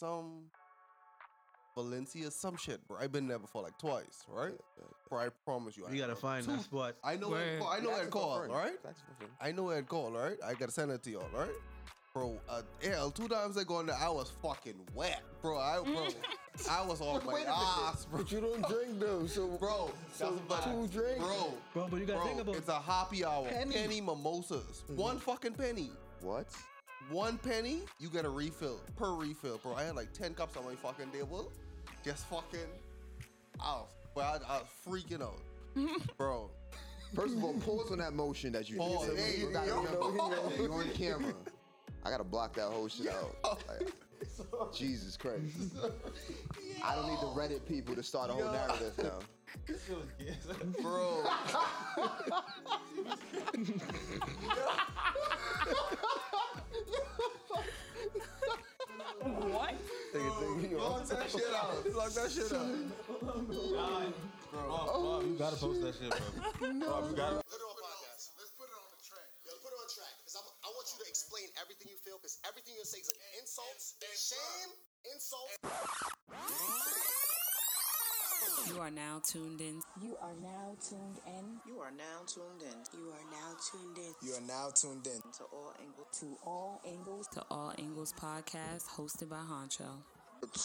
[0.00, 0.44] some
[1.76, 2.96] Valencia, some shit, bro.
[3.00, 4.54] I've been there before, like twice, right?
[5.08, 5.86] Bro, I promise you.
[5.86, 6.94] I You gotta ain't find that spot.
[7.04, 7.66] I know where Word.
[7.70, 8.82] I know where it called, for all right?
[8.82, 9.28] That's for free.
[9.40, 10.36] I know where it called, right?
[10.44, 11.50] I gotta send it to y'all, all right?
[12.14, 15.58] Bro, uh, hell, two times I go in there, I was fucking wet, bro.
[15.58, 16.08] I, bro,
[16.68, 18.20] I was on my Wait ass, bro.
[18.22, 21.18] But you don't drink though, so Bro, so that's two drinks.
[21.22, 23.46] Bro, Bro, but you gotta bro, think about it's a happy hour.
[23.48, 23.74] Penny.
[23.74, 24.82] Penny, mimosas.
[24.88, 25.90] One fucking penny.
[26.22, 26.46] What?
[27.08, 29.74] One penny, you get a refill per refill, bro.
[29.74, 31.50] I had like 10 cups on my fucking table.
[32.04, 32.60] Just fucking,
[33.62, 33.88] out.
[34.14, 35.40] was, bro, I, I was freaking out.
[36.16, 36.50] bro,
[37.14, 39.08] First of all, pause on that motion that you Pause.
[39.08, 39.18] did.
[39.18, 39.82] Hey, you, gotta yo.
[39.82, 41.34] remember, you on camera.
[42.04, 43.60] I gotta block that whole shit out.
[43.68, 43.92] Like,
[44.74, 45.74] Jesus Christ.
[46.84, 49.18] I don't need the Reddit people to start a whole narrative now.
[50.80, 51.24] bro.
[59.20, 59.74] What?
[60.12, 61.84] Block that shit out.
[61.92, 62.72] Block that shit out.
[63.70, 64.12] God,
[64.50, 66.18] Bob, you gotta post that shit, bro.
[66.88, 67.44] Bob, you gotta.
[67.44, 68.32] Put it on podcast.
[68.40, 69.28] Let's put it on the track.
[69.44, 70.14] Yo, put it on track.
[70.24, 72.16] Because I want you to explain everything you feel.
[72.18, 74.72] Because everything you say is like insults, shame,
[75.04, 75.60] insults.
[78.66, 79.80] You are now tuned in.
[80.00, 84.14] You are now tuned in You are now tuned in You are now tuned in
[84.22, 85.20] You are now tuned in.
[85.32, 86.06] to all angles.
[86.20, 87.26] to all angles.
[87.34, 90.02] to All Angles Podcast, hosted by Huncho.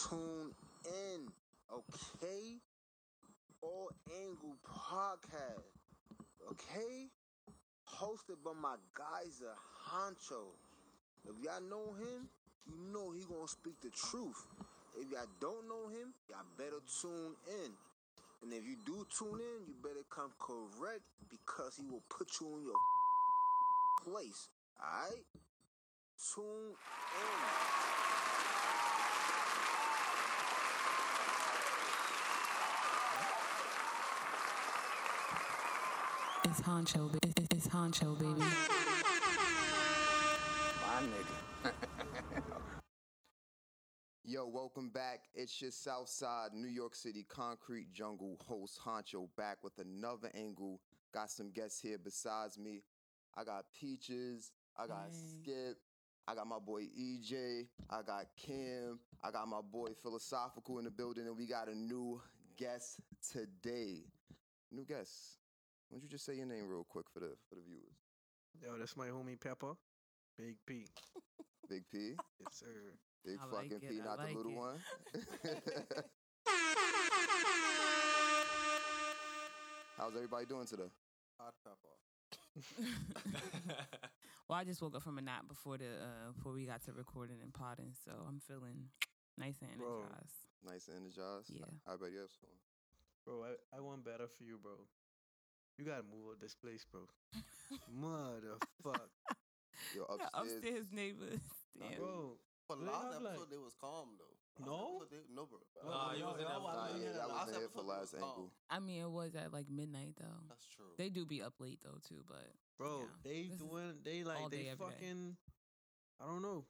[0.08, 0.52] tune
[0.84, 1.26] in,
[1.72, 2.56] okay?
[3.62, 5.62] All Angle Podcast,
[6.50, 7.08] okay?
[7.88, 9.54] Hosted by my geyser
[9.90, 10.54] Huncho.
[11.24, 12.28] If y'all know him,
[12.66, 14.46] you know he gonna speak the truth.
[14.98, 17.70] If y'all don't know him, y'all better tune in.
[18.42, 22.56] And if you do tune in, you better come correct because he will put you
[22.56, 22.74] in your
[24.04, 24.48] place.
[24.80, 25.24] Alright?
[26.34, 26.72] Tune
[27.12, 27.76] in.
[36.50, 38.40] It's Huncho, it's, it's Huncho, baby.
[40.80, 41.72] My nigga.
[44.28, 45.20] Yo, welcome back.
[45.36, 50.80] It's your Southside New York City Concrete Jungle host Huncho back with another angle.
[51.14, 52.82] Got some guests here besides me.
[53.36, 54.50] I got Peaches.
[54.76, 55.38] I got Hey.
[55.42, 55.78] Skip.
[56.26, 57.68] I got my boy EJ.
[57.88, 58.98] I got Kim.
[59.22, 62.20] I got my boy Philosophical in the building, and we got a new
[62.56, 62.98] guest
[63.30, 64.02] today.
[64.72, 65.38] New guest.
[65.88, 67.94] Why don't you just say your name real quick for the for the viewers?
[68.60, 69.74] Yo, that's my homie Pepper.
[70.36, 70.88] Big P.
[71.68, 72.16] Big P.
[72.40, 72.98] Yes, sir.
[73.24, 74.58] Big I like fucking it, P, I not like the little it.
[74.58, 74.78] one.
[79.96, 80.90] How's everybody doing today?
[81.40, 81.96] Hot pepper.
[84.48, 86.92] well, I just woke up from a nap before the uh, before we got to
[86.92, 88.90] recording and potting, so I'm feeling
[89.38, 90.04] nice and Bro.
[90.04, 90.46] energized.
[90.64, 91.50] Nice and energized.
[91.50, 91.64] Yeah.
[91.86, 92.26] How about you?
[92.28, 92.60] feeling?
[93.24, 94.72] Bro, I, I want better for you, bro.
[95.78, 97.02] You gotta move out this place, bro.
[97.92, 99.10] Motherfuck.
[99.94, 100.30] Yo, upstairs.
[100.34, 101.40] Upstairs neighbors.
[101.78, 101.98] Damn.
[101.98, 102.38] Bro.
[102.68, 104.64] But They last episode, like- they was calm, though.
[104.64, 105.04] No?
[105.10, 105.58] they- no, bro.
[105.84, 107.00] Nah, you was in that Nah, one.
[107.00, 108.22] yeah, Last wasn't episode for last calm.
[108.24, 108.52] angle.
[108.70, 110.40] I mean, it was at like midnight though.
[110.48, 110.86] That's true.
[110.96, 113.06] They do be up late though too, but Bro, Yeah.
[113.22, 115.36] they This doing they like they fucking
[116.18, 116.64] I don't know.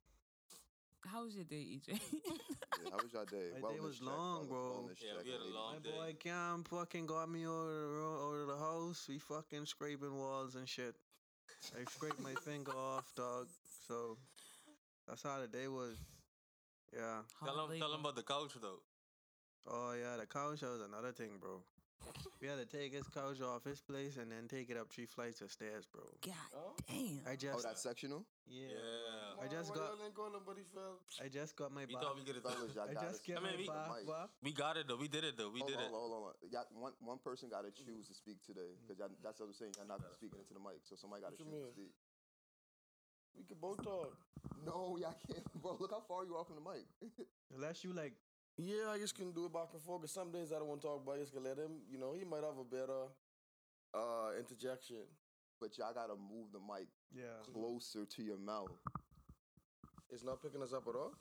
[1.05, 1.93] how was your day, EJ?
[2.83, 3.53] Yeah, how was y'all day?
[3.61, 4.89] My day was check, long, bro.
[4.89, 5.55] wellness Yeah, check, we had a ladies.
[5.55, 5.91] long My day.
[5.93, 9.07] boy Cam fucking got me over of the room, out of the house.
[9.09, 10.97] We fucking scraping walls and shit.
[11.79, 13.49] I scraped my finger off, dog.
[13.87, 14.19] So
[15.09, 15.97] that's how the day was.
[16.93, 17.23] Yeah.
[17.45, 18.81] Tell him, tell him about the couch though.
[19.69, 21.63] Oh yeah, the couch was another thing, bro.
[22.41, 25.07] We had to take his couch off his place and then take it up three
[25.07, 26.05] flights of stairs, bro.
[26.23, 26.77] God oh.
[26.87, 27.25] damn.
[27.27, 27.51] I just.
[27.51, 28.23] Oh, just that's sectional?
[28.47, 28.71] yeah.
[28.71, 29.43] Yeah.
[29.43, 31.03] I just got y'all ain't going nobody fell?
[31.19, 32.03] I just got my We bath.
[32.03, 32.95] thought we could Fellas, have.
[32.95, 34.31] I just get I mean, my we- bath, bath.
[34.43, 35.01] We got it though.
[35.01, 35.51] We did it though.
[35.51, 35.91] We hold did on, it.
[35.91, 36.51] hold on, hold on.
[36.53, 38.77] Y'all, one, one person got to choose to speak today.
[38.87, 39.75] Because that's what I'm saying.
[39.75, 40.85] Y'all not speaking into the mic.
[40.85, 41.93] So somebody got to choose to speak.
[43.37, 44.17] We can both talk.
[44.65, 45.45] No, y'all can't.
[45.63, 46.87] Bro, look how far you are from the mic.
[47.55, 48.15] Unless you like
[48.57, 50.01] Yeah, I just can do it back and forth.
[50.03, 51.83] Cause some days I don't want to talk, but I just can let him.
[51.91, 53.09] You know, he might have a better
[53.95, 55.05] uh interjection.
[55.61, 57.41] but y'all got to move the mic yeah.
[57.53, 58.71] closer to your mouth.
[60.11, 61.13] It's not picking us up at all.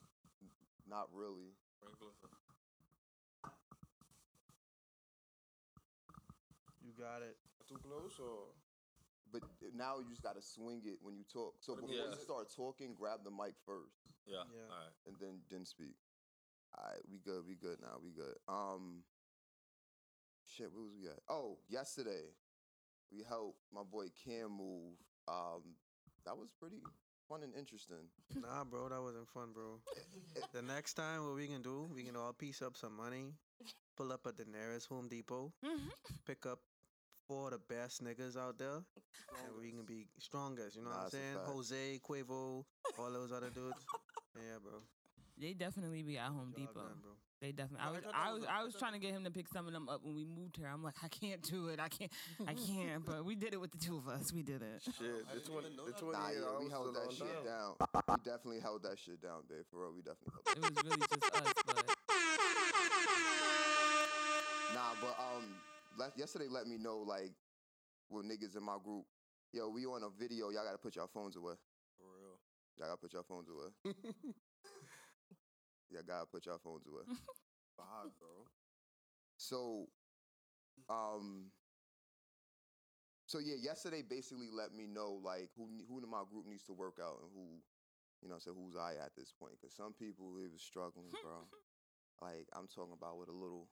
[0.89, 1.55] Not really.
[6.83, 7.37] You got it.
[7.67, 8.53] Too close, or
[9.35, 11.55] But now you just got to swing it when you talk.
[11.59, 12.09] So before Yeah.
[12.11, 13.99] you start talking, grab the mic first.
[14.25, 14.43] Yeah.
[14.53, 14.69] Yeah.
[14.71, 14.93] All right.
[15.07, 15.95] and then then speak.
[16.77, 17.43] All right, we good.
[17.47, 17.99] We good now.
[18.03, 18.35] We good.
[18.47, 19.03] Um,
[20.45, 20.71] shit.
[20.71, 21.19] What was we at?
[21.29, 22.31] Oh, yesterday
[23.11, 24.95] we helped my boy Cam move.
[25.27, 25.75] Um,
[26.25, 26.81] that was pretty.
[27.29, 28.09] fun and interesting.
[28.41, 29.79] Nah, bro, that wasn't fun, bro.
[30.53, 33.33] the next time, what we can do, we can all piece up some money,
[33.97, 35.51] pull up at the nearest Home Depot,
[36.25, 36.59] pick up
[37.27, 40.75] four of the best niggas out there, and we can be strongest.
[40.75, 41.37] You know Nah, what I'm saying?
[41.45, 42.63] Jose, Quavo,
[42.99, 43.85] all those other dudes.
[44.35, 44.79] Yeah, bro.
[45.37, 46.73] They definitely be at Home Depot.
[46.73, 47.11] done, bro.
[47.41, 47.85] They definitely.
[47.85, 48.01] I I was.
[48.13, 48.43] I was was.
[48.47, 50.15] a- I I was trying to get him to pick some of them up when
[50.15, 50.67] we moved here.
[50.71, 51.79] I'm like, I can't do it.
[51.81, 52.11] I can't.
[52.47, 53.05] I can't.
[53.05, 54.31] But we did it with the two of us.
[54.33, 54.81] We did it.
[54.83, 54.95] Shit,
[55.29, 55.97] I the didn't 20, the that.
[55.99, 57.45] 28 Nah, yeah, we held that shit time.
[57.45, 57.75] down.
[58.07, 59.65] We definitely held that shit down, babe.
[59.69, 60.57] For real, we definitely held that.
[60.57, 61.53] It was really just us.
[61.67, 62.95] But
[64.73, 65.74] Nah, but um, let,
[66.15, 67.31] yesterday let me know like,
[68.09, 69.05] with niggas in my group,
[69.51, 70.49] yo, we on a video.
[70.49, 71.53] Y'all gotta put your phones away.
[71.97, 72.39] For real.
[72.77, 73.71] Y'all gotta put your phones away.
[75.89, 77.03] Y'all gotta put your phones away.
[77.77, 78.45] Bad, bro.
[79.37, 79.87] So,
[80.89, 81.51] um,
[83.27, 86.73] so yeah, yesterday basically let me know like who who in my group needs to
[86.73, 87.59] work out and who,
[88.21, 89.53] you know, so who's I at this point?
[89.59, 91.47] Because some people they was struggling, bro.
[92.21, 93.67] like I'm talking about with a little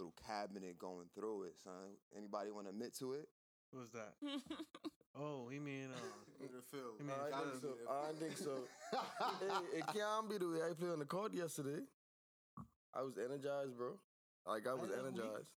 [0.00, 1.92] little cabinet going through it, son.
[2.16, 3.28] Anybody want to admit to it?
[3.72, 4.14] Who's that?
[5.18, 7.00] Oh, he mean, uh, In the field.
[7.00, 7.74] Mean I Gotta think so.
[7.90, 8.54] I think so.
[9.40, 11.82] hey, it can't be the way I played on the court yesterday.
[12.94, 13.98] I was energized, bro.
[14.46, 15.18] Like I was look weak.
[15.20, 15.50] energized.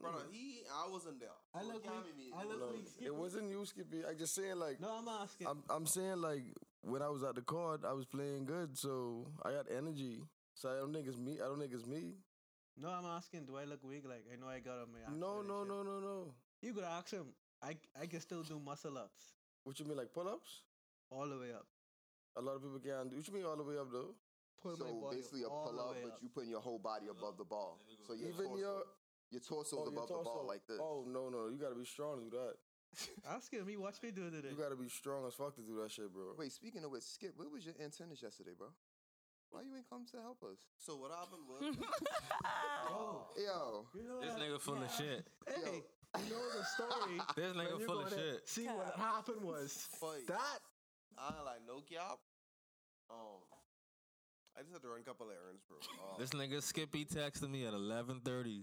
[0.00, 1.28] Brother, he, I wasn't there.
[1.54, 2.16] I So look can't weak.
[2.16, 2.30] be me.
[2.36, 3.06] I It look was- weak.
[3.06, 4.02] It wasn't you, Skippy.
[4.04, 5.46] I just saying like no, I'm asking.
[5.46, 6.42] I'm I'm saying like
[6.82, 10.18] when I was at the court, I was playing good, so I got energy.
[10.54, 11.38] So I don't think it's me.
[11.40, 12.14] I don't think it's me.
[12.76, 13.46] No, I'm asking.
[13.46, 14.04] Do I look weak?
[14.06, 15.00] Like I know I got on my.
[15.14, 16.34] No, no, no, no, no.
[16.62, 17.26] You could ask him.
[17.62, 20.62] I I can still do muscle ups What you mean, like pull-ups?
[21.10, 21.66] all the way up.
[22.36, 23.16] A lot of people can't do.
[23.16, 24.14] What you mean all the way up though?
[24.62, 26.18] Pull my so basically a pull up, but up.
[26.22, 27.80] you putting your whole body above the ball.
[28.06, 28.82] So your Even torso, your
[29.30, 30.78] your torso's oh, your above the ball like this.
[30.80, 32.56] Oh no, no, you gotta be strong to do that.
[33.34, 33.66] Ask him.
[33.68, 34.50] He watched me do it today.
[34.50, 36.34] You gotta be strong as fuck to do that shit, bro.
[36.38, 38.68] Wait, speaking of which, Skip, where was your antennas yesterday, bro?
[39.50, 40.58] Why you ain't come to help us?
[40.78, 41.76] So what happened was,
[42.88, 45.26] Oh, Yo, you know This nigga full of shit.
[45.46, 45.82] Hey,
[46.24, 47.20] you know the story.
[47.36, 48.48] This nigga full of shit.
[48.48, 50.26] See what happened was Fight.
[50.28, 50.60] that.
[51.18, 52.18] I like no cap.
[53.10, 53.42] Um,
[54.56, 55.78] I just had to run a couple errands, bro.
[55.78, 58.62] Uh, This nigga Skippy texted me at 11:30.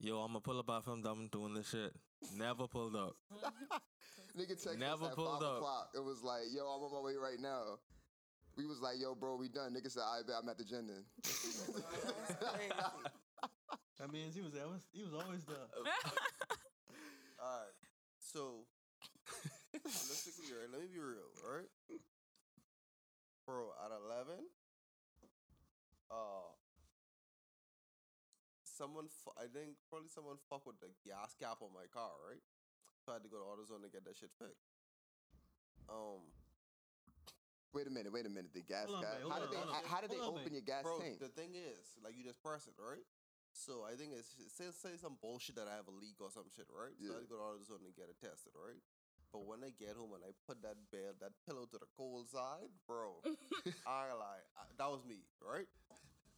[0.00, 1.04] Yo, I'm gonna pull up off him.
[1.06, 1.92] I'm doing this shit.
[2.36, 3.14] Never pulled up.
[4.36, 5.56] nigga texted Never us at pulled five up.
[5.58, 5.90] o'clock.
[5.94, 7.78] It was like, yo, I'm on my way right now.
[8.56, 9.72] We was like, yo, bro, we done.
[9.74, 11.04] Nigga said, I bet I'm at the gym then.
[13.98, 14.66] That means he was there.
[14.90, 15.54] He was always the.
[17.38, 17.76] All right.
[18.18, 18.66] So,
[19.70, 21.70] realistically, right, let me be real, all right?
[23.46, 24.42] Bro, at 11,
[26.10, 26.50] uh,
[28.66, 32.42] someone, fu- I think probably someone fuck with the gas cap on my car, right?
[33.06, 34.70] So I had to go to AutoZone to get that shit fixed.
[35.90, 36.26] Um,
[37.72, 38.52] wait a minute, wait a minute.
[38.52, 39.12] The gas Hold on, cap.
[39.16, 39.60] babe, hold How did on, they?
[39.60, 39.74] on.
[39.74, 40.56] How, how did they Hold on, open babe.
[40.60, 41.18] your gas bro, tank?
[41.20, 43.04] the thing is, like, you just press it, right?
[43.52, 46.48] So I think it's say, say some bullshit that I have a leak or some
[46.48, 46.96] shit, right?
[46.96, 47.08] Yeah.
[47.08, 47.20] So I Yeah.
[47.20, 48.80] had to go to AutoZone and get it tested, right?
[49.32, 52.28] But when I get home and I put that bed, that pillow to the cold
[52.28, 53.20] side, bro,
[53.88, 55.68] I like I, that was me, right?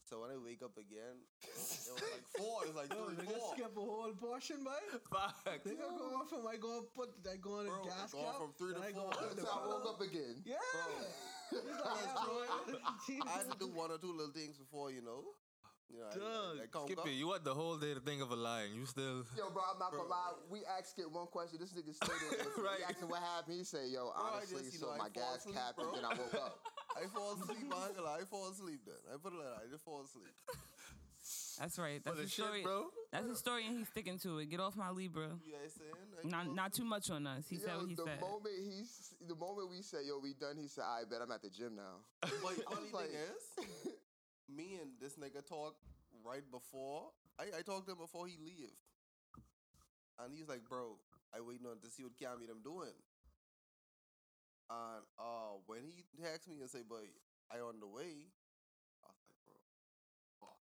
[0.04, 2.60] So when I wake up again, it was like four.
[2.64, 3.54] It was like Yo, three, nigga four.
[3.56, 4.84] skip a whole portion, man.
[5.08, 5.64] Fuck.
[5.64, 8.36] Nigga go on from I go put I go on a Bro, gas going cap.
[8.36, 9.24] from three to then I go four.
[9.24, 10.44] on the So I woke up again.
[10.44, 10.56] Yeah.
[10.60, 11.08] Bro.
[11.64, 13.24] He's like, yeah, bro.
[13.32, 15.24] I had to do one or two little things before, you know.
[15.92, 16.92] You know, I, I, I Doug, conquer.
[17.00, 19.24] Skippy, you had the whole day to think of a lie, and you still.
[19.36, 20.00] Yo, bro, I'm not Bro.
[20.04, 20.32] gonna lie.
[20.50, 21.60] We asked Skip one question.
[21.60, 22.44] This nigga stayed there.
[22.64, 22.80] Right.
[22.80, 23.56] We asked him what happened.
[23.58, 25.54] He said, "Yo, Bro, I honestly, just, you so know, I my fall gas asleep,
[25.56, 25.84] cap, bro.
[25.92, 26.58] and then I woke up."
[26.96, 27.58] I fall asleep.
[27.74, 28.94] I ain't gonna lie, I fall asleep then.
[29.12, 29.62] I put it like that.
[29.66, 30.34] I just fall asleep.
[31.58, 32.02] That's right.
[32.04, 32.62] That's of the shit, story.
[32.62, 32.86] bro.
[33.12, 34.50] That's the story, and he's sticking to it.
[34.50, 35.30] Get off my Libra.
[35.46, 35.92] You guys saying?
[36.22, 37.46] I Not fall not too much on us.
[37.48, 38.20] He said what he the said.
[38.20, 41.42] moment he's the moment we said, "Yo, we done," he said, "I bet I'm at
[41.42, 43.94] the gym now." But I funny like, thing is,
[44.54, 45.76] me and this nigga talk
[46.24, 47.10] right before.
[47.38, 48.70] I, I talked to him before he leave.
[50.22, 50.94] And he's like, bro,
[51.34, 52.94] I waiting on to see what Cammy them doing.
[54.70, 57.04] And uh when he texts me and say, boy,
[57.52, 58.32] I on the way,
[59.04, 59.56] I was like, bro,
[60.40, 60.60] fuck."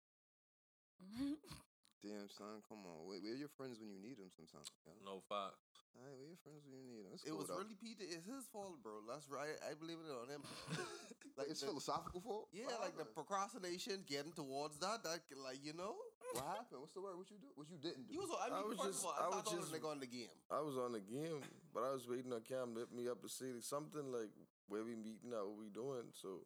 [2.03, 3.07] Damn, son, come on.
[3.07, 4.31] Where, where your friends when you need them?
[4.31, 4.71] Sometimes.
[4.87, 4.93] yo?
[5.03, 5.55] No fuck.
[5.97, 7.11] All right, where your friends when you need them?
[7.13, 7.59] It's it cool, was though.
[7.59, 8.05] really Peter.
[8.07, 9.03] It's his fault, bro.
[9.09, 9.57] That's right.
[9.67, 10.41] I believe it on him.
[11.37, 12.47] like it's the- philosophical fault.
[12.55, 15.97] Yeah, What like the procrastination, getting towards that, that like you know.
[16.31, 16.79] What happened?
[16.85, 17.17] What's the word?
[17.17, 17.49] What you do?
[17.57, 18.13] What you didn't do?
[18.15, 19.73] You was, I I was just- of all, I I, was thought I was just-
[19.75, 20.31] nigga on the game.
[20.53, 21.41] I was on the game,
[21.73, 24.31] but I was waiting on Cam to hit me up to see something like
[24.71, 26.13] where we meeting at, what we doing.
[26.13, 26.45] So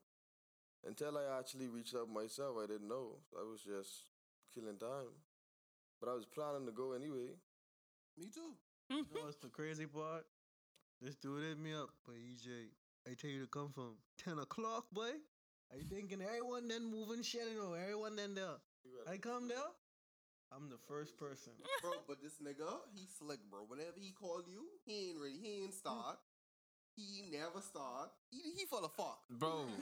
[0.88, 3.22] until I actually reached out myself, I didn't know.
[3.38, 4.10] I was just
[4.56, 5.14] killing time.
[6.00, 7.36] But I was planning to go anyway.
[8.18, 8.56] Me too.
[8.94, 9.10] Mm-hmm.
[9.10, 10.26] You know what's the crazy part?
[11.02, 12.70] This dude hit me up, but EJ,
[13.10, 15.18] I tell you to come from 10 o'clock, boy.
[15.74, 18.62] I thinking everyone then moving shit, you know, everyone then there.
[19.10, 19.74] I come there,
[20.54, 21.54] I'm the first person.
[21.82, 23.66] bro, but this nigga, he slick, bro.
[23.68, 25.40] Whenever he call you, he ain't ready.
[25.42, 26.18] He ain't start.
[26.96, 28.12] He never start.
[28.30, 29.24] He, he full of fuck.
[29.32, 29.66] Bro.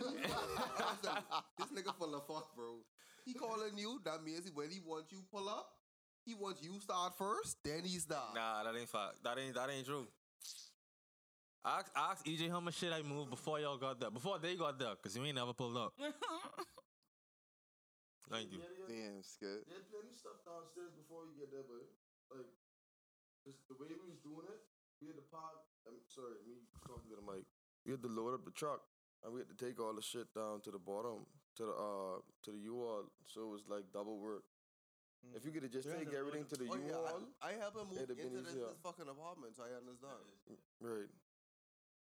[1.59, 2.79] This nigga full of fuck, bro.
[3.25, 5.67] He calling you, that means when he wants you pull up,
[6.25, 8.35] he wants you start first, then he start.
[8.35, 9.23] Nah, that ain't fact.
[9.23, 10.07] That ain't that ain't true.
[11.63, 14.09] Ask, ask EJ how much shit I moved before y'all got there.
[14.09, 15.93] Before they got there, because you ain't never pulled up.
[18.31, 18.65] Thank you.
[18.89, 19.61] Damn, skid.
[19.69, 21.85] There's plenty stuff downstairs before you get there, but
[22.33, 22.49] like
[23.45, 24.61] just the way we was doing it,
[25.03, 25.61] we had to park.
[25.85, 27.45] I'm sorry, me talking to the mic.
[27.85, 28.81] We had to load up the truck
[29.21, 31.25] and we had to take all the shit down to the bottom
[31.57, 34.43] to the uh to the U-Haul, so it was like double work.
[35.35, 37.51] If you could have just Yeah, take everything to the Oh, yeah, U-Haul, I, I
[37.61, 38.65] help him move It'd have been into this, easier.
[38.67, 40.17] this fucking apartment, so I understand.
[40.81, 41.09] right?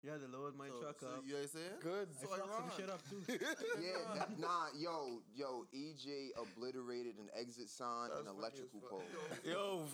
[0.02, 1.22] Yeah, they lowered my so, truck so up.
[1.28, 1.78] You know what I'm saying?
[1.84, 2.08] Good.
[2.08, 3.20] I So I fucked some shit up too.
[3.84, 8.80] Yeah, that- nah, yo, yo, EJ obliterated an exit sign and That's funny as electrical
[8.88, 9.04] pole.
[9.44, 9.84] Yo,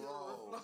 [0.00, 0.60] Bro,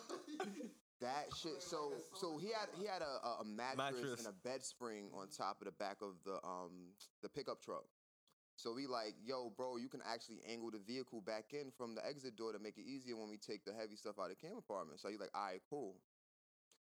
[1.05, 1.61] that shit.
[1.63, 4.25] So, so he had he had a, a- a mattress, Mattress.
[4.25, 7.85] and a bed spring on top of the back of the um the pickup truck.
[8.59, 12.05] So we like, yo, bro, you can actually angle the vehicle back in from the
[12.05, 14.35] exit door to make it easier when we take the heavy stuff out of the
[14.35, 14.99] camp apartment.
[14.99, 15.95] So you like, all right, cool.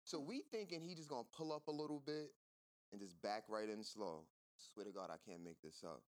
[0.05, 2.31] So we thinking he just gonna pull up a little bit
[2.93, 4.21] and just back right in slow.
[4.59, 6.03] Swear to God, I can't make this up.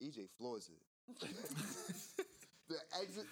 [0.00, 1.18] EJ floors it.
[2.68, 3.24] the exit.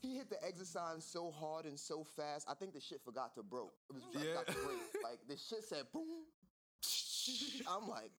[0.00, 2.48] He hit the exit sign so hard and so fast.
[2.48, 3.74] I think the shit forgot to broke.
[3.90, 4.44] It was Yeah.
[4.46, 4.78] break.
[5.04, 6.24] Like the shit said boom.
[7.68, 8.12] I'm like,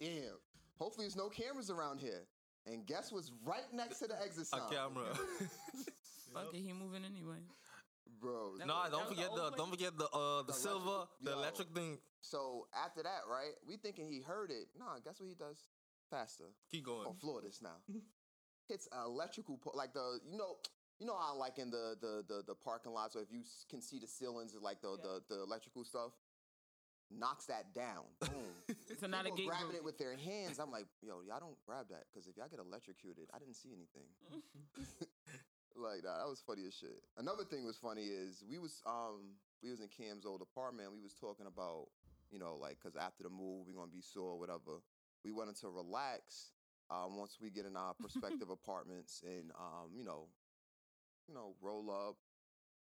[0.00, 0.40] damn.
[0.80, 2.26] Hopefully there's no cameras around here.
[2.70, 5.06] And guess what's right next to the exit a camera.
[6.34, 7.38] Fuck it, he moving anyway.
[8.20, 8.58] Bro.
[8.58, 11.08] That nah, was- don't forget the the don't forget the uh the, The silver electrical-
[11.22, 11.38] the yo.
[11.38, 11.98] electric thing.
[12.20, 13.52] So after that, right?
[13.66, 14.68] We thinking he heard it.
[14.78, 15.64] Nah, guess what he does?
[16.10, 16.44] Faster.
[16.70, 17.06] Keep going.
[17.06, 17.76] on floor this now.
[18.68, 20.56] Hits an electrical po- like the you know
[20.98, 23.80] you know how like in the the the, the parking lots or if you can
[23.80, 26.12] see the ceilings like the, the the electrical stuff
[27.10, 28.04] knocks that down.
[28.20, 28.30] Boom.
[29.00, 29.76] So now the People grabbing broke.
[29.76, 30.58] it with their hands.
[30.58, 33.70] I'm like, yo, y'all don't grab that because if y'all get electrocuted, I didn't see
[33.70, 34.10] anything.
[35.78, 36.98] like that, that was funny as shit.
[37.16, 40.90] Another thing was funny is we was um we was in Cam's old apartment.
[40.90, 41.86] We was talking about
[42.30, 44.82] you know like because after the move we gonna be sore whatever.
[45.24, 46.50] We wanted to relax
[46.90, 50.26] um once we get in our prospective apartments and um you know
[51.28, 52.16] you know roll up,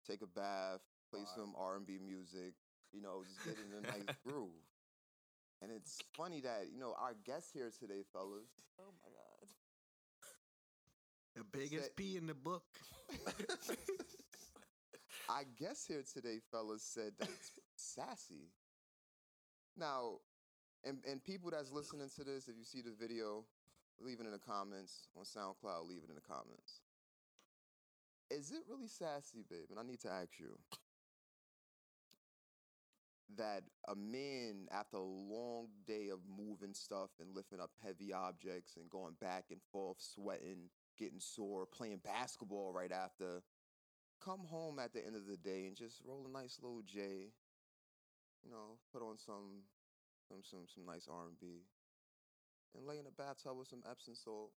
[0.07, 0.79] take a bath,
[1.11, 2.53] play some R and B music,
[2.93, 4.49] you know just get in a nice groove.
[5.61, 8.49] And it's funny that you know our guest here today, fellas.
[8.79, 9.49] Oh my god.
[11.35, 12.63] The biggest P in the book.
[15.29, 18.49] Our guest here today, fellas, said that's sassy.
[19.77, 20.19] Now,
[20.83, 23.43] and, and people that's listening to this, if you see the video,
[23.99, 26.79] leave it in the comments on SoundCloud, leave it in the comments.
[28.31, 29.67] Is it really sassy, babe?
[29.69, 30.57] And I need to ask you
[33.35, 38.77] that a man, after a long day of moving stuff and lifting up heavy objects
[38.77, 43.43] and going back and forth, sweating, getting sore, playing basketball right after,
[44.23, 47.31] come home at the end of the day and just roll a nice little J,
[48.43, 49.63] you know, put on some
[50.27, 51.63] some some some nice R and B,
[52.75, 54.51] and lay in a bathtub with some Epsom salt.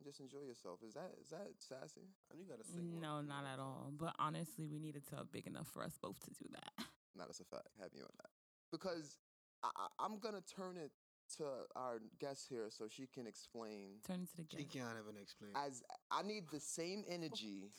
[0.00, 0.80] And just enjoy yourself.
[0.86, 2.08] Is that is that sassy?
[2.30, 3.00] And you gotta sing.
[3.00, 3.92] No, not at all.
[3.96, 6.86] But honestly, we need a tub big enough for us both to do that.
[7.16, 7.68] Not as a fact.
[7.80, 8.30] Have you on that?
[8.72, 9.18] Because
[9.62, 10.90] I, I, I'm gonna turn it
[11.38, 11.44] to
[11.76, 14.00] our guest here so she can explain.
[14.06, 14.62] Turn it to the guest.
[14.72, 15.52] She can't even explain.
[15.56, 17.70] As I need the same energy,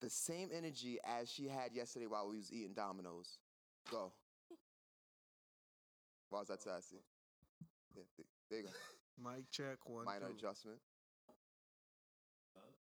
[0.00, 3.38] the same energy as she had yesterday while we was eating Domino's.
[3.90, 4.12] Go.
[6.30, 6.96] Why was that sassy?
[7.94, 8.72] Yeah, th- there you go.
[9.30, 10.04] Mic check one.
[10.04, 10.34] Minor two.
[10.38, 10.78] adjustment.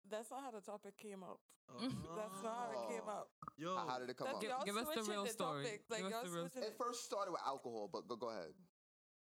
[0.10, 1.40] That's not how the topic came up.
[1.70, 1.88] Uh-huh.
[2.16, 3.30] That's not how it came up.
[3.58, 4.65] Yo, How, how did it come That's up?
[4.65, 5.63] Give- give us the switching real story.
[5.63, 5.81] topic.
[5.89, 8.53] Like Give us the real switching It first started with alcohol, but go, go ahead.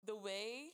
[0.04, 0.72] the way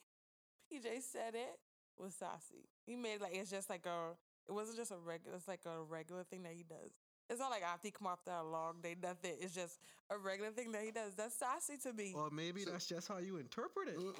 [0.72, 1.58] PJ said it
[1.98, 2.68] was sassy.
[2.86, 4.16] He made it like it's just like a.
[4.48, 5.36] It wasn't just a regular.
[5.36, 6.90] It's like a regular thing that he does.
[7.30, 9.36] It's not like after he come off that long day, nothing.
[9.40, 9.78] It's just
[10.10, 11.14] a regular thing that he does.
[11.14, 12.12] That's sassy to me.
[12.14, 13.96] or maybe So- that's just how you interpret it.
[13.98, 14.14] well,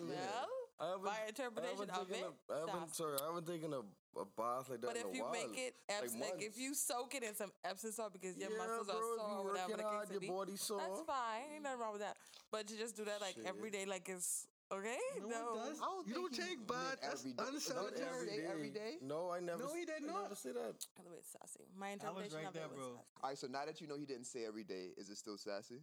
[0.81, 2.35] I haven't, my I interpretation of taken it.
[2.51, 3.79] a, I haven't, sorry, I haven't taken a,
[4.19, 5.33] a bath like that But in if a you while.
[5.33, 8.59] make it, Epsom, like, if you soak it in some Epsom salt because your yeah,
[8.59, 10.57] muscles bro, are if sore you or whatever working the hard, case your be, body
[10.57, 10.79] sore.
[10.83, 11.43] that's fine.
[11.55, 12.17] Ain't nothing wrong with that.
[12.51, 13.47] But to just do that like Shit.
[13.47, 14.99] every day, like it's okay.
[15.23, 15.79] No, No, one does.
[15.81, 16.99] I don't you don't take meant bath.
[17.03, 17.45] That's every day.
[17.55, 18.11] Unsanitary.
[18.11, 18.93] every day, every day?
[19.01, 19.63] No, I never.
[19.63, 20.23] No, he s- did I not.
[20.27, 20.75] never say that.
[20.75, 21.61] a little bit sassy.
[21.79, 22.87] My I was interpretation right of there, it was bro.
[22.99, 23.07] sassy.
[23.23, 25.39] All right, so now that you know he didn't say every day, is it still
[25.39, 25.79] sassy?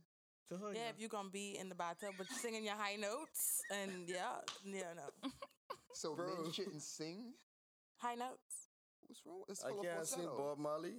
[0.52, 0.90] Go ahead, Yeah, yeah.
[0.90, 4.94] if you're gonna be in the bathtub but singing your high notes and yeah, yeah,
[4.94, 5.10] no.
[5.94, 6.44] So Bro.
[6.44, 7.34] men shouldn't sing.
[7.98, 8.68] High notes.
[9.08, 9.44] What's wrong?
[9.48, 10.26] It's I full of can't sing.
[10.26, 10.96] Bob Marley.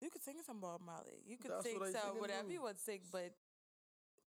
[0.00, 1.22] You could sing some Bob Marley.
[1.26, 2.62] You could That's sing what I some sing whatever and you do.
[2.64, 3.32] want to sing, but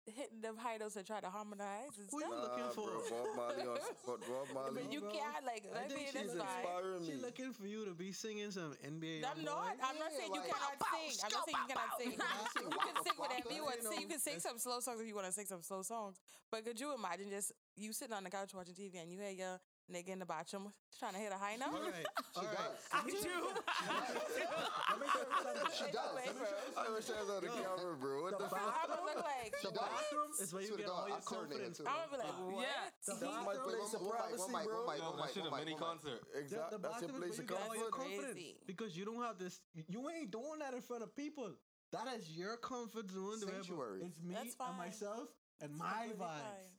[0.07, 2.43] hitting them high notes and try to harmonize is Who you tough.
[2.51, 2.89] looking for?
[2.89, 4.81] bro, Bob Marley on but Bob Marley.
[4.83, 5.11] But you bro.
[5.13, 5.65] can't like.
[5.71, 6.61] I I think mean, she's that's She's fine.
[6.65, 7.23] inspiring She me.
[7.23, 9.23] looking for you to be singing some NBA.
[9.29, 9.77] I'm not.
[9.85, 11.15] I'm not Yeah, saying you like- cannot sing.
[11.21, 12.11] I'm not saying you cannot sing.
[12.11, 13.97] sing You can Waka sing whatever you want you to sing.
[13.97, 16.17] know, You can sing some slow songs if you want to sing some slow songs.
[16.51, 19.31] But could you imagine just you sitting on the couch watching TV and you hear
[19.31, 19.61] your
[19.91, 21.75] nigga in the bathroom trying to hit a high note?
[21.75, 22.07] All right,
[22.37, 22.57] all She right.
[22.57, 22.79] does.
[22.95, 23.11] I do.
[23.91, 25.71] Let me tell you something.
[25.75, 26.13] She does.
[26.15, 26.47] Wait, bro.
[26.79, 28.23] I wish I was on the camera, bro.
[28.23, 28.63] What the fuck?
[28.71, 29.53] I'm gonna look like.
[29.61, 29.87] She The does.
[29.91, 31.79] bathroom is where you Swear to get God, all your I coordinate confidence.
[31.79, 31.87] too.
[31.91, 32.63] I'm gonna be like, what?
[32.63, 32.87] Yeah.
[33.07, 34.77] The That's my bathroom- place of One mic, privacy, one mic, bro.
[34.81, 35.89] one mic, Yo, one that mic, shit a one mic, mini one mic.
[35.91, 36.21] concert.
[36.21, 36.71] The, Exactly.
[36.71, 38.11] the That's your bathroom place is of where you get all your comfort.
[38.11, 38.61] confidence Crazy.
[38.71, 39.55] because you don't have this.
[39.75, 41.49] You ain't doing that in front of people.
[41.93, 43.41] That is your comfort zone.
[43.41, 44.01] to be able- Sanctuary.
[44.07, 44.77] It's me That's and fine.
[44.79, 45.27] myself
[45.61, 46.71] and It's my completely vibes.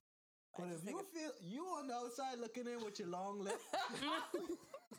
[0.58, 0.68] Fine.
[0.68, 3.60] I But if you feel you on the outside looking in with your long lip,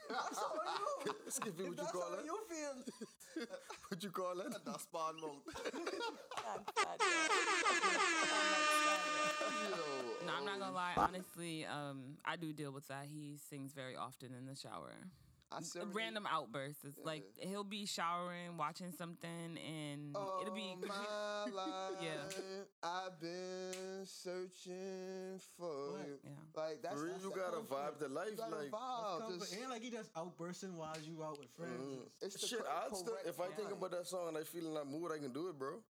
[0.09, 0.59] that's all
[1.07, 1.15] you.
[1.29, 2.25] Skippy, what you that's call how it?
[2.25, 2.85] you feel.
[3.89, 4.53] What you call it?
[4.65, 5.41] That's spawn mode.
[8.53, 10.93] Yo, No, I'm not gonna lie.
[10.97, 13.07] Honestly, um, I do deal with that.
[13.13, 14.93] He sings very often in the shower.
[15.57, 16.85] I serenade- Random outbursts.
[16.85, 20.77] It's like he'll be showering, watching something, and it'll be.
[20.87, 22.63] My life, Yeah.
[22.83, 26.07] I've been searching for What?
[26.07, 26.19] you.
[26.25, 26.31] Yeah.
[26.55, 27.75] Like that's, For real, that's you gotta comfort.
[27.77, 29.39] vibe the life, You gotta like- vibe.
[29.39, 31.83] Just, Ain't like he just outbursting while you out with friends.
[31.83, 32.09] Mm.
[32.21, 34.67] it's the Shit, cor- I'd still, if I think about that song and I feel
[34.67, 35.83] in that mood, I can do it, bro.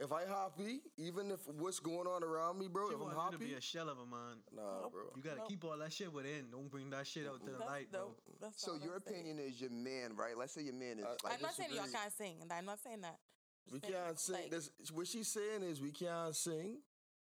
[0.00, 3.32] If I happy, even if what's going on around me, bro, She if I'm wants
[3.32, 4.36] you to be a shell of a man.
[4.54, 5.10] nah, bro.
[5.16, 5.48] You gotta Nope.
[5.48, 6.50] keep all that shit within.
[6.52, 8.14] Don't bring that shit out to the light, bro.
[8.40, 8.52] dope.
[8.54, 9.20] So your I'm saying.
[9.26, 10.36] opinion is your man, right?
[10.38, 11.04] Let's say your man is.
[11.04, 13.18] I- like, I'm not saying y'all can't sing, I'm not saying that.
[13.66, 14.34] I'm We saying, can't sing.
[14.36, 16.78] like, this, what she's saying is we can't sing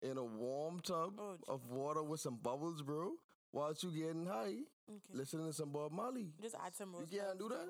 [0.03, 3.13] in a warm tub Oh, of water with some bubbles, bro,
[3.53, 5.13] whilst you getting high, Okay.
[5.15, 6.33] listening to some Bob Marley.
[6.43, 7.07] Just add some rose.
[7.13, 7.69] You can't do that?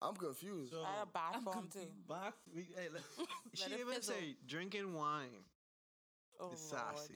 [0.00, 0.20] While you at.
[0.20, 0.72] I'm confused.
[0.72, 1.80] So, Add a bath bomb too.
[2.08, 3.02] back, we, hey, let,
[3.54, 4.14] she Let it even fizzle.
[4.14, 5.44] say drinking wine
[6.38, 6.84] Oh, is Lord.
[6.98, 7.14] sassy.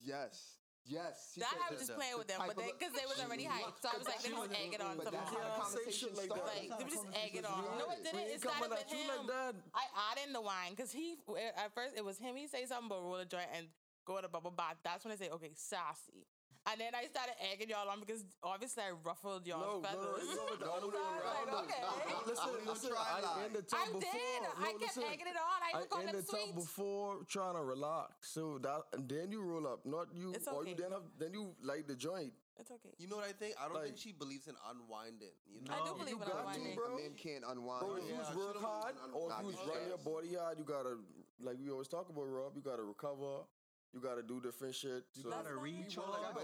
[0.00, 1.32] yes, yes.
[1.34, 3.02] She That said I was the- just playing the with them, but they because they
[3.06, 5.14] was already hyped, so I was like, they just egg it on But some.
[5.18, 6.46] that's the Yeah, conversation shit like that.
[6.46, 6.86] Like, started.
[6.86, 7.64] they just egg it on.
[7.82, 8.14] No, it didn't.
[8.14, 9.10] We It ain't coming started with you him.
[9.10, 9.54] like that.
[9.74, 11.18] I add in the wine because he
[11.58, 12.36] at first it was him.
[12.38, 13.66] He say something about roll a joint and
[14.06, 14.78] go to a bubble bath.
[14.86, 16.30] That's when I say okay, sassy.
[16.70, 20.28] And then I started egging y'all on because obviously I ruffled y'all's no, no, feathers.
[20.28, 21.82] it's over the other way So I like, okay.
[22.28, 23.46] Listen, gonna listen, try I lie.
[23.46, 24.00] in the tub I before.
[24.00, 24.40] did.
[24.42, 25.02] No, I kept listen.
[25.08, 25.58] egging it on.
[25.64, 28.12] I I even called in them the tub before trying to relax.
[28.36, 31.32] So that and then you roll up, not you It's or you then have then
[31.32, 32.32] you light the joint.
[32.60, 32.90] It's okay.
[32.98, 33.54] You know what I think?
[33.56, 35.30] I don't Like- think she believes in unwinding.
[35.46, 35.72] You know?
[35.72, 36.74] I do believe You in got to, unwinding.
[36.74, 36.86] bro.
[36.86, 37.80] A man can't unwind.
[37.86, 40.34] Bro, if you Yeah, was I work hard or if you was you your body
[40.34, 40.98] hard, you gotta
[41.40, 43.46] like we always talk about Rob, you gotta recover,
[43.94, 45.04] you gotta do different shit.
[45.14, 45.62] You so gotta fine.
[45.62, 45.96] recharge.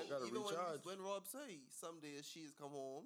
[0.04, 0.80] You gotta even when, recharge.
[0.84, 3.04] when Rob say some days she's come home,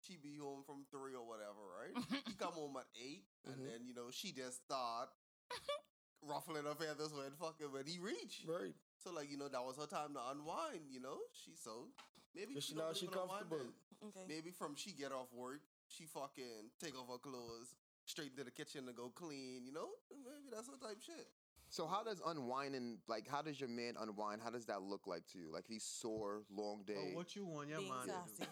[0.00, 1.94] she be home from three or whatever, right?
[2.26, 3.52] he come home at 8 Mhm.
[3.52, 5.08] and then you know she just start
[6.22, 8.44] ruffling her feathers when fucking when he reach.
[8.46, 8.74] Right.
[9.02, 10.86] So like you know that was her time to unwind.
[10.90, 11.88] You know she so
[12.34, 13.66] maybe she she now she comfortable.
[14.02, 14.26] Okay.
[14.28, 18.50] Maybe from she get off work, she fucking take off her clothes, straight to the
[18.50, 19.66] kitchen to go clean.
[19.66, 21.26] You know maybe that's her type shit.
[21.72, 24.42] So how does unwinding like how does your man unwind?
[24.44, 25.50] How does that look like to you?
[25.50, 28.44] Like he's sore, long day, Oh, what you want your Being man to sassy.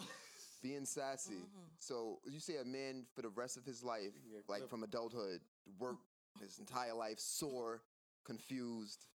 [0.00, 0.04] do?
[0.64, 1.34] being sassy.
[1.34, 1.68] Mhm.
[1.78, 5.40] So you say a man for the rest of his life, Yeah, like from adulthood,
[5.78, 5.94] work
[6.40, 7.82] his entire life sore,
[8.24, 9.06] confused,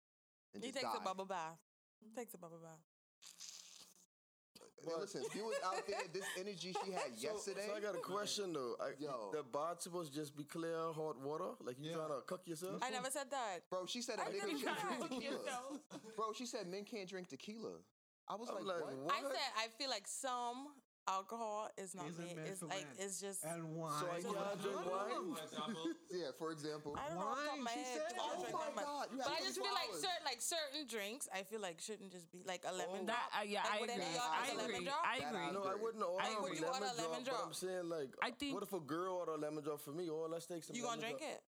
[0.54, 1.00] and He just takes die.
[1.00, 1.58] a bubble bath.
[2.14, 2.78] Takes a bubble bath.
[4.82, 7.66] I mean, listen, if you was out there, this energy she had So, yesterday.
[7.68, 8.76] so I got a question though.
[8.80, 9.30] I, Yo.
[9.32, 11.50] the bath supposed to just be clear, hot water?
[11.60, 11.96] Like you Yeah.
[11.96, 12.80] trying to cook yourself?
[12.82, 13.68] I never said that.
[13.68, 15.80] Bro, she said a I nigga didn't can't drink tequila.
[16.16, 17.72] Bro, she said men can't drink tequila.
[18.28, 18.96] I was I'm like, like, what?
[18.96, 19.14] what?
[19.14, 20.68] I said I feel like some
[21.08, 22.36] alcohol is not Isn't made.
[22.36, 22.96] meant It's like men.
[22.98, 23.44] it's just.
[23.44, 24.00] And wine.
[24.00, 25.36] So I can't drink wine?
[26.10, 26.96] Yeah, for example.
[26.98, 27.22] I don't know.
[27.22, 28.50] off the top of Wine, my she head, said 'cause I it.
[28.50, 28.84] don't Oh my that much.
[28.84, 31.28] God, you But I just feel like certain like certain drinks.
[31.32, 33.06] I feel like shouldn't just be like a lemon Oh.
[33.06, 33.30] drop.
[33.30, 34.18] That, uh, yeah, Like, I would any agree.
[34.18, 34.84] I do lemon agree.
[34.86, 35.02] drop?
[35.06, 35.52] I That I agree.
[35.54, 36.50] No, I wouldn't order I a agree.
[36.50, 37.46] Would you order a lemon drop, But drop?
[37.46, 40.10] I'm saying like, I think- what if a girl order a lemon drop for me?
[40.10, 40.74] Oh, let's take some.
[40.76, 41.42] You gonna drink it?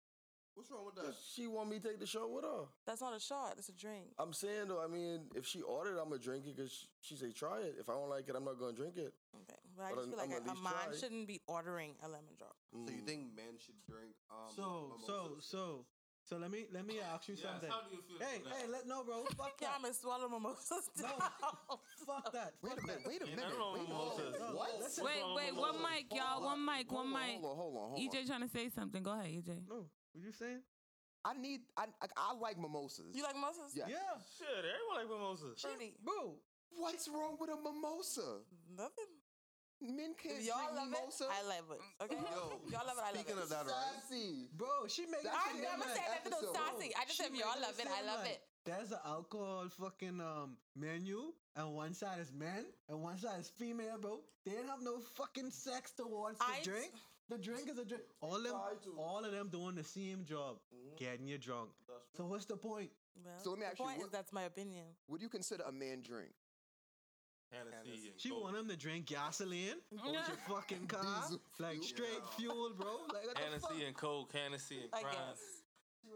[0.58, 1.14] What's wrong with that?
[1.36, 2.66] She want me to take the shot with her.
[2.84, 3.54] That's not a shot.
[3.58, 4.10] It's a drink.
[4.18, 7.30] I'm saying though, I mean, if she ordered, I'm gonna drink it because she say
[7.30, 7.76] try it.
[7.78, 9.14] If I don't like it, I'm not gonna drink it.
[9.46, 10.96] Okay, but I But just I'm- feel like I'm a, at a man try.
[10.98, 12.56] shouldn't be ordering a lemon drop.
[12.72, 12.96] So Mm.
[12.96, 14.16] you think men should drink?
[14.30, 15.44] Um, So so mimosas?
[15.46, 15.86] so
[16.24, 17.70] so let me let me ask you yes, something.
[17.70, 18.62] how do you feel Hey about that?
[18.62, 21.06] hey let no bro fuck Yeah, that I'm gonna swallow mimosas No.
[22.04, 23.46] fuck that Wait a minute, wait a minute.
[23.46, 23.88] nothing Wait with a minute.
[23.94, 24.34] mimosas.
[24.42, 24.80] No, What?
[24.80, 25.04] listen.
[25.04, 26.42] Wait, wait, one mic, y'all.
[26.42, 27.38] One mic, one mic.
[27.40, 28.08] Hold on, hold on, hold on.
[28.10, 29.04] EJ trying to say something.
[29.04, 29.62] Go ahead, EJ.
[29.68, 30.60] No, what you saying?
[31.24, 31.60] I need.
[31.76, 33.12] I I, I like mimosas.
[33.14, 33.74] You like mimosas?
[33.74, 33.84] Yeah.
[33.88, 35.60] Yeah, Shit, everyone like mimosas.
[35.60, 35.94] Fruity.
[36.04, 36.34] bro.
[36.76, 38.44] What's wrong with a mimosa?
[38.76, 39.10] Nothing.
[39.80, 41.24] Men can't y'all drink love mimosa.
[41.24, 41.80] it, I love it.
[42.04, 42.18] Okay?
[42.18, 43.42] Yo, y'all love it, I love speaking it.
[43.42, 43.94] of that, right?
[44.08, 44.50] Sassy.
[44.56, 45.22] Bro, she makes.
[45.24, 46.54] That's I never said nothing no episode.
[46.54, 46.90] sassy.
[46.98, 48.40] I just said y'all love it, I love it.
[48.66, 53.48] There's an alcohol fucking um menu, and one side is men, and one side is
[53.48, 54.20] female, bro.
[54.44, 56.92] They didn't have no fucking sex towards the I- drink.
[57.28, 58.02] The drink is a drink.
[58.20, 58.54] All them,
[58.98, 60.96] all of them doing the same job, mm-hmm.
[60.96, 61.70] getting you drunk.
[62.16, 62.90] So what's the point?
[63.22, 64.84] Well, So let me the ask you, point what- is that's my opinion.
[65.06, 66.32] What do you consider a man drink?
[67.50, 68.42] Hennessy and She Coke.
[68.42, 71.82] want them to drink gasoline on your fucking car, Diesel like fuel.
[71.84, 72.92] straight fuel, bro.
[73.12, 73.38] Like what?
[73.38, 75.14] Hennessy and Coke, Hennessy and I Crown.
[75.14, 75.42] guess.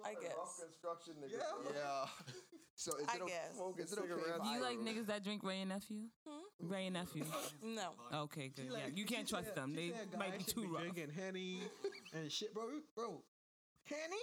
[0.04, 0.60] I guess.
[0.60, 1.38] construction nigga.
[1.38, 1.72] Yeah.
[1.74, 2.06] Yeah.
[2.74, 3.52] So is I it, o- guess.
[3.52, 4.08] is it okay?
[4.08, 4.38] cigarettes.
[4.38, 6.08] if Do you like niggas that drink Wray and Nephew?
[6.62, 7.24] Wray and Nephew.
[7.62, 7.90] No.
[8.24, 8.66] Okay, good.
[8.68, 9.74] She Yeah, you can't trust said- them.
[9.74, 10.82] They said might be guys should too rough.
[10.82, 11.58] Drinking henny
[12.14, 12.64] and shit, bro.
[12.96, 13.22] Bro,
[13.84, 14.22] henny?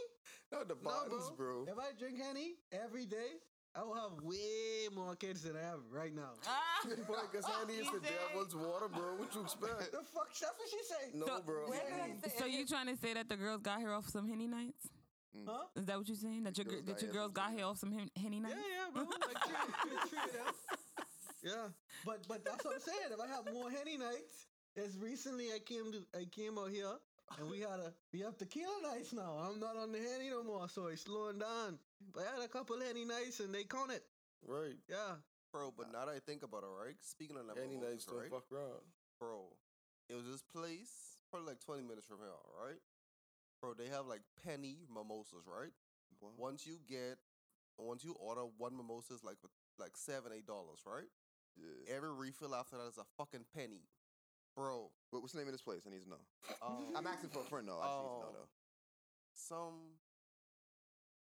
[0.52, 1.32] Not the No, bro.
[1.38, 1.66] bro.
[1.68, 3.38] If I drink henny every day,
[3.76, 6.32] I will have way more kids than I have right now.
[6.48, 6.82] Ah!
[7.32, 9.16] Because Henny is the said- devil's water, bro.
[9.16, 9.92] What you expect?
[9.92, 10.30] the fuck?
[10.34, 11.12] That's what she say.
[11.14, 11.68] No, So- bro.
[11.70, 14.08] Where did I say So you trying to say that the girls got here off
[14.10, 14.90] some henny nights?
[15.48, 15.66] Huh?
[15.76, 16.44] Is that what you're saying?
[16.44, 18.56] That your Girls got that your girls got henny here off some hen- henny nights?
[18.58, 19.04] yeah, yeah, bro.
[19.04, 20.44] Like, true, true, true,
[21.44, 21.52] yeah.
[21.52, 21.68] yeah,
[22.06, 23.12] but but that's what I'm saying.
[23.12, 24.48] If I have more henny nights,
[24.78, 26.96] as recently I came to I came out here
[27.38, 29.38] and we had a we have tequila nights now.
[29.40, 31.80] I'm not on the henny no more, so it's slowing down.
[32.14, 34.04] But I had a couple henny nights and they count it.
[34.46, 34.78] Right.
[34.90, 35.20] Yeah.
[35.52, 36.96] Bro, but now that I think about it, right?
[37.02, 38.30] Speaking of that Henny nights don't right?
[38.30, 38.86] fuck around.
[39.20, 39.50] Bro,
[40.08, 42.78] it was this place, probably like 20 minutes from here, right?
[43.60, 45.74] Bro, they have like penny mimosas, right?
[46.22, 46.30] Wow.
[46.38, 47.18] Once you get,
[47.78, 49.38] once you order one mimosa, is like
[49.80, 51.10] like seven, eight dollars, right?
[51.58, 51.96] Yeah.
[51.96, 53.84] Every refill after that is a fucking penny,
[54.56, 54.92] bro.
[55.10, 55.82] What, what's the name of this place?
[55.86, 56.22] I need to know.
[56.66, 57.80] Um, I'm asking for a friend though.
[57.80, 58.34] I just need to know Oh.
[58.34, 58.50] though.
[59.34, 59.76] some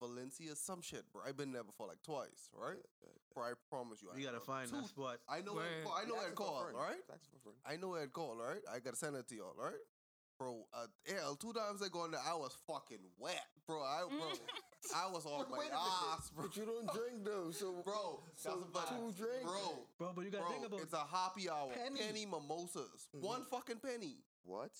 [0.01, 1.21] Valencia, some shit, bro.
[1.25, 2.83] I've been there before, like twice, right?
[3.33, 4.43] Bro, I promise you, I You gotta know.
[4.43, 5.19] find that spot.
[5.27, 5.87] I know where Word.
[5.95, 6.77] I know where Asking it called, friend.
[6.77, 7.03] all right?
[7.43, 7.51] For.
[7.65, 8.61] I know where it called, all right?
[8.71, 9.85] I gotta send it to y'all, all right?
[10.37, 13.77] Bro, uh, yeah, two times I go in there, I was fucking wet, bro.
[13.81, 14.17] I, mm.
[14.17, 14.27] bro,
[14.95, 16.45] I was on my Wait ass, ah, bro.
[16.45, 19.43] But you don't drink though, so Bro, So that's two drinks.
[19.43, 19.85] bro.
[19.97, 20.83] Bro, but you gotta think about it.
[20.83, 21.69] it's a happy hour.
[21.73, 21.99] penny.
[21.99, 23.09] Penny, mimosas.
[23.15, 23.25] Mm-hmm.
[23.25, 24.17] One fucking penny.
[24.43, 24.71] What?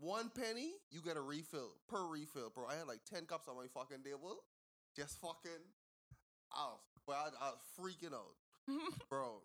[0.00, 2.64] One penny, you get a refill per refill, bro.
[2.66, 4.38] I had like ten cups on my fucking table,
[4.96, 5.62] just fucking.
[6.52, 8.36] I was, bro, I, I was freaking out,
[9.10, 9.42] bro.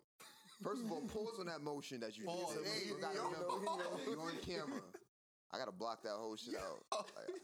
[0.62, 2.56] First of all, pause on that motion that you Pause.
[2.56, 2.66] did.
[2.66, 3.24] Hey, you gotta yo.
[3.30, 4.82] remember, you're on camera.
[5.52, 6.82] I gotta block that whole shit out.
[7.16, 7.40] Like,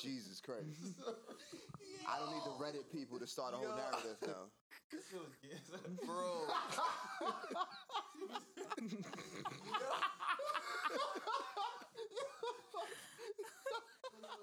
[0.00, 0.64] Jesus Christ.
[2.08, 3.76] I don't need the Reddit people to start a whole Yo.
[3.76, 4.50] narrative now.
[6.06, 6.46] bro.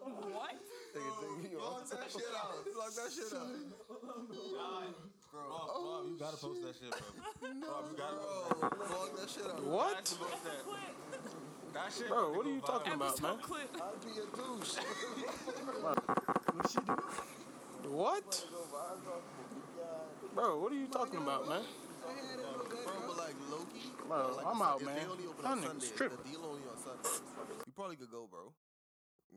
[0.02, 0.56] What?
[1.54, 2.66] Block that shit out.
[2.74, 3.48] Block that shit out.
[5.32, 7.00] Bro, Rob, oh, you gotta post that shit, bro.
[7.70, 8.88] Rob, you gotta bro, post that.
[8.90, 9.64] block that shit out.
[9.64, 10.14] What?
[11.74, 11.84] Post that.
[11.84, 12.08] That shit.
[12.10, 13.38] Bro, what are you talking about, man?
[13.42, 13.70] clip.
[13.76, 14.76] I'd be a douche.
[16.54, 17.90] what she do?
[17.90, 18.46] What?
[20.34, 21.64] Bro, what are you talking about, man?
[22.02, 24.96] Bro, but like Loki, Bro, like I'm out, man.
[24.96, 25.92] They only open Y'all niggas Sundays.
[25.96, 26.18] tripping.
[26.24, 27.22] The deal only on Sundays.
[27.68, 28.54] You probably could go, bro.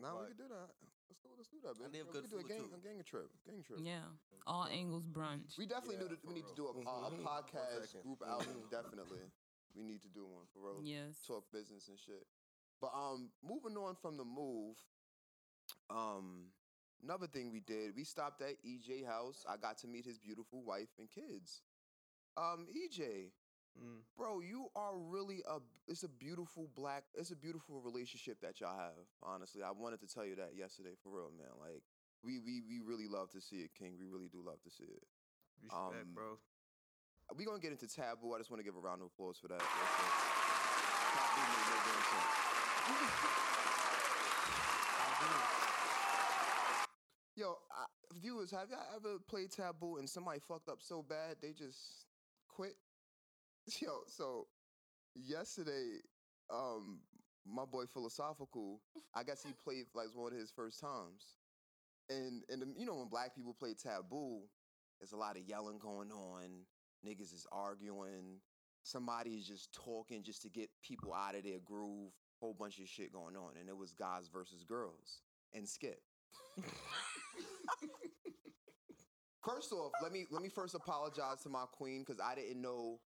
[0.00, 0.70] Now we Like- can do that.
[1.10, 1.84] Let's do, let's do that, man.
[1.86, 3.30] And they have we good can do a gang, a gang trip.
[3.46, 3.78] Gang trip.
[3.82, 4.02] Yeah.
[4.46, 5.56] All angles brunch.
[5.58, 7.22] We definitely Yeah, knew that we for need to do a, a, a Mhm.
[7.22, 8.62] podcast group outing.
[8.70, 9.22] Definitely,
[9.74, 10.80] we need to do one for real.
[10.82, 11.22] Yes.
[11.26, 12.26] Talk business and shit.
[12.80, 14.76] But um, moving on from the move,
[15.90, 16.46] um,
[17.02, 19.44] another thing we did, we stopped at EJ house.
[19.48, 21.62] I got to meet his beautiful wife and kids.
[22.36, 23.30] Um, EJ,
[23.74, 24.02] Mm.
[24.16, 25.58] bro, you are really a.
[25.88, 27.02] It's a beautiful black.
[27.14, 29.02] It's a beautiful relationship that y'all have.
[29.20, 31.50] Honestly, I wanted to tell you that yesterday for real, man.
[31.58, 31.82] Like
[32.22, 33.96] we we we really love to see it, King.
[33.98, 35.02] We really do love to see it.
[35.60, 35.74] Respect,
[36.06, 36.38] Um, bro.
[37.32, 38.34] We gonna get into taboo.
[38.34, 39.60] I just want to give a round of applause for that.
[47.36, 47.86] Yo, I,
[48.20, 52.06] viewers, have y'all ever played taboo and somebody fucked up so bad they just
[52.48, 52.74] quit?
[53.80, 54.46] Yo, so
[55.14, 55.98] yesterday,
[56.50, 57.00] um,
[57.46, 58.80] my boy Philosophical,
[59.14, 61.38] I guess he played like one of his first times,
[62.08, 64.42] and and you know when black people play taboo,
[65.00, 66.66] there's a lot of yelling going on.
[67.06, 68.40] Niggas is arguing.
[68.82, 72.12] Somebody is just talking just to get people out of their groove.
[72.40, 75.22] Whole bunch of shit going on, and it was guys versus girls
[75.54, 76.00] and Skip.
[79.44, 83.00] First off, let me let me first apologize to my queen because I didn't know,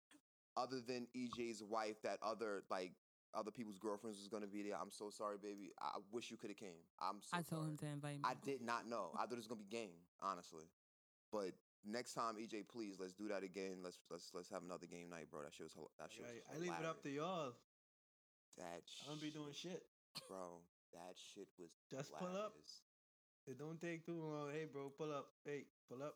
[0.57, 2.93] other than EJ's wife, that other like
[3.35, 4.77] other people's girlfriends was gonna be there.
[4.81, 5.73] I'm so sorry, baby.
[5.81, 6.79] I wish you could have came.
[7.01, 7.71] I'm so I told sorry.
[7.71, 8.23] him to invite me.
[8.25, 9.11] I did not know.
[9.15, 10.65] I thought it was gonna be game, honestly.
[11.33, 11.53] But
[11.85, 13.79] next time, EJ, please let's do that again.
[13.83, 15.43] Let's let's let's have another game night, bro.
[15.43, 16.23] That shit was hil- that shit.
[16.23, 17.53] Was I, I leave it up to y'all.
[18.57, 19.83] That I don't be doing shit.
[20.29, 20.59] bro.
[20.93, 22.55] That shit was Just pull up.
[23.47, 24.51] It don't take too long.
[24.53, 25.29] Hey, bro, pull up.
[25.45, 26.14] Hey, pull up.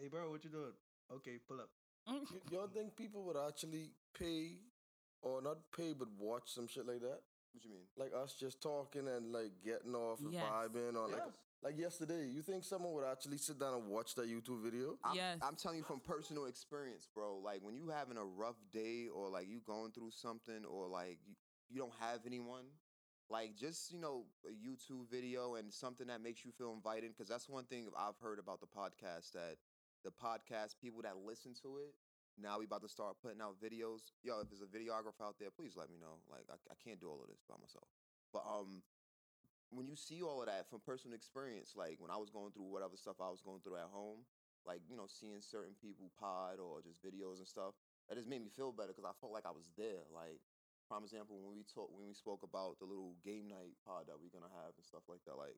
[0.00, 0.72] Hey, bro, what you doing?
[1.12, 1.68] Okay, pull up.
[2.06, 4.52] You, y'all think people would actually pay,
[5.22, 7.20] or not pay, but watch some shit like that?
[7.52, 7.86] What you mean?
[7.98, 10.44] Like us just talking and like getting off and Yes.
[10.44, 11.18] vibing, or Yes.
[11.18, 11.34] like
[11.68, 12.26] yesterday.
[12.26, 14.98] You think someone would actually sit down and watch that YouTube video?
[15.04, 15.38] I'm, Yes.
[15.42, 17.38] I'm telling you from personal experience, bro.
[17.38, 21.18] Like when you having a rough day or like you going through something or like
[21.26, 21.34] you,
[21.68, 22.64] you don't have anyone,
[23.28, 27.16] like just, you know, a YouTube video and something that makes you feel invited.
[27.16, 29.56] Cause that's one thing I've heard about the podcast that
[30.02, 31.94] the podcast people that listen to it,
[32.40, 34.12] now we about to start putting out videos.
[34.22, 36.18] Yo, if there's a videographer out there, please let me know.
[36.30, 37.86] Like I, I can't do all of this by myself.
[38.32, 38.82] But um
[39.70, 42.66] when you see all of that from personal experience, like when I was going through
[42.66, 44.26] whatever stuff I was going through at home,
[44.66, 47.78] like you know, seeing certain people pod or just videos and stuff,
[48.10, 50.04] that just made me feel better because I felt like I was there.
[50.10, 50.42] Like,
[50.90, 54.18] prime example, when we talk, when we spoke about the little game night pod that
[54.18, 55.56] we're gonna have and stuff like that, like,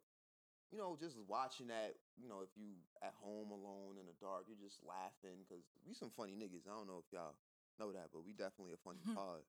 [0.68, 4.44] you know, just watching that, you know, if you at home alone in the dark,
[4.44, 6.68] you're just laughing because we some funny niggas.
[6.68, 7.36] I don't know if y'all
[7.80, 9.40] know that, but we definitely a funny pod.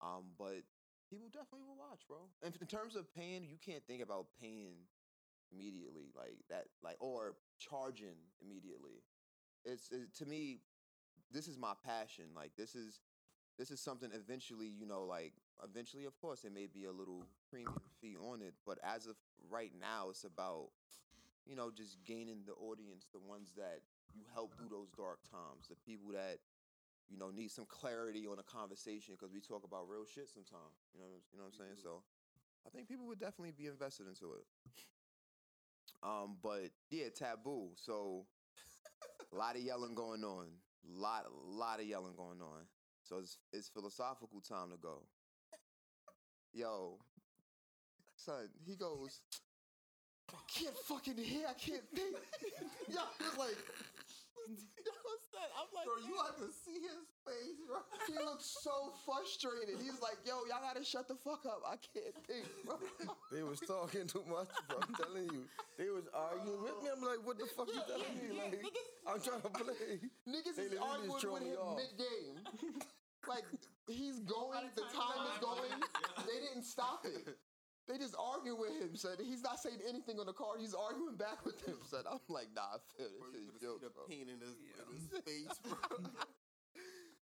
[0.00, 0.64] Um, but
[1.10, 2.28] people definitely will watch, bro.
[2.42, 4.86] And in terms of paying, you can't think about paying
[5.52, 9.02] immediately like that, like or charging immediately.
[9.64, 10.60] It's it, to me,
[11.32, 12.26] this is my passion.
[12.34, 13.00] Like this is
[13.58, 15.32] this is something eventually, you know, like
[15.64, 19.16] eventually, of course, there may be a little premium fee on it, but as of
[19.50, 20.68] right now, it's about
[21.46, 23.80] you know just gaining the audience, the ones that
[24.14, 26.38] you help through those dark times, the people that
[27.10, 30.76] you know need some clarity on a conversation because we talk about real shit sometimes.
[30.94, 31.78] You know, you know what I'm saying?
[31.82, 32.02] So
[32.66, 34.44] I think people would definitely be invested into it.
[36.02, 37.70] Um, but yeah, taboo.
[37.74, 38.26] So
[39.32, 40.46] a lot of yelling going on.
[40.86, 42.66] Lot, lot of yelling going on.
[43.02, 45.02] So it's it's philosophical time to go.
[46.52, 46.98] Yo,
[48.16, 49.20] son, he goes.
[50.30, 51.46] I can't fucking hear.
[51.48, 52.16] I can't think.
[52.88, 53.56] Yo, it's like.
[55.58, 57.82] I'm like, bro, you have to see his face, bro.
[58.06, 59.76] He looks so frustrated.
[59.82, 61.62] He's like, "Yo, y'all gotta shut the fuck up.
[61.66, 62.78] I can't think, bro."
[63.32, 64.78] They was talking too much, bro.
[64.80, 65.44] I'm telling you.
[65.76, 66.88] They was arguing with me.
[66.90, 68.32] I'm like, what the fuck you telling me?
[68.38, 68.64] Like,
[69.06, 70.00] I'm trying to play.
[70.26, 72.36] Niggas They is literally arguing with me him mid game.
[73.28, 73.44] like
[73.86, 75.70] he's going, the time is going.
[76.24, 77.36] They didn't stop it.
[77.88, 79.16] They just argue with him, son.
[79.24, 80.60] He's not saying anything on the card.
[80.60, 82.04] He's arguing back with him, son.
[82.04, 84.04] I'm like, nah, I feel this shit is joke, the bro.
[84.04, 86.04] pain in his, in his face, bro.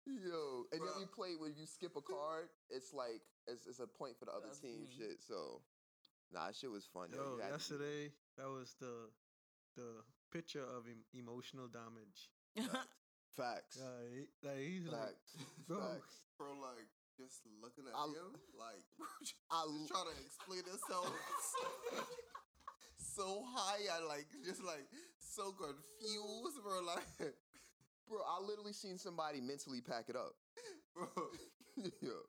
[0.07, 0.99] Yo, and then Bruh.
[0.99, 4.31] we play when you skip a card, it's like it's, it's a point for the
[4.31, 4.87] other That's team.
[4.87, 4.95] me.
[4.97, 5.61] Shit, so
[6.33, 7.09] nah, that shit was fun.
[7.11, 9.11] Yo, Yo, You to yesterday that was the
[9.75, 9.99] the
[10.31, 12.31] picture of em- emotional damage.
[13.35, 13.77] Facts.
[13.83, 15.35] Yeah, he, like he's like, Facts.
[15.67, 16.15] bro, Facts.
[16.39, 18.81] bro, like just looking at I- him, like
[19.21, 21.09] just I trying to explain himself
[22.97, 24.85] so high, I like just like
[25.19, 26.81] so confused, bro.
[26.85, 27.03] Like,
[28.07, 30.31] Bro, I literally seen somebody mentally pack it up.
[30.95, 31.07] bro,
[31.99, 32.23] Yo.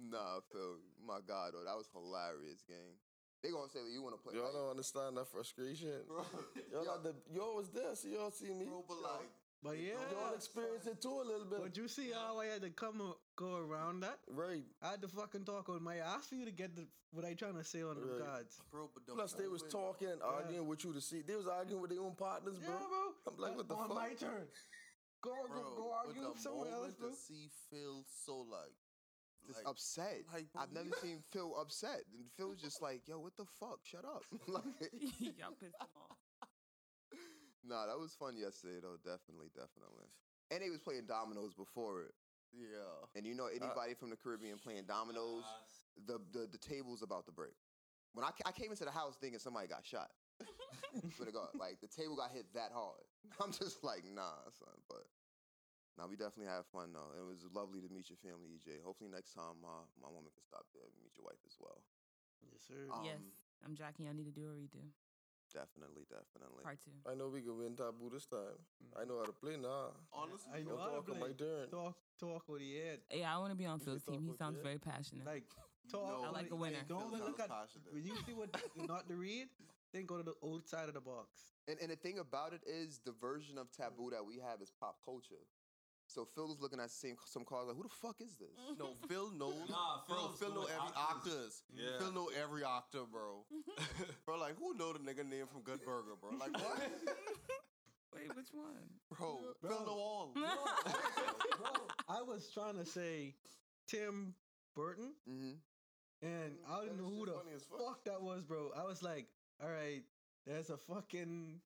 [0.00, 0.80] Nah, Phil.
[1.04, 2.96] My God, oh, that was hilarious, gang.
[3.42, 4.32] They gonna say that you wanna play.
[4.34, 6.00] Y'all like- don't understand that frustration.
[6.08, 6.24] bro,
[6.72, 8.64] Y'all got the, y'all was there, so y'all see me.
[8.64, 9.28] bro, but like,
[9.62, 11.60] but yeah, Y'all experienced it too a little bit.
[11.62, 14.18] but you see how I had to come go around that.
[14.28, 14.64] right.
[14.82, 17.34] I had to fucking talk on my ass for you to get the what I
[17.34, 18.26] trying to say on the Right.
[18.26, 18.60] cards.
[18.70, 21.20] bro, but the Plus, they was moment- talking and arguing with you to see.
[21.22, 22.72] They was arguing with their own partners, bro.
[22.72, 23.14] Yeah, bro.
[23.28, 23.96] I'm like, what the on fuck?
[23.96, 24.48] my turn.
[25.20, 27.10] Go Bro, go go but argue the with someone else, moment bro.
[27.10, 28.74] to see Phil so like,
[29.46, 30.24] just like upset.
[30.32, 32.02] like, I've never seen Phil upset.
[32.18, 33.78] And Phil's just like, yo, what the fuck?
[33.84, 34.24] Shut up.
[34.48, 34.64] like,
[35.20, 36.16] Y'all pissed him off.
[37.64, 38.96] Nah, that was fun yesterday, though.
[39.02, 40.06] Definitely, definitely.
[40.50, 42.14] And they was playing dominoes before it.
[42.52, 43.06] yeah.
[43.16, 45.44] And you know, anybody from the Caribbean playing dominoes,
[46.06, 47.56] the, the the table's about to break.
[48.12, 50.10] When I, I came into the house thinking somebody got shot.
[51.16, 53.04] Swear to God, like the table got hit that hard.
[53.40, 54.76] I'm just like, nah, son.
[54.88, 55.08] But
[55.96, 57.12] now we definitely had fun though.
[57.16, 58.84] It was lovely to meet your family, EJ.
[58.84, 61.80] Hopefully next time my my woman can stop there and meet your wife as well.
[62.44, 62.90] Yes, sir.
[62.92, 63.22] Um, yes,
[63.64, 64.08] I'm Jackie.
[64.08, 64.82] I need to do a redo.
[65.52, 66.64] Definitely, definitely.
[66.64, 66.96] Part two.
[67.04, 68.40] I know we can win taboo this time.
[68.96, 69.08] I mm-hmm.
[69.08, 69.92] know how to play now.
[70.12, 71.46] Honestly, I know how to talk on my play.
[71.46, 71.68] turn.
[71.68, 72.98] Talk talk with the head.
[73.12, 74.24] Yeah, I want to be on You Phil's team.
[74.24, 75.26] He sounds very passionate.
[75.26, 75.44] Like
[75.92, 76.08] talk.
[76.08, 76.80] No, I like a winner.
[76.88, 77.92] Don't Phil look at passionate.
[77.92, 78.48] when you see what
[78.88, 79.48] not to read.
[79.92, 81.52] Then go to the old side of the box.
[81.68, 84.12] And and the thing about it is the version of taboo mm.
[84.12, 85.44] that we have is pop culture.
[86.14, 88.48] So Phil was looking at same some cars like, who the fuck is this?
[88.78, 89.68] No, Phil knows.
[89.70, 91.32] Nah, bro, Phil's Phil know every octaves.
[91.32, 91.62] octaves.
[91.74, 91.98] Yeah.
[91.98, 93.44] Phil know every octave, bro.
[94.26, 96.30] bro, like who know the nigga name from Good Burger, bro?
[96.38, 96.78] Like what?
[98.14, 98.74] Wait, which one?
[99.10, 100.34] bro, Phil know all.
[102.08, 103.34] I was trying to say
[103.88, 104.34] Tim
[104.76, 106.26] Burton, Mm-hmm.
[106.26, 107.32] and I didn't know who the
[107.70, 107.78] fuck.
[107.78, 108.70] fuck that was, bro.
[108.76, 109.26] I was like,
[109.62, 110.02] all right,
[110.46, 111.60] there's a fucking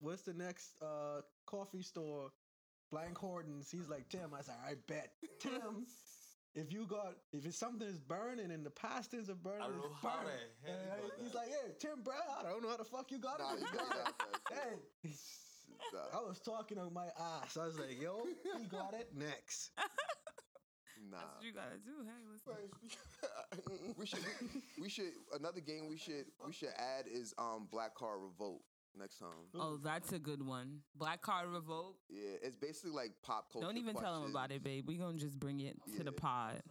[0.00, 2.30] what's the next uh coffee store?
[2.90, 3.70] Blank Hortons.
[3.70, 4.30] He's like Tim.
[4.36, 5.86] I said, I bet Tim.
[6.54, 9.76] If you got, if it's something is burning and the pastors are burning, I don't
[9.76, 10.38] know it's how burning.
[10.64, 11.38] the hell you And got he's that.
[11.38, 12.16] like, hey, Tim Brown.
[12.40, 13.60] I don't know how the fuck you got Nah, it.
[13.60, 14.14] you but you got got it.
[14.50, 14.56] that.
[15.04, 15.12] Hey,
[16.14, 17.56] I was talking on my ass.
[17.58, 18.24] I was like, yo,
[18.58, 19.70] he got it next.
[21.10, 21.18] Nah.
[21.18, 22.02] That's what you gotta do.
[22.02, 23.94] Hey, listen.
[23.98, 24.24] we should
[24.80, 28.64] we should another game we should we should add is um Black Card Revoked
[28.98, 29.28] next time.
[29.54, 30.80] Oh, that's a good one.
[30.96, 32.00] Black Card Revoked.
[32.10, 33.66] Yeah, it's basically like pop culture.
[33.66, 34.84] Don't even tell them about it, babe.
[34.86, 36.62] We gonna just bring it to the pod.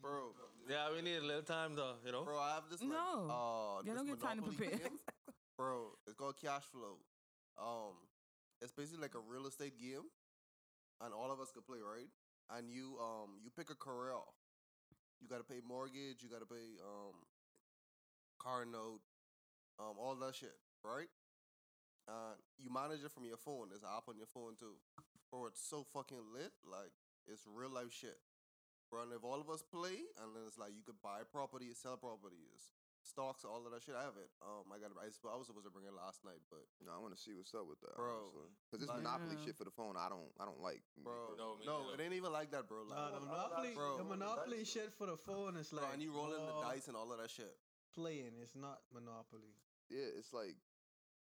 [0.00, 0.32] bro.
[0.68, 2.24] Yeah, we need a little time though, you know.
[2.24, 3.28] Bro, I have this like, No.
[3.28, 4.78] uh, You this don't get time to prepare.
[5.58, 5.88] bro.
[6.06, 6.96] It's called Cash Flow.
[7.58, 7.94] Um,
[8.62, 10.08] it's basically like a real estate game,
[11.02, 12.08] and all of us could play, right?
[12.56, 14.12] And you um you pick a career.
[15.20, 16.20] You gotta pay mortgage.
[16.22, 17.14] You gotta pay um
[18.40, 19.00] car note,
[19.78, 20.52] um all that shit,
[20.84, 21.08] right?
[22.06, 23.72] Uh, you manage it from your phone.
[23.72, 24.76] There's an app on your phone too.
[25.32, 26.52] Bro, it's so fucking lit.
[26.62, 26.92] Like
[27.26, 28.20] it's real life shit.
[28.92, 31.80] Bro, and if all of us play, and then it's like you could buy properties,
[31.80, 33.96] sell properties, stocks, all of that shit.
[33.96, 34.28] I have it.
[34.44, 35.00] Um, I got it.
[35.00, 37.32] I, I was supposed to bring it last night, but No, I want to see
[37.32, 38.36] what's up with that, Bro,
[38.68, 39.44] Because this like- Monopoly Yeah.
[39.48, 40.84] shit for the phone, I don't, I don't like.
[41.00, 41.96] bro, No, me no, neither.
[41.96, 42.84] it ain't even like that, bro.
[42.84, 46.04] Like, Nah, the Monopoly, bro, the Monopoly shit for the phone is bro, like and
[46.04, 47.56] you rolling the dice and all of that shit.
[47.96, 48.36] playing.
[48.38, 49.56] It's not Monopoly.
[49.88, 50.60] Yeah, it's like,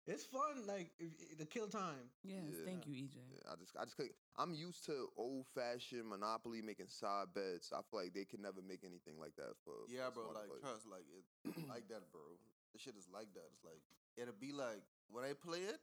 [0.07, 2.09] It's fun, like if, the kill time.
[2.23, 2.63] Yes, Yeah.
[2.65, 3.19] thank you, EJ.
[3.27, 3.99] yeah, I just, I just,
[4.39, 7.73] I'm used to old fashioned Monopoly making side bets.
[7.75, 9.83] I feel like they can never make anything like that for.
[9.91, 10.31] Yeah, for bro.
[10.31, 10.63] Like, players.
[10.63, 11.25] trust, like it,
[11.67, 12.23] like that, bro.
[12.71, 13.47] The shit is like that.
[13.51, 13.83] It's like
[14.15, 15.79] it'll be like when I play it,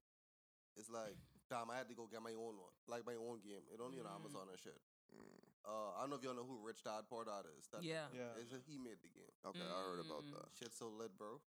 [0.77, 1.17] it's like
[1.53, 3.61] damn, I had to go get my own one, like my own game.
[3.69, 4.17] It only on Mm.
[4.25, 4.81] Amazon and shit.
[5.13, 7.69] Mm, Uh, I don't know if y'all know who Rich Dad Poor Dad is.
[7.73, 8.09] That Yeah.
[8.17, 8.37] Yeah.
[8.41, 9.33] is he made the game.
[9.49, 10.33] okay, I heard about Mm.
[10.33, 10.49] that.
[10.57, 11.41] Shit so lit, bro.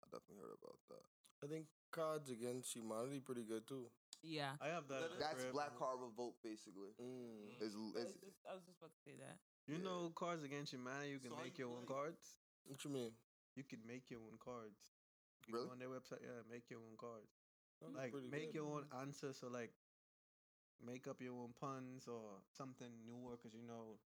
[0.00, 1.04] I definitely heard about that.
[1.44, 3.92] I think Cards Against Humanity pretty good too.
[4.24, 4.56] Yeah.
[4.64, 5.20] I have that.
[5.20, 5.52] That's crib.
[5.52, 6.96] Black Card Revoked, basically.
[6.96, 7.52] Mm.
[7.60, 9.36] It's, I it's, was just- I was just about to say that.
[9.68, 11.12] You know, Cards Against Humanity.
[11.12, 12.40] You can So make you your own cards.
[12.64, 13.12] What you mean?
[13.56, 14.80] You can make your own cards.
[15.46, 15.68] You Really?
[15.68, 16.24] go on their website.
[16.24, 17.28] Yeah, make your own cards.
[17.80, 18.64] That's like make good.
[18.64, 19.72] your own answers, So like,
[20.80, 24.00] make up your own puns or something newer because you know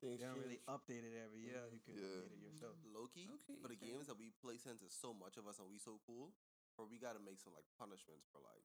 [0.00, 1.64] Things they don't really update it every year.
[1.72, 2.24] You can Yeah.
[2.24, 2.76] update it yourself.
[2.88, 3.92] Loki Okay, for the okay.
[3.92, 6.32] games that we play since it's so much of us and we so cool,
[6.78, 6.86] bro.
[6.86, 8.62] We gotta make some like punishments for like,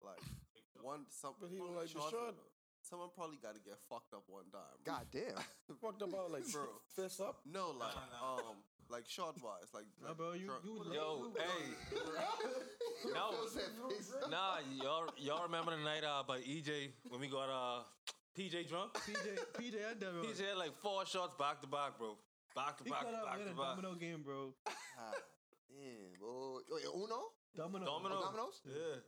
[0.00, 0.24] like
[0.80, 1.36] one some.
[1.36, 2.34] But he don't like the short
[2.82, 4.74] Someone probably got to get fucked up one time.
[4.82, 5.38] God damn.
[5.80, 6.66] Fucked about like Bro.
[6.96, 7.38] fist up.
[7.46, 8.58] No, like um,
[8.90, 12.02] like short wise, like, Nah, like bro, you drunk- you Yo, you- hey,
[13.14, 13.30] no,
[14.28, 17.84] nah, y'all, y'all remember the night uh by EJ when we got uh
[18.36, 18.92] PJ drunk?
[18.94, 20.18] PJ PJ I never.
[20.26, 22.16] PJ had like four shots back to back, bro.
[22.56, 23.76] Back to He back, cut out back in to a back.
[23.76, 24.52] domino game, bro.
[24.66, 25.14] God
[25.70, 26.58] damn, boy.
[26.68, 27.30] Wait, Uno?
[27.56, 27.84] Domino.
[27.84, 28.16] Domino.
[28.18, 28.60] Oh, Dominoes?
[28.64, 29.00] Yeah.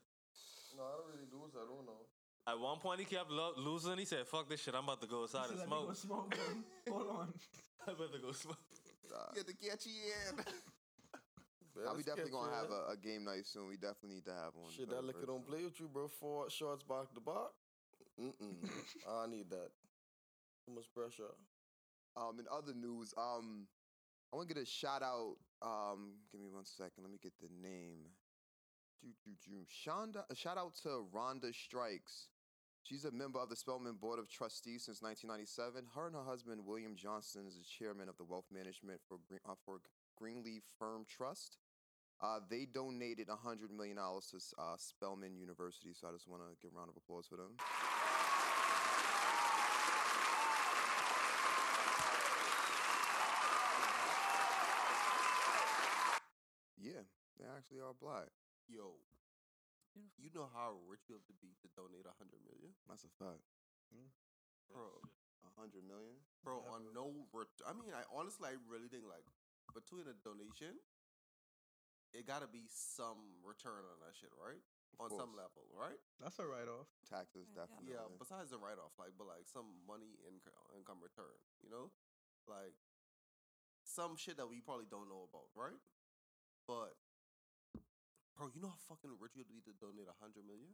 [0.76, 1.54] No, I don't really lose.
[1.54, 2.04] I don't know.
[2.46, 3.96] At one point, he kept lo- losing.
[3.96, 4.74] He said, "Fuck this shit.
[4.74, 6.35] I'm about to go He outside and "Let me go smoke.
[6.35, 6.37] smoke.
[6.87, 6.94] bro.
[6.94, 7.35] Hold on.
[7.88, 8.59] I'm about to go smoke."
[9.35, 9.90] Get the catchy
[10.30, 10.44] in.
[11.76, 13.66] Yeah, Nah, we let's definitely gonna have a, a game night soon.
[13.66, 14.70] We definitely need to have one.
[14.70, 16.07] Shit, very, that liquor very don't play with you, bro.
[16.07, 17.50] Four shots back to back.
[18.14, 18.62] Mm-mm.
[19.11, 19.74] I need that.
[20.66, 21.35] Too much pressure.
[22.16, 23.66] Um, in other news, um,
[24.33, 25.35] I want to get a shout out.
[25.62, 27.02] Um, give me one second.
[27.02, 28.07] Let me get the name.
[29.68, 32.02] Shonda, shout out to Ronda Stryker.
[32.84, 35.88] She's a member of the Spelman Board of Trustees since 1997.
[35.94, 39.40] Her and her husband William Johnson is the chairman of the wealth management for Green,
[39.48, 39.80] uh, for
[40.18, 41.56] Greenleaf Firm Trust.
[42.22, 46.72] Uh, they donated $100 million to uh, Spelman University, so I just want to give
[46.74, 47.56] a round of applause for them.
[56.78, 57.00] Yeah,
[57.40, 58.28] they actually are black.
[58.68, 58.96] Yo,
[60.18, 63.12] you know how rich you have to be to donate a hundred million, That's a
[63.21, 63.44] fact.
[63.92, 64.10] Mm.
[64.73, 64.88] bro.
[65.44, 66.17] A hundred million.
[66.40, 67.29] Bro, on no.
[67.37, 69.29] Ret- I mean, I honestly, I really think like
[69.77, 70.81] between a donation,
[72.17, 74.65] it gotta be some return on that shit, right?
[74.96, 75.44] Of on some course.
[75.44, 76.00] level, right?
[76.23, 76.88] That's a write off.
[77.04, 77.92] Taxes, Yeah, definitely.
[77.92, 81.92] Yeah, besides the write off, like, but like some money income income return, you know,
[82.48, 82.79] like
[83.85, 85.77] some shit that we probably don't know about, right?
[86.65, 86.96] But
[88.37, 90.72] bro, you know how fucking rich you'd be to donate a hundred million?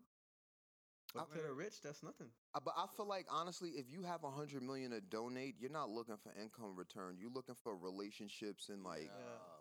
[1.13, 2.29] But to the rich, that's nothing.
[2.55, 5.69] Uh, But I feel like honestly, if you have a hundred million to donate, you're
[5.71, 7.17] not looking for income return.
[7.19, 9.11] You're looking for relationships and like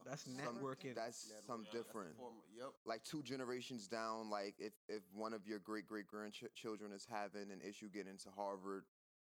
[0.06, 0.94] that's some- networking.
[0.94, 2.18] That's Networking, some that's a different.
[2.18, 2.70] form- Yep.
[2.86, 7.50] Like two generations down, like if if one of your great great grandchildren is having
[7.52, 8.86] an issue getting into Harvard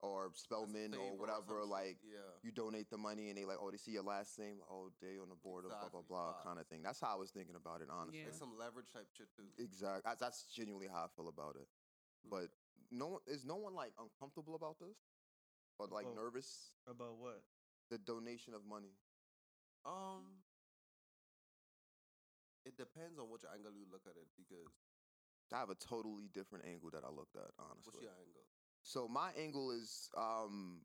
[0.02, 2.32] or Spelman or or whatever, some shit, like yeah.
[2.42, 5.20] you donate the money and they like, oh, they see your last name, oh, they
[5.20, 6.82] on the board of blah blah Exactly, blah kind of thing.
[6.84, 8.24] That's how I was thinking about it, honestly.
[8.24, 9.52] Like some leverage type shit too.
[9.62, 10.02] Exactly.
[10.06, 11.68] That's, that's genuinely how I feel about it.
[12.30, 12.48] But
[12.92, 14.96] no one is no one like uncomfortable about this,
[15.80, 16.16] or like Oh.
[16.16, 17.44] nervous About what?
[17.92, 18.96] the donation of money.
[19.86, 20.44] Um,
[22.66, 24.68] it depends on which angle you look at it because
[25.52, 27.90] I have a totally different angle that I looked at, honestly.
[27.96, 28.46] what's your angle?
[28.82, 30.82] So my angle is um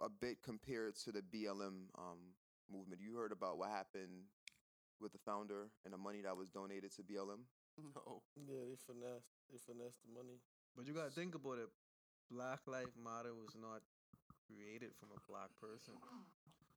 [0.00, 2.34] a bit compared to the BLM um
[2.70, 3.00] movement.
[3.00, 4.28] You heard about what happened
[5.00, 7.44] with the founder and the money that was donated to BLM?
[7.78, 8.22] No.
[8.36, 9.32] Yeah, they finesse.
[9.50, 10.36] They finesse the money.
[10.76, 11.68] But you gotta think about it.
[12.30, 13.80] Black Life Matter was not
[14.46, 15.94] created from a black person.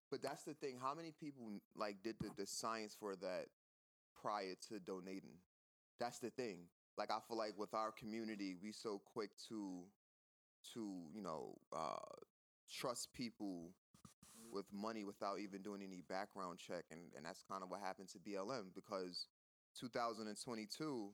[0.09, 0.77] But that's the thing.
[0.81, 3.47] How many people like did the, the science for that
[4.21, 5.37] prior to donating?
[5.99, 6.67] That's the thing.
[6.97, 9.83] Like I feel like with our community, we so quick to
[10.73, 12.15] to you know uh,
[12.71, 13.71] trust people
[14.51, 18.09] with money without even doing any background check, and and that's kind of what happened
[18.09, 19.27] to BLM because
[19.79, 21.11] 2022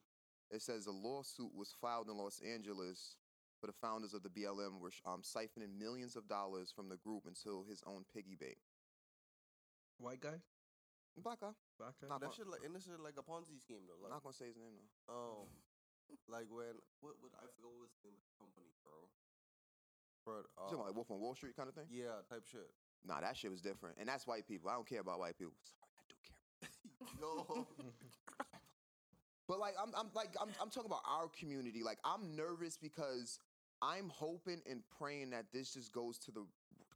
[0.52, 3.16] it says a lawsuit was filed in Los Angeles
[3.60, 7.24] for the founders of the BLM were um, siphoning millions of dollars from the group
[7.26, 8.58] until his own piggy bank.
[9.98, 10.42] White guy?
[11.16, 11.54] Black guy.
[11.78, 12.10] Black guy?
[12.10, 14.02] Not that gonna- shit like and this shit like a Ponzi scheme though.
[14.02, 15.14] Like, not gonna say his name though.
[15.14, 15.48] Um,
[16.28, 19.08] like when what what I forgot what was the name of the company, bro.
[20.26, 21.86] But uh, about like Wolf on Wall Street kind of thing?
[21.92, 22.70] yeah, type shit.
[23.06, 24.70] Nah, that shit was different, and that's white people.
[24.70, 25.54] I don't care about white people.
[25.66, 27.18] Sorry, I do care.
[27.20, 27.68] Yo,
[29.48, 31.82] But like, I'm, I'm like, I'm, I'm talking about our community.
[31.84, 33.40] Like, I'm nervous because
[33.82, 36.46] I'm hoping and praying that this just goes to the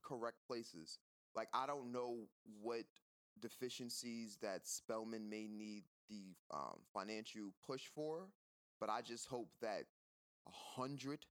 [0.03, 0.99] correct places.
[1.35, 2.19] Like, I don't know
[2.61, 2.85] what
[3.41, 8.27] deficiencies that Spelman may need the um, financial push for,
[8.79, 9.83] but I just hope that
[10.47, 11.25] a hundred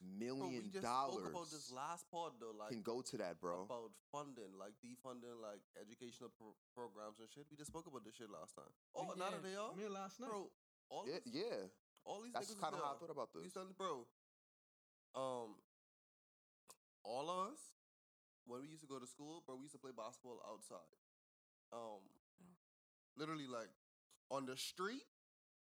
[0.00, 3.16] bro, we million just spoke dollars about this last pod though, like can go to
[3.18, 3.64] that, bro.
[3.68, 7.44] about funding, like defunding, like educational pro- programs and shit.
[7.50, 8.72] We just spoke about this shit last time.
[8.96, 9.42] Oh, We not did.
[9.42, 10.30] that they are, Me last night.
[10.30, 10.50] bro.
[10.90, 11.68] All Yeah, these, yeah.
[12.04, 13.52] all these That's niggas kind of how I thought about We this.
[13.52, 14.06] done, bro.
[15.14, 15.54] Um,
[17.04, 17.60] all of us
[18.46, 20.90] when we used to go to school, bro, we used to play basketball outside.
[21.72, 22.02] Um,
[23.16, 23.68] literally like
[24.30, 25.04] on the street,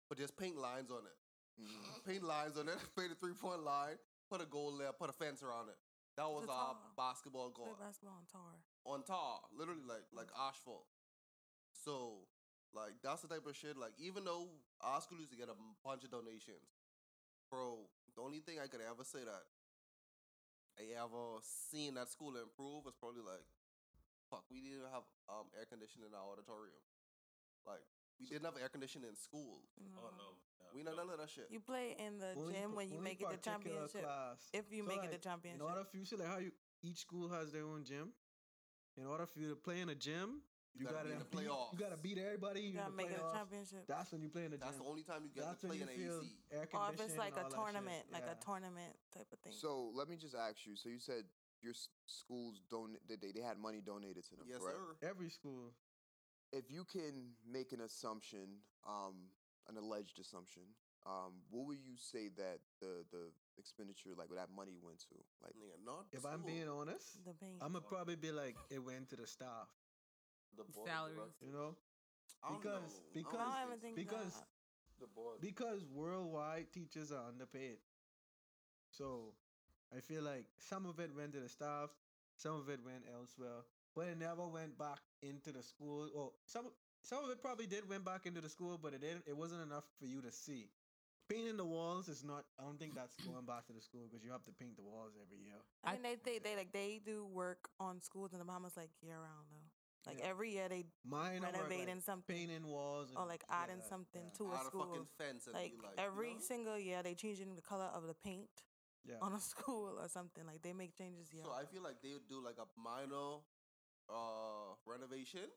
[0.07, 1.17] but just paint lines on it.
[1.61, 2.09] Mm-hmm.
[2.09, 2.77] Paint lines on it.
[2.97, 3.97] Paint a three point line.
[4.29, 4.93] Put a goal there.
[4.93, 5.77] Put a fence around it.
[6.17, 6.93] That was The our tar.
[6.97, 8.53] basketball Play basketball on tar.
[8.85, 10.85] on tar, literally like like asphalt.
[11.71, 12.27] So
[12.75, 13.77] like that's the type of shit.
[13.77, 14.49] Like even though
[14.81, 16.67] our school used to get a bunch of donations,
[17.49, 19.43] bro, the only thing I could ever say that
[20.77, 23.43] I ever seen that school improve was probably like,
[24.29, 26.83] fuck, we didn't have um air conditioning in our auditorium.
[27.65, 27.83] Like
[28.19, 29.61] we didn't have air conditioning in school.
[29.97, 30.35] Oh no.
[30.75, 31.47] We know none of that shit.
[31.49, 34.03] You play in the Only gym when you make it the championship.
[34.03, 34.37] class.
[34.53, 35.61] If you So, make it like, the championship.
[35.61, 36.51] In order for you to like how you
[36.83, 38.13] each school has their own gym.
[38.97, 40.41] In order for you to play in a gym,
[40.75, 41.41] you, gotta gotta, be in the beat,
[41.73, 42.61] you gotta beat everybody.
[42.61, 43.33] you in gotta the make it a playoffs.
[43.33, 43.83] championship.
[43.87, 45.81] That's when you play in the That's the only time you get That's to play
[45.81, 46.37] in you feel AC.
[46.51, 47.57] air Or if it's like a all that shit.
[47.57, 48.35] tournament, like Yeah.
[48.39, 49.53] a tournament type of thing.
[49.53, 50.75] So let me just ask you.
[50.75, 51.23] So you said
[51.61, 51.73] your
[52.05, 54.77] schools don't they they had money donated to them, Yes, correct?
[55.01, 55.07] sir.
[55.09, 55.73] Every school.
[56.51, 59.29] If you can make an assumption, um,
[59.67, 60.63] an alleged assumption,
[61.05, 65.15] um, what would you say that the the expenditure like where that money went to?
[65.41, 67.61] Like, Nigga, not If I'm being honest, The paint.
[67.61, 69.69] I'm gonna probably be like it went to the staff.
[70.57, 71.37] the board Salaries.
[71.45, 71.75] You know,
[72.41, 73.13] because know.
[73.13, 74.47] Because I don't because that.
[74.99, 75.39] The board.
[75.39, 77.77] because worldwide teachers are underpaid.
[78.91, 79.33] So
[79.95, 81.89] I feel like some of it went to the staff,
[82.35, 83.63] some of it went elsewhere,
[83.99, 86.07] but it never went back into the school.
[86.15, 86.67] Well, some
[87.03, 89.23] some of it probably did went back into the school, but it didn't.
[89.27, 90.69] It wasn't enough for you to see.
[91.29, 92.45] Painting the walls is not.
[92.57, 94.83] I don't think that's going back to the school because you have to paint the
[94.83, 95.59] walls every year.
[95.83, 98.89] I think they, they they like they do work on schools in the Bahamas like
[99.01, 99.67] year round though.
[100.07, 100.29] Like Yeah.
[100.31, 104.23] every year they Mine are renovating like something painting walls or like adding that, something
[104.31, 104.37] yeah.
[104.39, 104.85] to a Add a school.
[104.87, 106.51] fucking fence like like every you know?
[106.51, 108.63] single year they changing the color of the paint
[109.05, 109.19] Yeah.
[109.21, 110.45] on a school or something.
[110.47, 111.43] Like they make changes year.
[111.45, 113.43] So I feel like they would do like a minor
[114.09, 115.47] uh renovation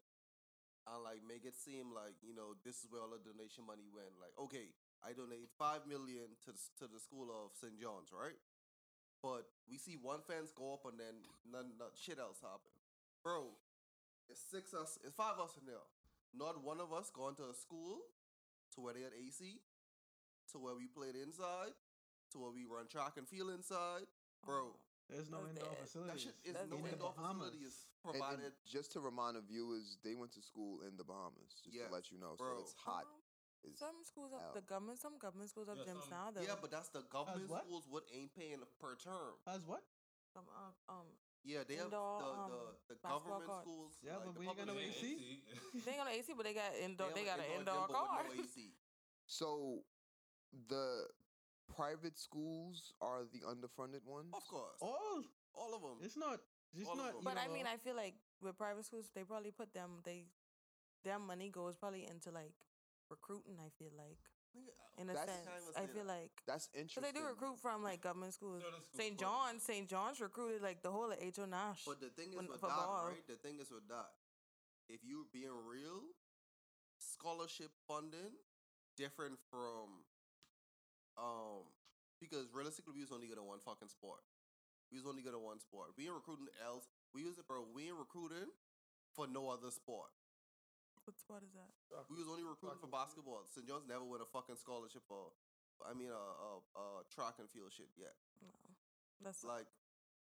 [0.87, 3.87] and like make it seem like you know this is where all the donation money
[3.89, 4.13] went.
[4.21, 4.71] Like okay,
[5.03, 7.75] I donate five million to the, to the school of St.
[7.79, 8.39] John's, right?
[9.23, 12.75] But we see one fence go up and then none, none shit else happen,
[13.23, 13.55] bro.
[14.27, 15.87] It's six us, it's five us in there.
[16.35, 18.03] Not one of us gone to a school
[18.75, 19.63] to where they had AC,
[20.51, 21.77] to where we played inside,
[22.33, 24.11] to where we run track and field inside,
[24.43, 24.75] bro.
[25.07, 25.79] There's no That's indoor dead.
[25.79, 26.23] That facilities.
[26.23, 27.55] shit is That's no in the indoor Bahamas.
[28.03, 31.61] Facilities And- and just to remind the viewers, they went to school in the Bahamas.
[31.63, 32.57] Just Yes, to let you know, bro.
[32.57, 33.07] so it's hot.
[33.07, 33.23] Um,
[33.65, 34.53] It's Some schools have hell.
[34.55, 34.99] the government.
[34.99, 36.31] Some government schools have Yeah, gyms some- now.
[36.33, 36.41] Though.
[36.43, 37.63] yeah, but that's the government what?
[37.63, 37.87] schools.
[37.87, 39.39] What ain't paying per term?
[39.47, 39.85] As what?
[40.35, 41.07] Some, uh, um,
[41.45, 43.63] Yeah, they have Indoor, the, um, the, the government courts.
[43.63, 43.99] schools.
[44.03, 45.45] Yeah, like but the we ain't got no AC.
[45.75, 47.11] they ain't got no AC, but they got indoor.
[47.13, 48.25] They, have got an gym, indoor but car.
[48.25, 48.75] with no AC.
[49.27, 49.85] so
[50.69, 51.09] the
[51.69, 54.35] private schools are the underfunded ones.
[54.35, 55.23] Of course, All.
[55.55, 55.99] all of them.
[56.03, 56.41] It's not.
[56.77, 57.07] It's All not.
[57.07, 57.16] them.
[57.18, 60.01] you But I mean, I feel like with private schools, they probably put them.
[60.05, 60.27] They
[61.05, 62.55] their money goes probably into like
[63.11, 63.57] recruiting.
[63.61, 64.18] I feel like
[64.99, 67.03] in a sense, I feel like That's so interesting.
[67.03, 68.62] they do recruit from like government schools.
[68.97, 69.16] St.
[69.16, 69.89] put- John's, St.
[69.89, 71.47] John's recruited like the whole of H.O.
[71.47, 71.85] Nash.
[71.87, 73.07] But the thing is when- with for that, ball.
[73.09, 73.27] right?
[73.27, 74.12] The thing is with that,
[74.89, 76.03] if you're being real,
[76.99, 78.37] scholarship funding
[78.97, 80.05] different from
[81.16, 81.64] um
[82.20, 84.20] because realistically we was only good at one fucking sport.
[84.93, 85.97] We was only good at one sport.
[85.97, 86.84] We ain't recruiting else.
[87.16, 87.64] We was bro.
[87.72, 88.53] We ain't recruiting
[89.16, 90.12] for no other sport.
[91.09, 91.72] what sport is that?
[92.12, 93.49] We was only recruiting for basketball.
[93.49, 93.64] St.
[93.64, 95.32] John's never win a fucking scholarship for.
[95.82, 98.14] I mean, uh, uh, uh, track and field shit yet.
[98.38, 98.53] No,
[99.24, 99.66] that's Like,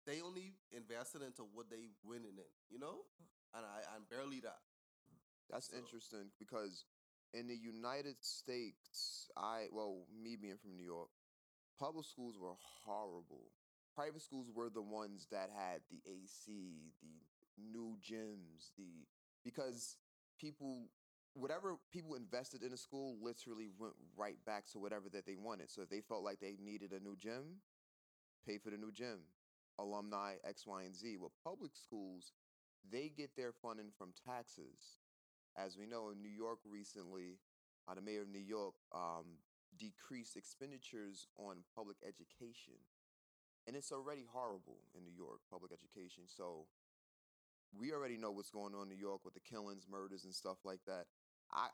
[0.06, 3.04] they only invested into what they winning in, you know,
[3.52, 4.62] and I, and barely that.
[5.50, 6.86] That's So- interesting because
[7.34, 11.10] in the United States, I well, me being from New York,
[11.78, 12.54] public schools were
[12.86, 13.52] horrible.
[13.94, 19.06] Private schools were the ones that had the AC, the new gyms, the
[19.44, 19.96] because
[20.38, 20.88] people
[21.34, 25.70] whatever people invested in a school literally went right back to whatever that they wanted.
[25.70, 27.60] So if they felt like they needed a new gym,
[28.46, 29.18] pay for the new gym.
[29.78, 31.16] Alumni X, Y, and Z.
[31.18, 32.32] Well, public schools,
[32.90, 34.98] they get their funding from taxes
[35.56, 37.38] as we know, in New York recently,
[37.88, 39.38] uh, the mayor of New York um,
[39.78, 42.78] decreased expenditures on public education.
[43.66, 46.24] And it's already horrible in New York, public education.
[46.26, 46.66] So
[47.78, 50.58] we already know what's going on in New York with the killings, murders, and stuff
[50.64, 51.06] like that.
[51.52, 51.68] I,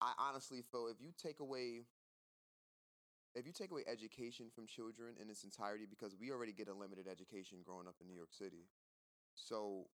[0.00, 1.86] I honestly feel if you take away
[3.34, 6.74] if you take away education from children in its entirety, because we already get a
[6.74, 8.66] limited education growing up in New York City.
[9.34, 9.86] So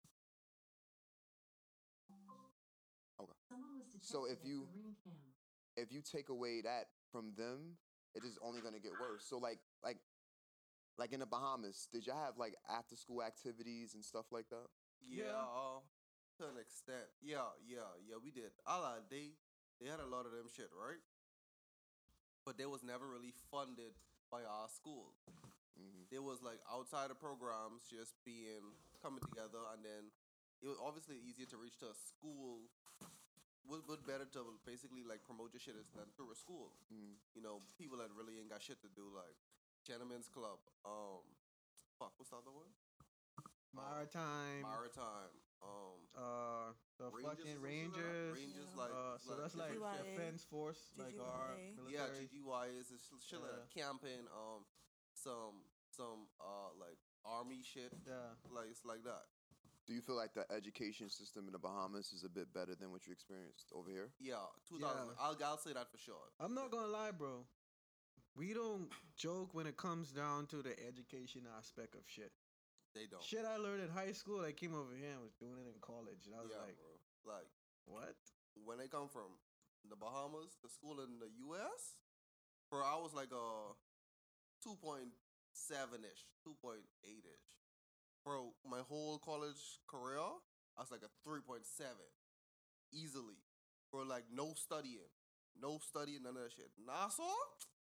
[3.21, 3.33] okay.
[4.01, 4.67] So if you
[5.77, 7.77] if you take away that from them,
[8.15, 9.25] it is only gonna get worse.
[9.29, 9.99] So like like
[10.99, 14.67] like in the Bahamas, did y'all have like after school activities and stuff like that?
[15.05, 15.85] Yeah, uh,
[16.41, 17.09] to an extent.
[17.21, 18.17] Yeah, yeah, yeah.
[18.23, 18.53] We did.
[18.67, 19.37] Allah, they
[19.81, 21.01] they had a lot of them shit, right?
[22.45, 23.93] But they was never really funded
[24.33, 25.13] by our school.
[25.77, 26.09] Mm-hmm.
[26.09, 28.73] There was like outside of programs just being
[29.05, 30.09] coming together, and then
[30.65, 32.73] it was obviously easier to reach to a school.
[33.67, 36.71] Was but better to basically like promote your shit is done through a school.
[36.87, 37.19] Mm.
[37.35, 39.35] You know, people that really ain't got shit to do, like
[39.87, 40.59] Gentlemen's Club.
[40.85, 41.23] Um,
[41.99, 42.75] fuck, what's the other one?
[43.71, 44.67] Maritime.
[44.67, 45.35] Maritime.
[45.63, 48.03] Um, uh, the Rangers fucking or something like that?
[48.03, 48.37] Rangers.
[48.37, 51.55] Rangers, like- uh, so like that's like different- defense force, like our
[51.89, 52.29] yeah, military.
[52.29, 54.27] GGY is a sh- shit like camping.
[54.35, 54.67] Um,
[55.15, 57.93] some some uh like army shit.
[58.07, 59.25] Yeah, like it's like that.
[59.87, 62.91] Do you feel like the education system in the Bahamas is a bit better than
[62.91, 64.11] what you experienced over here?
[64.21, 65.15] Yeah, two thousand.
[65.19, 66.33] I'll I'll say that for sure.
[66.39, 67.47] I'm not gonna lie, bro.
[68.37, 72.33] We don't joke when it comes down to the education aspect of shit.
[72.95, 73.25] They don't.
[73.25, 75.81] Shit I learned in high school, I came over here and was doing it in
[75.81, 77.33] college, and I was yeah, like, bro.
[77.35, 77.51] Like
[77.87, 78.17] what?
[78.65, 79.37] when they come from
[79.89, 82.01] the Bahamas, the school in the U.S.
[82.71, 83.75] Bro, I was like a
[84.63, 85.13] two point
[85.53, 87.47] seven ish, two point eight ish.
[88.25, 90.19] Bro, my whole college career,
[90.77, 92.09] I was like a three point seven,
[92.93, 93.39] easily.
[93.93, 95.13] Bro, like no studying,
[95.61, 96.71] no studying, none of that shit.
[96.81, 97.31] Nassau,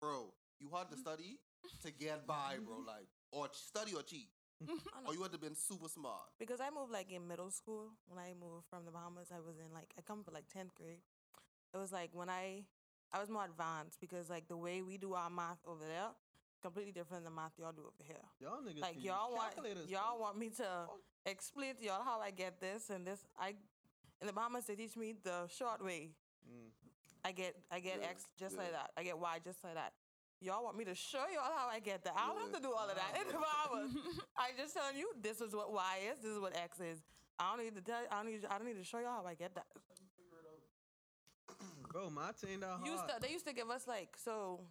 [0.02, 1.38] bro, you had to study
[1.86, 2.78] to get by, bro.
[2.88, 4.28] Like or study or cheat,
[5.06, 6.28] or you had to been super smart.
[6.40, 7.92] Because I moved like in middle school.
[8.08, 10.76] When I moved from the Bahamas, I was in like I come from like tenth
[10.76, 11.00] grade.
[11.74, 12.66] It was like when I
[13.14, 16.10] I was more advanced because like the way we do our math over there
[16.62, 18.26] completely different than the math y'all do over here.
[18.40, 19.54] Y'all niggas like y'all want
[19.88, 20.66] y'all want me to
[21.26, 23.20] explain to y'all how I get this and this.
[23.40, 23.56] I
[24.20, 26.12] in the Bahamas they teach me the short way.
[26.46, 26.70] Mm.
[27.24, 28.62] I get I get Yeah, X just yeah.
[28.64, 28.92] like that.
[28.98, 29.94] I get Y just like that.
[30.42, 32.14] Y'all want me to show y'all how I get that.
[32.18, 33.92] I don't have to do all of that in the Bahamas.
[34.36, 37.00] I just telling you this is what Y is, this is what X is.
[37.40, 39.26] I don't need to tell I don't need I don't need to show y'all how
[39.26, 39.68] I get that.
[41.92, 42.88] Bro, my ain't that hard.
[42.88, 44.62] Used to, they used to give us like so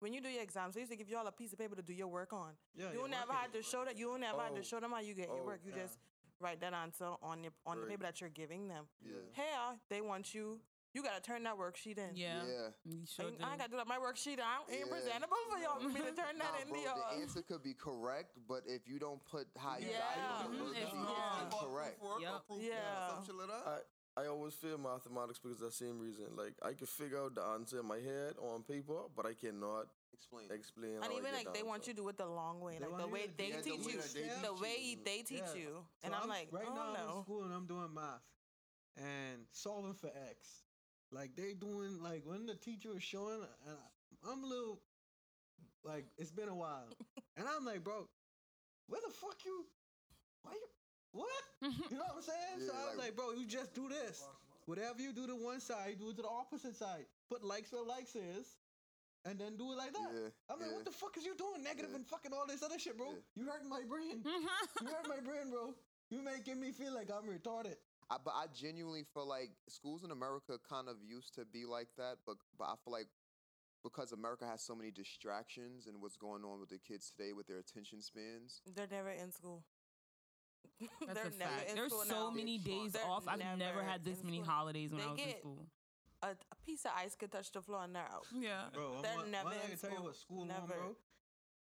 [0.00, 1.76] when you do your exams, they used to give you all a piece of paper
[1.76, 2.50] to do your work on.
[2.74, 3.96] Yeah, you your never had to show that.
[3.96, 4.62] You never had to Oh.
[4.64, 5.60] show them how you get your Oh, work.
[5.64, 5.82] You yeah.
[5.84, 5.98] just
[6.40, 8.86] write that answer on your on the paper that you're giving them.
[9.00, 9.12] Yeah.
[9.32, 10.58] Here, they want you
[10.94, 12.14] You gotta turn that worksheet in.
[12.14, 12.42] Yeah.
[12.46, 12.68] Yeah.
[12.84, 13.88] You I, sure ain't- I gotta do that.
[13.88, 14.86] My worksheet I ain't Yeah.
[14.88, 16.68] presentable for y'all for me to turn that Nah, in.
[16.68, 16.96] bro, y'all.
[17.10, 19.98] the answer could be correct, but if you don't put how you Yeah.
[19.98, 21.46] got it on the Mhm, it's worksheet, wrong.
[21.46, 22.00] it's incorrect.
[22.00, 22.46] Work or Yep.
[22.46, 23.08] proof, Yeah.
[23.08, 23.66] some shit like that.
[23.66, 23.80] I
[24.16, 26.36] I always fear mathematics because of that same reason.
[26.36, 29.34] Like I can figure out the answer in my head or on paper, but I
[29.34, 30.48] cannot Explain.
[30.52, 31.02] explain.
[31.02, 31.90] And even like the they want answer.
[31.90, 34.00] you to do it the long way, like the way they teach you,
[34.40, 35.54] the way they teach Yeah.
[35.54, 38.22] you, So and I'm, like, right oh now I'm in school and I'm doing math
[38.96, 40.63] and solving for X.
[41.14, 43.38] Like they doing like when the teacher was showing,
[43.68, 44.80] and I, I'm a little
[45.84, 46.88] like it's been a while,
[47.36, 48.08] and I'm like, bro,
[48.88, 49.64] where the fuck you?
[50.42, 50.68] Why you?
[51.12, 51.28] What?
[51.90, 52.66] You know what I'm saying?
[52.68, 54.24] so I was like- like, bro, you just do this.
[54.66, 57.04] Whatever you do to one side, do it to the opposite side.
[57.30, 58.56] Put likes where likes is,
[59.24, 60.08] and then do it like that.
[60.12, 60.76] Yeah, I'm like, yeah.
[60.76, 61.62] what the fuck is you doing?
[61.62, 61.96] Negative Yeah.
[62.02, 63.06] and fucking all this other shit, bro.
[63.12, 63.22] Yeah.
[63.36, 64.24] You hurting my brain.
[64.82, 65.74] you hurt my brain, bro.
[66.10, 67.76] You making me feel like I'm retarded.
[68.10, 71.88] I, but I genuinely feel like schools in America kind of used to be like
[71.96, 73.08] that, but but I feel like
[73.82, 77.46] because America has so many distractions and what's going on with the kids today with
[77.46, 78.62] their attention spans.
[78.74, 79.62] They're never in school.
[81.06, 81.70] That's They're a never fact.
[81.70, 82.30] in There's school so now.
[82.30, 83.24] many days They're off.
[83.28, 84.50] I've never never had this many school.
[84.52, 85.66] holidays when They I was in school.
[86.22, 88.24] A, a piece of ice could touch the floor and they're out.
[88.32, 88.64] Yeah.
[88.72, 90.06] Bro, I'm They're one, never one I in can tell you school.
[90.06, 90.66] what school home, Never.
[90.80, 90.96] bro.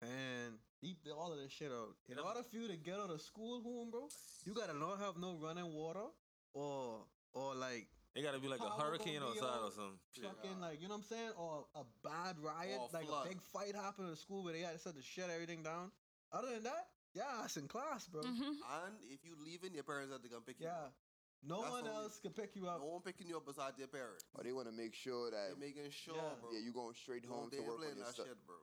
[0.03, 1.97] And deep all of this shit out.
[2.09, 4.07] In order for you to get out of school home, bro,
[4.47, 6.07] you gotta not have no running water
[6.55, 9.99] or or like It gotta be like a hurricane outside or something.
[10.15, 10.25] shit.
[10.25, 13.27] fucking like you know what I'm saying, or a bad riot, Or a like flood.
[13.27, 15.91] a big fight happened at school where they had to set to shut everything down.
[16.33, 18.23] Other than that, yeah, it's in class, bro.
[18.23, 18.55] Mhm.
[18.87, 20.95] And if you leaving, your parents have to come pick you Yeah, up.
[21.43, 22.81] no That's one else can pick you up.
[22.81, 24.25] No one picking you up besides your parents.
[24.35, 26.35] Or they want to make sure that They're making sure, Yeah.
[26.41, 26.51] bro.
[26.53, 28.27] yeah, you going straight home they to work on your that stuff.
[28.27, 28.57] shit, bro.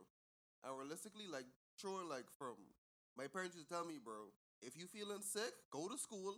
[0.64, 1.46] And realistically, like,
[1.78, 2.56] throwing like from
[3.18, 4.32] my parents used to tell me, bro,
[4.62, 6.36] if you feeling sick, go to school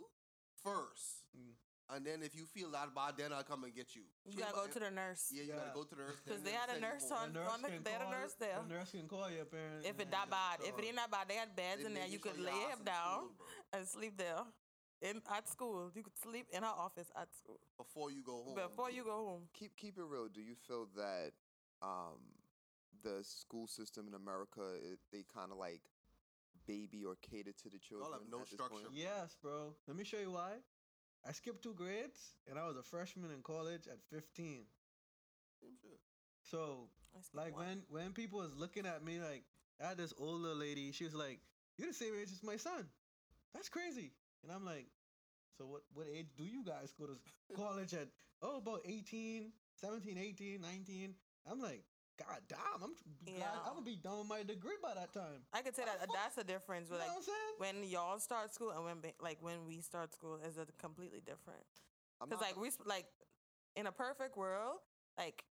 [0.64, 1.28] first.
[1.36, 1.53] Mm.
[1.95, 4.03] And then if you feel that bad, then I'll come and get you.
[4.26, 5.30] You gotta go to the nurse.
[5.32, 5.55] Yeah, you Yeah.
[5.57, 6.16] gotta go to the nurse.
[6.24, 8.59] Because they had a nurse on, The nurse on the, they had a nurse there.
[8.68, 9.86] The nurse can call you, parents.
[9.88, 11.93] If it and- that bad, if it ain't that bad, they had beds They in
[11.93, 12.07] there.
[12.07, 13.36] You could lay ass him down school,
[13.74, 14.43] and sleep there.
[15.01, 18.55] In at school, you could sleep in our office at school before you go home.
[18.55, 19.49] before you go home.
[19.53, 20.30] Keep keep it real.
[20.30, 21.34] Do you feel that
[21.82, 22.24] um,
[23.03, 25.82] the school system in America it, they kind of like
[26.68, 28.11] baby or cater to the children?
[28.11, 28.70] have no structure.
[28.70, 28.93] point?
[28.93, 29.76] Yes, bro.
[29.88, 30.61] Let me show you why.
[31.28, 34.66] I skipped two grades, and I was a freshman in college at 15.
[35.61, 35.72] Same.
[36.41, 36.89] So,
[37.34, 37.66] like one.
[37.66, 39.43] when when people was looking at me, like
[39.82, 40.91] I had this older lady.
[40.91, 41.39] She was like,
[41.78, 42.86] "You're the same age as my son.
[43.53, 44.11] That's crazy."
[44.43, 44.88] And I'm like,
[45.57, 45.84] "So what?
[45.93, 47.18] What age do you guys go to
[47.55, 48.09] college at?
[48.41, 51.16] Oh, about 18, 17, 18, 19."
[51.49, 51.84] I'm like,
[52.18, 52.84] "God damn!
[52.84, 52.95] I'm
[53.26, 53.59] glad Yeah.
[53.66, 56.36] I'm gonna be done with my degree by that time." I could say that that's
[56.36, 56.89] the difference.
[56.89, 57.82] You With know like what I'm saying?
[57.82, 61.66] when y'all start school and when like when we start school is a completely different.
[62.22, 63.05] I'm Because like we sp- like
[63.76, 64.78] in a perfect world,
[65.18, 65.43] like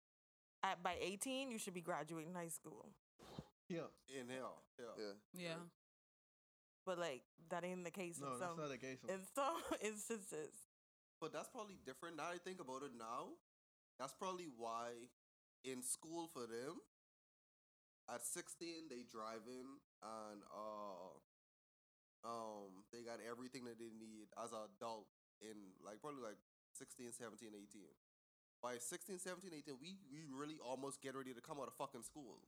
[0.63, 2.89] at by 18 you should be graduating high school.
[3.67, 3.87] Yeah.
[4.07, 4.61] In hell.
[4.79, 4.85] Yeah.
[4.97, 5.13] yeah.
[5.33, 5.55] Yeah.
[6.85, 8.99] But like that ain't the case No, in that's some not the case.
[9.09, 10.53] in some instances.
[11.19, 12.17] But that's probably different.
[12.17, 13.29] Now I think about it now,
[13.99, 14.89] that's probably why
[15.63, 16.81] in school for them,
[18.09, 21.15] at 16 they driving and uh
[22.27, 25.07] um they got everything that they need as an adult
[25.41, 26.37] in like probably like
[26.77, 27.81] 16, 17, 18.
[28.61, 32.05] By 16, 17, 18, we, we really almost get ready to come out of fucking
[32.05, 32.45] school.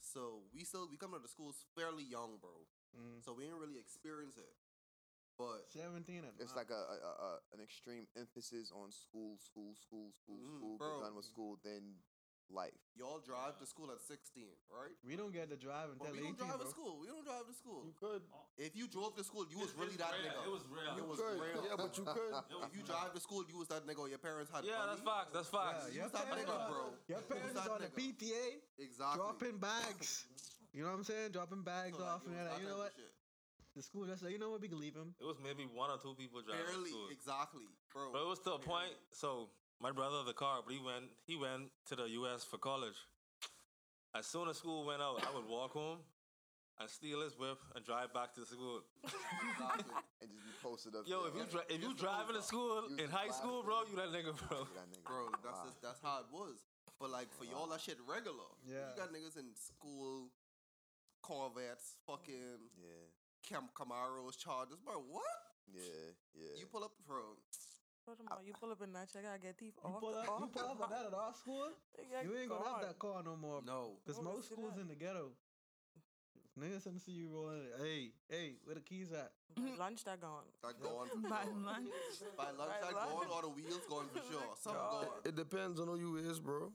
[0.00, 2.64] So we still we come out of schools fairly young, bro.
[2.96, 3.20] Mm.
[3.20, 4.52] So we didn't really experience it.
[5.36, 9.74] But 17 and It's like a, a, a, a an extreme emphasis on school, school,
[9.76, 10.76] school, school, Mhm, school.
[10.80, 10.88] bro.
[10.96, 12.00] Get done with school, then
[12.52, 12.76] life.
[12.94, 14.92] y'all drive to school at 16, right?
[15.02, 16.64] we don't get to drive until But we 18, don't drive bro.
[16.64, 16.92] to school.
[17.00, 17.82] We don't drive to school.
[17.84, 18.22] You could.
[18.60, 20.30] If you drove to school, you was really that rare.
[20.30, 20.46] nigga.
[20.46, 20.92] It was rare.
[20.94, 21.38] It was could.
[21.40, 21.60] real.
[21.66, 22.34] Yeah, but you could.
[22.68, 24.06] If you drive to school, you was that nigga.
[24.08, 24.90] Your parents had Yeah, money.
[24.94, 25.30] that's facts.
[25.34, 25.82] That's facts.
[25.88, 26.82] Yeah, You your was that parents, nigga, bro.
[26.84, 28.14] your You was parents that on the nigga.
[28.20, 28.46] PTA
[28.78, 29.16] Exactly.
[29.18, 30.08] dropping bags.
[30.74, 31.30] You know what I'm saying?
[31.34, 32.92] Dropping bags So, like, off, it and like, you know what?
[32.94, 33.10] shit.
[33.74, 34.60] The school just like, you know what?
[34.62, 35.14] We can leave him.
[35.18, 37.08] It was maybe one or two people driving to Barely, school.
[37.10, 38.12] exactly, bro.
[38.14, 38.94] But it was to a point.
[39.10, 42.44] So my brother the car, but he went he went to the U.S.
[42.44, 42.96] for college.
[44.16, 45.98] As soon as school went out, I would walk home
[46.80, 48.82] and steal his whip and drive back to school.
[50.22, 51.02] And just be posted up.
[51.06, 51.30] Yo, there.
[51.30, 54.08] if you dri- if you driving to school You in high school, bro, you that
[54.14, 54.64] nigga, bro.
[54.78, 55.04] That nigga.
[55.04, 55.64] bro, that's Wow.
[55.66, 56.62] just, that's how it was.
[57.00, 58.48] But like for y'all, that shit regular.
[58.64, 58.94] Yeah.
[58.94, 60.30] You got niggas in school,
[61.22, 63.10] Corvettes, fucking Yeah,
[63.42, 64.94] Cam Camaros, Chargers, bro.
[65.10, 65.22] What?
[65.74, 66.54] yeah, yeah.
[66.58, 67.34] You pull up, bro.
[68.04, 70.00] Furthermore, you pull up in that check, I get teeth You off.
[70.00, 71.68] pull the, up, you pull up the- on that at our school,
[72.22, 73.62] you ain't gonna have that car no more.
[73.64, 73.96] No.
[74.04, 75.32] Because Where most schools in the ghetto,
[76.54, 77.66] Niggas wanna see you rolling.
[77.82, 79.32] Hey, hey, where the keys at?
[79.56, 80.44] By lunch, that gone.
[80.62, 81.90] That gone for By lunch.
[82.36, 84.54] By lunch, By that gone or the wheels gone for sure.
[84.62, 85.06] Something gone.
[85.24, 86.70] It depends on who you is, bro.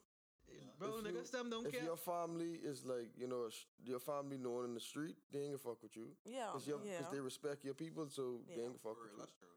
[0.78, 1.82] Bro, If niggas them don't if care.
[1.82, 3.48] If your family is like, you know,
[3.86, 6.08] your family known in the street, they ain't gonna fuck with you.
[6.26, 7.00] Yeah, Cause, your, yeah.
[7.00, 9.20] cause they respect your people, so they ain't gonna fuck with you.
[9.20, 9.48] That's true.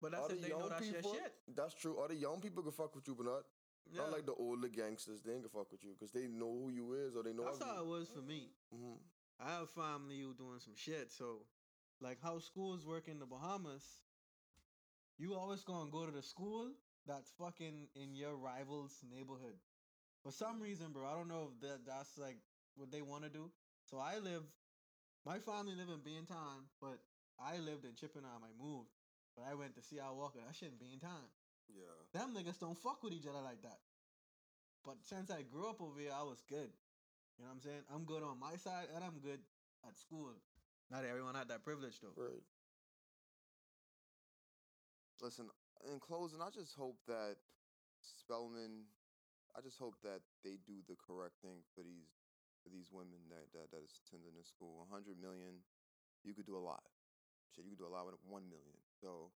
[0.00, 1.34] But that's All if the they young that's your people- shit.
[1.54, 1.98] That's true.
[1.98, 3.44] All the young people can fuck with you, but not
[3.90, 4.02] Yeah.
[4.02, 5.22] not like the older gangsters.
[5.22, 7.44] They ain't gonna fuck with you because they know who you is or they know.
[7.44, 7.80] That's how you.
[7.80, 8.54] it was for me.
[8.72, 8.98] Mhm.
[9.40, 11.10] I have family who doing some shit.
[11.10, 11.46] So,
[12.00, 14.00] like how schools work in the Bahamas,
[15.16, 16.74] you always gonna go to the school
[17.06, 19.58] that's fucking in your rival's neighborhood.
[20.22, 22.38] For some reason, bro, I don't know if that that's like
[22.74, 23.50] what they want to do.
[23.84, 24.44] So I live,
[25.24, 27.00] my family live in Bain Town, but
[27.38, 28.42] I lived in Chippingham.
[28.44, 28.90] I moved,
[29.38, 30.10] but I went to C.R.
[30.10, 30.42] Walker.
[30.42, 31.30] That be in Bain Town.
[31.70, 31.94] Yeah.
[32.10, 33.78] Them niggas don't fuck with each other like that.
[34.82, 36.74] But since I grew up over here, I was good.
[37.38, 37.84] You know what I'm saying?
[37.94, 39.38] I'm good on my side and I'm good
[39.86, 40.34] at school.
[40.90, 42.18] Not everyone had that privilege though.
[42.18, 42.42] Right.
[45.22, 45.46] Listen,
[45.86, 47.38] in closing, I just hope that
[48.02, 48.90] Spelman,
[49.54, 52.10] I just hope that they do the correct thing for these
[52.66, 54.86] for these women that that, that is attending the school.
[54.86, 55.62] A hundred million,
[56.26, 56.82] you could do a lot.
[57.54, 58.78] Shit, you could do a lot with one million.
[59.00, 59.30] So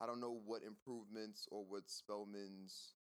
[0.00, 2.96] I don't know what improvements or what Spelman's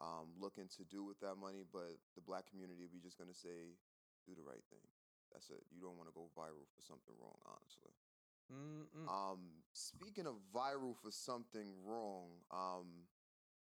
[0.00, 3.78] um, looking to do with that money, but the black community, we just gonna say,
[4.26, 4.82] do the right thing.
[5.32, 5.62] That's it.
[5.70, 7.92] You don't want to go viral for something wrong, honestly.
[8.52, 9.08] Mm-mm.
[9.08, 9.40] Um,
[9.72, 13.08] speaking of viral for something wrong, um,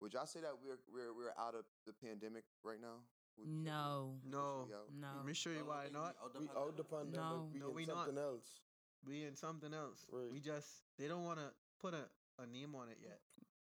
[0.01, 3.03] would y'all say that we're we're we're out of the pandemic right now?
[3.39, 4.19] Would No.
[4.25, 4.67] No.
[4.95, 5.09] No.
[5.17, 6.17] Let me show you why not.
[6.39, 7.15] We out the pandemic.
[7.19, 7.49] No.
[7.53, 8.07] We No, in we not.
[8.07, 8.61] something else.
[9.07, 10.05] We in something else.
[10.11, 10.31] Right.
[10.33, 10.69] We just
[10.99, 12.05] they don't want to put a,
[12.43, 13.21] a name on it yet.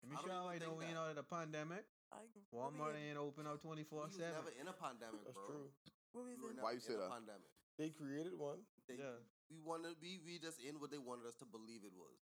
[0.03, 1.85] Let me I show you why even know we ain't out of the pandemic.
[2.13, 2.21] I,
[2.53, 4.35] Walmart ain't open out twenty four We was seven.
[4.35, 5.47] never in a pandemic, That's bro.
[5.47, 5.69] true.
[6.13, 7.09] What was We were Why you say that?
[7.09, 7.49] Pandemic.
[7.79, 8.67] They created one.
[8.91, 9.17] They, Yeah.
[9.49, 12.19] We wanted we we just in what they wanted us to believe it was.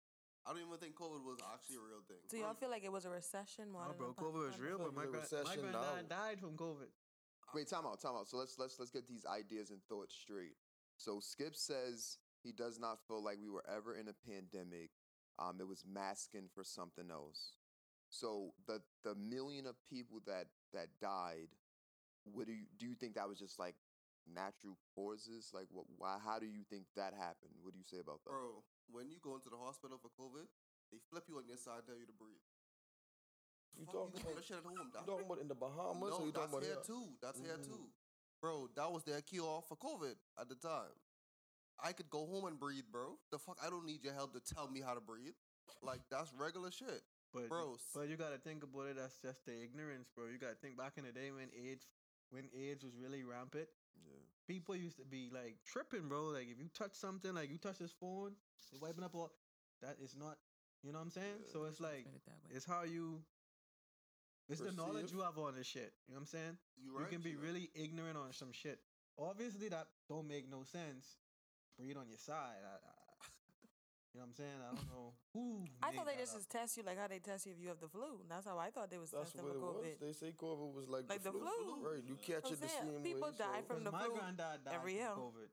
[0.44, 2.24] I don't even think COVID was actually a real thing.
[2.28, 4.94] So y'all feel like it was a recession more No, bro, COVID was real, but
[4.96, 6.16] my, a gra- my granddad now.
[6.24, 6.88] died from COVID.
[7.54, 8.28] Wait, time out, time out.
[8.28, 10.56] So let's let's let's get these ideas and thoughts straight.
[10.96, 14.90] So Skip says he does not feel like we were ever in a pandemic.
[15.38, 17.54] Um, it was masking for something else.
[18.10, 21.48] So the the million of people that that died,
[22.24, 23.76] what do you do you think that was just like
[24.26, 25.50] natural causes?
[25.52, 27.52] Like what why how do you think that happened?
[27.62, 28.30] What do you say about that?
[28.30, 30.48] Bro, when you go into the hospital for COVID,
[30.90, 32.40] they flip you on your side, tell you to breathe.
[33.76, 36.16] You talking you about, that shit at home, you talking about in the Bahamas no,
[36.18, 36.88] or you that's talking about here here?
[36.88, 37.06] too.
[37.20, 37.66] That's here Mhm.
[37.66, 37.84] too.
[38.40, 40.94] Bro, that was their cure for COVID at the time.
[41.82, 43.18] I could go home and breathe, bro.
[43.30, 45.34] The fuck, I don't need your help to tell me how to breathe.
[45.82, 47.02] Like that's regular shit,
[47.32, 47.76] But bro.
[47.94, 48.96] But you gotta think about it.
[48.96, 50.26] That's just the ignorance, bro.
[50.26, 51.86] You gotta think back in the day when AIDS,
[52.30, 53.68] when AIDS was really rampant.
[54.02, 54.18] Yeah.
[54.48, 56.34] People used to be like tripping, bro.
[56.34, 58.32] Like if you touch something, like you touch this phone,
[58.72, 59.30] they wiping up all.
[59.82, 60.36] That is not.
[60.82, 61.46] You know what I'm saying?
[61.52, 63.20] So it's like it it's how you.
[64.48, 65.92] It's the knowledge you have on this shit.
[66.08, 66.56] You know what I'm saying?
[66.82, 67.46] You You can be you right.
[67.46, 68.78] really ignorant on some shit.
[69.18, 71.18] Obviously, that don't make no sense.
[71.78, 72.58] Breathe on your side.
[72.66, 72.92] I, I,
[74.12, 74.58] you know what I'm saying?
[74.58, 75.62] I don't know who.
[75.82, 76.38] I thought they just up.
[76.42, 78.18] just test you like how they test you if you have the flu.
[78.28, 79.86] That's how I thought they was That's testing what for it was.
[79.86, 79.94] COVID.
[80.02, 81.78] They say COVID was like, Like the flu.
[81.86, 82.02] Right.
[82.02, 83.38] You catch I'm it the saying, same people way.
[83.38, 85.14] die so- from the my flu granddad died every from year.
[85.14, 85.50] COVID.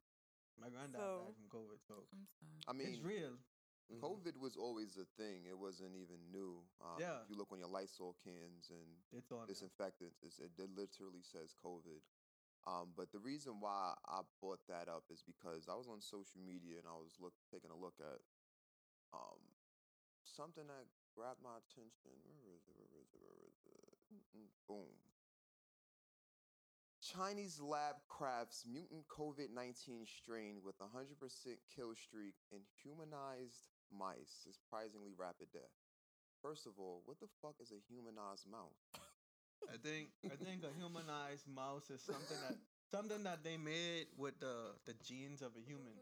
[0.58, 2.66] My granddad So- died from COVID, so I'm sorry.
[2.66, 3.38] I mean, it's real.
[3.86, 4.02] Mhm.
[4.02, 5.46] COVID was always a thing.
[5.46, 6.58] It wasn't even new.
[6.82, 7.22] Um, Yeah.
[7.22, 9.46] If you look on your Lysol cans and It's on.
[9.46, 9.54] there.
[9.54, 12.02] disinfectants, it's, it, it literally says COVID.
[12.66, 16.42] Um, but the reason why I brought that up is because I was on social
[16.42, 18.18] media and I was look taking a look at
[19.14, 19.38] um,
[20.26, 22.18] something that grabbed my attention.
[22.26, 22.74] Where is it?
[22.74, 23.22] Where is it?
[23.22, 23.94] Where is it?
[24.66, 24.98] Boom.
[27.06, 31.22] Chinese lab crafts mutant COVID 19 strain with 100%
[31.70, 34.42] kill streak in humanized mice.
[34.42, 35.70] Surprisingly rapid death.
[36.42, 38.90] First of all, what the fuck is a humanized mouse?
[39.74, 42.58] I think I think a humanized mouse is something that
[42.92, 45.94] something that they made with the the genes of a human.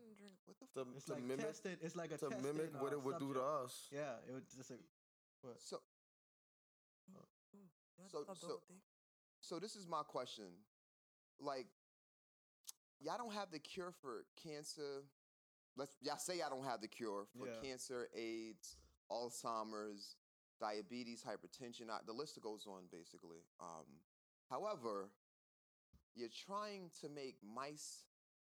[0.45, 1.79] What the To, It's to like mimic, tested.
[1.81, 3.87] It's like a to mimic what uh, it would do to us.
[3.91, 4.75] Yeah, it was just a.
[5.41, 5.59] What?
[5.61, 5.79] So,
[7.97, 8.61] Y'all So- so-
[9.39, 10.65] so this is my question.
[11.39, 11.67] Like,
[12.99, 15.03] y'all don't have the cure for cancer.
[15.75, 17.59] Let's y'all say y'all don't have the cure for Yeah.
[17.61, 18.77] cancer, AIDS,
[19.09, 20.15] Alzheimer's,
[20.63, 21.89] diabetes, hypertension.
[21.89, 23.43] uh, The list goes on, basically.
[23.59, 23.85] Um,
[24.49, 25.09] however,
[26.15, 28.05] you're trying to make mice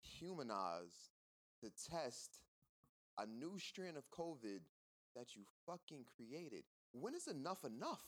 [0.00, 1.10] humanized
[1.60, 2.38] to test
[3.18, 4.60] a new strain of COVID
[5.14, 6.64] that you fucking created.
[6.92, 8.04] When is enough enough?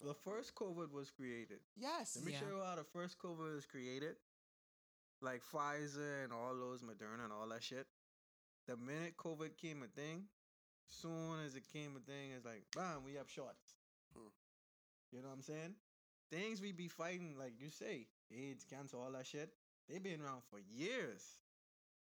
[0.00, 1.60] The first COVID was created.
[1.76, 2.16] Yes.
[2.16, 2.40] Let me Yeah.
[2.40, 4.16] show you how the first COVID was created.
[5.24, 7.86] like Pfizer and all those Moderna and all that shit.
[8.66, 10.28] The minute COVID came a thing,
[10.88, 13.76] soon as it came a thing, it's like bam, we have shots.
[14.14, 14.28] Hmm.
[15.12, 15.74] You know what I'm saying?
[16.30, 19.50] Things we be fighting, like you say, AIDS, cancer, all that shit.
[19.88, 21.38] They been around for years.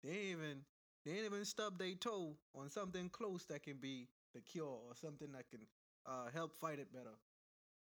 [0.03, 0.65] They even
[1.05, 4.95] they ain't even stub their toe on something close that can be the cure or
[4.95, 5.61] something that can
[6.07, 7.17] uh, help fight it better.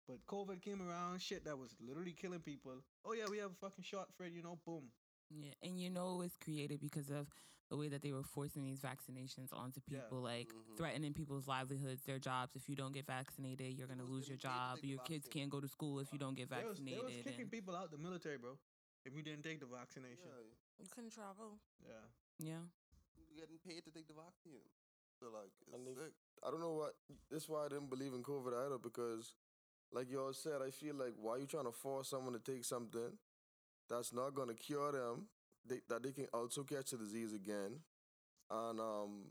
[0.09, 2.72] But COVID came around, shit that was literally killing people.
[3.05, 4.32] Oh yeah, we have a fucking shot, Fred.
[4.35, 4.85] You know, boom.
[5.30, 7.26] Yeah, and you know it was created because of
[7.70, 10.02] the way that they were forcing these vaccinations onto Yeah.
[10.02, 10.76] people, like Mhm.
[10.76, 12.54] threatening people's livelihoods, their jobs.
[12.54, 14.84] If you don't get vaccinated, you're gonna People lose your getting paid to job.
[14.84, 17.04] Your kids can't go to school if you don't get They was, they vaccinated.
[17.04, 18.58] was kicking and- people out the military, bro.
[19.04, 20.28] If you didn't take the vaccination.
[20.28, 21.58] Yeah, You couldn't travel.
[21.80, 22.00] Yeah.
[22.38, 22.66] yeah,
[23.16, 24.68] You're getting paid to take the vaccine.
[25.20, 26.14] So like, it's And they- sick.
[26.42, 26.96] I don't know what.
[27.30, 29.34] That's why I didn't believe in COVID either because,
[29.92, 32.64] like y'all said, I feel like why are you trying to force someone to take
[32.64, 33.18] something
[33.91, 35.26] that's not gonna cure them,
[35.68, 37.80] they, that they can also catch the disease again,
[38.51, 39.24] and um,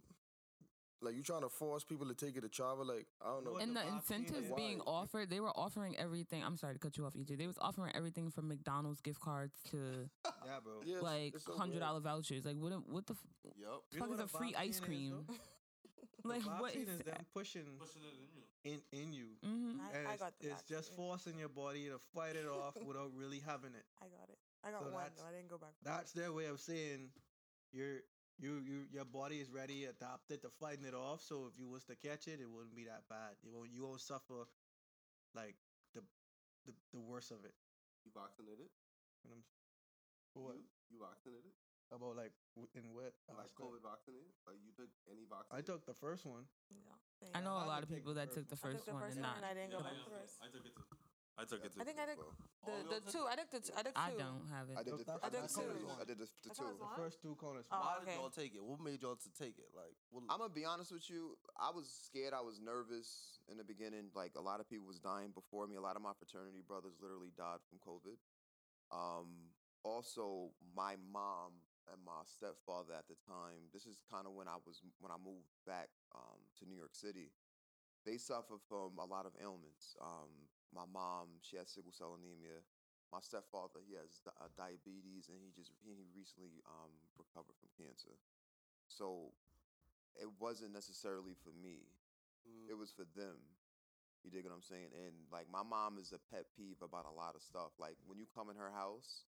[1.02, 2.86] like you trying to force people to take it to travel.
[2.86, 3.58] Like I don't know.
[3.58, 6.44] And the the incentives is- being offered, they were offering everything.
[6.44, 7.38] I'm sorry to cut you off, EJ.
[7.38, 9.78] They was offering everything from McDonald's gift cards to
[10.46, 10.74] Yeah, bro.
[10.86, 12.46] Yeah, like it's so hundred dollar vouchers.
[12.46, 12.70] Like what?
[12.72, 13.54] the- What the f- Yep.
[13.92, 15.26] You know fuck is what a free ice vaccine is, cream?
[16.24, 17.06] The like what vaccine is is that?
[17.06, 18.16] them pushing Pushing it
[18.64, 18.82] in you.
[18.92, 19.28] in in you.
[19.44, 22.76] hmm I, I it's, got the it's just forcing your body to fight it off
[22.86, 23.86] without really having it.
[24.02, 24.40] I got it.
[24.64, 25.04] I got So one.
[25.04, 25.28] that's- though.
[25.28, 25.74] I didn't go back.
[25.84, 27.10] That's their way of saying
[27.72, 28.02] your
[28.40, 31.22] you you your body is ready, adapted to fighting it off.
[31.22, 33.36] So if you was to catch it, it wouldn't be that bad.
[33.44, 34.48] You won't you won't suffer
[35.36, 35.56] like
[35.94, 36.02] the
[36.66, 37.54] the, the worst of it.
[38.06, 38.70] You vaccinated?
[39.24, 39.44] You know what I'm-
[40.34, 40.56] what?
[40.58, 41.54] You, you vaccinated?
[41.94, 43.14] About like w- in what?
[43.30, 43.62] Like aspect?
[43.62, 44.34] COVID vaccinated?
[44.50, 45.54] Like you took any vaccine?
[45.54, 46.50] I took the first one.
[46.74, 47.30] Yeah.
[47.38, 49.04] I know I a lot of people that took the I took first the one
[49.06, 49.46] first and one not.
[49.46, 50.34] I didn't go Yeah, back yeah, first.
[50.42, 50.88] I took it too.
[51.34, 51.82] I took it too.
[51.82, 52.34] I think I did Well,
[52.66, 53.26] the all the y'all took two.
[53.30, 54.02] I did the t- I did two.
[54.06, 54.76] I don't have it.
[54.78, 55.82] I did the, That's- I did that's the two.
[55.82, 55.90] two.
[56.02, 56.70] I did the, the two.
[56.82, 57.66] The first two corners.
[57.70, 58.14] Oh, Why okay.
[58.14, 58.62] did y'all take it?
[58.66, 59.70] What made y'all to take it?
[59.74, 61.38] Like, what, I'm gonna be honest with you.
[61.58, 62.34] I was scared.
[62.38, 64.10] I was nervous in the beginning.
[64.18, 65.78] Like a lot of people was dying before me.
[65.78, 68.18] A lot of my fraternity brothers literally died from COVID.
[68.94, 69.50] Um,
[69.84, 73.68] also, my mom and my stepfather at the time.
[73.72, 76.96] This is kind of when I was when I moved back um, to New York
[76.96, 77.32] City.
[78.04, 79.96] They suffer from a lot of ailments.
[80.04, 82.60] Um, my mom, she has sickle cell anemia.
[83.12, 87.72] My stepfather, he has uh, diabetes, and he just he he recently um, recovered from
[87.78, 88.16] cancer.
[88.88, 89.32] So
[90.20, 91.90] it wasn't necessarily for me.
[92.44, 92.70] Mm.
[92.70, 93.40] It was for them.
[94.24, 94.96] You dig what I'm saying?
[94.96, 97.76] And like my mom is a pet peeve about a lot of stuff.
[97.76, 99.28] Like when you come in her house,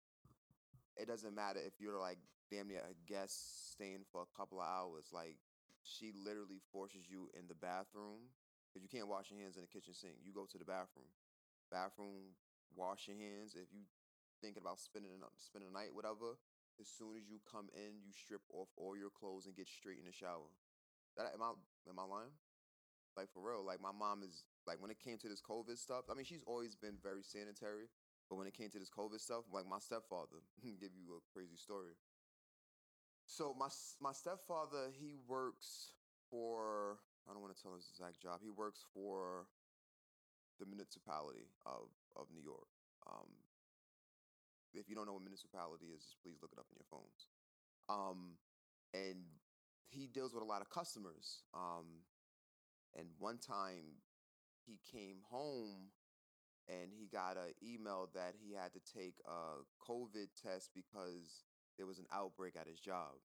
[1.01, 2.19] it doesn't matter if you're like
[2.53, 5.09] damn near a guest staying for a couple of hours.
[5.13, 5.41] Like
[5.83, 8.29] she literally forces you in the bathroom
[8.69, 10.21] because you can't wash your hands in the kitchen sink.
[10.21, 11.09] You go to the bathroom.
[11.73, 12.37] Bathroom,
[12.77, 13.57] wash your hands.
[13.57, 13.89] If you
[14.43, 16.37] thinking about spending spending the night, whatever,
[16.81, 19.99] as soon as you come in, you strip off all your clothes and get straight
[19.99, 20.53] in the shower.
[21.17, 21.57] That am I
[21.89, 22.37] am I lying?
[23.17, 26.07] Like for real, like my mom is like when it came to this COVID stuff.
[26.11, 27.91] I mean, she's always been very sanitary,
[28.31, 31.59] but when it came to this COVID stuff, like my stepfather, give you a crazy
[31.59, 31.99] story.
[33.27, 33.67] So my
[34.01, 35.99] my stepfather, he works
[36.31, 38.39] for I don't want to tell his exact job.
[38.43, 39.51] He works for
[40.61, 42.71] the municipality of of New York.
[43.11, 43.27] Um,
[44.73, 47.27] if you don't know what municipality is, just please look it up in your phones.
[47.91, 48.39] Um,
[48.95, 49.27] and
[49.91, 51.43] he deals with a lot of customers.
[51.55, 52.07] Um,
[52.95, 53.99] and one time
[54.67, 55.91] he came home
[56.71, 61.43] and he got an email that he had to take a COVID test because
[61.77, 63.19] there was an outbreak at his job.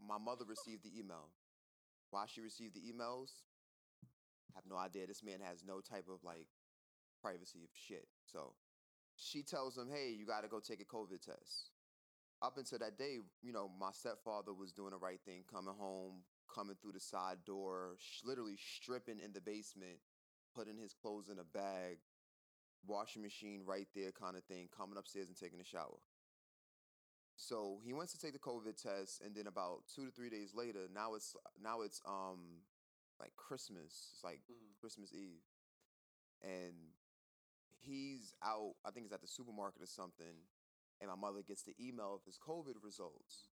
[0.00, 1.28] My mother received the email.
[2.10, 3.30] Why she received the emails,
[4.54, 5.06] I have no idea.
[5.06, 6.46] This man has no type of like
[7.20, 8.06] privacy of shit.
[8.24, 8.54] So
[9.16, 11.70] she tells him, hey, you got to go take a COVID test.
[12.42, 16.24] Up until that day, you know, my stepfather was doing the right thing, coming home,
[16.52, 19.98] coming through the side door, sh- literally stripping in the basement,
[20.54, 21.98] putting his clothes in a bag,
[22.86, 25.98] washing machine right there, kind of thing, coming upstairs and taking a shower.
[27.36, 30.54] So he went to take the COVID test, and then about two to three days
[30.54, 32.62] later, now it's now it's um
[33.18, 34.12] like Christmas.
[34.14, 34.76] It's like Mhm.
[34.80, 35.42] Christmas Eve,
[36.42, 36.94] and
[37.80, 38.76] he's out.
[38.84, 40.48] I think he's at the supermarket or something,
[41.00, 43.50] and my mother gets the email of his COVID results.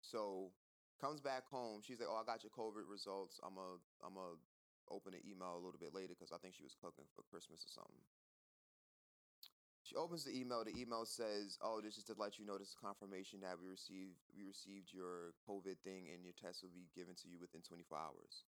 [0.00, 0.54] So
[0.98, 1.82] comes back home.
[1.82, 3.38] She's like, "Oh, I got your COVID results.
[3.42, 4.38] I'm a I'm a
[4.90, 7.64] open the email a little bit later because I think she was cooking for Christmas
[7.64, 8.04] or something."
[9.82, 10.64] She opens the email.
[10.64, 13.68] The email says, "Oh, this is to let you know this is confirmation that we
[13.68, 17.62] received we received your COVID thing and your test will be given to you within
[17.62, 18.44] 24 hours."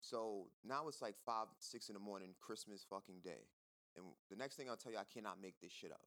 [0.00, 3.48] So now it's like five, six in the morning, Christmas fucking day,
[3.96, 6.06] and the next thing I'll tell you, I cannot make this shit up.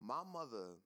[0.00, 0.78] My mother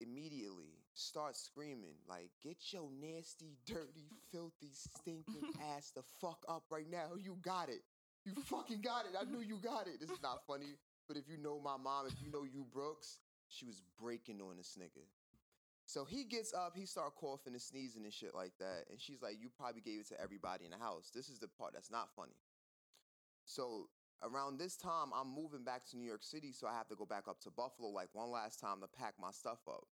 [0.00, 6.90] immediately starts screaming, like, get your nasty, dirty, filthy, stinking ass the fuck up right
[6.90, 7.12] now.
[7.20, 7.82] You got it.
[8.24, 9.12] You fucking got it.
[9.20, 10.00] I knew you got it.
[10.00, 10.78] This is not funny.
[11.06, 13.18] But if you know my mom, if you know you Brooks,
[13.48, 15.04] she was breaking on this nigga.
[15.86, 18.84] So he gets up, he start coughing and sneezing and shit like that.
[18.90, 21.10] And she's like, You probably gave it to everybody in the house.
[21.14, 22.36] This is the part that's not funny.
[23.44, 23.88] So
[24.22, 27.04] around this time, I'm moving back to New York City, so I have to go
[27.04, 29.84] back up to Buffalo like one last time to pack my stuff up.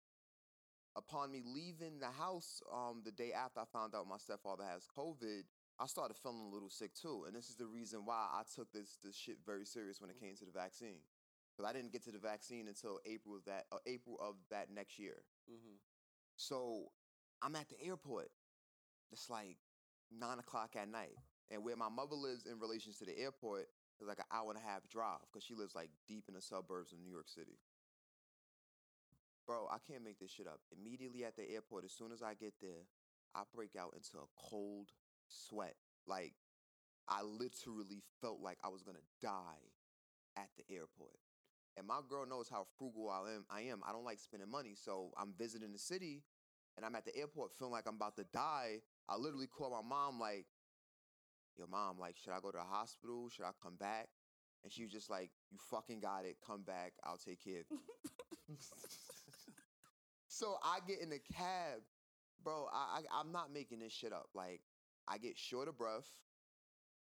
[0.95, 4.87] Upon me leaving the house um, the day after I found out my stepfather has
[4.97, 5.43] COVID,
[5.79, 7.23] I started feeling a little sick too.
[7.25, 10.19] And this is the reason why I took this this shit very serious when it
[10.19, 10.99] came to the vaccine.
[11.55, 14.67] Because I didn't get to the vaccine until April of that uh, April of that
[14.73, 15.23] next year.
[15.49, 15.75] Mm-hmm.
[16.35, 16.91] So
[17.41, 18.29] I'm at the airport.
[19.11, 19.57] It's like
[20.11, 21.15] nine o'clock at night.
[21.49, 23.67] And where my mother lives in relation to the airport
[23.99, 26.41] is like an hour and a half drive because she lives like deep in the
[26.41, 27.59] suburbs of New York City.
[29.45, 30.59] Bro, I can't make this shit up.
[30.77, 32.85] Immediately at the airport, as soon as I get there,
[33.35, 34.89] I break out into a cold
[35.27, 35.75] sweat.
[36.07, 36.33] Like,
[37.07, 39.71] I literally felt like I was gonna die
[40.37, 41.17] at the airport.
[41.77, 43.45] And my girl knows how frugal I am.
[43.49, 43.81] I am.
[43.87, 44.75] I don't like spending money.
[44.75, 46.23] So I'm visiting the city
[46.75, 48.81] and I'm at the airport feeling like I'm about to die.
[49.07, 50.45] I literally call my mom like,
[51.57, 53.29] yo, mom, like, should I go to the hospital?
[53.29, 54.09] Should I come back?
[54.63, 56.37] And she was just like, you fucking got it.
[56.45, 56.93] Come back.
[57.03, 57.79] I'll take care of you.
[60.41, 61.81] so I get in the cab.
[62.43, 64.29] Bro, I, I I'm not making this shit up.
[64.33, 64.61] Like,
[65.07, 66.09] I get short of breath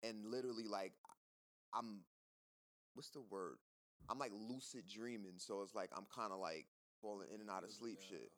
[0.03, 0.93] and literally like
[1.73, 2.01] I'm
[2.93, 3.57] what's the word?
[4.09, 6.65] I'm like lucid dreaming, so it's like I'm kind of like
[7.01, 8.31] falling in and out of sleep shit.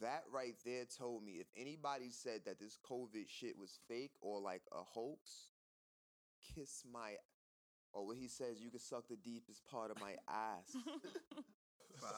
[0.00, 4.40] That right there told me if anybody said that this COVID shit was fake or
[4.40, 5.48] like a hoax,
[6.54, 7.12] kiss my
[7.92, 10.76] or what he says, you can suck the deepest part of my ass.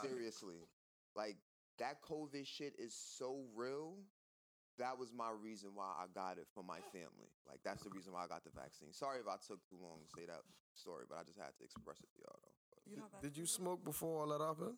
[0.01, 0.67] Seriously.
[1.15, 1.37] Like
[1.79, 3.97] that COVID shit is so real.
[4.79, 6.91] That was my reason why I got it for my oh.
[6.91, 7.29] family.
[7.47, 8.91] Like that's the reason why I got the vaccine.
[8.91, 10.41] Sorry if I took too long to say that
[10.73, 12.57] story, but I just had to express it to y'all though.
[12.89, 14.77] You know Did you smoke before all that happened?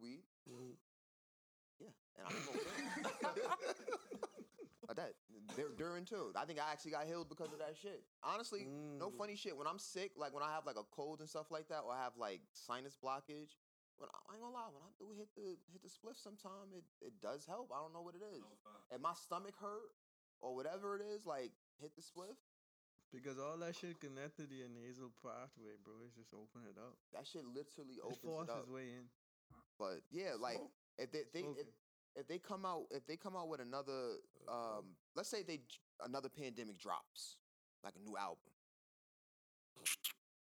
[0.00, 0.22] Weed?
[0.48, 0.76] Mm-hmm.
[1.80, 2.66] Yeah, and I smoked
[4.90, 5.14] I did.
[5.56, 6.32] Dur- During too.
[6.36, 8.02] I think I actually got healed because of that shit.
[8.22, 8.66] Honestly,
[8.98, 9.18] no mm.
[9.18, 9.56] funny shit.
[9.56, 11.92] When I'm sick, like when I have like a cold and stuff like that, or
[11.92, 13.56] I have like sinus blockage,
[13.98, 16.72] when I, I ain't gonna lie, when I do hit the hit the spliff, sometime
[16.76, 17.70] it it does help.
[17.74, 18.44] I don't know what it is.
[18.90, 19.92] And my stomach hurt
[20.40, 22.38] or whatever it is, like hit the spliff.
[23.12, 26.00] Because all that shit connected to your nasal pathway, bro.
[26.06, 26.96] It's just open it up.
[27.12, 28.68] That shit literally It opens forces it up.
[28.72, 29.04] way in.
[29.78, 30.60] But yeah, like
[30.96, 31.68] if they, they if,
[32.16, 34.16] if they come out if they come out with another
[34.48, 35.60] um let's say they
[36.02, 37.36] another pandemic drops
[37.84, 38.48] like a new album.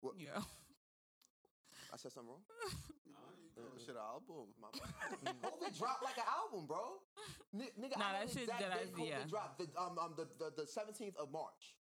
[0.00, 0.14] What?
[0.18, 0.40] Yeah.
[1.94, 2.42] I said something wrong.
[3.56, 4.50] Oh, shit, album.
[4.60, 5.38] My bad.
[5.38, 6.98] COVID dropped like an album, bro.
[7.54, 9.14] Ni- nigga, Nah, I that the shit's exact good day idea.
[9.22, 9.58] COVID dropped.
[9.62, 11.78] The, um, um, the, the, the 17th of March.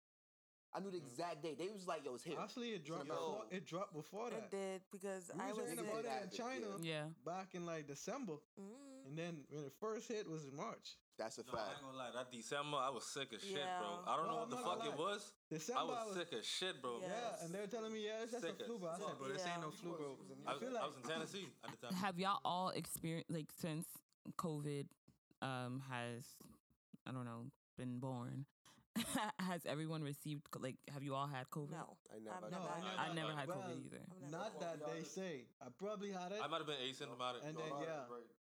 [0.76, 1.58] I knew the exact date.
[1.58, 2.38] They was like, yo, it's here.
[2.40, 3.14] Actually, it dropped Yo.
[3.16, 3.44] before.
[3.52, 4.38] It dropped before that.
[4.38, 7.06] It did because We I was was hearing in- about it in China Yeah.
[7.26, 9.08] back in like December, Mm.
[9.08, 10.98] and then when it first hit was in March.
[11.18, 11.70] That's a No, I fact.
[11.74, 12.12] ain't gonna lie.
[12.12, 13.80] That December, I was sick as shit, Yeah.
[13.80, 14.04] bro.
[14.06, 15.34] I don't No, know what I'm the fuck gonna it was.
[15.50, 17.00] December I was was- sick as shit, bro.
[17.02, 17.08] Yeah.
[17.08, 18.90] Yeah, and they were telling me, yeah, it's just a Sick flu, as bro.
[18.90, 19.18] I said, fuck.
[19.18, 20.18] bro, this ain't no flu, bro.
[20.46, 21.96] I I was, feel I like was in Tennessee at the time.
[21.96, 23.88] Have y'all all experienced like since
[24.38, 24.88] COVID
[25.42, 26.38] um has
[27.08, 28.46] I don't know been born?
[29.40, 31.72] has everyone received like have you all had COVID?
[31.72, 32.36] No, I never.
[32.46, 32.70] I've No, never.
[32.70, 34.04] I had never- I never had Well, COVID either.
[34.32, 35.46] Not that they say.
[35.62, 37.44] I probably had it, I might have been asymptomatic.
[37.48, 38.06] and then yeah,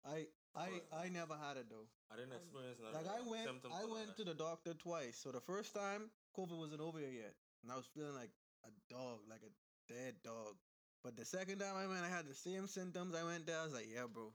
[0.07, 0.27] I
[0.57, 1.87] I I never had it though.
[2.11, 3.49] I didn't experience none Like I went.
[3.73, 5.17] I went to the doctor twice.
[5.19, 8.31] So the first time, COVID wasn't over here yet, and I was feeling like
[8.65, 9.53] a dog, like a
[9.93, 10.57] dead dog.
[11.05, 13.15] But the second time I went, I had the same symptoms.
[13.15, 14.33] I went there, I was like, yeah, bro,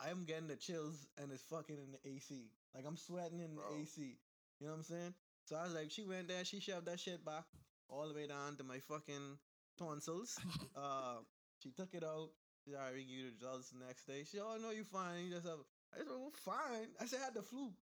[0.00, 2.50] I'm getting the chills, and it's fucking in the AC.
[2.74, 3.64] Like I'm sweating in Bro.
[3.74, 4.16] the AC.
[4.62, 5.14] You know what I'm saying?
[5.44, 7.42] So I was like, she went there, she shoved that shit back
[7.88, 9.38] all the way down to my fucking
[9.76, 10.38] tonsils.
[10.76, 11.16] uh,
[11.58, 12.30] she took it out.
[12.64, 14.22] She already gave you the results the next day.
[14.22, 15.24] She, oh no, you fine.
[15.24, 15.58] You just have.
[15.92, 16.86] I said, well, fine.
[17.00, 17.72] I said I had the flu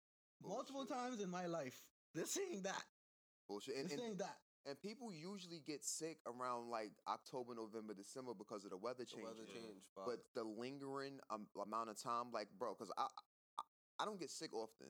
[0.43, 0.97] multiple Bullshit.
[0.97, 1.77] times in my life.
[2.15, 2.83] This ain't that.
[3.47, 3.77] Bullshit.
[3.77, 4.39] And, This and, ain't that.
[4.65, 9.21] and people usually get sick around like October, November, December because of the weather The
[9.21, 9.25] change.
[9.25, 9.85] weather change.
[9.95, 10.07] fuck.
[10.07, 13.63] But the lingering um, amount of time, like, bro, because I, I
[14.01, 14.89] I don't get sick often,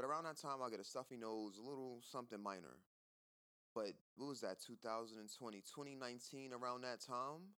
[0.00, 2.80] but around that time I get a stuffy nose, a little something minor.
[3.74, 4.56] But what was that?
[4.64, 7.52] 2020, 2019, around that time,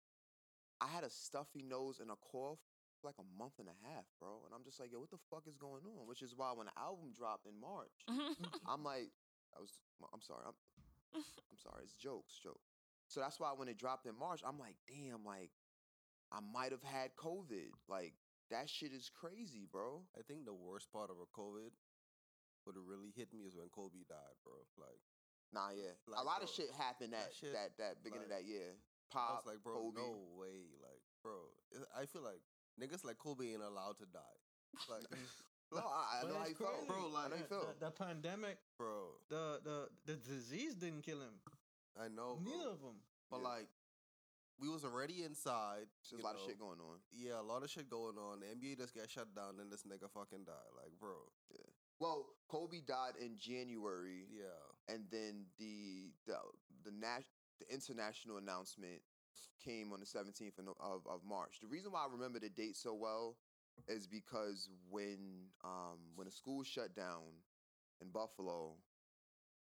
[0.81, 2.57] I had a stuffy nose and a cough
[2.97, 4.41] for like a month and a half, bro.
[4.49, 6.09] And I'm just like, yo, what the fuck is going on?
[6.09, 7.93] Which is why when the album dropped in March,
[8.65, 9.13] I'm like,
[9.53, 9.77] I was,
[10.09, 10.57] I'm sorry, I'm,
[11.13, 12.65] I'm sorry, it's jokes, joke.
[13.05, 15.53] So that's why when it dropped in March, I'm like, damn, like,
[16.33, 17.69] I might have had COVID.
[17.87, 18.17] Like
[18.49, 20.01] that shit is crazy, bro.
[20.17, 21.69] I think the worst part of a COVID
[22.65, 24.53] would have really hit me is when Kobe died, bro.
[24.77, 24.99] Like,
[25.53, 25.91] Nah, yeah.
[26.15, 28.49] a lot bro, of shit happened that that shit, that that beginning like, of that
[28.49, 28.71] year.
[28.75, 29.99] I Pop, was like, bro, Kobe.
[29.99, 30.09] no
[30.39, 30.71] way.
[30.79, 31.35] Like, bro,
[31.91, 32.39] I feel like
[32.79, 34.37] niggas like Kobe ain't allowed to die.
[34.89, 35.03] Like,
[35.73, 37.07] No, I, I know how it's you felt, bro.
[37.07, 37.79] Like, know how you The- felt.
[37.79, 41.39] The, the pandemic, bro, the the the disease didn't kill him.
[41.99, 42.39] I know.
[42.39, 42.47] bro.
[42.51, 42.99] Neither of them.
[43.29, 43.47] But Yeah.
[43.55, 43.67] like,
[44.59, 45.87] we was already inside.
[46.09, 46.99] There's a lot of shit going on.
[47.11, 48.39] Yeah, a lot of shit going on.
[48.39, 50.71] The NBA just got shut down, and this nigga fucking died.
[50.75, 51.15] Like, bro.
[52.01, 54.57] Well, Kobe died in January, Yeah.
[54.87, 56.39] and then the the
[56.83, 57.29] the nat-
[57.59, 59.03] the international announcement
[59.63, 61.59] came on the 17th of, of of March.
[61.61, 63.37] The reason why I remember the date so well
[63.87, 67.21] is because when um when the school shut down
[68.01, 68.77] in Buffalo,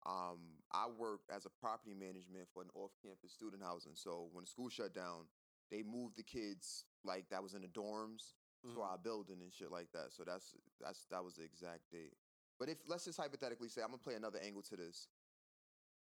[0.07, 0.39] um
[0.71, 3.97] I worked as a property management for an off-campus student housing.
[3.97, 5.27] So when the school shut down,
[5.73, 8.85] they moved the kids like that was in the dorms to Mhm.
[8.85, 10.13] our building and shit like that.
[10.13, 12.15] So that's that's that was the exact date.
[12.59, 15.09] But if let's just hypothetically say I'm gonna play another angle to this.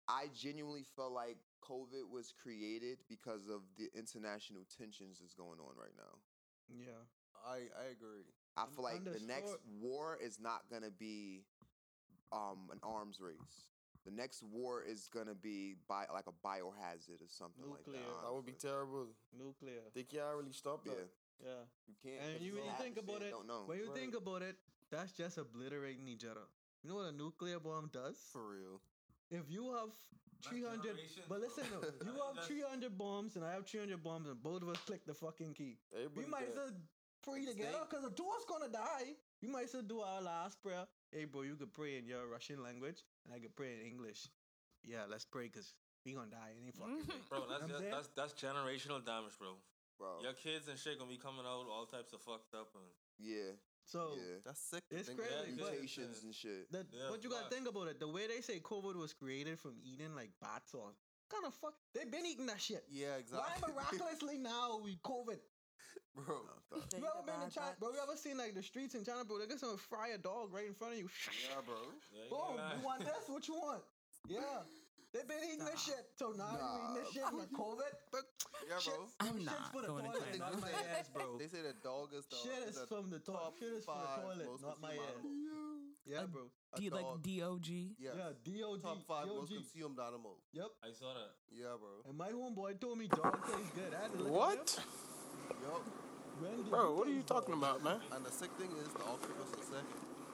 [0.09, 5.77] I genuinely felt like COVID was created because of the international tensions that's going on
[5.77, 6.19] right now.
[6.69, 6.99] Yeah.
[7.47, 8.25] I I agree.
[8.57, 11.45] I feel like the next war is not gonna be
[12.33, 13.69] um an arms race.
[14.05, 18.03] The next war is gonna be by like a biohazard or something like Nuclear.
[18.03, 18.23] that.
[18.27, 19.07] That would be terrible.
[19.33, 19.83] Nuclear.
[19.95, 21.09] They can't really stop that.
[21.39, 21.63] Yeah, Yeah.
[21.87, 22.23] you can't.
[22.23, 23.65] And 'cause you it's really think about it, Don't know.
[23.67, 23.95] when you Right.
[23.95, 24.57] think about it,
[24.93, 26.47] that's just obliterating each other.
[26.85, 28.17] You know what a nuclear bomb does?
[28.31, 28.81] For real.
[29.31, 29.89] If you have
[30.45, 30.97] 300,
[31.29, 34.69] but listen, though, you have 300 bombs and I have 300 bombs and both of
[34.69, 35.79] us click the fucking key.
[35.95, 36.71] Everybody We might as well
[37.25, 39.17] pray together because the two of us gonna die.
[39.41, 40.85] We might as well do our last prayer.
[41.11, 44.29] Hey, bro, you could pray in your Russian language and I could pray in English.
[44.85, 45.73] Yeah, let's pray because
[46.05, 47.23] we gonna die any fucking way.
[47.31, 49.55] Bro, that's just, that's that's generational damage, bro.
[49.99, 50.21] bro.
[50.21, 52.85] Your kids and shit gonna be coming out all types of fucked up and
[53.19, 54.39] Yeah, So yeah.
[54.45, 54.85] That's sick.
[54.91, 56.71] It's crazy, but- Mutations and shit.
[56.71, 58.01] The, Yeah, but you gotta think about it.
[58.01, 60.95] The way they say COVID was created from eating like bats or
[61.31, 61.75] kind of fuck.
[61.95, 62.85] They've been eating that shit.
[62.91, 63.73] Yeah, exactly.
[63.73, 65.39] Why miraculously now we COVID?
[66.15, 66.45] bro.
[66.91, 67.91] They You ever been to China, bro?
[67.91, 69.39] You ever seen like the streets in China, bro?
[69.39, 71.09] They got some fry a dog right in front of you.
[71.49, 71.75] Yeah, bro.
[72.13, 72.61] yeah, you Boom!
[72.79, 73.25] You want this?
[73.29, 73.83] What you want?
[74.29, 74.63] Yeah.
[75.13, 76.09] They've been eating this shit.
[76.17, 77.93] So now you eating this shit with COVID?
[78.11, 78.25] But,
[78.69, 79.05] Yeah, Shit, bro.
[79.21, 80.51] I'm shit's not for the going to toilet, China.
[80.51, 81.27] not my ass, bro.
[81.39, 83.37] They say the dog is the Shit is the from the top.
[83.37, 85.21] top Shit is for the five toilet, most not my consumed ass.
[85.21, 85.93] animal.
[86.09, 86.43] Yeah, A bro.
[86.73, 87.23] A D like dog.
[87.23, 87.69] DOG.
[88.01, 88.15] Yes.
[88.17, 88.83] Yeah, DOG.
[88.83, 90.35] Top five most consumed animal.
[90.57, 90.71] Yep.
[90.81, 91.33] I saw that.
[91.53, 91.93] Yeah, bro.
[92.09, 93.93] And my homeboy told me dog tastes good.
[93.93, 94.65] I had to What?
[94.81, 95.61] him.
[95.61, 95.85] Yup.
[96.41, 98.01] When did Bro, what are you talking about, man?
[98.17, 99.87] And the sick thing is the octopus is sick.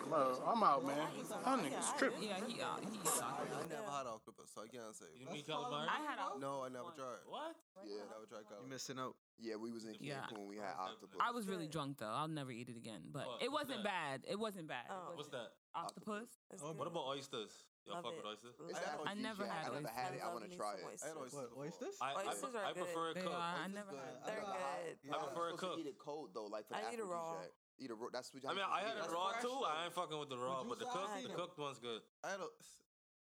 [0.09, 0.97] Bro, I'm out, man.
[0.97, 2.23] That nigga's Yeah, tripping.
[2.25, 5.05] Yeah, he uh, he eats I, never had octopus, so I can't say.
[5.19, 5.85] You mean calamari?
[5.89, 7.25] I had a, No, I never tried.
[7.29, 7.57] What?
[7.85, 8.71] Yeah, I never tried You calamari.
[8.71, 9.15] missing out.
[9.39, 9.57] yeah.
[9.57, 10.25] We was in Yeah.
[10.33, 10.47] Cancun.
[10.49, 11.21] We had octopus.
[11.21, 12.09] I was really drunk though.
[12.09, 13.03] I'll never eat it again.
[13.13, 13.43] But What?
[13.43, 14.25] it wasn't bad.
[14.29, 14.87] It wasn't bad.
[14.89, 15.13] It Oh.
[15.15, 15.53] What's wasn't- that?
[15.75, 16.29] Octopus.
[16.51, 16.79] It's Oh, good.
[16.79, 17.53] What about oysters?
[17.85, 18.17] Y'all Love fuck it.
[18.19, 18.55] with oysters?
[18.69, 18.99] It's I had.
[19.07, 19.71] I never had it.
[19.71, 20.21] I never had it.
[20.21, 21.01] I love want to me try some it.
[21.05, 21.17] I had oysters.
[21.17, 21.33] oysters.
[21.33, 21.65] What, before.
[21.65, 21.97] oysters?
[22.01, 22.83] I, I, Oysters pre- are I good.
[22.85, 23.35] prefer it They cooked.
[23.37, 23.57] are.
[23.65, 24.17] I never had.
[24.19, 25.13] I They're good.
[25.13, 25.79] I, I prefer it cooked.
[25.79, 27.37] eat it cold though, like for I eat it raw.
[27.39, 27.53] aphrodisiac.
[27.79, 28.09] Eat it raw.
[28.13, 29.49] That's what I mean, I had it raw fresh, too.
[29.49, 29.65] though.
[29.67, 32.01] I ain't fucking with the raw, but the cooked, the cooked one's good.
[32.25, 32.49] I had a.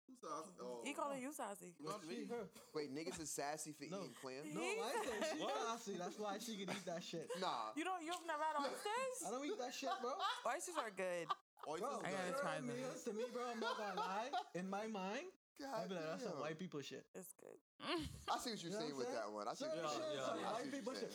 [0.08, 0.48] Who's sauce?
[0.58, 1.76] Oh, He calling you sassy.
[1.84, 2.24] Not me.
[2.74, 4.00] Wait, niggas is sassy for No.
[4.08, 4.40] eating clam?
[4.56, 5.52] No, I said she What?
[5.54, 5.94] classy.
[6.00, 7.28] That's why she can eat that shit.
[7.38, 7.76] Nah.
[7.76, 8.00] You don't.
[8.02, 9.28] You've never had oysters?
[9.28, 10.12] I don't eat that shit, bro.
[10.48, 11.28] Oysters are good.
[11.68, 12.40] Oysters Bro, I gotta good.
[12.40, 13.04] try certain them.
[13.04, 14.30] to me, bro, I'm not gonna lie.
[14.54, 15.28] In my mind,
[15.66, 17.04] I'd be like, that's some white people shit.
[17.14, 17.58] It's good.
[18.30, 19.48] I see what you're saying with that one.
[19.48, 20.14] I see what you're saying.
[20.14, 20.48] yeah, some yeah.
[20.48, 21.14] I white people you're shit.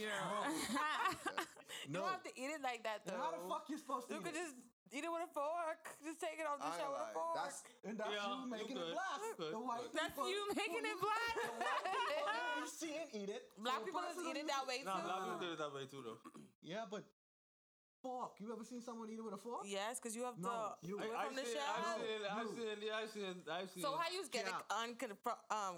[0.00, 1.44] Yeah.
[1.88, 3.16] You don't have to eat it like that though.
[3.16, 4.56] How the fuck you supposed to You could just
[4.92, 5.88] eat it with a fork.
[6.04, 7.34] Just take it off the I show with a fork.
[7.36, 9.20] That's And that's Yeah, you you making it black.
[9.20, 9.52] You.
[9.52, 11.34] The white That's people, you making it black.
[12.60, 13.42] you see it, eat it.
[13.56, 14.90] Black So people just eat it that way too.
[14.92, 16.20] Nah, black people did it that way too, though.
[16.60, 17.06] Yeah, but
[18.08, 18.32] fork.
[18.40, 19.62] You ever seen someone eat it with a fork?
[19.68, 21.74] Yes, because you have No, to you- do it I, I from the seen, shell.
[21.76, 22.48] I seen, I You.
[22.56, 23.82] seen, yeah, I seen, I seen.
[23.82, 24.80] So how you get it Yeah.
[24.80, 25.16] uncon-
[25.52, 25.76] um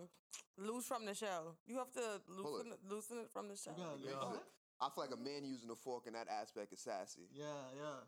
[0.56, 1.56] loose from the shell?
[1.66, 3.74] You have to loosen it, loosen it from the shell.
[3.76, 4.52] You gotta Makes lick it-
[4.82, 7.28] I feel like a man using a fork in that aspect is sassy.
[7.32, 7.44] Yeah,
[7.76, 8.00] yeah.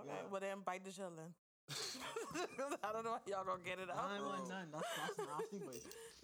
[0.00, 0.26] Okay, Yeah.
[0.30, 1.34] well then bite the shell then.
[2.82, 4.08] I don't know how y'all gonna get it out.
[4.10, 4.68] Nine one nine.
[4.72, 5.74] That's that's nasty, but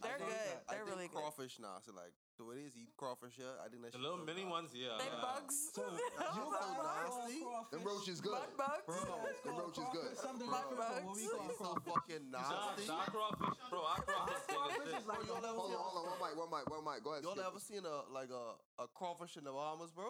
[0.03, 0.27] They're good.
[0.69, 1.19] I They're think really good.
[1.23, 1.93] crawfish nasty.
[1.93, 3.37] Like the way it is, eat crawfish.
[3.41, 4.53] Yeah, I think that the little mini nasty.
[4.53, 4.97] ones, yeah.
[5.01, 5.25] They yeah.
[5.25, 5.57] bugs.
[5.73, 5.83] So
[6.37, 7.41] you so nasty.
[7.73, 8.37] Them roaches good.
[8.37, 8.85] Mud bugs.
[8.87, 10.13] Bro, Them roaches good.
[10.17, 11.33] Something Mud different from what we bugs.
[11.33, 12.85] call It's so fucking nasty.
[12.89, 13.81] nah, crawfish, bro.
[13.85, 15.97] I crawfish thing is Crawfish is like Bro, y'all the ever Hold on, uh, hold
[15.97, 16.05] on.
[16.07, 16.99] One mic, one mic, one mic.
[17.05, 17.23] Go ahead.
[17.25, 18.45] Y'all Skip ever seen a like a,
[18.81, 20.09] a crawfish in the Bahamas, bro?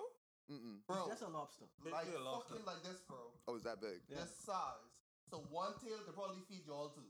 [0.50, 0.78] Mm-mm.
[0.86, 1.66] Bro, That's a lobster.
[1.82, 2.54] like Yeah, lobster.
[2.54, 3.18] fucking like this, bro.
[3.50, 3.98] Oh, is that big?
[4.06, 4.22] Yeah.
[4.22, 4.94] This size.
[5.26, 7.02] So one tail could probably feed you all two.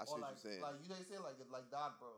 [0.00, 0.64] I see or what like, you're saying.
[0.64, 2.12] like you guys say like it like that, bro.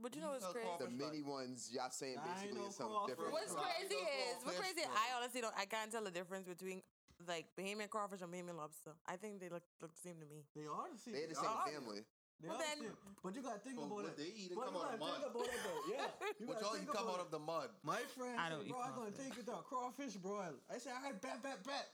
[0.00, 0.68] But you know what's crazy?
[0.80, 3.32] The mini ones, y'all saying basically is something different.
[3.32, 4.82] What's crazy is what's crazy.
[4.84, 4.92] bro.
[4.92, 5.54] I honestly don't.
[5.56, 6.82] I can't tell the difference between
[7.28, 8.92] like Bahamian crawfish and Bahamian lobster.
[9.06, 10.42] I think they look look the same to me.
[10.54, 11.14] They are the same.
[11.14, 11.66] They're the same are.
[11.70, 12.02] family.
[12.42, 12.98] They Well, then- same.
[13.22, 14.18] But you gotta think But about what it.
[14.18, 15.14] they eat, it But come you out of gotta mud.
[15.22, 15.82] think about it though.
[15.94, 16.10] Yeah.
[16.42, 17.68] You But y'all eat come out of the mud.
[17.86, 20.58] My friend I don't eat bro, I'm gonna take you to a crawfish broil.
[20.68, 21.86] I said, all right, bet, bet, bet.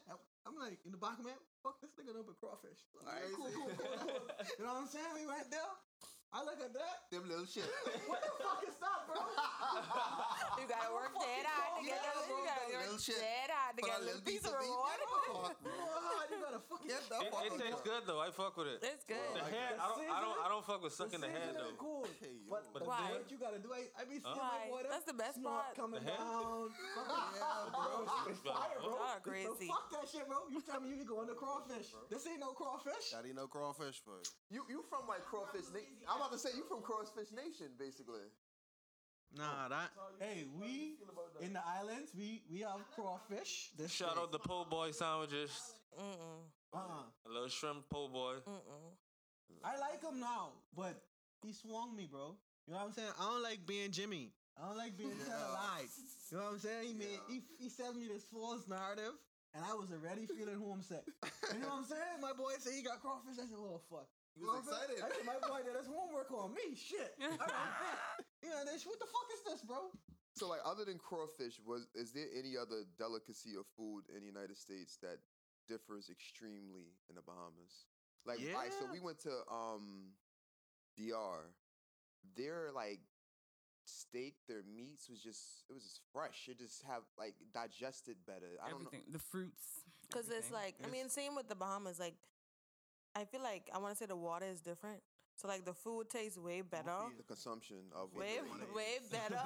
[0.48, 2.80] I'm like, in the back of my head, fuck this nigga up with crawfish.
[2.96, 4.24] All right, cool, cool, cool, cool.
[4.58, 5.12] You know what I'm saying?
[5.14, 5.68] We right there.
[6.32, 7.10] I look at that.
[7.10, 7.66] Them little shit.
[8.06, 9.18] What the fuck is that, bro?
[10.60, 12.14] You gotta work dead hard to get Yeah, that.
[12.14, 13.18] bro, You gotta the work little shit.
[13.18, 14.98] dead hard to get a a little little piece of piece of reward.
[15.30, 16.26] Fuck, Bro, bro.
[16.30, 18.20] you gotta fucking Get the It, fuck it out tastes good though.
[18.20, 18.78] I fuck with it.
[18.82, 19.30] It's good.
[19.34, 21.80] The head, I don't, I don't, I don't fuck with sucking the head seasoning though.
[21.80, 22.06] Cool.
[22.20, 22.50] Hey, yo.
[22.50, 23.14] But, but Why?
[23.14, 24.66] what you gotta do, I, I be seeing Why?
[24.66, 25.78] my boy, That's the best snot part.
[25.78, 26.18] coming The head?
[26.18, 26.70] down.
[26.74, 28.06] Yeah, bro.
[28.30, 28.90] It's fire, bro.
[28.90, 29.66] Y'all So crazy.
[29.70, 30.38] fuck that shit, bro.
[30.50, 31.94] You tell me you go on the crawfish.
[32.10, 33.14] This ain't no crawfish.
[33.14, 34.18] That ain't no crawfish, bro.
[34.50, 35.70] You you from like crawfish?
[35.72, 35.86] Na-
[36.20, 38.28] I'm about to say you from Crawfish Nation, basically.
[39.34, 39.88] Nah, that.
[40.18, 40.96] Hey, we
[41.40, 43.70] in the islands, we we have crawfish.
[43.78, 45.76] This Shout out the po' boy sandwiches.
[45.98, 46.44] Mm-mm.
[46.74, 47.08] Uh-uh.
[47.26, 48.34] A little shrimp po' boy.
[48.46, 48.92] Mm-mm.
[49.64, 51.00] I like him now, but
[51.42, 52.36] he swung me, bro.
[52.66, 53.12] You know what I'm saying?
[53.18, 54.34] I don't like being Jimmy.
[54.60, 55.88] I don't like being tell a lie.
[56.30, 56.86] You know what I'm saying?
[56.88, 59.16] He made he he sent me this false narrative,
[59.54, 61.06] and I was already feeling homesick.
[61.54, 62.20] You know what I'm saying?
[62.20, 63.40] My boy said he got crawfish.
[63.40, 64.04] I said, oh fuck.
[64.36, 65.02] He was excited.
[65.02, 66.74] I said, my boy did his homework on me.
[66.76, 67.14] Shit.
[67.22, 68.22] All right.
[68.42, 69.90] you know, this, what the fuck is this, bro?
[70.36, 74.30] So like, other than crawfish, was is there any other delicacy or food in the
[74.30, 75.18] United States that
[75.68, 77.90] differs extremely in the Bahamas?
[78.24, 80.14] Like, all right, so we went to um,
[80.96, 81.50] DR.
[82.36, 83.00] Their like
[83.84, 86.48] steak, their meats was just it was just fresh.
[86.48, 88.60] It just have like digested better.
[88.64, 88.86] I don't know.
[88.86, 89.84] Everything, the fruits.
[90.06, 90.52] Because it's everything.
[90.52, 92.00] like, I mean, same with the Bahamas.
[92.00, 92.14] Like,
[93.16, 95.00] I feel like I want to say the water is different.
[95.36, 99.40] So like the food tastes way better, The consumption of what way they- way better,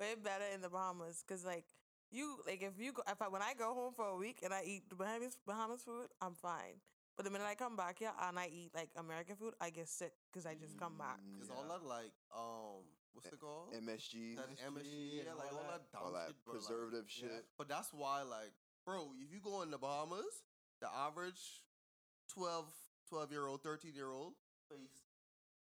[0.00, 1.22] way better in the Bahamas.
[1.26, 1.64] Because like
[2.10, 4.54] you, like if you go, if I when I go home for a week and
[4.54, 6.80] I eat the Bahamas Bahamas food, I'm fine.
[7.16, 9.88] But the minute I come back here and I eat like American food, I get
[9.88, 11.18] sick because I just come back.
[11.18, 11.56] Mm, It's yeah.
[11.56, 13.72] all that like um, what's it called?
[13.74, 17.28] MSG, That MSG, yeah, like all that dumb all that shit, bro, like- preservative Yeah.
[17.28, 17.44] shit.
[17.58, 18.52] But that's why, like,
[18.84, 20.44] bro, if you go in the Bahamas,
[20.80, 21.62] the average
[22.28, 22.66] 12,
[23.08, 24.32] 12 year old, 13 year old
[24.70, 25.04] face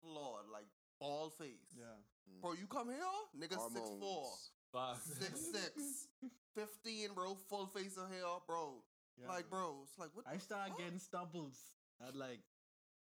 [0.01, 0.67] flawed, like
[0.99, 1.75] bald face.
[1.77, 1.83] Yeah.
[2.29, 2.41] Mm.
[2.41, 2.97] Bro, you come here,
[3.37, 4.27] nigga, six four,
[4.73, 4.97] Five.
[5.03, 6.07] six six,
[6.55, 8.83] 15, bro, full face of hair, bro.
[9.27, 10.77] Like, bro, it's like, what I the started fuck?
[10.79, 11.59] getting stubbles
[12.07, 12.39] at like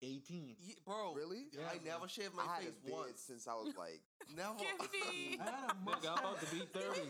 [0.02, 0.54] 18.
[0.60, 1.46] Yeah, bro, Really?
[1.50, 3.22] Yeah, I never shaved my I face once.
[3.26, 3.98] since I was like,
[4.36, 4.54] Never.
[4.54, 5.40] Gifty.
[5.40, 7.00] I had a Nigga, I'm about to be 30.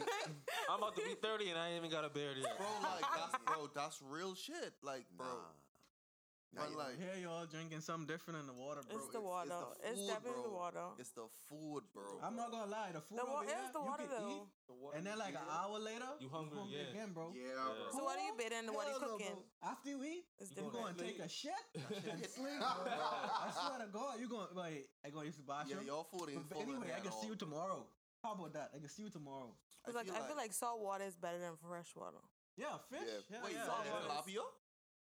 [0.70, 2.56] I'm about to be 30 and I ain't even got a beard yet.
[2.56, 4.72] bro, like, that's, bro, that's real shit.
[4.82, 5.26] Like, bro.
[5.26, 5.52] nah.
[6.52, 8.96] Nah, But you- like, Here y'all drinking something different in the water, bro.
[8.96, 9.48] It's the water.
[9.50, 10.58] the It's food, definitely the bro.
[10.58, 10.86] water.
[10.98, 12.18] It's the food, bro.
[12.22, 14.22] I'm not gonna lie, the food The over wa- here, it's the you water can
[14.22, 14.30] though.
[14.30, 16.88] eat, and then like an hour later, You hungry, yeah.
[16.96, 17.32] again, bro.
[17.36, 17.90] Yeah, bro.
[17.92, 18.72] So what are you bidding?
[18.72, 19.34] What are you Hell no, cooking?
[19.34, 19.68] bro.
[19.70, 20.72] After you eat, It's you different.
[20.72, 22.88] gonna take a shit and sleep, bro.
[23.44, 25.68] I swear to God, you gonna like I gonna use the bathroom.
[25.68, 25.86] Yeah, bathroom.
[25.92, 27.84] your food ain't But full anyway, I can see you tomorrow.
[28.22, 28.70] How about that?
[28.74, 29.52] I can see you tomorrow.
[29.86, 32.22] It's like I feel like salt water is better than fresh water.
[32.56, 33.02] Yeah, fish.
[33.04, 33.36] Yeah.
[33.36, 33.96] Yeah, Wait, yeah, salt yeah.
[34.00, 34.44] and tilapia?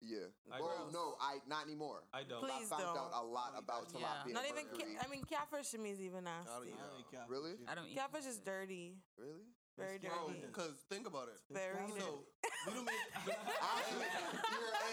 [0.03, 0.27] Yeah.
[0.53, 0.93] I well, don't.
[0.93, 2.03] no, I not anymore.
[2.12, 2.43] I don't.
[2.43, 3.11] Please I found don't.
[3.15, 4.01] out a lot about Yeah.
[4.03, 4.33] tilapia.
[4.35, 4.65] Not even.
[4.74, 6.97] Ca- I mean, catfish to me is even I don't eat I that.
[6.99, 7.27] ain't cap.
[7.31, 7.55] Really?
[7.69, 7.97] I don't eat.
[7.97, 8.99] Catfish is dirty.
[9.16, 9.47] Really?
[9.79, 10.41] Very It's Bro, dirty.
[10.45, 10.47] dirty.
[10.53, 11.41] because think about it.
[11.49, 12.05] Very It's dirty.
[12.05, 12.29] So,
[12.69, 13.01] we don't mean.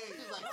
[0.07, 0.47] She's like,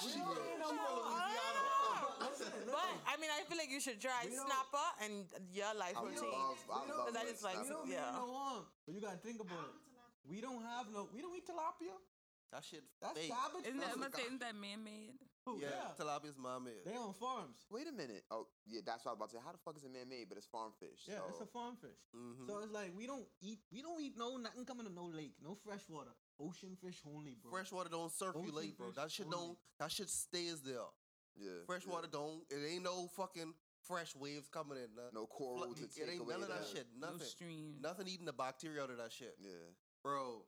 [0.00, 2.16] We don't need no Ah!
[2.24, 2.72] Listen, listen.
[2.72, 6.16] But I mean, I feel like you should try snapper, and your life I will
[6.16, 6.24] change.
[6.24, 8.00] I We don't- love Because I red just like- We don't Yeah.
[8.00, 8.64] need no harm.
[8.86, 9.76] But you gotta think about it.
[10.26, 11.08] We don't have no.
[11.14, 11.94] We don't eat tilapia.
[12.52, 13.28] That shit That's fake.
[13.30, 13.66] garbage.
[13.66, 14.00] Isn't that, fish.
[14.00, 15.18] must say, isn't that man made?
[15.44, 15.58] Who?
[15.60, 15.92] Yeah, Yeah.
[15.98, 16.78] tilapia's my man.
[16.84, 17.66] They on farms.
[17.70, 18.24] Wait a minute.
[18.30, 19.42] Oh, yeah, that's what I was about to say.
[19.44, 21.06] How the fuck is it man-made, but it's farm fish?
[21.06, 21.24] Yeah, so.
[21.30, 21.98] it's a farm fish.
[22.14, 22.46] Mm-hmm.
[22.48, 23.60] So it's like we don't eat.
[23.70, 26.10] We don't eat no nothing coming to no lake, no fresh water,
[26.40, 27.50] ocean fish only, bro.
[27.50, 28.90] Freshwater don't circulate, Ocean bro.
[28.94, 29.36] That shit only.
[29.38, 29.58] don't.
[29.78, 30.86] That shit stays there.
[31.36, 31.62] yeah.
[31.66, 32.18] Freshwater yeah.
[32.18, 32.42] don't.
[32.50, 33.54] It ain't no fucking
[33.86, 34.94] fresh waves coming in.
[34.96, 35.10] Nah.
[35.14, 36.68] No coral Flo- to it take ain't away none of that that.
[36.74, 36.86] shit.
[36.98, 37.26] No Nothing.
[37.26, 37.74] stream.
[37.80, 39.50] Nothing eating the bacteria out of that shit, Yeah.
[40.02, 40.42] bro.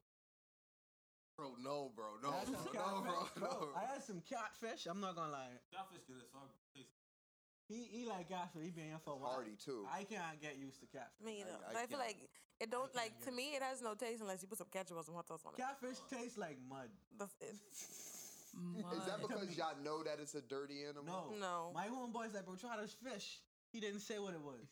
[1.39, 3.43] Bro, no, bro, no, I had some bro, no, bro, catfish.
[3.47, 3.69] no.
[3.79, 4.87] I had some catfish.
[4.91, 5.55] I'm not gonna lie.
[5.71, 6.51] Catfish good as fuck.
[7.71, 8.65] He he like catfish.
[8.65, 9.39] He been here for a while.
[9.39, 9.87] Hardy too.
[9.87, 11.23] I can't get used to catfish.
[11.25, 11.55] Me either.
[11.63, 12.19] I- I I feel like
[12.59, 13.55] it don't like to me.
[13.55, 15.63] It has no taste unless you put some ketchup or some hot sauce on it.
[15.63, 16.91] Catfish tastes like mud.
[17.17, 17.55] That's it.
[17.55, 21.31] Is that because y'all know that it's a dirty animal?
[21.31, 21.71] No, No.
[21.73, 23.39] My homeboy's like, bro, try this fish.
[23.71, 24.67] He didn't say what it was.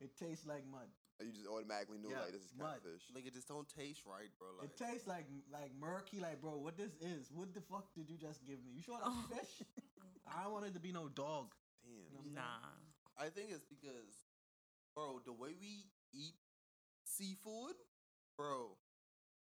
[0.00, 0.90] It tastes like mud.
[1.20, 2.74] Or You just automatically knew Yeah, like this is mud.
[2.82, 3.02] catfish.
[3.14, 4.48] Like it just don't taste right, bro.
[4.58, 6.18] Like It tastes like like murky.
[6.20, 7.30] Like, bro, what this is?
[7.32, 8.72] What the fuck did you just give me?
[8.74, 9.66] You sure that's fish?
[10.26, 11.54] I don't want it to be no dog.
[11.84, 12.24] Damn.
[12.24, 12.82] You know I'm?
[13.18, 13.24] Nah.
[13.26, 14.26] I think it's because
[14.94, 16.34] bro, the way we eat
[17.04, 17.74] seafood,
[18.36, 18.76] bro.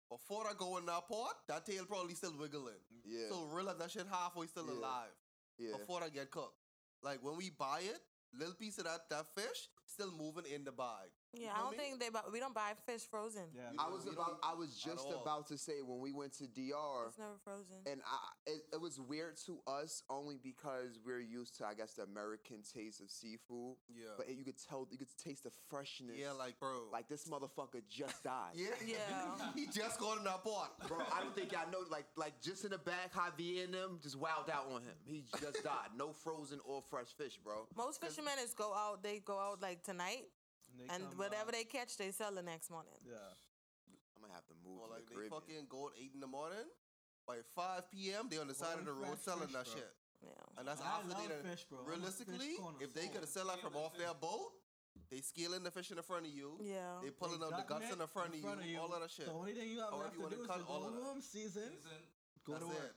[0.10, 2.84] Before I go in that pot, that tail probably still wiggling.
[3.06, 3.30] Yeah.
[3.30, 4.74] So realize that shit halfway still Yeah.
[4.80, 5.16] alive.
[5.58, 5.78] Yeah.
[5.78, 6.60] Before I get cooked.
[7.02, 8.00] Like when we buy it,
[8.38, 11.10] little piece of that that fish still moving in the bag.
[11.34, 12.10] You Yeah, know I don't think they.
[12.10, 13.44] bu- We don't buy fish frozen.
[13.56, 13.72] Yeah.
[13.72, 14.38] You I was about.
[14.44, 17.78] I was just about to say when we went to DR, It's never frozen.
[17.88, 18.18] and I
[18.52, 22.58] it, it was weird to us only because we're used to I guess the American
[22.62, 23.78] taste of seafood.
[23.90, 24.10] Yeah.
[24.18, 26.18] But you could tell you could taste the freshness.
[26.18, 26.84] Yeah, like bro.
[26.92, 28.54] like this motherfucker just died.
[28.56, 28.68] yeah.
[28.86, 29.52] Yeah.
[29.56, 30.88] he just got in that pot.
[30.88, 31.80] Bro, I don't think I know.
[31.90, 34.96] Like, like just in the back, Javier and them just wowed out on him.
[35.04, 35.90] He just died.
[35.98, 37.68] No frozen or fresh fish, bro.
[37.76, 39.02] Most fishermen is go out.
[39.02, 40.26] They go out like tonight,
[40.78, 41.62] They and come whatever back.
[41.62, 42.94] they catch, they sell the next morning.
[43.06, 43.16] Yeah.
[44.16, 45.42] I'm gonna have to move Or like the they Caribbean.
[45.42, 46.66] fucking go at eight in the morning.
[47.28, 49.74] By five p.m., they on the side of the road selling fish, that bro.
[49.76, 49.92] shit.
[50.24, 50.60] Yeah.
[50.60, 51.80] And that's I after they fish, bro.
[51.88, 54.52] Realistically, if they could have sell that from off their boat,
[55.12, 56.60] they scaling the fish in the front of you.
[56.64, 57.00] Yeah.
[57.04, 59.26] They pulling out the guts in the front, of, you, all of that shit.
[59.28, 60.88] The only thing you have However left you to wanna do is cut all go
[60.88, 61.04] of that.
[61.04, 61.70] home, season,
[62.46, 62.92] go That's to work.
[62.92, 62.96] it.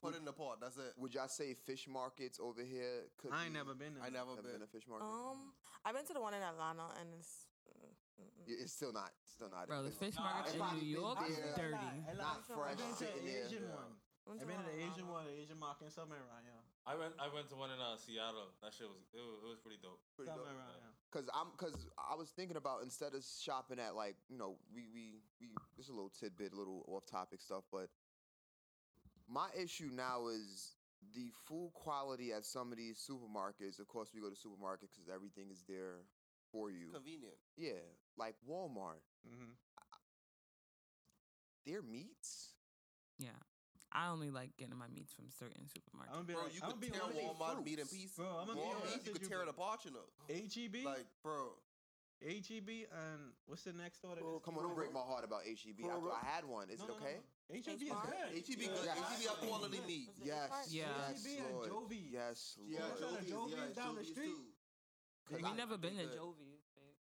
[0.00, 0.58] Put it in the pot.
[0.60, 0.94] That's it.
[0.96, 4.04] Would y'all say fish markets over here could I ain't be- never been there.
[4.04, 4.52] I never Never been.
[4.62, 5.06] been a fish market.
[5.10, 5.52] Um,
[5.84, 7.46] I've been to the one in Atlanta, and it's.
[7.66, 8.46] mm-mm.
[8.46, 9.10] It's still not.
[9.26, 9.66] Still not.
[9.66, 11.74] Bro, the fish Nah, markets in New York is there.
[11.74, 12.16] dirty.
[12.16, 12.72] Not fresh.
[12.72, 13.44] I've been to the.
[13.46, 13.74] Asian Yeah.
[13.74, 13.92] one.
[14.28, 16.60] I've been to the Asian one, the Asian market somewhere around here.
[16.86, 17.14] I went.
[17.18, 18.52] I went to one in uh, Seattle.
[18.62, 19.02] That shit was.
[19.12, 19.98] It was, it was pretty dope.
[20.14, 20.36] Pretty dope.
[20.44, 20.92] Somewhere around here.
[21.10, 24.84] Cause I'm, cause I was thinking about instead of shopping at like, you know, we
[24.92, 25.48] we we.
[25.76, 27.88] This is a little tidbit, a little off topic stuff, but
[29.28, 30.72] my issue now is
[31.14, 33.78] the food quality at some of these supermarkets.
[33.78, 36.02] Of course, we go to supermarkets because everything is there
[36.50, 36.90] for you.
[36.92, 37.34] Convenient.
[37.56, 37.80] Yeah,
[38.16, 39.52] like Walmart, Mm-hmm.
[41.66, 42.54] their meats.
[43.18, 43.30] Yeah.
[43.90, 46.12] I only like getting my meats from certain I'm supermarkets.
[46.12, 47.86] gonna be Bro, like, you I'm could gonna be tear honest with Walmart meat in
[47.88, 48.16] pieces.
[48.16, 49.56] Bro, I'm gonna be honest meat, you with could tear it bro.
[49.56, 50.06] apart, you know.
[50.28, 51.56] HEB, Like, bro.
[52.20, 54.20] HEB, and what's the next order?
[54.22, 55.80] Oh, come on, don't break my heart about HEB.
[55.84, 56.68] I, thought I had one.
[56.68, 57.16] Is No, it no, no, okay?
[57.48, 57.54] No.
[57.56, 58.06] HEB is H-Mart?
[58.08, 58.44] good.
[58.44, 58.68] HEB Yeah.
[58.68, 58.84] good.
[58.84, 58.98] Yes.
[58.98, 60.08] HEB have quality meat.
[60.08, 60.66] Was it Yes, H-Mart?
[60.68, 60.84] Yeah.
[60.84, 61.68] yes, HEB and Lord.
[61.70, 62.12] Jovi's.
[62.12, 62.70] Yes, Lord.
[62.70, 64.36] Yeah, You know the Jovi's, Jovi's yeah, down the street?
[64.36, 65.32] too.
[65.32, 66.18] Have you never been to good.
[66.18, 66.60] Jovi's?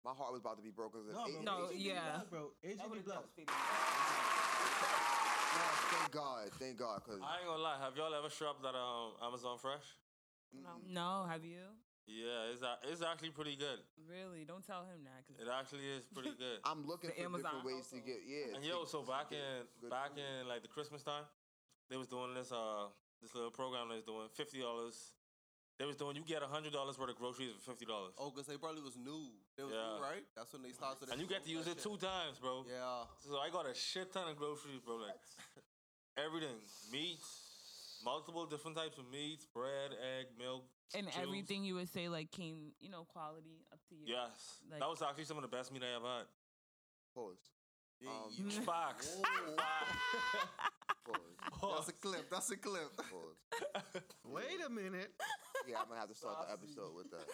[0.05, 1.03] My heart was about to be broken.
[1.03, 1.41] 'cause No, bro.
[1.41, 2.21] No, HEB yeah.
[2.21, 2.51] Black, bro.
[2.63, 3.25] HEB black.
[5.57, 7.79] Yes, thank God, thank God, cause I ain't gonna lie.
[7.79, 9.83] Have y'all ever shopped at um, Amazon Fresh?
[10.53, 10.69] No.
[10.87, 11.65] No, have you?
[12.07, 13.79] Yeah, it's it's actually pretty good.
[14.07, 14.45] Really?
[14.47, 15.27] Don't tell him that.
[15.27, 16.59] 'cause- It actually is pretty good.
[16.63, 18.55] I'm looking The for Amazon different ways to get yeah.
[18.55, 20.23] And yo, to- so to back get in good back food.
[20.23, 21.25] in like the Christmas time,
[21.89, 22.87] they was doing this uh
[23.21, 25.11] this little program they was doing fifty dollars.
[25.77, 28.13] They was doing you get hundred dollars worth of groceries for fifty dollars.
[28.17, 29.27] Oh, because they probably was new.
[29.57, 29.97] They was Yeah.
[29.97, 30.23] new, right?
[30.33, 31.09] That's when they started.
[31.11, 32.65] And you get to use it two times, bro.
[32.69, 33.03] Yeah.
[33.19, 34.95] So I got a shit ton of groceries, bro.
[34.95, 35.19] Like
[36.17, 36.55] everything,
[36.89, 40.63] meats, multiple different types of meats, bread, egg, milk,
[40.95, 41.15] And juice.
[41.21, 44.05] everything you would say like came, you know, quality up to you.
[44.07, 46.25] Yes, Like- that was actually some of the best meat I ever had.
[47.15, 47.49] Pause.
[47.99, 49.17] Yeah, Um, you- Fox.
[51.51, 51.73] Pause.
[51.75, 52.29] That's a clip.
[52.29, 52.95] That's a clip.
[52.97, 54.01] Pause.
[54.25, 55.11] Wait a minute.
[55.67, 57.25] Yeah, I'm gonna have to start the episode with that.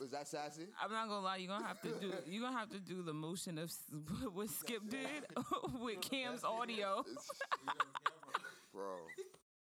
[0.00, 0.66] Was that sassy?
[0.82, 3.12] I'm not gonna lie, you're gonna have to do you're gonna have to do the
[3.12, 3.72] motion of
[4.32, 5.26] what Skip did
[5.80, 7.04] with Cam's audio.
[8.72, 8.96] Bro.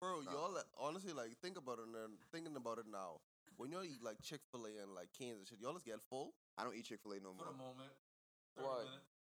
[0.01, 3.21] Bro, y'all honestly like think about it and thinking about it now.
[3.56, 6.01] When y'all eat like Chick Fil A and like Cane's and shit, y'all just get
[6.10, 6.35] full.
[6.59, 7.47] I don't eat Chick Fil A no more.
[7.47, 7.52] For more.
[7.52, 7.93] the moment.
[8.56, 8.85] Why?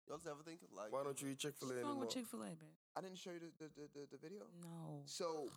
[0.07, 1.95] Y'all just ever think like Why don't you eat Chick Fil A anymore?
[1.95, 2.75] What's wrong with Chick Fil A, babe?
[2.95, 4.45] I didn't show you the the, the, the, the video.
[4.61, 5.01] No.
[5.05, 5.49] So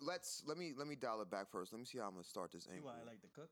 [0.00, 1.72] let's let me let me dial it back first.
[1.72, 2.88] Let me see how I'm gonna start this See angle.
[2.88, 3.50] why I like to cook.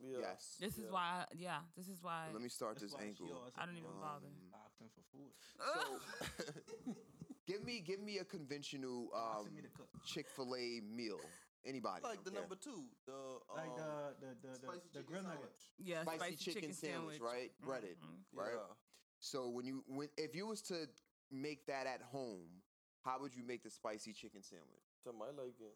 [0.00, 0.18] Yeah.
[0.20, 0.56] Yes.
[0.60, 0.90] This is Yeah.
[0.90, 2.28] why, yeah, this is why.
[2.32, 3.50] Let me start this angle.
[3.56, 4.26] I don't even bother.
[4.26, 5.32] Um, Asking for food.
[5.58, 6.94] So
[7.46, 9.88] give me give me a conventional um, Asking me to cook.
[10.06, 11.20] Chick Fil A meal.
[11.64, 12.02] Anybody?
[12.04, 12.40] like the okay.
[12.40, 15.40] number two, the Like um, the the the, the, spicy the chicken grill sandwich.
[15.40, 15.64] nuggets.
[15.78, 17.50] yeah, spicy, chicken, sandwich, right?
[17.64, 18.20] Breaded, Mhm.
[18.32, 18.52] right?
[18.52, 18.74] Yeah.
[19.20, 20.86] So when you when if you was to
[21.30, 22.60] make that at home,
[23.04, 24.84] how would you make the spicy chicken sandwich?
[25.04, 25.72] To my liking.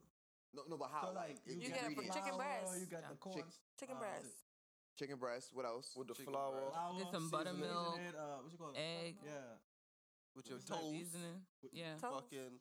[0.52, 1.08] No, no, but how?
[1.08, 2.80] So like you, You get get it from chicken breast.
[2.80, 3.20] You got the Yeah.
[3.20, 3.36] corn.
[3.36, 4.34] Chick- Chicken uh, breast.
[4.98, 5.54] Chicken breast.
[5.54, 5.94] What else?
[5.96, 6.52] With the Chicken flour.
[6.52, 6.72] breast.
[6.74, 8.76] Flour, Get some buttermilk, it, uh, what you call it?
[8.78, 9.16] egg.
[9.24, 9.56] Yeah.
[10.34, 11.42] with your It's like toast, Seasoning.
[11.72, 11.96] Yeah.
[11.98, 12.14] Toast.
[12.30, 12.60] fucking,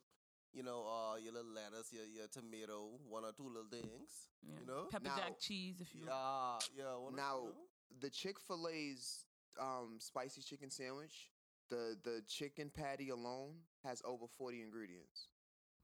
[0.52, 4.28] you know, uh, your little lettuce, your your tomato, one or two little things.
[4.42, 4.54] yeah.
[4.60, 4.86] You know.
[4.90, 6.94] Pepper Now- jack cheese if you Yeah, yeah.
[6.96, 7.98] One or- Now, you know?
[8.00, 9.24] the Chick Fil A's
[9.60, 11.30] um, spicy chicken sandwich,
[11.68, 15.28] the the chicken patty alone has over forty ingredients.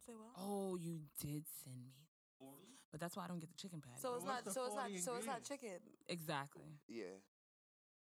[0.06, 0.32] Say what?
[0.36, 1.92] Oh, you did send me.
[2.90, 4.00] But that's why I don't get the chicken patty.
[4.00, 4.44] So it's What's not.
[4.44, 4.90] the So it's not.
[5.00, 5.80] So it's not chicken.
[6.08, 6.78] exactly.
[6.86, 7.18] Yeah.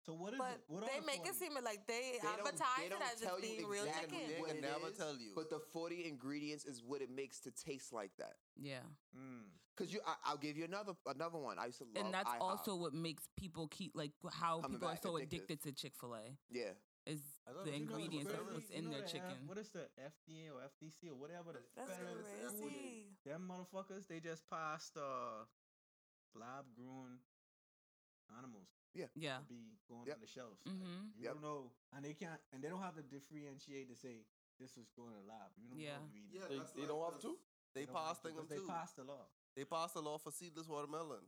[0.06, 0.62] So what is but it?
[0.68, 1.30] What they the make 40?
[1.30, 4.20] it seem like they, they advertise it as just being exactly real chicken.
[4.28, 5.34] They can never is, tell you.
[5.36, 8.34] But the forty ingredients is what it makes to taste like that.
[8.58, 8.82] Yeah.
[9.16, 9.54] Mm.
[9.78, 11.58] Cause you, I, will give you another another one.
[11.58, 12.42] I used to love, and that's IHop.
[12.42, 15.94] also what makes people keep like how Coming people are so addicted, addicted to Chick
[16.00, 16.38] Fil A.
[16.50, 16.74] Yeah.
[17.06, 17.22] Is
[17.66, 19.30] the ingredients that's was in their chicken?
[19.30, 21.54] Have, what is the FDA or FDC or whatever?
[21.54, 23.18] The that's crazy.
[23.26, 25.46] Them motherfuckers, they just passed uh,
[26.36, 27.18] lab grown
[28.38, 28.70] animals.
[28.94, 29.10] Yeah.
[29.16, 29.40] Yeah.
[29.48, 30.20] Be going yep.
[30.20, 30.62] on the shelves.
[30.68, 30.84] Mm-hmm.
[30.84, 31.34] Like, you yep.
[31.40, 34.28] don't know, and they can't, and they don't have to differentiate to say
[34.60, 35.50] this was going to lab.
[35.56, 35.98] You don't yeah.
[35.98, 36.48] Know you yeah.
[36.48, 37.34] They, like, they, don't have to.
[37.74, 39.26] They, they passed things They passed the law.
[39.56, 41.24] They passed the law for seedless watermelon.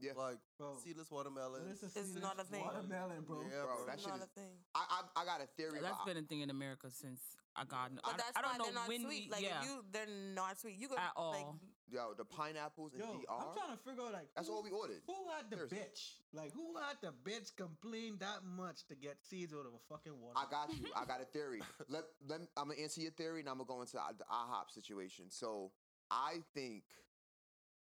[0.00, 0.12] Yeah.
[0.16, 1.62] Like bro, seedless watermelon.
[1.70, 1.82] It's,
[2.18, 2.60] not a thing.
[2.60, 3.42] Watermelon, bro.
[3.46, 3.86] Yeah, bro.
[3.86, 4.58] That not is, a thing.
[4.74, 5.78] I, I, I got a theory.
[5.80, 7.20] That's been a thing in America since
[7.54, 7.94] I got.
[7.94, 9.28] But I, that's I don't why know they're not when sweet.
[9.28, 9.62] We, like yeah.
[9.62, 10.74] you, they're not sweet.
[10.76, 11.60] You go at like, all.
[11.92, 13.28] Yo, the pineapples and Yo, DR.
[13.28, 15.02] I'm trying to figure out like that's who, all we ordered.
[15.06, 15.78] Who had the Seriously.
[15.78, 16.00] bitch?
[16.32, 20.18] Like who had the bitch complain that much to get seeds out of a fucking
[20.18, 20.34] water?
[20.34, 20.88] I got you.
[20.96, 21.60] I got a theory.
[21.88, 25.26] let let I'm gonna answer your theory and I'm gonna go into the IHOP situation.
[25.28, 25.70] So
[26.10, 26.84] I think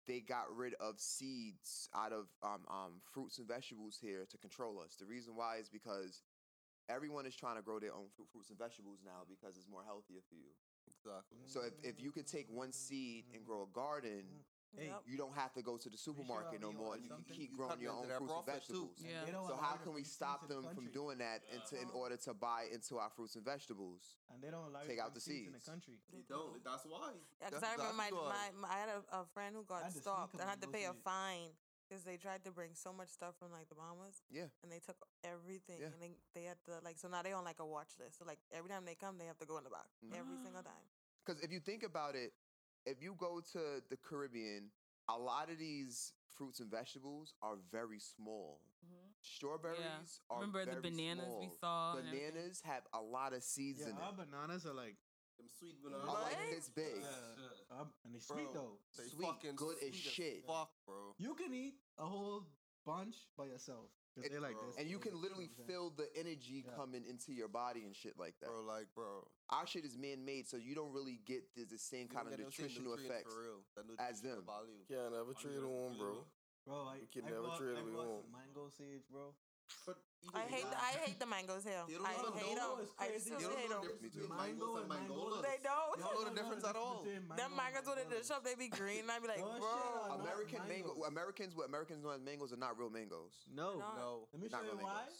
[0.06, 4.78] they got rid of seeds out of um, um, fruits and vegetables here to control
[4.78, 4.94] us.
[5.00, 6.22] The reason why is because
[6.88, 10.22] everyone is trying to grow their own fruits and vegetables now because it's more healthier
[10.28, 10.54] for you.
[10.88, 11.38] Exactly.
[11.46, 14.24] So if, if you could take one seed and grow a garden,
[14.76, 16.96] hey, you don't have to go to the supermarket no more.
[16.96, 18.98] You can keep growing your own fruits and vegetables.
[19.00, 19.32] Yeah.
[19.46, 21.98] So how can we stop them from doing that into, in uh-huh.
[21.98, 24.16] order to buy into our fruits and vegetables?
[24.32, 25.94] And they don't allow take out the seeds in the country.
[26.12, 26.62] They don't.
[26.64, 27.12] That's why.
[27.44, 30.40] Because I remember my, my, my, I had a, a friend who got stopped.
[30.40, 31.54] I had to pay a fine
[31.88, 34.22] because they tried to bring so much stuff from like the Bahamas.
[34.30, 34.50] Yeah.
[34.62, 35.78] And they took everything.
[35.80, 35.94] Yeah.
[35.94, 38.18] And they, they had to like so now they on like a watch list.
[38.18, 39.94] So like every time they come they have to go in the box.
[40.02, 40.18] Mm-hmm.
[40.18, 40.86] Every single time.
[41.26, 42.32] Cause if you think about it,
[42.86, 44.70] if you go to the Caribbean,
[45.08, 48.60] a lot of these fruits and vegetables are very small.
[48.84, 49.06] Mm-hmm.
[49.22, 50.30] Strawberries yeah.
[50.30, 51.40] are Remember the bananas small.
[51.40, 51.94] we saw?
[51.94, 54.30] Bananas have a lot of seeds yeah, in our it.
[54.30, 54.96] Bananas are like
[55.38, 56.08] them sweet bananas.
[56.08, 57.00] Like this big.
[57.00, 57.80] Yeah.
[57.80, 58.78] Um, and they sweet though.
[58.96, 60.44] They sweet, good sweet as, as shit.
[60.46, 61.14] Fuck bro.
[61.18, 62.46] You can eat a whole
[62.84, 63.90] bunch by yourself.
[64.16, 66.72] They like this, and you can literally feel the energy yeah.
[66.72, 68.48] coming into your body and shit like that.
[68.48, 71.76] Bro, like bro, our shit is man made, so you don't really get the, the
[71.76, 73.36] same kind of nutritional effects
[74.00, 74.40] as them.
[74.88, 76.24] Yeah, never treat them on, bro.
[76.64, 78.24] Bro, I, you can I never bought, treat it on.
[78.32, 79.36] Mango seeds, bro.
[79.86, 79.96] But
[80.34, 81.86] I hate the, I hate the mangoes here.
[81.86, 82.82] You don't I know hate them.
[82.98, 83.30] I crazy.
[83.30, 83.94] still You don't hate know them.
[83.94, 85.42] difference between mango and mangolas.
[85.46, 85.94] They don't.
[85.96, 87.06] You don't know the difference at all.
[87.06, 89.06] Them Them mangoes with the up, they be green.
[89.06, 90.18] and I be like, bro.
[90.18, 90.98] American mango.
[90.98, 91.06] mangoes.
[91.06, 93.46] Americans, what Americans know as mangoes are not real mangoes.
[93.46, 94.26] No, No.
[94.34, 95.06] Let me show not you real why.
[95.06, 95.18] mangoes.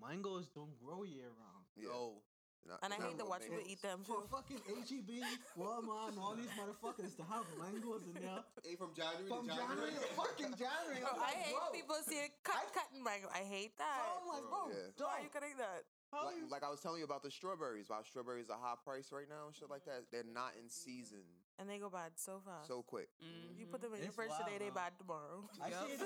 [0.00, 1.64] Mangoes don't grow year round.
[1.76, 1.92] Yeah.
[1.92, 2.20] Yo,
[2.64, 4.02] not, and I hate to watch people eat them.
[4.02, 5.22] For fucking HEB,
[5.54, 8.42] Walmart, and all these motherfuckers to have mangoes in there.
[8.42, 9.94] A from January from to January.
[9.94, 10.98] January fucking January.
[10.98, 11.70] Bro, like, I hate bro.
[11.70, 13.30] people seeing cut, cutting mango.
[13.30, 14.02] I hate that.
[14.02, 14.90] So I'm like, bro, yeah.
[14.98, 15.86] why are you cutting that?
[16.10, 17.86] Like, like, I was telling you about the strawberries.
[17.92, 20.08] Why strawberries are high price right now and shit like that.
[20.10, 21.26] They're not in season.
[21.58, 22.68] And they go bad so fast.
[22.68, 23.08] So quick.
[23.16, 23.56] Mm-hmm.
[23.58, 25.48] You put them in it's your fridge today, they bad tomorrow.
[25.56, 26.04] I see it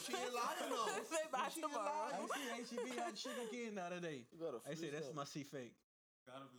[0.00, 0.88] she ain't lying though.
[1.12, 2.24] they bad tomorrow.
[2.56, 4.24] I see had sugar cane the other day.
[4.64, 5.76] I say that's my C fake.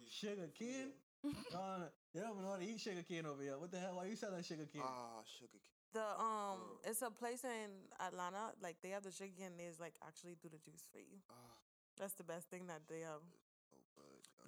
[0.09, 0.93] Sugar cane?
[1.23, 3.57] uh, they don't even know how to eat sugar cane over here.
[3.57, 3.95] What the hell?
[3.95, 4.83] Why you selling sugar cane?
[4.83, 5.73] Ah, sugar cane.
[5.93, 6.89] The um, oh.
[6.89, 7.69] it's a place in
[8.01, 8.51] Atlanta.
[8.61, 9.57] Like they have the sugar cane.
[9.57, 11.21] They like actually do the juice for you.
[11.29, 11.55] Uh,
[11.97, 13.21] That's the best thing that they have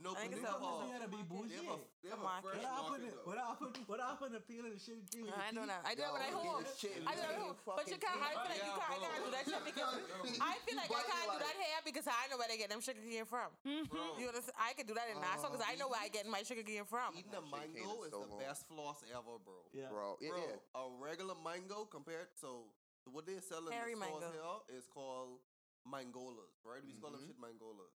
[0.05, 0.13] no.
[0.13, 1.57] I think gonna be bougie.
[1.57, 3.17] They have a, they have a fresh market.
[3.25, 5.01] What I put, what I put the peel and shit.
[5.33, 5.81] I don't know.
[5.81, 6.61] I do that I home.
[6.61, 7.57] I do.
[7.65, 8.21] But you can't.
[8.21, 8.93] I feel like you can't.
[8.93, 9.97] I can't do that shit because
[10.37, 12.81] I feel like I can't do that hair because I know where they get them
[12.85, 13.49] sugar cane from.
[13.65, 14.57] You understand?
[14.61, 16.61] I can do that in Nassau because I uh, know where I get my sugar
[16.61, 17.17] cane from.
[17.17, 19.65] Eating a mango is the best floss ever, bro.
[19.73, 20.45] Bro, bro,
[20.77, 22.69] a regular mango compared so
[23.11, 24.29] what they're selling Harry the mango.
[24.33, 25.41] here is called
[25.85, 26.81] mangolas, right?
[26.81, 27.01] We mm-hmm.
[27.01, 27.93] call them shit mangolas.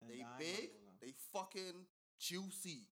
[0.00, 0.70] And they big.
[0.70, 0.98] Angola.
[1.00, 1.86] They fucking
[2.18, 2.88] juicy.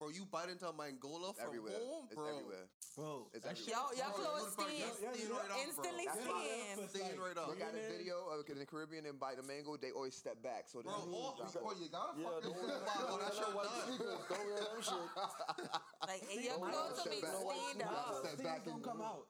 [0.00, 1.76] Bro, you bite into my Angola it's from everywhere.
[1.76, 2.24] home, bro.
[2.24, 2.66] It's everywhere.
[2.96, 3.68] Bro, it's everywhere.
[3.68, 4.88] y'all, y'all close skin.
[5.60, 6.88] Instantly skin.
[6.88, 7.52] Skin right up.
[7.52, 9.76] We got a video of in the Caribbean and bite the mango.
[9.76, 10.72] They always step back.
[10.72, 13.20] So bro, off before you gotta fucking don't bottle.
[13.20, 14.00] That shit done.
[14.24, 14.96] Don't wear that shit.
[16.08, 17.20] Like, y'all, close to me.
[17.20, 18.24] Stand up.
[18.24, 18.64] Things.
[18.64, 19.28] Don't come out.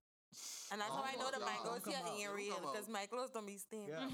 [0.70, 3.34] And that's oh, how I know the mangos clothes here ain't real because my clothes
[3.34, 3.90] don't be stained.
[3.90, 4.06] Yeah.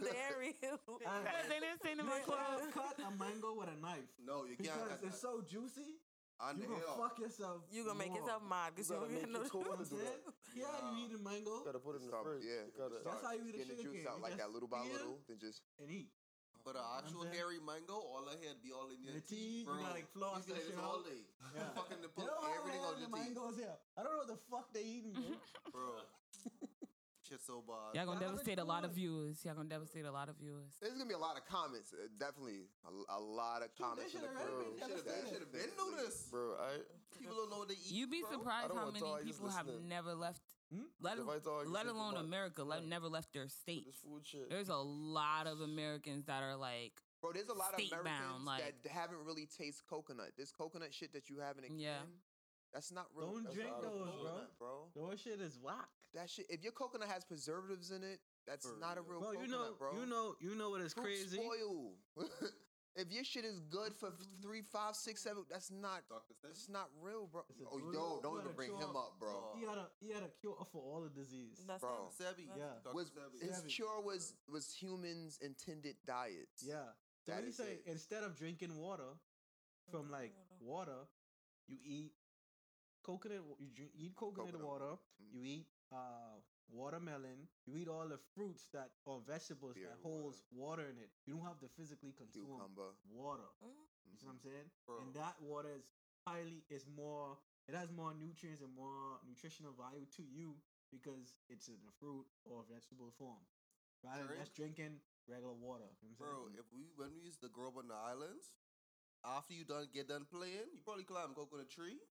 [0.00, 0.76] They're real.
[0.84, 2.68] Because they didn't stain my clothes.
[2.76, 4.12] Cut a mango with a knife.
[4.20, 4.76] No, you can't.
[4.76, 5.96] Because it's so juicy.
[6.42, 7.62] And you gonna fuck yourself.
[7.70, 9.94] You gonna make yourself mad because you don't even know the truth.
[9.94, 11.62] Yeah, yeah, you eat a mango.
[11.62, 12.42] You gotta put it in the fridge.
[12.42, 12.66] Yeah,
[13.06, 14.10] that's how you eat a sugar the juice cane.
[14.10, 16.10] out like that little by little, then just and eat.
[16.64, 19.74] But an actual hairy mango, all I had be all in your the teeth, bro.
[19.74, 21.26] You gotta, like floss you this all day.
[21.52, 21.68] Yeah.
[21.74, 23.68] fucking the poop, everything on your mangoes teeth.
[23.98, 25.36] I don't know what the fuck they eating, bro.
[25.74, 26.00] bro.
[27.28, 27.98] Shit so bad.
[27.98, 29.44] Y'all gonna devastate a lot of viewers.
[29.44, 30.78] Y'all gonna devastate a lot of viewers.
[30.80, 31.92] There's gonna be a lot of comments.
[31.92, 34.12] Uh, definitely a, a, lot of comments.
[34.12, 36.56] Should have been, been noticed, bro.
[36.58, 36.82] I,
[37.18, 37.92] people don't know what they eat.
[37.92, 38.38] You'd be bro.
[38.38, 40.84] surprised how many people have never left Hmm?
[41.00, 43.84] Let, If I talk, I let alone about- America, let never left their state.
[43.86, 44.48] this food shit.
[44.48, 48.18] There's a lot of Americans that are like, Bro, there's a lot of State Americans
[48.32, 50.32] bound, like- that haven't really tasted coconut.
[50.36, 51.98] This coconut shit that you have in a can, Yeah.
[52.72, 53.32] that's not real.
[53.32, 54.12] Don't that's drink those, bro.
[54.12, 54.88] coconut, bro.
[54.94, 55.88] Those shit is whack.
[56.14, 56.46] That shit.
[56.50, 59.20] If your coconut has preservatives in it, that's For not a real.
[59.20, 59.92] real Bro, coconut, you know, bro.
[60.00, 61.36] you know, you know what is Fruit crazy?
[61.36, 61.94] spoil.
[62.96, 64.10] if your shit is good for
[64.42, 66.02] three, five, six, seven, that's not.
[66.42, 67.42] That's not real, bro.
[67.72, 68.80] Oh, yo, don't even bring cure.
[68.80, 69.54] him up, bro.
[69.58, 71.64] He had a he had a cure for all the disease.
[71.66, 72.10] That's Bro.
[72.20, 72.46] Sebi.
[72.56, 72.64] Yeah.
[72.84, 72.94] Dr.
[72.94, 73.40] Was Sebi.
[73.48, 73.68] his Sebi.
[73.68, 76.62] cure was was humans intended diets.
[76.66, 76.92] Yeah.
[77.24, 77.64] So That what he is say?
[77.72, 77.82] it.
[77.86, 79.16] Instead of drinking water
[79.90, 81.06] from like water,
[81.68, 82.12] you eat
[83.02, 83.38] coconut.
[83.58, 84.92] You drink, eat coconut, Coconut water.
[85.32, 86.40] You eat uh
[86.70, 87.48] watermelon.
[87.66, 90.22] You eat all the fruits that or vegetables Beer that and water.
[90.22, 91.10] holds water in it.
[91.26, 92.94] You don't have to physically consume Cucumber.
[93.10, 93.48] water.
[93.64, 93.86] Mm.
[94.10, 94.68] You see what I'm saying?
[94.86, 94.94] Bro.
[95.02, 95.86] And that water is
[96.26, 97.38] highly is more.
[97.68, 100.58] It has more nutrients and more nutritional value to you
[100.90, 103.40] because it's in a fruit or vegetable form,
[104.04, 105.88] rather than just drinking regular water.
[106.02, 106.58] You know what I'm Bro, saying?
[106.60, 108.50] if we when we used to grow up on the islands,
[109.24, 112.02] after you done get done playing, you probably climb go on a coconut tree.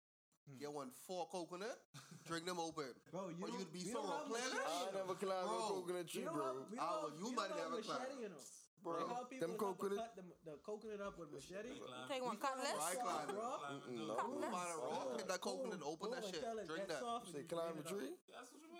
[0.59, 1.79] Get one four coconut,
[2.27, 2.91] drink them open.
[3.13, 4.57] Bro, you Or don't- you'd be we so don't replenished.
[4.67, 6.45] I you never climbed Bro, a coconut We tree, don't bro.
[6.47, 8.21] have, we Ah, don't you might don't never machete, climb.
[8.23, 8.45] you know.
[8.81, 11.29] Bro, Like how people them would have to coconut- cut the, the coconut up with
[11.37, 11.77] machete.
[12.09, 12.81] Take one We climb cutlass.
[12.81, 13.37] Right, climb it.
[13.37, 13.51] bro.
[13.61, 14.15] Mm-mm, no.
[14.17, 17.01] You find a rock, hit that coconut, open that shit, drink that.
[17.05, 17.93] soft and Say you climb clean a it up.
[17.93, 18.13] tree?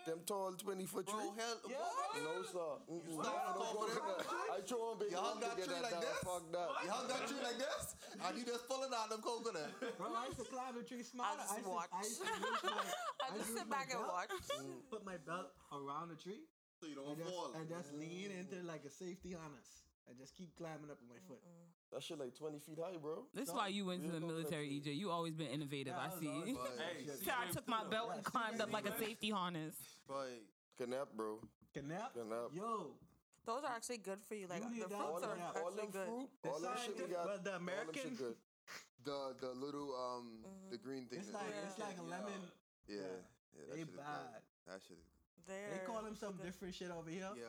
[0.09, 1.21] Them tall 20 foot tree?
[1.21, 2.25] Bro, hell, Yeah.
[2.25, 2.73] No, sir.
[2.89, 3.13] Mm-mm.
[3.21, 4.01] Stop No talking.
[4.01, 4.25] coconut.
[4.49, 6.17] I throw on big You hung one to that tree like this?
[6.25, 6.69] Fuck that.
[6.81, 7.85] You hung that tree like this,
[8.25, 9.71] and you just pulling out them coconut.
[10.01, 11.37] Bro, I used to climb the tree smart.
[11.37, 11.93] I used to, watch.
[11.93, 12.81] I used to use my,
[13.21, 14.33] I used just sit back and watch.
[14.89, 16.49] Put my belt around the tree
[16.81, 17.53] So you don't fall.
[17.61, 21.21] and just lean into like a safety harness and just keep climbing up with my
[21.29, 21.39] foot.
[21.93, 23.25] That shit like 20 feet high, bro.
[23.35, 24.69] This is why you went to the military.
[24.69, 24.95] EJ.
[24.97, 25.95] You always been innovative.
[25.97, 26.29] Yeah, I I see.
[26.29, 29.75] always- Hey, So I took my belt and climbed up like a safety harness.
[30.09, 30.43] Right.
[30.79, 31.39] Canap, bro.
[31.75, 32.15] Canap?
[32.17, 32.55] Canap.
[32.55, 32.95] Yo,
[33.47, 34.47] Those are actually good for you.
[34.49, 35.61] Like You the need fruits All are them, yeah.
[35.63, 36.07] all actually good.
[36.07, 37.27] fruit, The all that shit we got.
[37.27, 38.37] but the all them American- shit good.
[39.03, 41.21] The the little um the green thing.
[41.21, 42.43] it's like they- it's like a lemon.
[42.87, 43.03] yeah, yeah.
[43.57, 44.43] that They shit is bad.
[44.69, 44.99] That shit.
[44.99, 45.05] Is,
[45.49, 47.31] They're They call them some different shit over here.
[47.35, 47.49] Yeah.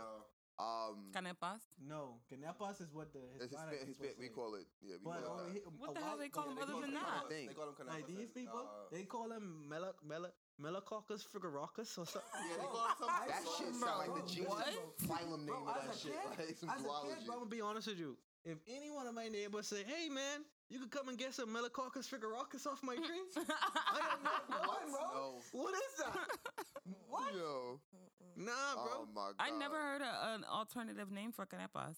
[0.61, 1.61] Um, Canepas?
[1.81, 4.67] No, canepas is what the it's Hispanic Hispa- Hispa- we call it.
[4.85, 5.63] Yeah, we But call over it.
[5.77, 7.29] What the hell they call them they other than that?
[7.29, 7.95] They call them canapes.
[7.97, 10.29] Like these and, people, uh, they call them mela, mela,
[10.61, 12.21] Melacoccus frigorocus or something.
[12.37, 13.27] Yeah, they call them something.
[13.33, 14.97] That shit sound like the Bro, genus what?
[15.09, 16.13] phylum name Bro, of that shit.
[16.13, 18.17] kid- Like some As a kid, bro, I'm gonna be honest with you.
[18.43, 21.53] If any one of my neighbors say, "Hey, man, you could come and get some
[21.53, 25.01] Melacoccus frigorocus off my tree," I am not going, bro.
[25.13, 25.33] No.
[25.51, 26.17] What is that?
[27.07, 27.33] what?
[27.35, 27.79] Yo.
[28.35, 29.05] Nah, bro.
[29.05, 29.35] Oh my god.
[29.39, 31.97] I never heard a, an alternative name for canepas.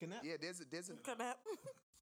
[0.00, 0.22] Canap.
[0.22, 1.42] Yeah, there's a there's a Canap.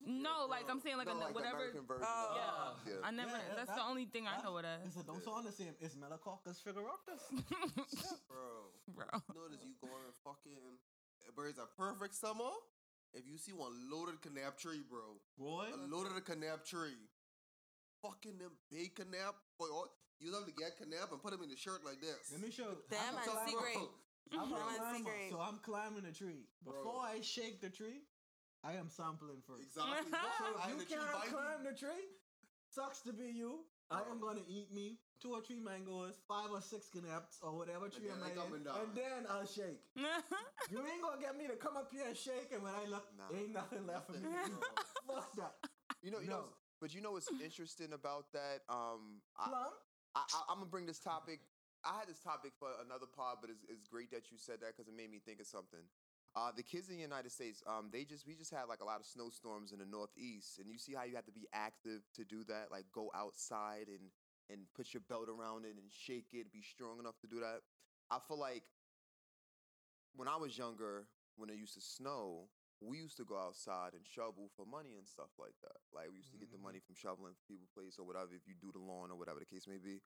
[0.05, 1.73] No, like I'm saying, like, no, a, like whatever.
[1.73, 1.97] Oh.
[1.97, 2.93] of yeah.
[2.93, 3.09] Yeah.
[3.09, 3.31] I never.
[3.31, 4.85] Yeah, that's that- the only thing I know it as.
[4.85, 5.73] Listen, don't sound the same.
[5.81, 7.25] It's Melacoccus frigorocus.
[8.29, 8.69] Bro.
[8.93, 9.07] Bro.
[9.33, 10.77] Notice you going fucking.
[11.35, 12.53] Bro, it's a perfect summer.
[13.15, 15.15] If you see one loaded canap tree, bro.
[15.39, 16.99] Boy, A loaded canap tree.
[18.03, 19.35] Fucking them big canap.
[19.59, 22.33] Boy, all- you love to get canap and put them in the shirt like this.
[22.33, 22.75] let me show.
[22.91, 23.67] Damn, I'm a I climber.
[23.73, 23.89] see.
[24.33, 26.49] I'm a Damn, climber, so I'm climbing a tree.
[26.65, 26.75] Bro.
[26.75, 28.03] Before I shake the tree,
[28.65, 29.63] I am sampling first.
[29.69, 30.11] Exactly.
[30.39, 32.09] So if you can't climb the tree,
[32.71, 33.61] sucks to be you.
[33.91, 37.89] I am gonna eat me two or three mangoes, five or six canaps, or whatever
[37.89, 38.77] tree I'm they in, coming down.
[38.85, 39.81] and then I'll shake.
[40.71, 43.05] You ain't gonna get me to come up here and shake, and when I look,
[43.17, 43.37] Nah.
[43.37, 44.21] ain't nothing left for me.
[44.21, 44.57] to Nothing, do.
[45.09, 45.17] bro.
[45.17, 45.55] Fuck that.
[46.03, 46.37] You know, you No.
[46.37, 46.45] know,
[46.81, 48.61] but you know what's interesting about that?
[48.69, 49.73] Um, I, Plum?
[50.15, 51.41] I, I, I'm gonna bring this topic.
[51.85, 54.73] I had this topic for another pod, but it's, it's great that you said that
[54.77, 55.85] because it made me think of something.
[56.35, 58.85] Uh, the kids in the United States, um, they just we just had like a
[58.85, 62.01] lot of snowstorms in the Northeast, and you see how you have to be active
[62.17, 64.09] to do that, like go outside and
[64.51, 67.61] and put your belt around it and shake it, be strong enough to do that.
[68.11, 68.63] I feel like
[70.17, 71.07] when I was younger,
[71.37, 72.49] when it used to snow,
[72.81, 75.79] we used to go outside and shovel for money and stuff like that.
[75.93, 76.63] Like we used to get the Mhm.
[76.63, 79.41] money from shoveling for people place or whatever if you do the lawn or whatever
[79.41, 80.03] the case may be.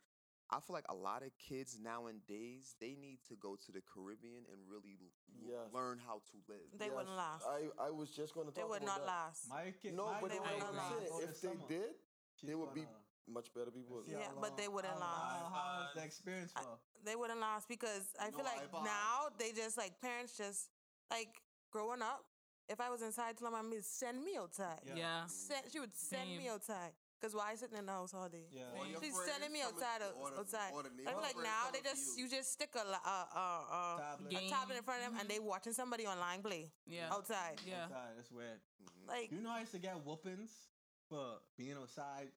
[0.51, 4.47] I feel like a lot of kids nowadays they need to go to the Caribbean
[4.51, 5.11] and really l-
[5.51, 5.73] Yes.
[5.75, 6.71] learn how to live.
[6.79, 7.45] They wouldn't last.
[7.45, 9.07] I, I was just going to talk They would about not that.
[9.07, 9.49] last.
[9.49, 11.21] My kid, No, my but They would not last.
[11.21, 11.95] if they summer, did,
[12.35, 12.97] she's they would be gonna
[13.29, 14.03] much better people.
[14.07, 15.39] Yeah, how but they wouldn't how- last.
[15.39, 16.79] How, how's the experience for?
[17.05, 18.85] They wouldn't last because I feel like iPod.
[18.85, 20.71] now they just like parents just
[21.11, 21.29] like
[21.71, 22.25] growing up.
[22.69, 24.95] If I was inside, telling my mom, "Send me outside." Yeah.
[24.97, 25.27] Yeah.
[25.27, 26.93] Send, she would send me outside.
[27.21, 28.47] Cause why sitting in the house all day?
[28.53, 28.63] Yeah.
[28.79, 30.03] All She's sending me outside.
[30.23, 30.71] or the- outside.
[30.73, 32.25] or the I neighbor feel like now they just you.
[32.25, 34.33] you just stick a li- uh, uh, uh, Tablet.
[34.39, 36.71] a tablet in front of them and they watching somebody online play.
[36.87, 37.11] Yeah.
[37.11, 37.59] Outside.
[37.67, 37.85] Yeah.
[37.91, 38.61] Outside, that's weird.
[39.09, 40.53] Like You know I used to get whoopings
[41.09, 42.29] for being outside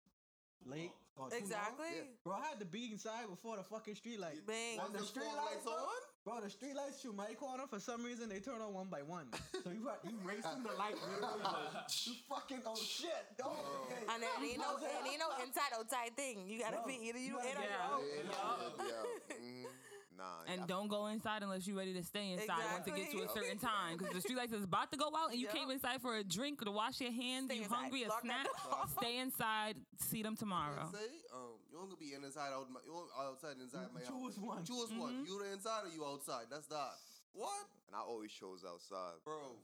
[0.65, 1.41] late or too long?
[1.41, 1.87] Exactly.
[2.23, 4.45] Bro, I had to be inside before the fucking street light.
[4.45, 4.77] Bang.
[4.77, 5.73] When the the street lights lights on?
[5.73, 6.01] on?
[6.23, 9.01] Bro, the street lights through my corner, for some reason, they turn on one by
[9.01, 9.25] one.
[9.63, 10.93] So you got- you racing the light.
[11.01, 13.09] literally, like, you fucking, oh shit.
[13.43, 14.05] Oh, okay.
[14.09, 16.45] and then ain't no and ain't no inside outside thing.
[16.47, 18.73] You gotta No, be either you you in or gotta you be out.
[18.77, 19.37] Yeah, yeah.
[19.41, 19.60] Mm,
[20.21, 20.53] nah.
[20.53, 23.29] And don't go inside unless you're ready to stay inside once it gets to a
[23.29, 23.97] certain time.
[23.97, 25.55] Because the street lights is about to go out and you Yep.
[25.55, 27.75] came inside for a drink or to wash your hands, Stay you inside.
[27.75, 30.89] hungry, a Lock snack, that stay inside, see them tomorrow.
[30.91, 30.99] Say,
[31.33, 32.69] um, you don't gonna be in inside out.
[32.69, 34.09] My, you don't outside inside my house.
[34.09, 34.63] Choose one.
[34.65, 34.99] Choose Mm-hmm.
[34.99, 35.25] one.
[35.25, 36.45] You the inside or you outside?
[36.49, 36.93] That's that.
[37.33, 39.15] What, and I always chose outside.
[39.23, 39.55] bro?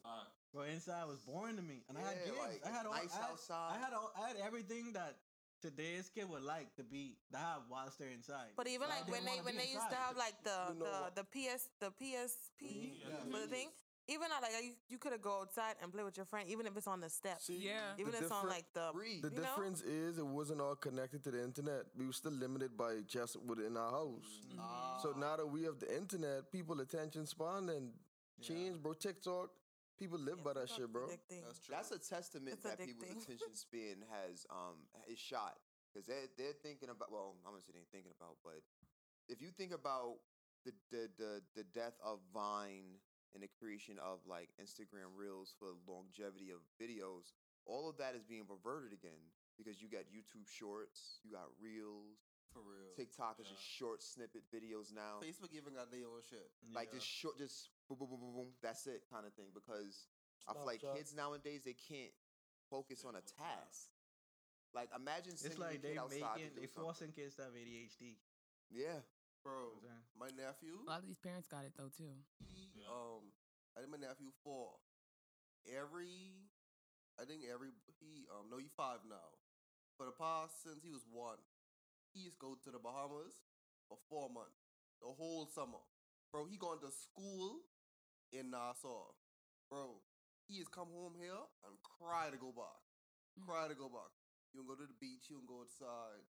[0.53, 1.83] Bro, inside was boring to me.
[1.89, 2.39] And I had Yeah, games.
[2.39, 3.71] like, I had all, nice I had, outside.
[3.75, 5.17] I had all, I had everything that
[5.61, 8.53] today's kid would like to be to have whilst they're inside.
[8.55, 10.79] But even But like when they when be they used to have like the You
[10.79, 13.09] know the, the PS the PSP mm-hmm.
[13.09, 13.17] Yeah.
[13.31, 13.51] for the mm-hmm.
[13.51, 13.67] thing.
[14.09, 16.65] Even now, like you, you could have go outside and play with your friend, even
[16.65, 17.41] if it's on the step.
[17.41, 17.91] See, Yeah.
[17.97, 19.19] even the if it's on different- like the Free.
[19.19, 19.41] The you know?
[19.41, 21.87] difference is it wasn't all connected to the internet.
[21.93, 24.47] We were still limited by just within our house.
[24.47, 24.59] Mm-hmm.
[24.61, 24.99] Ah.
[25.03, 27.91] So now that we have the internet, people attention span and
[28.41, 28.93] change, bro.
[28.93, 29.49] TikTok,
[29.99, 31.09] people live by that shit, bro.
[31.09, 31.43] Addicting.
[31.45, 31.73] That's true.
[31.75, 35.57] That's a testament It's that people's attention span has um is shot
[35.89, 37.11] because they're they're thinking about.
[37.11, 38.61] Well, I'm gonna say they ain't thinking about, but
[39.27, 40.21] if you think about
[40.65, 43.01] the the the, the death of Vine
[43.33, 48.23] and the creation of like Instagram Reels for longevity of videos, all of that is
[48.23, 49.19] being reverted again
[49.57, 52.21] because you got YouTube Shorts, you got Reels,
[52.53, 52.93] for real.
[52.95, 55.19] TikTok is just short snippet videos now.
[55.21, 56.47] Facebook even got their own shit.
[56.73, 58.49] Like just short, just boom, boom, boom, boom, boom.
[58.61, 59.51] That's it, kind of thing.
[59.53, 60.07] Because
[60.47, 60.95] I feel like Snapchat.
[60.95, 62.13] kids nowadays they can't
[62.69, 63.91] focus on a task.
[64.75, 66.83] Like imagine It's sending like they kid outside making, to do they something.
[66.83, 68.19] forcing kids to have ADHD.
[68.69, 68.99] Yeah,
[69.43, 69.99] Bro, Okay.
[70.19, 72.11] my nephew, A lot of these parents got it though too.
[72.51, 73.31] he, um,
[73.75, 74.75] I think my nephew four.
[75.67, 76.47] Every,
[77.19, 79.39] I think every he um no he five now.
[79.95, 81.39] For the past since he was one,
[82.13, 83.39] he used to go to the Bahamas
[83.87, 84.67] for four months,
[85.01, 85.79] the whole summer.
[86.31, 87.63] Bro, he gone to school
[88.31, 89.13] in Nassau.
[89.69, 89.99] Bro,
[90.47, 92.79] he has come home here and cry to go back.
[93.43, 94.11] Cry to go back.
[94.55, 96.23] You can go to the beach, you can go outside.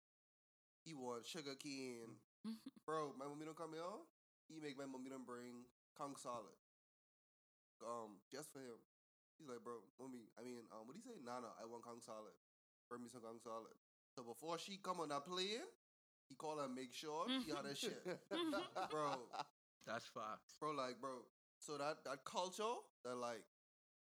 [0.87, 2.17] He want sugar cane.
[2.87, 3.99] Bro, my mommy don't come here.
[4.47, 5.65] He make my mommy don't bring
[5.97, 6.55] conch salad.
[7.83, 8.79] Um, just for him.
[9.35, 11.19] He's like, bro, mommy, I mean, um, what do you say?
[11.19, 12.31] Nana, I want conch salad.
[12.87, 13.75] Bring me some conch salad.
[14.15, 15.67] So before she come on that plane,
[16.31, 17.99] he call her and make sure she had her shit.
[18.91, 19.27] bro,
[19.83, 20.55] That's facts.
[20.55, 21.19] bro, like, bro.
[21.65, 23.41] So that that culture, that like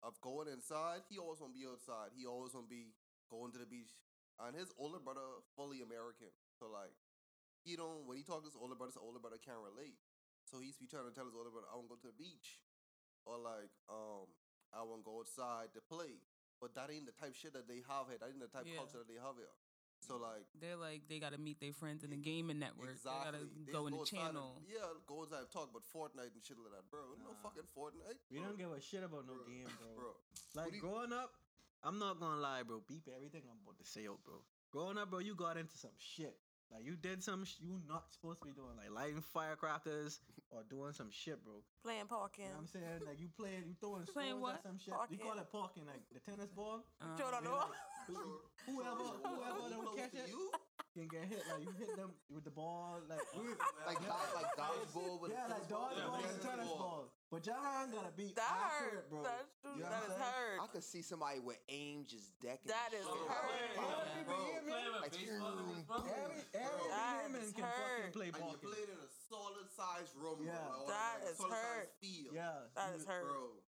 [0.02, 2.10] of going inside, he always wanna be outside.
[2.10, 2.90] He always wanna be
[3.30, 3.94] going to the beach.
[4.42, 5.22] And his older brother,
[5.54, 6.34] fully American.
[6.58, 6.90] So like,
[7.62, 9.94] he don't when he talk to his older brother, his older brother can't relate.
[10.42, 12.58] So he's be trying to tell his older brother, I wanna go to the beach.
[13.22, 14.26] Or like, um,
[14.74, 16.18] I wanna go outside to play.
[16.58, 18.18] But that ain't the type shit that they have here.
[18.18, 18.82] That ain't the type Yeah.
[18.82, 19.54] culture that they have here.
[20.02, 22.90] So like They're like they gotta meet their friends in the gaming network.
[22.90, 23.14] Exactly.
[23.14, 24.62] They gotta They go just in the outside and- channel.
[24.66, 27.14] yeah, go inside and talk about Fortnite and shit like that, bro.
[27.22, 28.18] No fucking Fortnite.
[28.30, 29.88] We don't give a shit about no game, bro.
[30.02, 30.10] Bro.
[30.58, 31.30] Like growing up,
[31.82, 32.82] I'm not gonna lie, bro.
[32.86, 34.42] Beep everything I'm about to say out, bro.
[34.70, 36.34] Growing up, bro, you got into some shit.
[36.72, 40.20] Like you did some sh- you not supposed to be doing, like lighting firecrackers
[40.50, 41.60] or doing some shit, bro.
[41.84, 42.48] Playing parking.
[42.48, 43.00] You know what I'm saying?
[43.04, 44.54] Like you playing, you throwing Playing stones what?
[44.56, 44.94] at some shit.
[44.94, 45.18] Parking.
[45.20, 46.80] We call it parking, like the tennis ball.
[47.20, 47.68] Throw it on the wall.
[48.08, 48.24] Like,
[48.66, 50.30] whoever, whoever don't catch it,
[50.94, 51.40] can get hit.
[51.50, 53.18] Like you hit them with the ball, like
[53.86, 54.08] Like yeah.
[54.12, 55.88] dodge- like dodgeball with yeah, like tennis ball?
[55.88, 56.78] dodgeball Yeah, with a tennis tennis ball.
[56.78, 57.04] ball.
[57.32, 59.08] But your hand gotta be That accurate, hurt.
[59.08, 59.22] bro.
[59.24, 59.72] That's true.
[59.72, 60.36] You know That what is I'm saying?
[60.36, 60.60] hurt.
[60.60, 62.68] I could see somebody with aim just decking.
[62.68, 63.72] That is hurt.
[63.72, 63.88] bro.
[65.00, 68.12] Like, Every, every That human is can fucking hurt.
[68.12, 70.52] play And you played in a solid sized room, Yeah.
[70.60, 70.84] bro.
[70.84, 71.88] Or That like a is solid hurt.
[72.00, 72.32] field.
[72.36, 72.68] Yeah.
[72.76, 73.24] That is hurt.
[73.26, 73.60] Bro.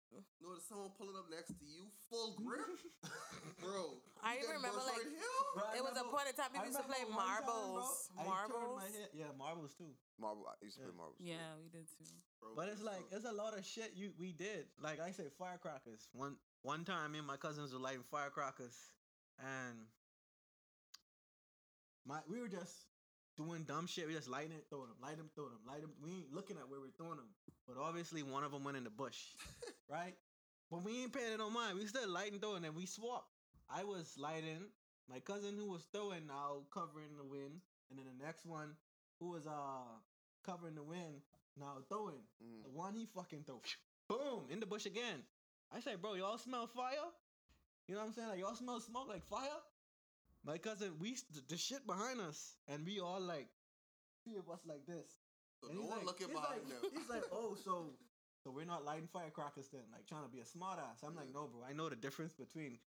[0.44, 2.68] Notice someone pulling up next to you, full grip,
[3.64, 3.97] bro.
[4.20, 5.40] I even remember like right here?
[5.56, 7.32] Bro, I it was a point in time I people used to play remember one
[7.32, 8.12] time, marbles.
[8.12, 8.82] I my marbles.
[8.93, 9.89] head- Yeah, marbles too.
[10.20, 10.44] Marble.
[10.52, 11.16] I used to play marbles.
[11.16, 12.05] Yeah, we did too.
[12.52, 14.68] But it's like it's a lot of shit you we did.
[14.76, 16.05] Like I say, firecrackers.
[16.12, 18.76] One one time, me and my cousins were lighting firecrackers,
[19.40, 19.89] and
[22.05, 22.84] my we were just
[23.47, 24.06] doing dumb shit.
[24.06, 25.93] We just lighting it, throwing them, light them, throw them, light them.
[26.02, 27.28] We ain't looking at where we're throwing them.
[27.66, 29.19] But obviously, one of them went in the bush,
[29.90, 30.14] right?
[30.70, 31.78] But we ain't paying it no mind.
[31.78, 33.28] We still lighting, throwing, and we swapped.
[33.69, 34.66] I was lighting.
[35.09, 37.60] My cousin who was throwing now covering the wind,
[37.90, 38.77] and then the next one
[39.20, 39.98] who was uh
[40.44, 41.23] covering the wind
[41.59, 42.23] now throwing.
[42.43, 42.64] Mm.
[42.64, 43.60] The one he fucking threw,
[44.09, 45.23] boom, in the bush again.
[45.70, 46.93] I say, bro, y'all smell fire?
[47.89, 48.28] You know what I'm saying?
[48.28, 49.60] Like y'all smell smoke like fire?
[50.44, 51.16] My cousin, we
[51.48, 53.48] the shit behind us, and we all like
[54.24, 55.23] three of us like this.
[55.60, 56.90] So And no one like, looking he's behind like, them.
[56.94, 57.98] He's like, oh, so
[58.43, 61.02] so we're not lighting firecrackers then, like trying to be a smartass.
[61.06, 61.62] I'm like, no, bro.
[61.62, 62.81] I know the difference between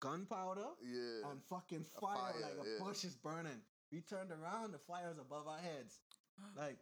[0.00, 1.30] gunpowder Yeah.
[1.30, 2.16] and fucking A fire.
[2.16, 2.84] fire, like a yeah.
[2.84, 3.62] bush is burning.
[3.92, 6.00] We turned around, the fire's above our heads.
[6.56, 6.78] Like,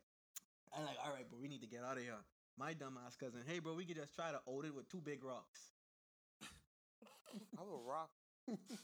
[0.77, 2.25] I'm like, all right, bro, we need to get out of here.
[2.59, 5.25] My dumbass cousin, hey, bro, we could just try to old it with two big
[5.25, 5.73] rocks.
[7.59, 8.16] I will rock.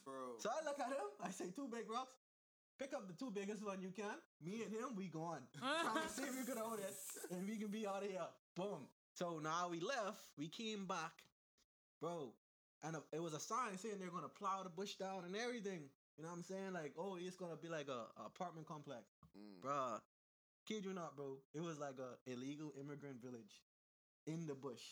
[0.05, 0.39] Bro.
[0.39, 1.09] So I look at him.
[1.23, 2.15] I say, two big rocks.
[2.79, 4.17] Pick up the two biggest one you can.
[4.43, 5.43] Me and him, we gone.
[5.59, 6.95] Trying to see if we can hold it,
[7.31, 8.27] and we can be out of here.
[8.57, 8.89] Boom.
[9.15, 10.31] So now we left.
[10.39, 11.13] We came back,
[12.01, 12.33] bro,
[12.83, 15.91] and uh, it was a sign saying they're gonna plow the bush down and everything.
[16.17, 16.73] You know what I'm saying?
[16.73, 19.03] Like, oh, it's gonna be like a, a apartment complex,
[19.37, 19.61] Mm.
[19.65, 20.01] bruh.
[20.67, 21.37] Kid you not, bro.
[21.55, 23.63] It was like a illegal immigrant village
[24.27, 24.83] in the bush,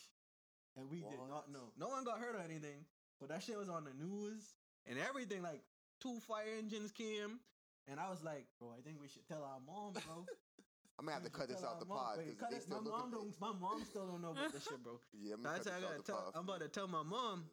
[0.77, 1.71] and we did not know.
[1.77, 2.85] No one got hurt or anything,
[3.19, 4.53] but that shit was on the news
[4.87, 5.41] and everything.
[5.41, 5.61] Like
[5.99, 7.39] two fire engines came,
[7.87, 10.25] and I was like, bro, I think we should tell our mom, bro.
[10.99, 13.09] I'm gonna have to cut this out the mom, pod because they still my mom
[13.09, 13.33] don't.
[13.41, 15.01] My mom still don't know about this shit, bro.
[15.17, 16.29] Yeah, I'm gonna how I gotta tell.
[16.29, 16.33] pod.
[16.35, 17.49] I'm about to tell my mom,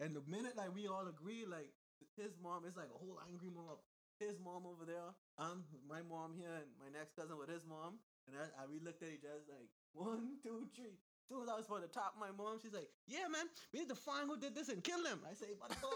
[0.00, 1.68] and the minute like we all agree, like
[2.16, 3.76] his mom is like a whole angry mom.
[4.16, 8.00] His mom over there, I'm my mom here, and my next cousin with his mom,
[8.24, 10.96] and I, I we looked at each other like one, two, three.
[11.26, 13.50] As soon as I was on the top of my mom, she's like, "Yeah, man,
[13.74, 15.90] we need to find who did this and kill him." I say, "Buddy boy."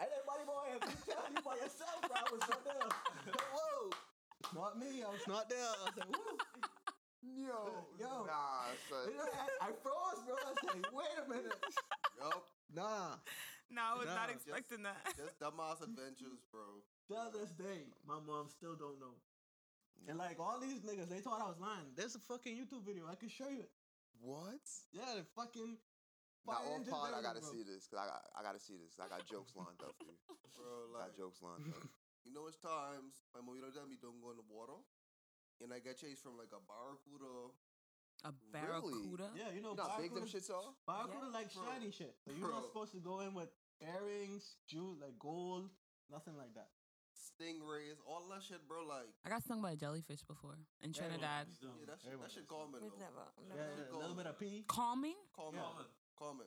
[0.00, 2.88] I said, "Buddy boy, if you tell you by yourself, bro, I was not there."
[3.52, 3.92] Whoa,
[4.56, 5.04] not me.
[5.04, 5.60] I was not there.
[5.60, 6.40] I was like, "Woo."
[7.22, 8.24] Yo, Yo.
[8.24, 9.12] nah, son.
[9.12, 10.32] You know, I, I froze, bro.
[10.32, 11.60] I was like, wait a minute.
[12.18, 12.48] Yup.
[12.74, 13.14] Nah.
[13.70, 14.98] No, I was not No, expecting that.
[15.16, 16.82] Just dumbass adventures, bro.
[17.06, 19.14] Till this day, my mom still don't know.
[20.08, 21.94] And like all these niggas, they thought I was lying.
[21.94, 23.06] There's a fucking YouTube video.
[23.10, 23.70] I can show you it.
[24.20, 24.62] What?
[24.92, 25.78] Yeah, the fucking.
[26.42, 27.54] Now fire on engine pod, I gotta bro.
[27.54, 28.98] see this because I got I gotta see this.
[28.98, 30.18] I got jokes lined up for you.
[30.58, 31.86] Bro, I got jokes lined up.
[32.26, 34.74] you know, it's times my mom, you know, tell me don't go in the water,
[35.62, 37.54] and I get chased from like a barracuda.
[38.26, 39.30] A barracuda.
[39.38, 40.74] Yeah, you know, You know how big them shits are?
[40.86, 41.38] Barracuda Yeah.
[41.38, 41.62] like Bro.
[41.62, 42.14] shiny shit.
[42.26, 45.70] So you're not supposed to go in with earrings, jewels, like gold,
[46.10, 46.70] nothing like that.
[47.42, 48.86] Stingrays, all that shit, bro.
[48.86, 51.50] Like, I got stung by a jellyfish before in Trinidad.
[51.58, 52.70] yeah, that shit, Everyone that shit does.
[52.70, 53.02] We've though.
[53.02, 53.26] never.
[53.34, 53.82] Yeah, never.
[53.90, 54.62] yeah, a little bit of pee.
[54.70, 55.18] Calming?
[55.34, 55.82] Common, Yeah.
[56.18, 56.46] common.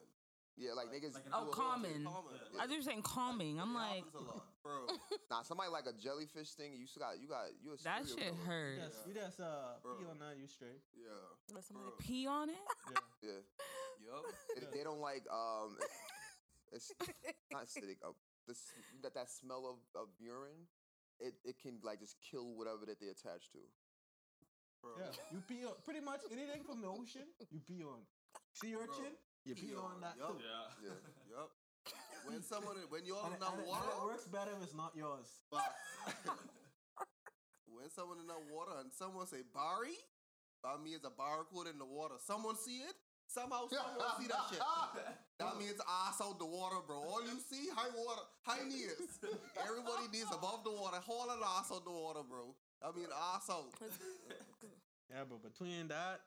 [0.55, 1.19] Yeah, like niggas.
[1.19, 2.07] Like an Oh, do a- common.
[2.07, 2.39] common.
[2.55, 3.59] I was you were saying calming.
[3.59, 4.88] I'm like, happens bro.
[5.30, 6.80] Nah, somebody like a jellyfish thing.
[6.80, 8.47] You still got you got you a that shit killer.
[8.47, 8.77] hurt.
[8.80, 9.99] Yes, you just uh, Bro.
[9.99, 10.80] pee on that, you straight.
[10.95, 11.11] Yeah.
[11.53, 11.99] Let somebody Bro.
[11.99, 12.63] Pee on it?
[13.22, 13.30] Yeah.
[13.35, 13.41] Yeah,
[14.15, 14.23] Yup.
[14.63, 15.76] If they don't like um,
[16.72, 16.93] it's
[17.51, 17.99] not acidic.
[17.99, 18.15] Uh,
[18.47, 18.72] this
[19.03, 20.69] that that smell of, of urine,
[21.19, 23.59] it, it can like just kill whatever that they attach to.
[24.81, 24.91] Bro.
[24.99, 27.25] Yeah, you pee on pretty much anything from the ocean.
[27.51, 28.05] You pee on
[28.53, 29.13] sea urchin.
[29.45, 30.37] You pee Pee on on, that yup.
[30.37, 30.41] too.
[30.41, 30.89] Yeah.
[30.89, 30.97] Yeah.
[31.37, 31.49] Yup.
[32.25, 34.63] When someone, when you're in it- that and it- and water, it works better if
[34.65, 35.29] it's not yours.
[35.53, 35.61] but
[37.69, 39.93] when someone in that water and someone say Barry,
[40.63, 42.15] that means a barracuda in the water.
[42.25, 42.95] Someone see it.
[43.35, 44.63] Somehow someone see that shit.
[45.35, 46.95] That means ass out the water, bro.
[47.03, 48.95] All you see, high water, high knees.
[49.59, 52.55] Everybody needs above the water, hauling ass out the water, bro.
[52.79, 53.67] I mean ass out.
[55.11, 56.21] Yeah, but between that,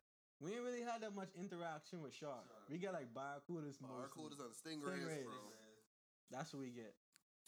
[0.45, 2.53] we ain't really had that much interaction with sharks.
[2.69, 3.97] We get like barracudas, mostly.
[3.97, 5.25] Barracudas and stingrays, Stingrays.
[5.25, 5.57] bro.
[6.31, 6.93] That's what we get.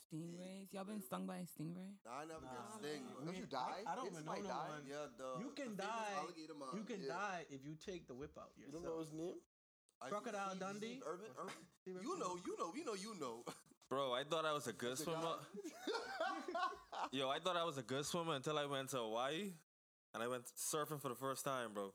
[0.08, 0.72] Stingrays?
[0.72, 1.92] Y'all been stung by a stingray?
[2.08, 3.12] Nah, I never Nah, get sting, man.
[3.14, 3.24] bro.
[3.30, 3.84] Don't you die?
[3.86, 4.68] I, I don't even know no die?
[4.74, 4.84] one.
[4.88, 6.24] Yeah, the You can the die.
[6.74, 7.14] You can Yeah.
[7.14, 8.82] die if you take the whip out You yourself.
[8.82, 9.38] don't know his name?
[10.02, 10.86] I- Crocodile Steve- Dundee?
[11.00, 11.54] Steve Irvin, Irvin?
[11.86, 13.44] You know, you know, you know, you know.
[13.88, 15.34] Bro, I thought I was a good swimmer.
[17.12, 19.50] Yo, I thought I was a good swimmer until I went to Hawaii
[20.14, 21.92] and I went surfing for the first time, bro.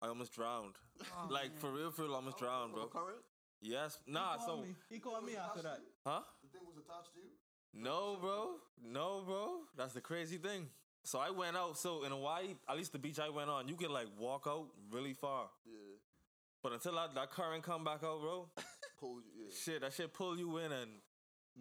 [0.00, 0.74] I almost drowned.
[1.00, 1.58] Oh, like man.
[1.58, 2.86] for real, for real, I almost oh, drowned, bro.
[2.86, 3.18] Current?
[3.60, 4.36] Yes, nah.
[4.36, 4.74] called So, me.
[4.90, 5.80] he called me after that.
[6.04, 6.20] huh?
[6.42, 7.30] The thing was attached to you.
[7.82, 8.50] No, bro.
[8.84, 9.60] No, bro.
[9.76, 10.68] That's the crazy thing.
[11.02, 11.76] So I went out.
[11.78, 14.66] So in Hawaii, at least the beach I went on, you can like walk out
[14.90, 15.46] really far.
[15.64, 15.95] Yeah,
[16.66, 18.48] But until that, that current come back out, bro,
[18.98, 19.44] pulls you.
[19.44, 19.54] Yeah.
[19.54, 20.90] shit, that shit pull you in and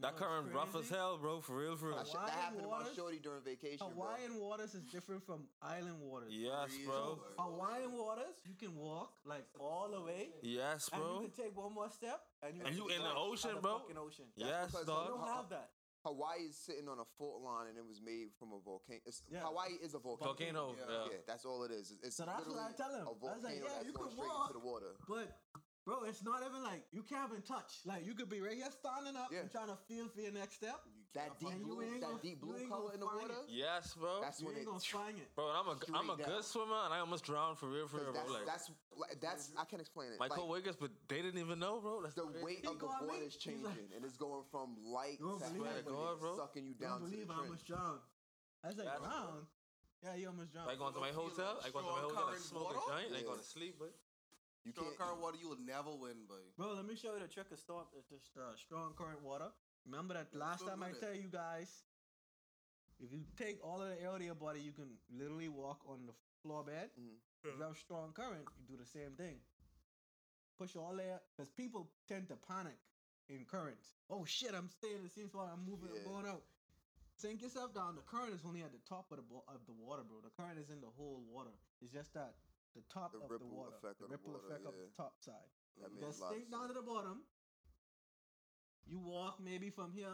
[0.01, 1.41] that what's current rough as hell, bro.
[1.41, 1.97] For real, for real.
[1.97, 4.07] That, shit, that Hawaiian happened to my shorty during vacation, bro.
[4.07, 6.31] Hawaiian waters is different from island waters.
[6.33, 7.19] Yes, bro.
[7.37, 11.71] Hawaiian waters, you can walk like all the way, Yes, and you can take one
[11.71, 13.77] more step, and you And you in the at ocean, the bro?
[13.77, 14.25] fucking ocean.
[14.35, 15.07] Yes, because You dog.
[15.09, 15.69] don't have that.
[16.05, 19.01] Hawaii is sitting on a fault line and it was made from a volcano.
[19.05, 19.41] It's, Yeah.
[19.41, 20.31] Hawaii is a volcano.
[20.37, 20.75] Volcano.
[20.77, 20.85] Yeah.
[20.85, 21.05] Yeah.
[21.11, 21.89] Yeah, that's all it is.
[21.91, 23.07] It's- It's So that's what I literally tell him.
[23.07, 24.49] a I was volcano like, yeah, you going could straight walk.
[24.49, 24.91] into the water.
[25.09, 25.27] But
[25.85, 27.79] bro, it's not even like you can't even touch.
[27.85, 29.41] Like you could be right here standing up Yeah.
[29.41, 30.81] and trying to feel for your next step.
[31.13, 33.31] That deep blue, that gonna- deep blue color in the water.
[33.47, 33.49] it.
[33.49, 34.19] Yes, bro.
[34.19, 34.65] That's You when ain't it.
[34.67, 35.33] gonna find it.
[35.33, 37.87] Bro, and I'm a I'm a straight good swimmer, and I almost drowned for real,
[37.87, 38.33] for real, 'Cause bro.
[38.33, 40.19] That's, Like that's like that's I can't explain it.
[40.19, 42.01] my Like, co-workers, but they didn't even know, bro.
[42.01, 42.43] That's the crazy.
[42.43, 45.37] weight of the called me, water is changing, like- and it's going from light to
[45.39, 45.61] heavy, it?
[45.61, 46.35] Swear to God, bro.
[46.35, 47.79] sucking you I down don't to believe the I almost trench.
[47.79, 48.01] drowned.
[48.63, 49.47] I was like, drowned?
[50.03, 50.69] Yeah, you almost drowned.
[50.69, 51.59] I go into my hotel.
[51.63, 52.17] a I go into my hotel.
[52.17, 52.79] I current smoke a water?
[52.91, 53.07] joint.
[53.07, 53.93] and I go to sleep, but
[54.65, 54.97] You Strong can't.
[54.97, 56.41] current water, you will never win, boy.
[56.57, 57.85] Bro, let me show you the trick of storm.
[57.97, 59.49] It's just uh, strong current water.
[59.85, 61.69] Remember that last time I tell you guys,
[62.99, 65.81] if you take all of the air out of your body, you can literally walk
[65.87, 66.89] on the floor bed.
[66.97, 67.17] Mhm.
[67.43, 69.37] If you have strong current, you do the same thing.
[70.57, 72.77] Push all air, because people tend to panic
[73.29, 73.93] in currents.
[74.09, 75.49] Oh shit, I'm staying in the same spot.
[75.53, 76.01] I'm moving, Yeah.
[76.01, 76.41] I'm going out.
[77.17, 77.95] Sink yourself down.
[77.95, 80.21] The current is only at the top of the bo- of the water, bro.
[80.21, 81.53] The current is in the whole water.
[81.81, 82.33] It's just that
[82.75, 84.91] the top The of ripple the water, effect the the ripple water, effect of the
[84.95, 85.49] top side.
[85.79, 87.23] That You makes just a lot of sink down to the bottom.
[88.85, 90.13] You walk maybe from here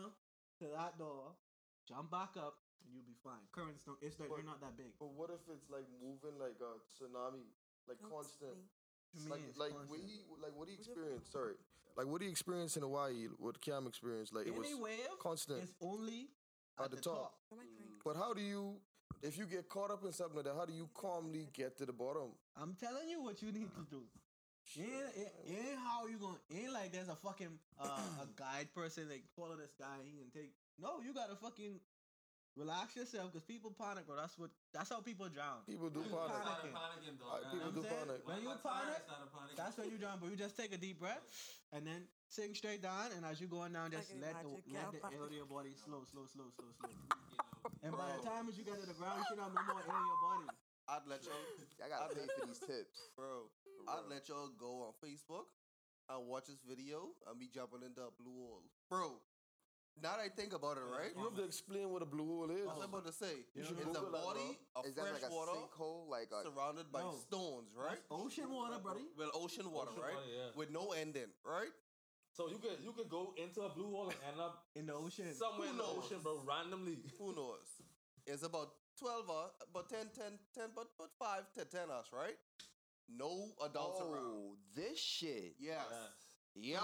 [0.61, 1.35] to that door,
[1.87, 2.55] jump back up,
[2.85, 3.43] and you'll be fine.
[3.51, 3.97] Currents don't.
[4.01, 4.93] It's like But- they're not that big.
[4.97, 7.51] But what if it's like moving like a tsunami,
[7.87, 8.55] like Don't constant?
[8.55, 8.69] me.
[9.27, 9.89] Like, like, constant.
[9.91, 11.27] what he, like, what do you experience?
[11.27, 11.55] Sorry,
[11.97, 13.27] like, what do you experience in Hawaii?
[13.37, 14.33] What Cam experienced?
[14.33, 16.29] Like, it was wave constant is only
[16.79, 17.15] at, at the, the top.
[17.15, 17.33] top.
[17.49, 17.65] Where?
[17.65, 17.99] Mm.
[18.05, 18.79] But how do you,
[19.21, 21.85] if you get caught up in something like that, how do you calmly get to
[21.85, 22.31] the bottom?
[22.55, 24.01] I'm telling you what you need to do.
[24.75, 26.37] It ain't, it, it ain't how you gonna.
[26.49, 29.97] it Ain't like there's a fucking uh, a guide person that follow this guy.
[30.05, 30.51] He can take.
[30.79, 31.81] No, you gotta fucking
[32.55, 34.15] relax yourself because people panic, bro.
[34.15, 34.51] That's what.
[34.71, 35.65] That's how people drown.
[35.67, 36.71] People do People panic.
[36.71, 36.71] panicking.
[36.71, 37.95] panicking, Uh, people You know do saying?
[38.07, 38.21] panic.
[38.27, 39.01] When you panic,
[39.57, 40.19] that's when you drown.
[40.21, 41.25] But you just take a deep breath
[41.73, 43.11] and then sink straight down.
[43.17, 45.73] And as you're going down, just let the let the Cal air of your body
[45.73, 47.40] slow, slow, slow, slow, slow.
[47.83, 49.81] And by the time as you get to the ground, you should have no more
[49.81, 50.49] air in your body.
[50.89, 51.37] I'd let y'all,
[51.83, 53.09] I gotta pay for these tips.
[53.15, 53.47] bro.
[53.87, 55.49] I'd let y'all go on Facebook
[56.09, 59.21] and watch this video and be jumping into a blue hole, bro.
[60.01, 61.11] Now that I think about it, right?
[61.15, 62.63] You have to explain what a blue hole is.
[62.63, 65.03] I was about to say, You should it's a Google that, body of Is that
[65.09, 66.07] fresh like a water sinkhole?
[66.09, 67.11] Like a surrounded by No.
[67.19, 67.99] stones, right?
[67.99, 69.03] That's ocean water, buddy.
[69.19, 70.15] Well, ocean water, Ocean right?
[70.15, 70.55] water, yeah.
[70.55, 71.71] With no ending, right?
[72.31, 74.93] So you could you could go into a blue hole and end up In the
[74.95, 75.27] ocean.
[75.33, 76.97] somewhere Who in the ocean, bro, randomly.
[77.19, 77.67] Who knows?
[78.25, 79.33] It's about 12 uh,
[79.69, 82.37] about 10, 10, 10, but, but 5 to 10 us, right?
[83.09, 84.15] No adults around.
[84.23, 85.55] oh, this shit.
[85.59, 85.83] Yes.
[86.55, 86.79] Yo.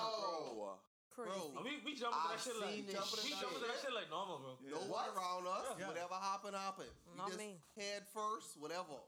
[1.16, 1.32] Crazy.
[1.32, 3.40] Bro, And we we jump into that shit like jumping, we shit.
[3.42, 4.54] jump into that shit like normal, bro.
[4.70, 5.66] no one around us.
[5.80, 5.88] Yeah.
[5.88, 6.86] Whatever happen, happen.
[7.10, 7.58] We Not just me.
[7.74, 9.00] head first, whatever.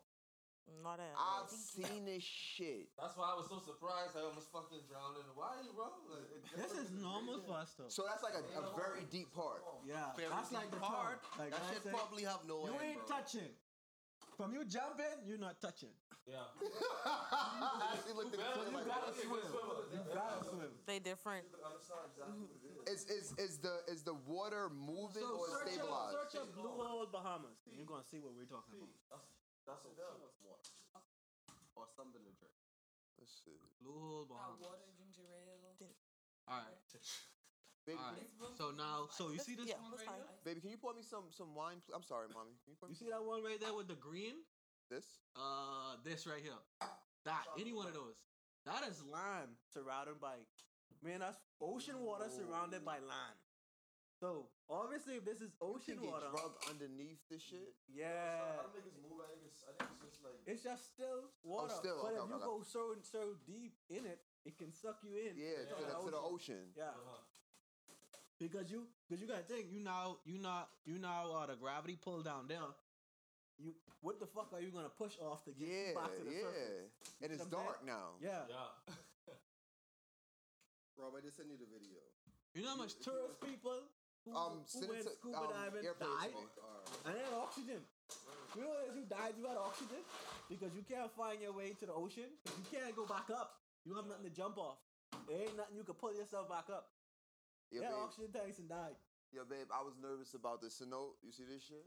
[0.83, 1.11] Not that.
[1.17, 2.87] I've seen this shit.
[2.97, 5.91] That's why I was so surprised I almost fucking drowned in Hawaii, bro.
[6.07, 7.89] Like, This is normal for us, though.
[7.91, 9.61] So that's like a, a very deep part.
[9.83, 11.19] Yeah, Very that's like the part.
[11.25, 11.39] part.
[11.39, 13.17] Like that I shit say, probably have no you end, ain't bro.
[13.17, 13.51] touching.
[14.37, 15.91] From you jumping, you're not touching.
[16.23, 16.45] Yeah.
[18.07, 19.49] he looked at So me you like, gotta "What?" swim.
[19.91, 20.71] You gotta swim.
[20.85, 21.45] They different.
[22.87, 26.15] is, is, is, the, is the water moving So or search up, stabilized?
[26.31, 27.57] search up Blue Hole Bahamas.
[27.67, 29.25] and You're gonna see what we're talking about.
[29.69, 30.17] That's what that
[31.77, 32.57] Or something to drink.
[33.21, 33.61] Let's see.
[33.79, 34.59] Blue Hole Bahamas.
[34.59, 35.61] water, ginger ale.
[36.49, 36.81] All right.
[37.85, 38.57] Baby, All can right.
[38.57, 40.25] So now, so you see this yeah, one that's right fine.
[40.25, 40.41] here?
[40.45, 41.81] Baby, can you pour me some some wine?
[41.85, 41.93] Please?
[41.95, 42.57] I'm sorry, mommy.
[42.65, 44.41] Can you pour me You see that one right there with the green?
[44.89, 45.05] this?
[45.37, 46.57] Uh, this right here.
[47.25, 48.17] That any one of those.
[48.65, 50.41] That is land surrounded by,
[51.01, 51.19] man.
[51.21, 53.37] That's ocean water surrounded by land.
[54.19, 57.73] So obviously, if this is You ocean can get water, drug underneath the shit.
[57.89, 59.25] yeah, I don't think it's moving.
[59.25, 60.39] I think it's, I think it's just like.
[60.45, 61.73] it's just still water.
[61.73, 64.71] Oh, still, but okay, if you okay, go so so deep in it, it can
[64.71, 65.35] suck you in.
[65.35, 66.71] Yeah, to, the, to the ocean.
[66.77, 66.93] Yeah.
[68.39, 71.99] Because you, because you gotta think, you now, you not, you now, uh, the gravity
[71.99, 72.71] pull down there.
[73.59, 76.31] You, what the fuck are you gonna push off to get Yeah, back to the
[76.31, 76.39] surface?
[76.39, 76.47] yeah.
[76.47, 77.19] surface?
[77.19, 78.15] And it's You know what dark now.
[78.23, 78.47] Yeah.
[78.47, 78.95] Yeah.
[80.95, 81.99] Rob, I just sent you the video.
[82.55, 83.83] You know how much tourist people
[84.31, 86.45] who, Um, who send went to- scuba um, diving airplane died, me.
[87.05, 87.81] and they had oxygen.
[88.55, 90.01] You know if you died, you had oxygen
[90.49, 92.29] because you can't find your way to the ocean.
[92.45, 93.61] You can't go back up.
[93.85, 94.77] You have nothing to jump off.
[95.27, 96.89] There ain't nothing you can pull yourself back up.
[97.69, 98.95] Yo, Yeah, babe, oxygen tanks and died.
[99.31, 101.13] yo, babe, I was nervous about the Sino.
[101.21, 101.85] You see this shit?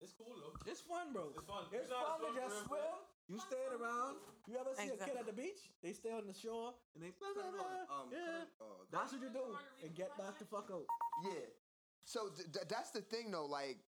[0.00, 0.54] It's cool though.
[0.70, 1.30] It's fun, bro.
[1.34, 1.66] It's fun.
[1.72, 2.94] It's You know fun to just swim.
[3.28, 4.16] You staying around.
[4.48, 5.68] You ever see a kid at the beach?
[5.82, 7.84] They stay on the shore and they blah, blah, blah.
[7.92, 8.48] Um, yeah.
[8.60, 9.52] oh, That's what you do
[9.84, 10.86] and get back the fuck out.
[11.24, 11.52] Yeah.
[12.04, 13.44] So th- th- that's the thing, though.
[13.44, 13.84] Like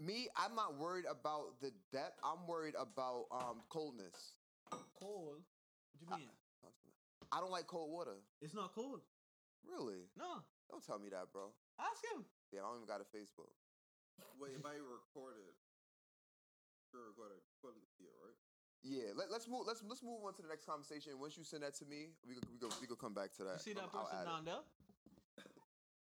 [0.00, 2.18] me, I'm not worried about the depth.
[2.24, 4.32] I'm worried about um coldness.
[4.96, 5.44] Cold?
[5.92, 6.32] What do you mean?
[7.30, 8.24] I don't like cold water.
[8.40, 9.00] It's not cold.
[9.68, 10.08] Really?
[10.16, 10.40] No.
[10.70, 11.52] Don't tell me that, bro.
[11.76, 12.24] Ask him.
[12.52, 13.52] Yeah, I don't even got a Facebook.
[14.40, 15.52] Wait, if I recorded,
[16.90, 18.36] sure recorded, probably see it, right?
[18.82, 19.66] Yeah, let, let's move.
[19.66, 21.18] Let's let's move on to the next conversation.
[21.18, 23.44] Once you send that to me, we go we go we go come back to
[23.44, 23.58] that.
[23.58, 24.62] You see that Um, I'll person add down there?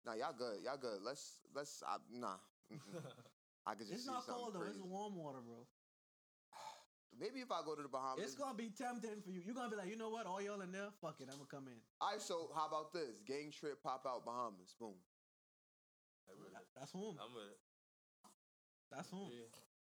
[0.05, 0.61] Nah, y'all good.
[0.63, 1.01] Y'all good.
[1.01, 1.81] Let's let's.
[1.85, 2.38] I, nah.
[3.65, 4.61] I could just It's see not cold though.
[4.61, 4.77] crazy.
[4.77, 5.65] It's warm water, bro.
[7.19, 8.26] Maybe if I go to the Bahamas.
[8.26, 9.41] It's gonna be tempting for you.
[9.45, 10.26] You're gonna be like, you know what?
[10.26, 11.77] All y'all in there, fuck it, I'm gonna come in.
[11.99, 13.22] All right, so how about this?
[13.26, 14.73] Gang trip, pop out Bahamas.
[14.80, 14.95] Boom.
[16.76, 17.18] That's whom.
[17.22, 17.59] I'm with it.
[18.89, 19.30] That's whom.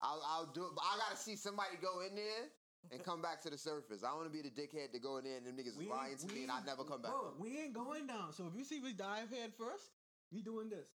[0.02, 2.48] I'll, I'll do it, but I gotta see somebody go in there
[2.90, 4.02] and come back to the surface.
[4.02, 6.26] I wanna be the dickhead to go in there and them niggas We lying to
[6.26, 7.12] we me and I never come back.
[7.12, 8.32] Bro, we ain't going down.
[8.32, 9.92] So if you see we dive head first,
[10.32, 10.88] we doing this.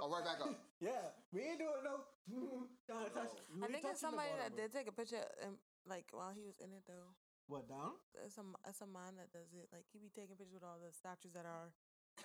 [0.00, 0.54] Oh, right back up.
[0.80, 2.08] yeah, we ain't doing no.
[2.86, 3.28] Trying to
[3.60, 4.62] I think it's somebody bottom, that bro.
[4.64, 7.10] did take a picture, um, like while he was in it though.
[7.48, 7.98] What down?
[8.24, 9.68] It's a it's a man that does it.
[9.74, 11.68] Like he be taking pictures with all the statues that are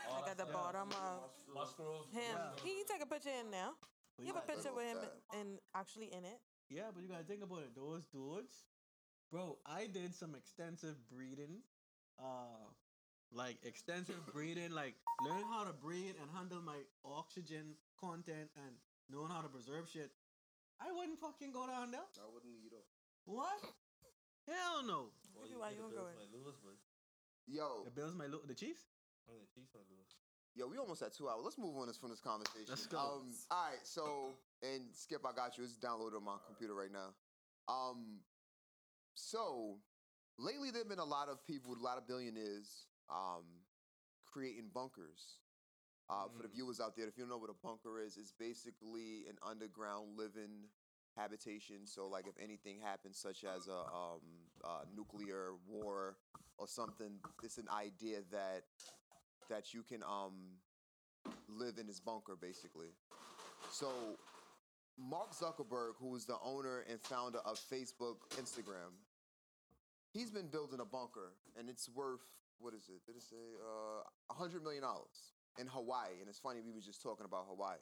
[0.08, 2.06] Oh, like at the that's- bottom of Musgrove.
[2.14, 2.38] him.
[2.64, 3.74] He take a picture in now.
[4.18, 6.42] But You have a picture think with him about and actually in it.
[6.70, 7.76] Yeah, but you gotta think about it.
[7.78, 8.66] Those dudes,
[9.32, 9.58] bro.
[9.66, 11.62] I did some extensive breeding,
[12.18, 12.66] uh,
[13.32, 18.74] like extensive breeding, like learning how to breathe and handle my oxygen content and
[19.08, 20.12] knowing how to preserve shit.
[20.82, 22.06] I wouldn't fucking go down there.
[22.18, 22.82] I wouldn't either.
[23.26, 23.62] What?
[24.50, 25.14] Hell no.
[25.36, 26.18] Maybe why you don't go in.
[27.48, 28.90] Yo, The Bills might look the Chiefs.
[30.58, 31.42] Yo, we almost at two hours.
[31.44, 32.66] Let's move on this from this conversation.
[32.68, 32.98] Let's go.
[32.98, 35.64] Um, all right, so and Skip, I got you.
[35.64, 37.14] It's downloaded on my computer right now.
[37.70, 38.22] Um,
[39.14, 39.78] so
[40.40, 43.44] lately there've been a lot of people, a lot of billionaires, um,
[44.26, 45.40] creating bunkers.
[46.10, 48.32] Uh, For the viewers out there, if you don't know what a bunker is, it's
[48.32, 50.72] basically an underground living
[51.18, 51.86] habitation.
[51.86, 54.22] So, like, if anything happens, such as a um,
[54.64, 56.16] uh, nuclear war
[56.58, 58.64] or something, it's an idea that
[59.50, 60.34] that you can um,
[61.50, 62.90] live in his bunker, basically.
[63.72, 63.90] So,
[64.98, 68.94] Mark Zuckerberg, who is the owner and founder of Facebook, Instagram,
[70.12, 72.22] he's been building a bunker, and it's worth
[72.60, 73.06] what is it?
[73.06, 74.02] Did it say uh,
[74.32, 76.18] a hundred million dollars in Hawaii?
[76.20, 77.78] And it's funny we were just talking about Hawaii.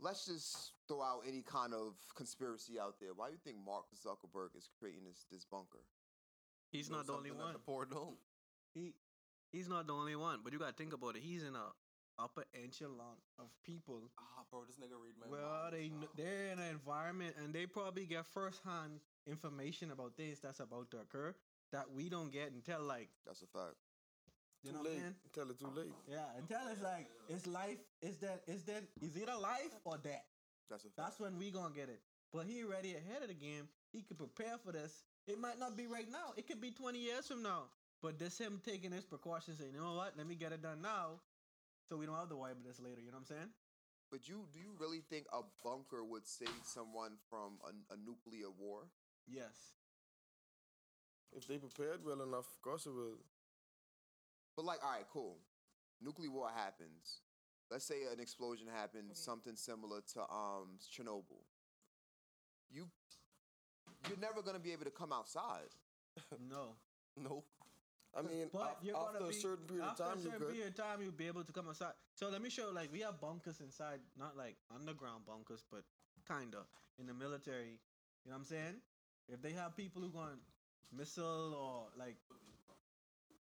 [0.00, 3.10] Let's just throw out any kind of conspiracy out there.
[3.14, 5.84] Why do you think Mark Zuckerberg is creating this this bunker?
[6.70, 7.54] He's Know not the only something one.
[7.54, 8.16] At the portal.
[8.74, 8.94] He
[9.52, 10.40] he's not the only one.
[10.42, 11.22] But you gotta think about it.
[11.22, 11.72] He's in a
[12.18, 14.10] upper echelon of people.
[14.18, 17.66] Ah, bro, this nigga read my Well, they kn- they're in an environment and they
[17.66, 21.34] probably get firsthand information about things that's about to occur
[21.72, 23.76] that we don't get until like That's a fact.
[24.62, 25.00] you Too know what I'm late.
[25.02, 25.14] saying?
[25.32, 25.92] Tell it too late.
[26.10, 27.78] Yeah, until it's like it's life.
[28.02, 30.24] Is that is that is either life or death?
[30.68, 30.96] That's a fact.
[30.96, 32.00] That's when we gonna get it.
[32.32, 33.68] But he already ahead of the game.
[33.92, 35.02] He could prepare for this.
[35.26, 36.32] It might not be right now.
[36.36, 37.64] It could be 20 years from now.
[38.02, 40.80] But this him taking his precautions, saying, you know what, let me get it done
[40.80, 41.20] now,
[41.88, 43.00] so we don't have to worry about this later.
[43.00, 43.50] You know what I'm saying?
[44.10, 48.50] But you do you really think a bunker would save someone from a, a nuclear
[48.50, 48.88] war?
[49.28, 49.76] Yes.
[51.32, 53.18] If they prepared well enough, of course it will.
[54.56, 55.38] But like, all right, cool.
[56.02, 57.20] Nuclear war happens.
[57.70, 61.44] Let's say an explosion happens, something similar to um Chernobyl.
[62.68, 62.88] You
[64.08, 65.70] you're never gonna be able to come outside.
[66.48, 66.74] No.
[67.16, 67.44] Nope.
[68.16, 70.30] I mean, But you're after gonna a be, certain period of after time, a you
[70.30, 71.94] certain period of time, you'll be able to come outside.
[72.14, 72.70] So let me show.
[72.74, 75.84] Like we have bunkers inside, not like underground bunkers, but
[76.26, 76.66] kinda
[76.98, 77.78] in the military.
[78.24, 78.76] You know what I'm saying?
[79.28, 80.40] If they have people who going
[80.90, 82.16] missile or like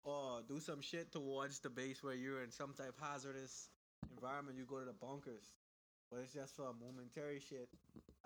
[0.02, 3.70] or do some shit towards the base where you're in some type hazardous
[4.10, 5.54] environment, you go to the bunkers.
[6.10, 7.68] But it's just for a momentary shit,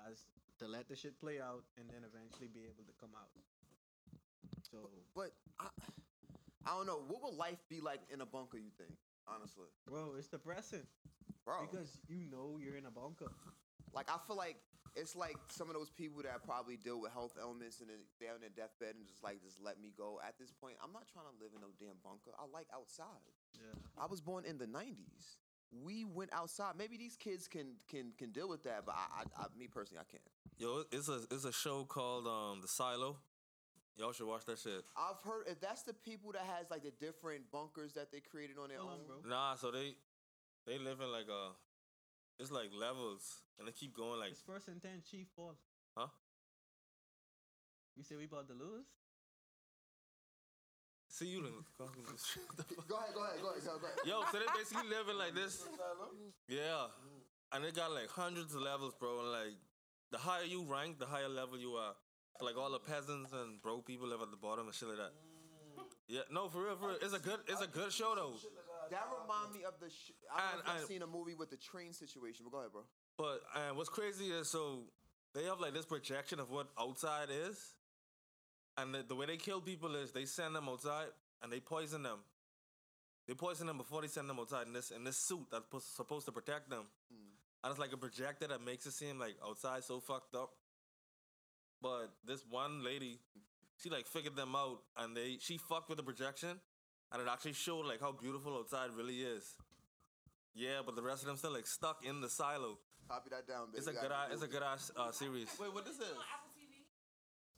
[0.06, 3.32] as to let the shit play out and then eventually be able to come out.
[4.70, 5.68] So But I,
[6.70, 7.02] I don't know.
[7.08, 8.56] What would life be like in a bunker?
[8.56, 8.94] You think,
[9.26, 10.86] honestly, Bro, it's depressing.
[11.44, 11.66] bro?
[11.66, 13.26] Because you know you're in a bunker.
[13.92, 14.54] Like I feel like
[14.94, 17.90] it's like some of those people that probably deal with health ailments and
[18.20, 20.20] they're on their deathbed and just like just let me go.
[20.22, 22.30] At this point, I'm not trying to live in no damn bunker.
[22.38, 23.34] I like outside.
[23.58, 23.74] Yeah.
[23.98, 25.42] I was born in the '90s.
[25.84, 26.74] We went outside.
[26.78, 30.02] Maybe these kids can can can deal with that, but I, I, I me personally,
[30.06, 30.22] I can't.
[30.58, 33.16] Yo, it's a it's a show called um The Silo.
[34.00, 34.80] Y'all should watch that shit.
[34.96, 38.56] I've heard if that's the people that has like the different bunkers that they created
[38.56, 39.04] on their own.
[39.06, 39.28] Bro.
[39.28, 39.92] Nah, so they
[40.66, 41.52] they live in like a
[42.40, 45.52] it's like levels and they keep going like It's first and ten, Chief Paul.
[45.94, 46.06] huh?
[47.94, 48.88] You say we about to lose?
[51.08, 51.52] See you then.
[52.88, 53.80] Go ahead, go ahead, go ahead, go ahead.
[53.82, 53.98] Go ahead.
[54.06, 55.68] Yo, so they basically living like this.
[56.48, 56.86] Yeah.
[57.52, 59.18] And they got like hundreds of levels, bro.
[59.20, 59.58] And like
[60.10, 61.92] the higher you rank, the higher level you are.
[62.42, 65.12] Like all the peasants and broke people live at the bottom and shit like that.
[66.08, 66.96] Yeah, no, for real, for real.
[67.00, 68.34] It's a good it's a good show though.
[68.90, 69.88] That remind me of the.
[69.90, 72.44] Sh- I don't know if And- I've and- seen a movie with the train situation,
[72.44, 72.82] but go ahead, bro.
[73.16, 74.80] But and what's crazy is so
[75.34, 77.56] they have like this projection of what outside is,
[78.76, 81.06] and the, the way they kill people is they send them outside
[81.42, 82.18] and they poison them.
[83.28, 85.94] They poison them before they send them outside in this in this suit that's supposed-
[85.94, 86.84] supposed to protect them.
[87.12, 87.30] Mm.
[87.62, 90.50] And it's like a projector that makes it seem like outside so fucked up.
[91.82, 93.18] But this one lady,
[93.76, 96.60] she like figured them out and they she fucked with the projection
[97.12, 99.54] and it actually showed like how beautiful outside really is.
[100.54, 102.78] Yeah, but the rest of them still like stuck in the silo.
[103.08, 103.78] Copy that down, baby.
[103.78, 105.48] It's a good eye- it's a good ass uh, series.
[105.58, 106.08] Wait, what is this?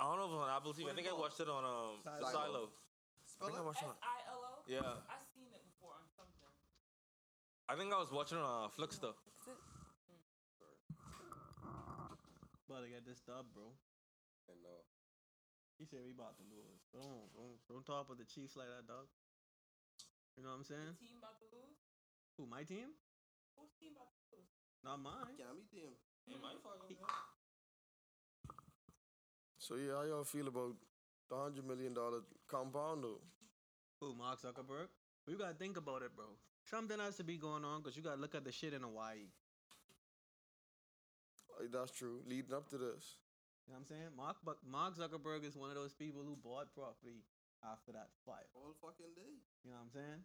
[0.00, 0.90] I don't know if it's on Apple TV.
[0.90, 2.30] I think I watched it on um Silo.
[2.30, 2.62] Silo.
[2.68, 3.96] I Spell think I watched it on.
[4.02, 4.50] I-L-O?
[4.66, 4.78] Yeah.
[5.08, 6.52] I've seen it before on something.
[7.68, 9.14] I think I was watching it on uh, Flickster.
[12.68, 13.68] About to get this dub, bro.
[14.51, 14.82] I know.
[14.82, 14.85] Uh,
[15.78, 16.82] he said we about to lose.
[16.94, 19.10] Don't don't don't talk about the Chiefs like that, dog.
[20.36, 20.94] You know what I'm saying?
[20.97, 21.78] Team about to lose?
[22.39, 22.94] Who my team?
[23.59, 24.52] Whose team about to lose?
[24.81, 25.35] Not mine.
[25.36, 25.93] Cammy team.
[26.28, 26.97] It might fucking
[29.59, 30.74] So yeah, how y'all feel about
[31.31, 33.20] the hundred million dollar compound though?
[34.01, 34.90] Who Mark Zuckerberg?
[35.27, 36.27] You gotta think about it, bro.
[36.64, 39.31] Something has to be going on because you gotta look at the shit in Hawaii.
[41.73, 42.20] That's true.
[42.27, 43.19] Leading up to this,
[43.66, 44.10] You know what I'm saying?
[44.16, 47.22] Mark Buck- Mark Zuckerberg is one of those people who bought property
[47.62, 48.48] after that fire.
[48.55, 49.39] All fucking day.
[49.64, 50.20] You know what I'm saying?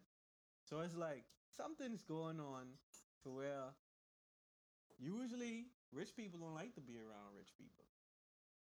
[0.66, 1.24] So it's like
[1.54, 2.66] something's going on
[3.22, 3.72] to where
[4.98, 7.86] usually rich people don't like to be around rich people.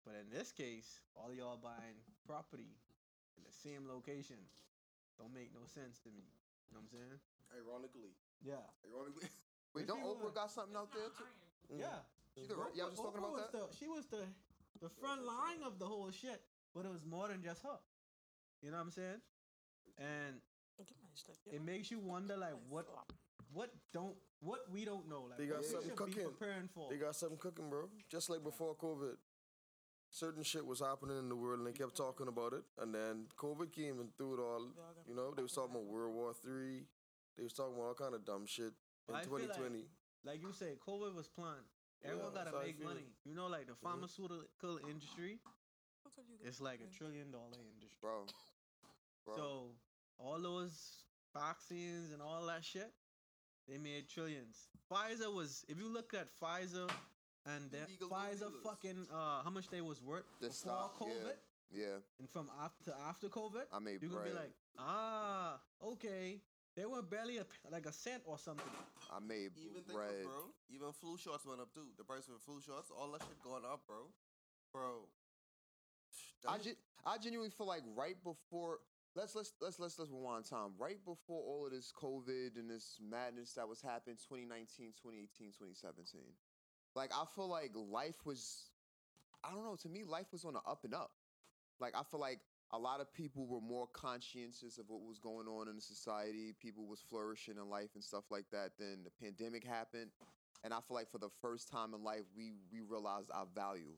[0.06, 2.76] But in this case, all y'all buying property
[3.40, 4.38] in the same location
[5.18, 6.28] don't make no sense to me.
[6.68, 7.18] You know what I'm saying?
[7.56, 8.14] Ironically.
[8.44, 8.64] Yeah.
[8.84, 9.32] Ironically.
[9.74, 11.28] Wait, Rich don't people Oprah are- got something out there too?
[11.72, 12.04] Yeah.
[12.04, 12.16] Mm.
[12.38, 13.72] She the, yeah, I was just talking Oprah about that.
[13.72, 14.24] The, she was the
[14.82, 16.42] the front line of the whole shit,
[16.74, 17.80] but it was more than just her.
[18.62, 19.22] You know what I'm saying?
[19.98, 20.42] And
[21.52, 22.88] it makes you wonder, like, what
[23.54, 26.24] what don't what we don't know, like they got something cooking.
[26.24, 26.90] preparing for.
[26.90, 27.90] They got something cooking, bro.
[28.10, 29.16] Just like before COVID,
[30.12, 32.64] certain shit was happening in the world, and they kept talking about it.
[32.80, 34.68] And then COVID came and threw it all.
[35.08, 36.86] You know, they was talking about World War Three.
[37.38, 38.74] They was talking about all kind of dumb shit
[39.10, 39.78] in 2020.
[39.78, 39.86] Like,
[40.26, 41.66] like you say, COVID was planned.
[42.04, 43.06] Everyone Yeah, gotta that's make money.
[43.26, 45.40] You know, like the pharmaceutical industry,
[46.44, 48.26] it's like a trillion dollar industry, bro.
[49.26, 49.36] Bro.
[49.36, 49.76] So
[50.20, 52.92] all those vaccines and all that shit,
[53.68, 54.70] they made trillions.
[54.90, 56.90] Pfizer was, if you look at Pfizer
[57.46, 58.64] and then Illegal Pfizer dealers.
[58.64, 61.08] fucking uh, how much they was worth The before stock, yeah.
[61.08, 61.36] COVID,
[61.70, 64.34] Yeah, and from after after COVID, I made you're gonna bread.
[64.34, 66.42] be like, ah, okay,
[66.78, 68.70] they were barely a, p- like a cent or something.
[69.12, 70.22] I made Even think bread.
[70.22, 70.54] of, bro.
[70.70, 71.90] Even flu shots went up too.
[71.98, 74.06] The price of flu shots, all that shit going up, bro.
[74.72, 75.10] Bro.
[76.48, 78.80] I, gen- I genuinely feel like right before
[79.16, 80.78] let's let's let's let's let's rewind time.
[80.78, 86.22] Right before all of this COVID and this madness that was happening 2019, 2018, 2017.
[86.96, 88.70] Like I feel like life was
[89.44, 91.12] I don't know, to me life was on the up and up.
[91.80, 92.40] Like I feel like
[92.72, 96.54] a lot of people were more conscientious of what was going on in the society.
[96.60, 98.72] People was flourishing in life and stuff like that.
[98.78, 100.12] Then the pandemic happened.
[100.64, 103.94] And I feel like for the first time in life we we realized our value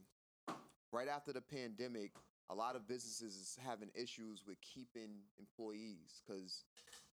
[0.92, 2.12] right after the pandemic,
[2.50, 6.66] a lot of businesses is having issues with keeping employees because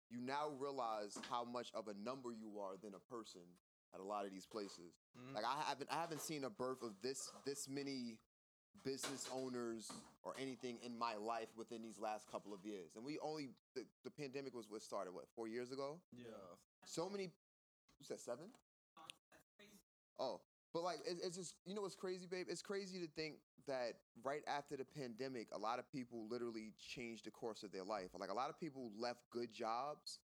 [0.10, 3.42] you now realize how much of a number you are than a person
[3.94, 4.94] at a lot of these places.
[5.18, 5.36] Mhm.
[5.36, 8.20] Like I haven't I haven't seen a birth of this this many
[8.84, 9.92] business owners
[10.24, 12.96] or anything in my life within these last couple of years.
[12.96, 16.00] And we only the, the pandemic was what started what four years ago.
[16.16, 16.26] Yeah.
[16.86, 17.24] So many.
[17.24, 18.46] You said seven?
[20.20, 20.40] Oh,
[20.74, 22.48] but like it, it's just you know what's crazy, babe?
[22.50, 23.36] It's crazy to think
[23.68, 23.94] that
[24.24, 28.10] right after the pandemic, a lot of people literally changed the course of their life.
[28.18, 30.20] Like a lot of people left good jobs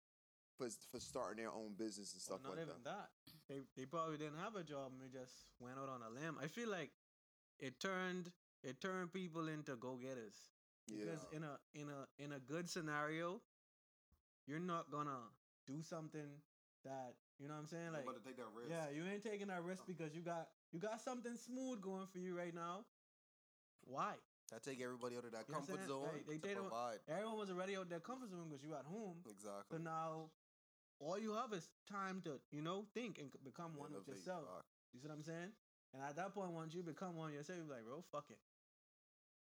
[0.59, 3.09] for for starting their own business and Well, stuff not like even that.
[3.09, 3.09] that.
[3.49, 6.37] They they probably didn't have a job and they just went out on a limb.
[6.43, 6.91] I feel like
[7.61, 10.51] it turned it turned people into go getters.
[10.89, 13.41] Because in a in a in a good scenario,
[14.47, 15.19] you're not gonna
[15.67, 16.43] do something
[16.85, 17.93] that you know what I'm saying.
[17.93, 18.71] Like about to take that risk.
[18.71, 22.19] yeah, you ain't taking that risk because you got you got something smooth going for
[22.19, 22.85] you right now.
[23.85, 24.15] Why?
[24.55, 26.55] I take everybody out of that You know what I'm comfort zone Like, they, they
[26.55, 26.99] provide.
[27.09, 29.19] Everyone was already out their comfort zone because you at home.
[29.27, 29.75] Exactly.
[29.75, 30.31] So now,
[31.01, 34.47] all you have is time to, you know, think and become one with yourself.
[34.47, 34.65] fuck.
[34.95, 35.51] You see what I'm saying?
[35.95, 38.39] And at that point, once you become one yourself, you're like, bro, fuck it.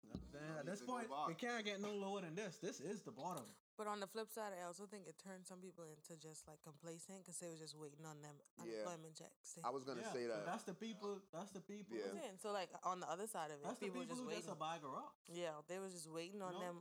[0.02, 0.58] You know what I'm saying?
[0.60, 2.56] At this point, it can't get no lower than this.
[2.62, 3.44] This is the bottom.
[3.76, 6.60] But on the flip side, I also think it turned some people into just like
[6.64, 8.84] complacent because they were just waiting on them Yeah.
[8.84, 9.56] unemployment checks.
[9.64, 10.44] I was gonna Yeah, say that.
[10.44, 11.20] That's the people.
[11.32, 11.96] That's the people.
[11.96, 12.28] Yeah.
[12.28, 14.20] I'm So like on the other side of it, That's the people, people were just
[14.20, 14.42] who waiting.
[14.44, 15.12] just a buy garage.
[15.28, 16.60] yeah, they was just waiting on know?
[16.60, 16.76] them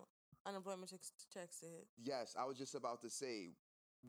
[0.45, 1.88] unemployment checks, checks to hit.
[2.03, 3.55] Yes, I was just about to say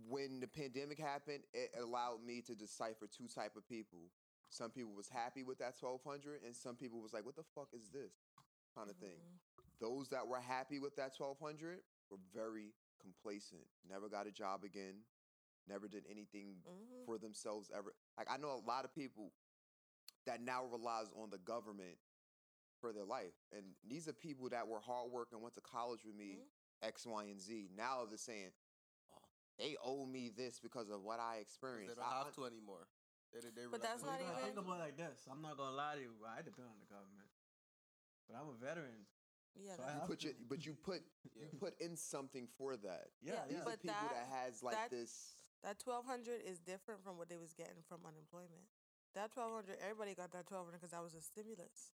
[0.09, 4.11] when the pandemic happened, it allowed me to decipher two type of people.
[4.51, 7.69] Some people was happy with that 1200 and some people was like, "What the fuck
[7.73, 8.13] is this?"
[8.75, 9.19] kind of thing.
[9.19, 9.63] Mm-hmm.
[9.81, 15.05] Those that were happy with that 1200 were very complacent, never got a job again,
[15.67, 17.05] never did anything Mhm.
[17.05, 17.95] for themselves ever.
[18.19, 19.33] Like I know a lot of people
[20.27, 21.99] that now relies on the government
[22.81, 26.15] for their life, and these are people that were hard working, went to college with
[26.15, 26.49] me, Mm-hmm.
[26.83, 27.69] X, Y, and Z.
[27.77, 28.53] Now they're saying,
[29.13, 29.19] oh,
[29.59, 31.97] they owe me this because of what I They experienced.
[31.97, 32.89] don't I- have to anymore.
[33.33, 34.71] They, they, they But that's not don't I have think even- to.
[34.71, 35.19] about it like this.
[35.31, 36.29] I'm not gonna lie to you, bro.
[36.31, 37.31] I depend on the government,
[38.27, 39.07] but I'm a veteran.
[39.59, 40.27] Yeah, So you put to.
[40.27, 41.03] your, but you put
[41.35, 43.11] you put in something for that.
[43.23, 43.67] Yeah, These yeah.
[43.67, 45.35] are people that, that- has like that- this.
[45.63, 48.65] That twelve hundred is different from what they was getting from unemployment.
[49.15, 51.93] That twelve hundred, everybody got that twelve hundred because that was a stimulus.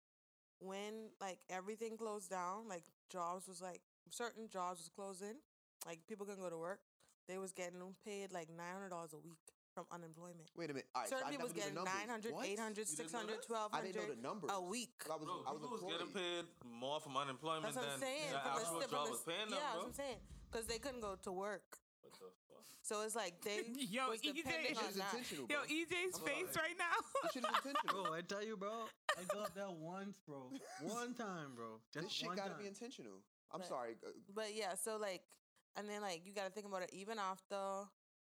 [0.60, 3.82] When like everything closed down, like jobs was like
[4.12, 5.41] certain jobs was closing,
[5.88, 6.80] like people couldn't go to work.
[7.28, 9.40] They was getting paid like nine hundred dollars a week
[9.76, 10.47] from unemployment.
[10.56, 10.88] Wait a minute.
[10.95, 12.47] All right, so Certain I people was getting the 900, What?
[12.47, 14.49] 800, You 600, 1200 I didn't know the numbers.
[14.56, 14.95] a week.
[15.03, 17.99] I was, Bro, I was people was getting paid more from unemployment That's what than
[17.99, 18.31] I'm saying.
[18.31, 19.68] the from the actual sti- job from was the- paying them, yeah, bro.
[19.68, 20.19] that's what I'm saying.
[20.47, 21.68] Because they couldn't go to work.
[22.02, 22.64] What the fuck?
[22.88, 23.60] So it's like they
[23.91, 24.31] Yo, was EJ.
[24.39, 25.11] depending This on that.
[25.11, 25.68] intentional, Yo, bro.
[25.68, 26.72] EJ's I'm face sorry.
[26.72, 26.95] right now.
[27.19, 28.03] This shit is intentional.
[28.07, 28.88] Bro, I tell you, bro,
[29.19, 30.56] I got that once, bro.
[30.88, 31.84] One time, bro.
[31.91, 32.64] Just this shit one gotta time.
[32.64, 33.19] be intentional.
[33.52, 33.99] I'm But- sorry.
[33.99, 35.22] uh, But yeah, so like,
[35.76, 36.93] and then like you got to think about it.
[36.95, 37.60] Even after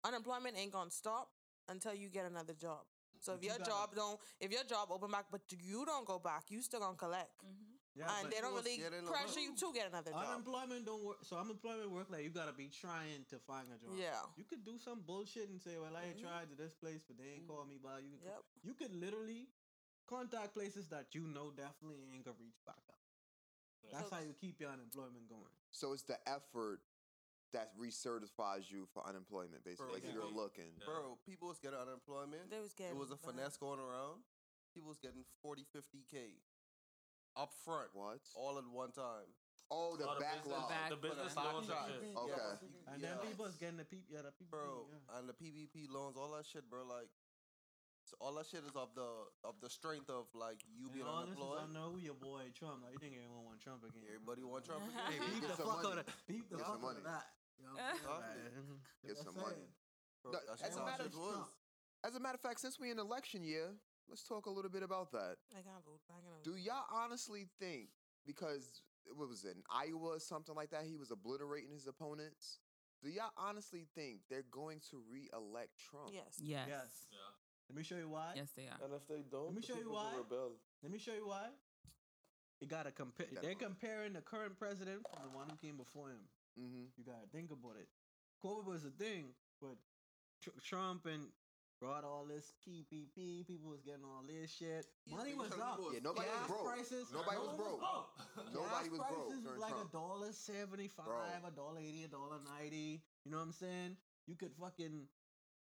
[0.06, 1.28] unemployment ain't gonna stop
[1.68, 2.84] until you get another job.
[3.20, 5.84] So But if you your gotta- job don't, if your job open back, but you
[5.84, 7.32] don't go back, you still gonna collect,
[7.94, 10.24] Yeah, and they don't really pressure you to get another job.
[10.26, 11.24] unemployment don't work.
[11.24, 13.94] So unemployment work like you gotta be trying to find a job.
[13.96, 14.20] Yeah.
[14.36, 16.20] You could do some bullshit and say, "Well, I Mhm.
[16.20, 18.44] tried to this place, but they ain't call me back." You could, Yep.
[18.62, 19.48] you could literally
[20.06, 23.00] contact places that you know definitely ain't gonna reach back up.
[23.90, 25.56] That's So- how you keep your unemployment going.
[25.70, 26.82] So it's the effort
[27.52, 29.86] that recertifies you for unemployment, basically.
[29.86, 30.14] Bro, like yeah.
[30.14, 30.73] you're looking.
[30.85, 32.51] Bro, people was getting unemployment.
[32.51, 32.97] They was getting.
[32.97, 34.23] It was a finesse going around.
[34.74, 36.36] People was getting 40, 50 K
[37.36, 38.20] up front, What?
[38.35, 39.28] all at one time.
[39.70, 40.68] Oh, the Oh, the backlog.
[40.68, 42.16] business- the business back loans and shit.
[42.16, 42.32] Okay.
[42.36, 42.93] Yeah.
[42.93, 43.09] And yeah.
[43.09, 45.18] then people's getting the peep, yeah, the people, bro, yeah.
[45.18, 46.85] and the PPP loans, all that shit, bro.
[46.85, 47.10] Like,
[48.06, 49.10] so all that shit is of the
[49.43, 51.66] of the strength of like you And being all this is, unemployed.
[51.66, 52.85] I know your boy Trump.
[52.86, 54.06] Like, you think everyone want Trump again?
[54.06, 55.28] Everybody want Trump Hey, again.
[55.35, 55.89] beat Get the fuck money.
[55.89, 57.27] out of beat the Get fuck out of that.
[57.58, 58.80] You know what I'm saying?
[59.06, 59.68] Get some money.
[60.32, 61.12] No, as a matter of-
[62.04, 63.74] As a matter of fact, since we're in election year,
[64.08, 65.36] let's talk a little bit about that.
[65.50, 66.00] I can't vote.
[66.10, 67.90] I can't Do y'all honestly think
[68.26, 68.82] because
[69.14, 70.84] what was it in Iowa or something like that?
[70.84, 72.58] He was obliterating his opponents.
[73.02, 76.10] Do y'all honestly think they're going to re-elect Trump?
[76.12, 76.38] Yes.
[76.40, 76.66] Yes.
[76.68, 77.06] Yes.
[77.12, 77.18] Yeah.
[77.68, 78.32] Let me show you why.
[78.36, 78.78] Yes, they are.
[78.84, 80.14] And if they don't, Let me the show you why.
[80.16, 80.52] Rebel.
[80.82, 81.50] Let me show you why.
[82.60, 83.26] You gotta compare.
[83.42, 86.28] They're comparing the current president from the one who came before him.
[86.58, 86.88] Mm-hmm.
[86.96, 87.88] You gotta think about it.
[88.44, 89.76] COVID was a thing, but
[90.42, 91.28] tr- Trump and
[91.80, 93.46] brought all this PPP.
[93.46, 94.86] People was getting all this shit.
[95.10, 95.80] Money was because up.
[95.92, 96.64] Yeah, nobody was broke.
[96.64, 97.06] prices.
[97.12, 98.08] Nobody was no- broke.
[98.54, 101.48] Nobody was broke prices during like a dollar seventy five, Bro.
[101.48, 103.02] a dollar eighty, a dollar ninety.
[103.24, 103.96] You know what I'm saying?
[104.26, 105.06] You could fucking,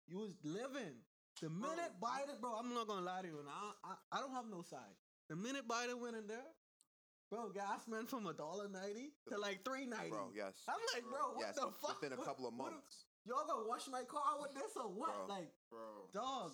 [0.07, 1.05] you was living.
[1.41, 4.33] The minute Biden, bro, I'm not gonna lie to you, and I, I, I don't
[4.33, 4.97] have no side.
[5.29, 6.43] The minute Biden went in there,
[7.29, 10.09] bro, gas went from a dollar ninety to like three ninety.
[10.09, 10.53] Bro, yes.
[10.67, 12.01] I'm like, bro, what yes, the fuck?
[12.01, 13.05] within a couple of what- months.
[13.25, 15.13] Y'all gonna wash my car with this or what?
[15.27, 15.35] Bro.
[15.35, 16.51] Like, Bro, dog,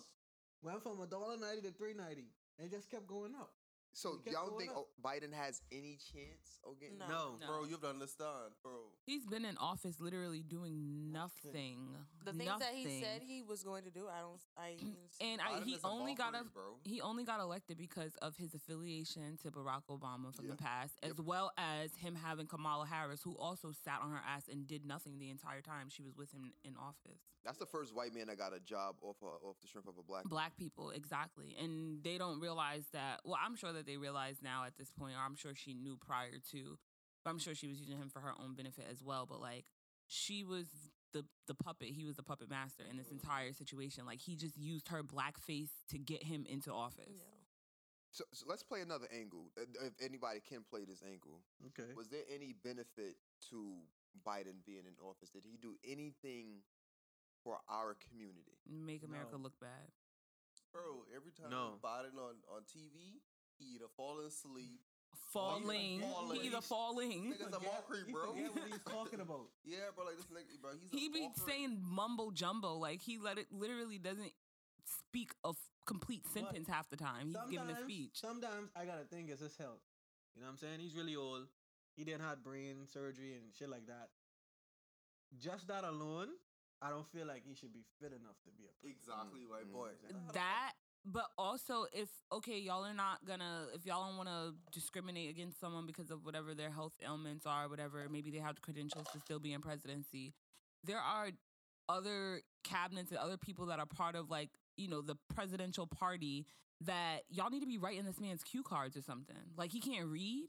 [0.62, 2.28] went from a dollar ninety to three ninety.
[2.58, 3.55] It just kept going up.
[3.96, 4.76] So It y'all going think up.
[4.76, 6.98] oh, Biden has any chance of getting?
[6.98, 7.06] No.
[7.08, 7.36] No.
[7.40, 7.46] No.
[7.46, 8.72] bro, you have to understand, bro.
[9.06, 11.96] He's been in office literally doing nothing.
[12.22, 14.40] The things that he said he was going to do, I don't.
[14.58, 14.76] I
[15.24, 16.76] and I, he only got a bro.
[16.84, 20.50] he only got elected because of his affiliation to Barack Obama from Yeah.
[20.50, 24.44] the past, as well as him having Kamala Harris, who also sat on her ass
[24.52, 27.22] and did nothing the entire time she was with him in office.
[27.46, 29.94] That's the first white man that got a job off a, off the strength of
[29.98, 30.24] a black.
[30.24, 33.20] Black people, exactly, and they don't realize that.
[33.24, 35.96] Well, I'm sure that they realize now at this point, or I'm sure she knew
[35.96, 36.76] prior to.
[37.24, 39.26] But I'm sure she was using him for her own benefit as well.
[39.26, 39.64] But like,
[40.08, 40.66] she was
[41.12, 41.88] the the puppet.
[41.88, 44.06] He was the puppet master in this entire situation.
[44.06, 47.14] Like, he just used her black face to get him into office.
[47.16, 47.22] Yeah.
[48.12, 49.50] So, so let's play another angle.
[49.60, 51.92] uh, If anybody can play this angle, Okay.
[51.94, 53.16] was there any benefit
[53.50, 53.74] to
[54.26, 55.28] Biden being in office?
[55.30, 56.62] Did he do anything
[57.46, 58.58] for our community?
[58.66, 59.46] Make America No.
[59.46, 59.86] look bad.
[60.72, 61.78] Bro, every time No.
[61.82, 63.22] Biden on, on TV,
[63.56, 64.80] he either fall asleep.
[65.32, 66.00] Falling.
[66.00, 66.40] falling.
[66.40, 67.32] He either falling.
[67.32, 68.32] Nigga's a mockery, bro.
[68.34, 69.46] forget what he's talking about.
[69.64, 71.44] Yeah, bro, like this nigga, bro, he's He a be mockery.
[71.46, 72.74] saying mumbo jumbo.
[72.74, 74.32] Like he let it literally doesn't
[74.84, 77.28] speak a f- complete sentence half the time.
[77.28, 78.10] He's giving a speech.
[78.14, 79.80] Sometimes I gotta think it's his health.
[80.34, 80.80] You know what I'm saying?
[80.80, 81.46] He's really old.
[81.96, 84.10] He didn't have brain surgery and shit like that.
[85.38, 86.28] Just that alone,
[86.82, 89.00] I don't feel like he should be fit enough to be a president.
[89.00, 89.90] Exactly, my boy.
[90.12, 90.32] Mm.
[90.34, 90.72] That
[91.06, 95.60] but also if okay y'all are not gonna if y'all don't want to discriminate against
[95.60, 99.20] someone because of whatever their health ailments are whatever maybe they have the credentials to
[99.20, 100.34] still be in presidency
[100.82, 101.28] there are
[101.88, 106.44] other cabinets and other people that are part of like you know the presidential party
[106.80, 110.06] that y'all need to be writing this man's cue cards or something like he can't
[110.06, 110.48] read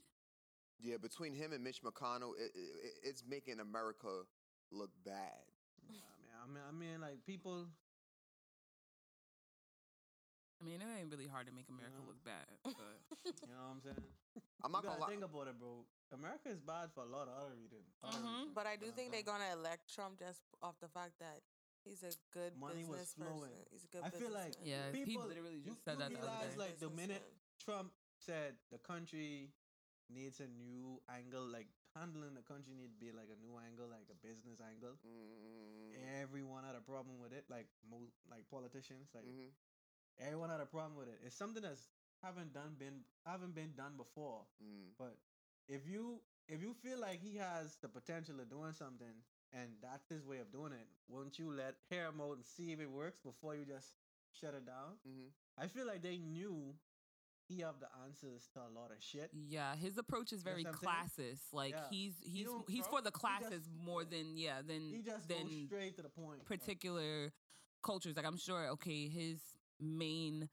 [0.80, 4.22] Yeah, between him and Mitch McConnell, it, it, it's making America
[4.70, 5.42] look bad.
[6.48, 7.68] I mean, I mean, like people.
[10.60, 12.08] i mean it ain't really hard to make america No.
[12.10, 12.74] look bad but
[13.46, 14.08] You know what I'm saying?
[14.64, 15.10] I'm not you gonna lie.
[15.14, 15.86] think about it, bro.
[16.10, 17.86] America is bad for a lot of other reasons.
[18.02, 18.54] other Mhm.
[18.54, 21.42] But I do You think they're gonna elect Trump just off the fact that
[21.86, 23.54] he's a good Money was flowing.
[23.54, 23.70] person.
[23.70, 24.66] He's a good I feel like businessman.
[24.66, 26.58] Yeah, he people literally you- just said you that the other realize, day.
[26.58, 27.22] Like the minute
[27.62, 29.54] Trump said the country
[30.10, 31.68] needs a new angle, like
[31.98, 34.96] handling the country need to be like a new angle, like a business angle.
[35.06, 39.50] Mm, Everyone had a problem with it, like most like politicians, like mhm.
[40.18, 41.20] everyone had a problem with it.
[41.24, 41.90] It's something that's
[42.22, 44.46] haven't done been haven't been done before.
[44.62, 44.94] Mm.
[44.98, 45.16] But
[45.68, 49.22] if you if you feel like he has the potential of doing something
[49.52, 52.72] and that's his way of doing it, won't you let hear him out and see
[52.72, 53.96] if it works before you just
[54.32, 54.98] shut it down?
[55.06, 55.30] Mhm.
[55.56, 56.74] I feel like they knew
[57.48, 59.30] he have the answers to a lot of shit.
[59.32, 61.52] Yeah, his approach is You know very classist.
[61.52, 61.88] Like Yeah.
[61.90, 65.26] he's he's don't- he's for the he just- classes more than yeah than He just
[65.28, 66.40] goes than straight to the point.
[66.40, 67.32] like, particular
[67.82, 68.16] cultures.
[68.16, 69.40] Like I'm sure okay, his
[69.80, 70.48] main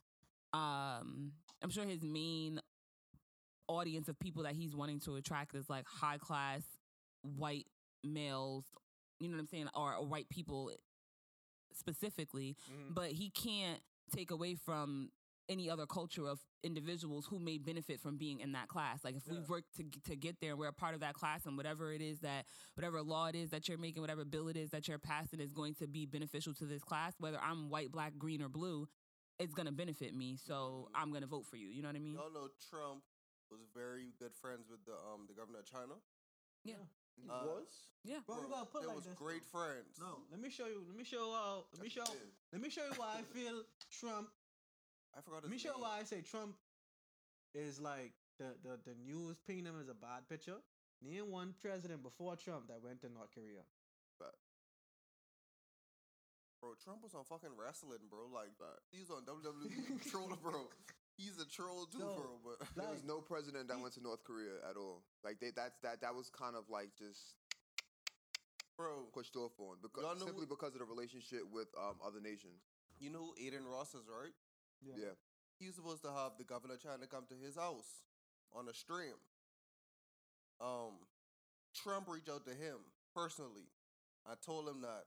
[0.53, 2.59] um I'm sure his main
[3.67, 6.61] audience of people that he's wanting to attract is like high class
[7.23, 7.67] white
[8.03, 8.65] males,
[9.19, 10.71] you know what I'm saying, or, or white people
[11.73, 12.93] specifically, Mhm.
[12.93, 13.81] but he can't
[14.11, 15.11] take away from
[15.49, 19.03] any other culture of individuals who may benefit from being in that class.
[19.03, 19.43] Like if we Yeah.
[19.47, 22.01] work to to get there, and we're a part of that class, and whatever it
[22.01, 22.45] is that
[22.75, 25.51] whatever law it is that you're making, whatever bill it is that you're passing is
[25.51, 28.87] going to be beneficial to this class, whether I'm white, black, green, or blue.
[29.37, 31.67] It's gonna benefit me, so I'm gonna vote for you.
[31.67, 32.15] You know what I mean?
[32.15, 33.03] Y'all know Trump
[33.51, 35.95] was very good friends with the um the governor of China.
[36.63, 36.75] Yeah.
[37.15, 37.87] He Uh, was?
[38.03, 38.19] Yeah.
[38.25, 39.99] Bro, you gotta put They like was this, great friends.
[39.99, 40.83] No, let me show you.
[40.87, 41.63] Let me show you.
[41.73, 42.01] Let me show.
[42.01, 42.33] Yes, he did.
[42.53, 44.29] Let me show you why I feel Trump.
[45.17, 45.81] I forgot his Let me show name.
[45.81, 46.55] why I say Trump
[47.53, 50.59] is like the the the news painting him as a bad picture.
[51.01, 53.63] Name one president before Trump that went to North Korea.
[56.61, 58.25] Bro, Trump was on fucking wrestling, bro.
[58.33, 58.49] Like
[58.91, 60.65] he was on WWE troller, bro.
[61.17, 62.55] He's a troll too, So, bro.
[62.57, 65.03] But There was no president that he- went to North Korea at all.
[65.23, 67.35] Like they that's that that was kind of like just
[68.77, 72.63] bro, pushed off on because simply what- because of the relationship with um other nations.
[72.99, 74.33] you know who Adin Ross is, right?
[74.81, 75.15] Yeah.
[75.59, 78.03] He was supposed to have the governor trying to come to his house
[78.53, 79.15] on a stream.
[80.61, 80.99] Um,
[81.73, 82.77] Trump reached out to him
[83.13, 83.67] personally.
[84.25, 85.05] I told him that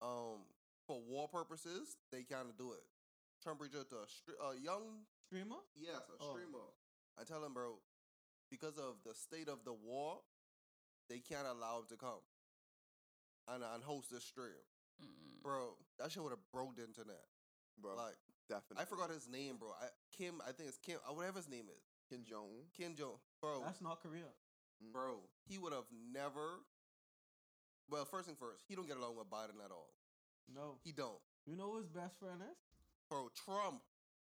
[0.00, 0.46] um
[0.86, 2.82] for war purposes they can't do it.
[3.42, 5.60] Trump reached out to a, str- a young Streamer?
[5.76, 6.32] Yes, a Oh.
[6.32, 6.64] streamer.
[7.20, 7.78] I tell him, bro,
[8.50, 10.20] because of the state of the war,
[11.10, 12.22] they can't allow him to come
[13.48, 14.56] and, and host this stream.
[15.02, 15.42] Mm.
[15.42, 17.26] Bro, that shit would have broke the internet.
[17.80, 18.16] Bro, Like,
[18.48, 18.82] definitely.
[18.82, 19.68] I forgot his name, bro.
[19.80, 21.82] I, Kim, I think it's Kim, uh, whatever his name is.
[22.08, 23.20] Kim Jong Kim Jong.
[23.40, 24.32] Bro, That's North Korea.
[24.92, 26.64] bro, he would have never.
[27.90, 29.92] Well, first thing first, he don't get along with Biden at all.
[30.48, 30.76] No.
[30.84, 31.20] He don't.
[31.46, 32.56] You know who his best friend is?
[33.08, 33.80] Bro, Trump.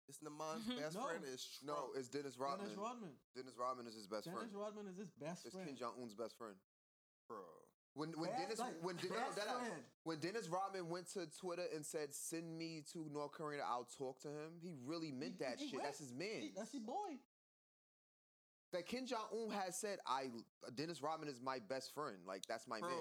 [0.09, 1.03] It's the man's best No.
[1.07, 1.67] friend is Trump.
[1.67, 2.67] No, it's Dennis Rodman.
[2.71, 3.11] Dennis Rodman.
[3.35, 4.51] Dennis Rodman is his best Dennis friend.
[4.55, 5.67] Dennis Rodman is his best It's friend.
[5.67, 6.55] Kim Jong Un's best friend.
[7.27, 7.43] bro.
[7.97, 9.73] When when Best- Dennis like, when, Den- no, best that- friend.
[10.05, 14.21] when Dennis Rodman went to Twitter and said, "Send me to North Korea, I'll talk
[14.21, 15.81] to him." He really meant He- that he shit.
[15.83, 16.43] That's his man.
[16.43, 17.19] He- That's his boy.
[18.73, 20.31] that Kim Jong Un has said, "I
[20.75, 22.19] Dennis Rodman is my best friend.
[22.27, 23.01] Like that's my Bro, man."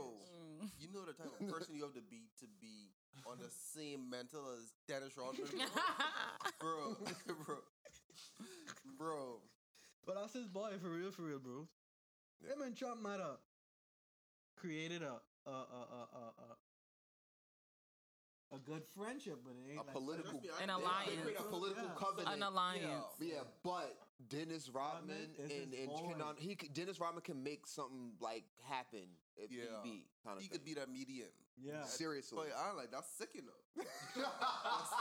[0.62, 0.72] Mm.
[0.80, 2.94] you know the type of person you have to be to be
[3.28, 5.46] on the same mental as Dennis Rodman,
[6.60, 6.96] bro,
[7.46, 7.58] bro,
[8.98, 9.42] bro.
[10.06, 11.68] But that's his boy for real, for real, bro.
[12.48, 13.40] Him and Trump might have
[14.56, 16.24] created a a a a a,
[18.52, 21.40] a, a good friendship, but it ain't A like political me, An they- They alliance.
[21.40, 21.96] a political Yeah.
[21.98, 22.36] covenant.
[22.36, 23.06] An alliance.
[23.20, 23.98] Yeah, but
[24.30, 25.98] Dennis Rodman Rodman is and, his and.
[26.00, 29.08] Kenan, he could- Dennis Rodman can make something like happen
[29.38, 29.64] if Yeah.
[29.84, 30.08] need be.
[30.24, 31.30] Kind of He could be that median.
[31.58, 31.84] Yeah.
[31.84, 32.38] seriously.
[32.50, 33.56] But I'm like, that's sick enough.
[33.76, 33.88] like,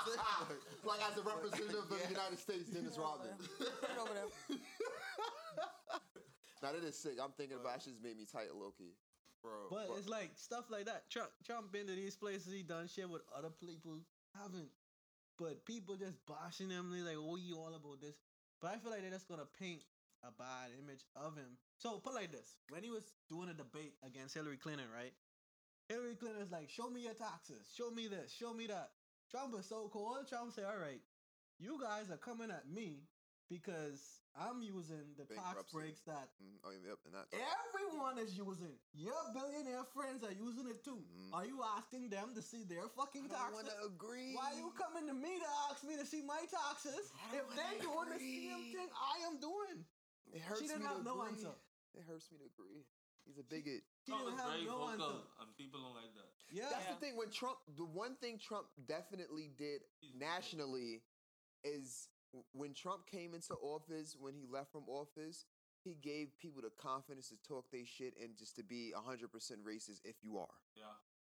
[0.05, 0.21] sick,
[1.11, 3.37] as a representative of the United States, Dennis Rodman.
[3.59, 4.59] Put over there.
[6.63, 7.19] now that is sick.
[7.23, 8.95] I'm thinking about that shit's made me tight, low key.
[9.45, 9.69] Bro.
[9.69, 11.11] But it's like stuff like that.
[11.11, 14.01] Trump Trump been to these places, he done shit with other people
[14.35, 14.73] haven't.
[15.39, 16.91] But people just bashing him.
[16.91, 18.17] They like, oh, you all about this.
[18.63, 19.83] But I feel like they're just gonna paint
[20.25, 21.59] a bad image of him.
[21.77, 25.13] So put like this: when he was doing a debate against Hillary Clinton, right?
[25.89, 28.91] Hillary Clinton's like, show me your taxes, show me this, show me that.
[29.31, 30.17] Trump was so cool.
[30.29, 31.03] Trump said, all right,
[31.59, 33.03] you guys are coming at me
[33.51, 37.31] because I'm using the tax breaks that Mm, oh, yep, and that.
[37.31, 38.75] everyone is using.
[38.93, 41.07] Your billionaire friends are using it too.
[41.33, 43.35] Are you asking them to see their fucking Mm-hmm.
[43.35, 43.75] I don't taxes?
[43.79, 44.35] wanna agree.
[44.35, 47.47] Why are you coming to me to ask me to see my taxes I if
[47.47, 49.87] don't they wanna doing the same thing I am doing?
[50.35, 51.31] It hurts she didn't me have to no agree.
[51.31, 51.55] answer.
[51.95, 52.83] It hurts me to agree.
[53.25, 53.87] He's a bigot.
[54.05, 55.23] She Trump didn't is have very no vocal, answer.
[55.41, 56.29] and people don't like that.
[56.51, 56.69] Yeah.
[56.75, 57.17] That's the thing.
[57.17, 61.01] When Trump, the one thing Trump definitely did nationally
[61.65, 62.13] is w-
[62.53, 65.47] when Trump came into office, when he left from office,
[65.83, 69.29] he gave people the confidence to talk their shit and just to be 100%
[69.65, 70.55] racist if you are.
[70.75, 70.85] Yeah.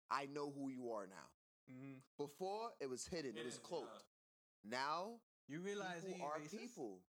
[0.10, 1.30] I know who you are now.
[1.70, 2.02] Mhm.
[2.18, 4.06] Before, it was hidden, it was Hidden, cloaked.
[4.64, 6.58] Now, You realize he people are racist?
[6.60, 7.04] people.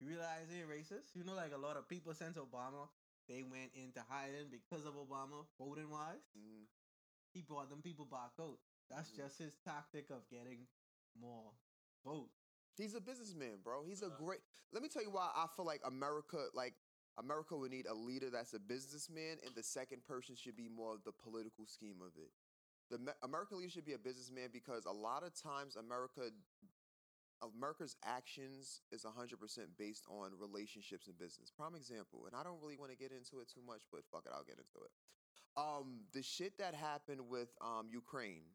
[0.00, 1.14] You realize he ain't racist?
[1.14, 2.88] You know, like a lot of people since Obama,
[3.26, 6.20] they went into hiding because of Obama, voting wise.
[6.36, 6.66] Mhm.
[7.32, 8.60] He brought them people back out.
[8.88, 9.16] That's Mhm.
[9.16, 10.68] just his tactic of getting
[11.14, 11.52] more
[12.04, 12.37] votes.
[12.78, 13.82] He's a businessman, bro.
[13.84, 14.38] He's a great.
[14.72, 16.74] Let me tell you why I feel like America, like
[17.18, 20.94] America, would need a leader that's a businessman, and the second person should be more
[20.94, 22.30] of the political scheme of it.
[22.90, 26.30] The American leader should be a businessman because a lot of times America,
[27.42, 31.50] America's actions is hundred percent based on relationships and business.
[31.50, 34.22] Prime example, and I don't really want to get into it too much, but fuck
[34.24, 34.92] it, I'll get into it.
[35.56, 38.46] Um, the shit that happened with um Ukraine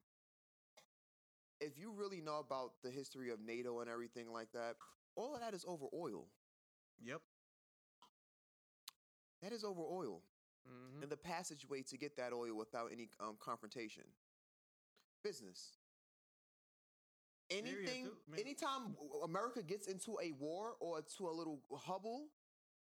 [1.59, 4.75] if you really know about the history of NATO and everything like that,
[5.15, 6.27] all of that is over oil.
[7.03, 7.21] Yep.
[9.41, 10.21] That is over oil.
[10.67, 11.03] Mm-hmm.
[11.03, 14.03] And the passageway to get that oil without any um, confrontation.
[15.23, 15.77] Business.
[17.51, 18.07] Anything,
[18.39, 22.27] anytime America gets into a war or to a little hubble,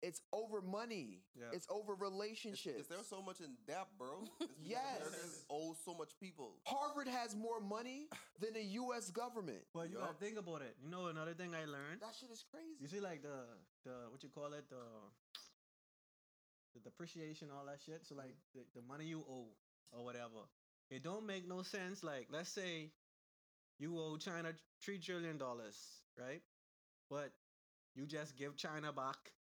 [0.03, 1.23] it's over money.
[1.33, 1.45] Yeah.
[1.53, 2.77] It's over relationships.
[2.79, 4.27] it's they're so much in debt, bro.
[4.41, 4.99] It's because Yes.
[4.99, 6.51] America owes so much people.
[6.65, 8.07] Harvard has more money
[8.41, 9.09] than the U.S.
[9.11, 9.63] government.
[9.73, 10.07] But you Yup.
[10.07, 10.75] gotta think about it.
[10.83, 12.01] You know another thing I learned?
[12.01, 12.75] That shit is crazy.
[12.81, 13.47] You see, like the
[13.85, 14.83] the what you call it, the
[16.73, 18.05] the depreciation, all that shit.
[18.05, 19.47] So like the, the money you owe
[19.91, 20.43] or whatever,
[20.89, 22.03] it don't make no sense.
[22.03, 22.91] Like let's say
[23.79, 24.51] you owe China
[24.81, 25.77] three trillion dollars,
[26.19, 26.41] right?
[27.09, 27.31] But
[27.95, 29.31] you just give China back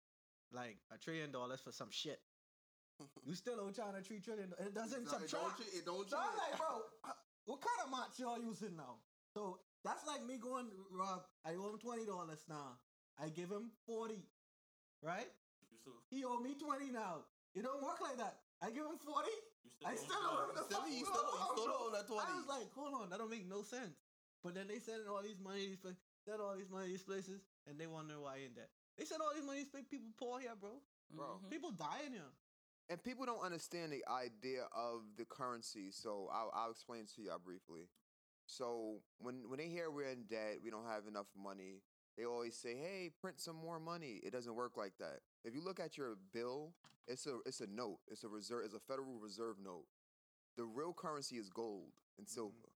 [0.52, 2.20] like a trillion dollars for some shit.
[3.26, 4.52] You still owe China three trillion.
[4.60, 5.58] It doesn't it subtract.
[5.58, 7.16] don't it don't So I'm like, bro, uh,
[7.46, 9.02] what kind of match y'all using now?
[9.34, 11.24] So that's like me going, Rob.
[11.44, 12.78] I owe him twenty dollars now.
[13.18, 14.22] I give him forty,
[15.02, 15.26] right?
[15.80, 17.26] Still, He owe me twenty now.
[17.54, 18.38] It don't work like that.
[18.62, 19.34] I give him forty.
[19.84, 22.22] I still owe him the Still- fucking you still- you still owe that 20.
[22.22, 23.98] I was like, hold on, that don't make no sense.
[24.44, 27.42] But then they sending all these money, these places, send all these money these places,
[27.66, 28.70] and they wonder why in debt.
[28.96, 30.80] They send all these money, these people poor here, bro.
[31.10, 31.40] Bro.
[31.44, 31.50] Mhm.
[31.50, 32.32] People dying here.
[32.88, 35.90] and people don't understand the idea of the currency.
[35.90, 37.88] So I'll, I'll explain to y'all briefly.
[38.46, 41.82] So when when they hear we're in debt, we don't have enough money.
[42.18, 45.20] They always say, "Hey, print some more money." It doesn't work like that.
[45.44, 46.74] If you look at your bill,
[47.06, 48.00] it's a it's a note.
[48.08, 48.64] It's a reserve.
[48.66, 49.86] It's a Federal Reserve note.
[50.56, 52.71] The real currency is gold and silver.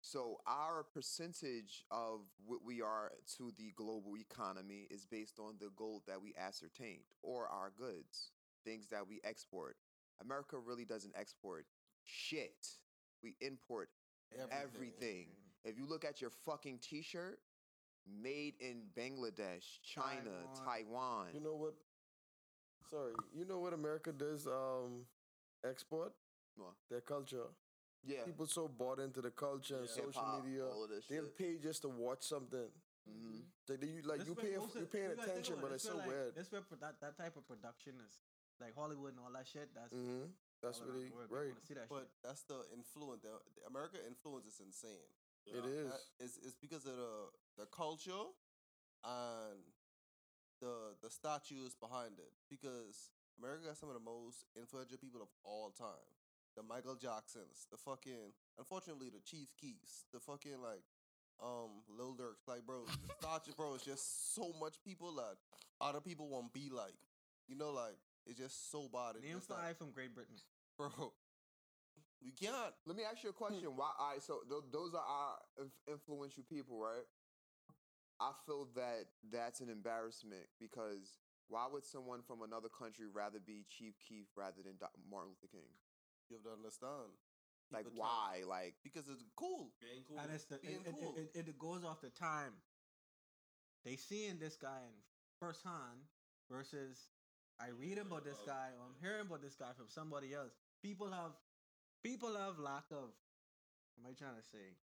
[0.00, 5.70] So our percentage of what we are to the global economy is based on the
[5.76, 8.30] gold that we ascertained or our goods,
[8.64, 9.76] things that we export.
[10.20, 11.66] America really doesn't export
[12.04, 12.66] shit.
[13.22, 13.90] We import
[14.50, 15.26] everything.
[15.64, 17.40] If you look at your fucking t-shirt,
[18.22, 20.30] made in Bangladesh, China,
[20.64, 21.26] Taiwan.
[21.34, 21.74] You know what?
[22.88, 24.46] Sorry, you know what America does?
[24.46, 25.04] Um,
[25.68, 26.12] export
[26.56, 26.72] What?
[26.88, 27.48] their culture.
[28.04, 28.24] Yeah.
[28.24, 31.36] People so bought into the culture and social Hip-hop, media, all of this they'll shit.
[31.38, 32.70] pay just to watch something.
[33.08, 33.42] Mhm.
[33.68, 35.54] Like you, like That's you where paying, most of- you paying you gotta think attention,
[35.58, 36.34] about but it's so where, like, weird.
[36.36, 38.20] That's where pro- that, that type of production is.
[38.60, 39.72] Like Hollywood and all that shit.
[39.74, 40.24] That's hmm
[40.62, 41.28] That's all what around they the world.
[41.28, 41.48] People right.
[41.54, 42.22] wanna see that But shit.
[42.22, 43.22] that's the influence.
[43.22, 45.08] The, the America influence is insane.
[45.46, 45.90] It is.
[45.92, 48.26] That- It's, it's because of the the culture
[49.04, 49.62] and
[50.60, 52.32] the the statues behind it.
[52.50, 56.06] Because America got some of the most influential people of all time.
[56.58, 60.82] The Michael Jacksons, the fucking unfortunately the Chief Keefs, the fucking like
[61.38, 62.42] um Lil Durk.
[62.48, 65.38] Like bro, the statue bro is just so much people that
[65.80, 66.98] other people won't be like.
[67.46, 67.94] You know, like
[68.26, 69.14] it's just so bad.
[69.14, 70.34] It's Name just like, five from Great Britain.
[70.78, 70.90] bro.
[72.18, 72.74] We can't.
[72.86, 73.70] Let me ask you a question.
[73.76, 73.94] Why?
[73.94, 77.06] All right, so th- those are our inf- influential people, right?
[78.18, 83.64] I feel that that's an embarrassment because why would someone from another country rather be
[83.70, 84.74] Chief Keef rather than
[85.08, 85.70] Martin Luther King?
[86.30, 87.12] You have to understand.
[87.70, 88.32] Like, People try- why?
[88.48, 89.72] Like, Because it's cool.
[89.80, 90.18] Being cool.
[90.18, 91.14] And it's the, Being it, it, cool.
[91.16, 92.52] it, it, it goes off the time.
[93.84, 94.94] They seeing this guy in
[95.40, 96.08] first hand
[96.50, 97.08] versus
[97.60, 100.52] I read about this guy or I'm hearing about this guy from somebody else.
[100.82, 101.32] People have
[102.02, 103.10] people have lack of
[103.96, 104.76] what am I trying to say?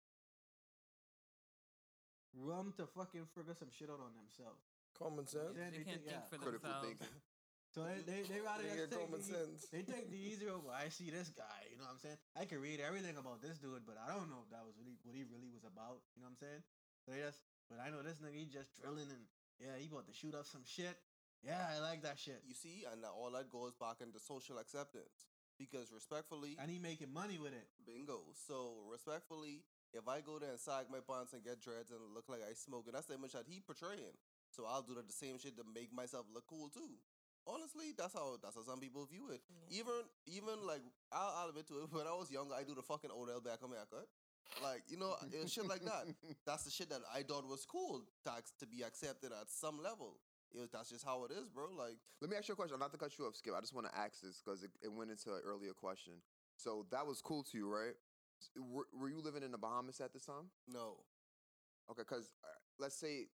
[2.36, 4.60] rum to fucking figure some shit out on themselves.
[4.98, 5.56] Common sense.
[5.56, 6.28] Then They can't think yeah.
[6.30, 6.88] for Critical themselves.
[6.88, 7.16] thinking.
[7.76, 9.68] So they they, they rather just take common the, sense.
[9.68, 10.64] They take the easy road.
[10.64, 11.60] Well, I see this guy.
[11.68, 12.16] You know what I'm saying?
[12.40, 14.96] I can read everything about this dude, but I don't know if that was really
[15.04, 16.00] what he really was about.
[16.16, 16.64] You know what I'm saying?
[17.04, 18.40] So they just, but I know this nigga.
[18.40, 19.28] He just drilling and
[19.60, 20.96] yeah, he about to shoot up some shit.
[21.44, 22.40] Yeah, I like that shit.
[22.48, 25.28] You see, and all that goes back into social acceptance.
[25.60, 27.68] Because respectfully, And he making money with it.
[27.88, 28.24] bingo.
[28.36, 29.64] So respectfully,
[29.96, 32.52] if I go there and sag my pants and get dreads and look like I
[32.56, 34.20] smoke, and that's the image that he portraying.
[34.52, 37.00] So I'll do the same shit to make myself look cool too.
[37.48, 39.42] Honestly, that's how that's how some people view it.
[39.70, 39.94] Even
[40.28, 40.82] even like
[41.12, 41.90] I'll, I'll admit to it.
[41.92, 44.08] When I was younger, I do the fucking Odell Beckham haircut.
[44.64, 46.06] Like you know, it shit like that.
[46.46, 50.18] That's the shit that I thought was cool to, to be accepted at some level.
[50.54, 51.68] It was, that's just how it is, bro.
[51.76, 52.80] Like Let me ask you a question.
[52.80, 53.54] Not to cut you off, Skip.
[53.58, 56.14] I just want to ask this because it, it went into an earlier question.
[56.56, 57.96] So that was cool to you, right?
[58.56, 60.48] Were, were you living in the Bahamas at this time?
[60.68, 61.04] no,
[61.92, 62.48] Okay, because uh,
[62.80, 63.28] let's say,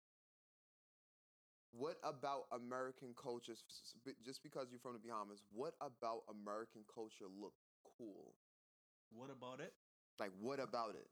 [1.72, 3.54] what about American culture?
[3.54, 7.54] s- s- b- Just because you're from the Bahamas, what about American culture look
[7.98, 8.36] cool?
[9.12, 9.74] What about it,
[10.20, 11.08] Like, what about it?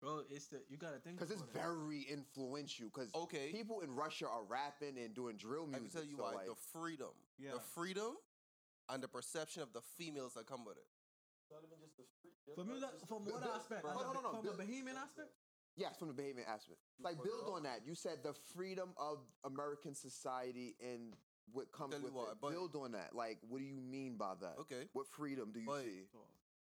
[0.00, 0.22] bro?
[0.28, 1.62] It's the you gotta think Because it's about it.
[1.66, 2.88] very influential.
[2.92, 3.50] Because okay.
[3.52, 5.90] people in Russia are rapping and doing drill I music.
[5.92, 6.34] can tell you so why.
[6.34, 7.52] like, the freedom, Yeah.
[7.52, 8.16] the freedom,
[8.88, 10.86] and the perception of the females that come with it.
[11.50, 11.78] Not even
[12.54, 13.84] From you, that- from what aspect?
[13.86, 15.32] Hold on, hold on, From Bill- a Bahamian aspect?
[15.76, 16.78] Yes, from the behavior aspect.
[17.00, 17.80] Like build on that.
[17.86, 21.14] You said the freedom of American society and
[21.52, 22.36] what comes Tell you with what, it.
[22.40, 23.14] but- build on that.
[23.14, 24.56] Like, what do you mean by that?
[24.60, 24.88] Okay.
[24.94, 26.08] What freedom do you But- see?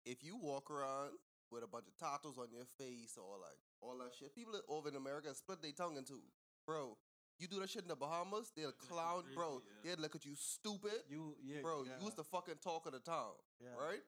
[0.05, 1.19] If you walk around
[1.51, 4.89] with a bunch of tattoos on your face or like all that shit, people over
[4.89, 6.23] in America split their tongue in two,
[6.67, 6.97] bro.
[7.39, 9.63] You do that shit in the Bahamas, they'll clown, bro.
[9.85, 11.85] They'll look at you stupid, You yeah, bro.
[11.85, 11.99] yeah.
[11.99, 13.75] You was the fucking talk of the town, Yeah.
[13.79, 14.03] right?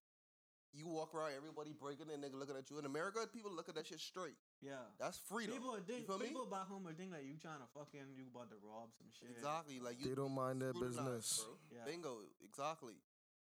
[0.73, 2.79] You walk around, everybody breaking and nigga looking at you.
[2.79, 4.39] In America, people look at that shit straight.
[4.63, 4.87] Yeah.
[4.99, 5.59] That's freedom.
[5.59, 6.31] People would think, you feel me?
[6.31, 9.11] people back home would think like you trying to fucking you about to rob some
[9.11, 9.35] shit.
[9.35, 9.83] Exactly.
[9.83, 11.43] Like you They don't mind their business.
[11.43, 11.59] bro.
[11.75, 11.91] Yeah.
[11.91, 12.23] Bingo.
[12.47, 12.95] Exactly.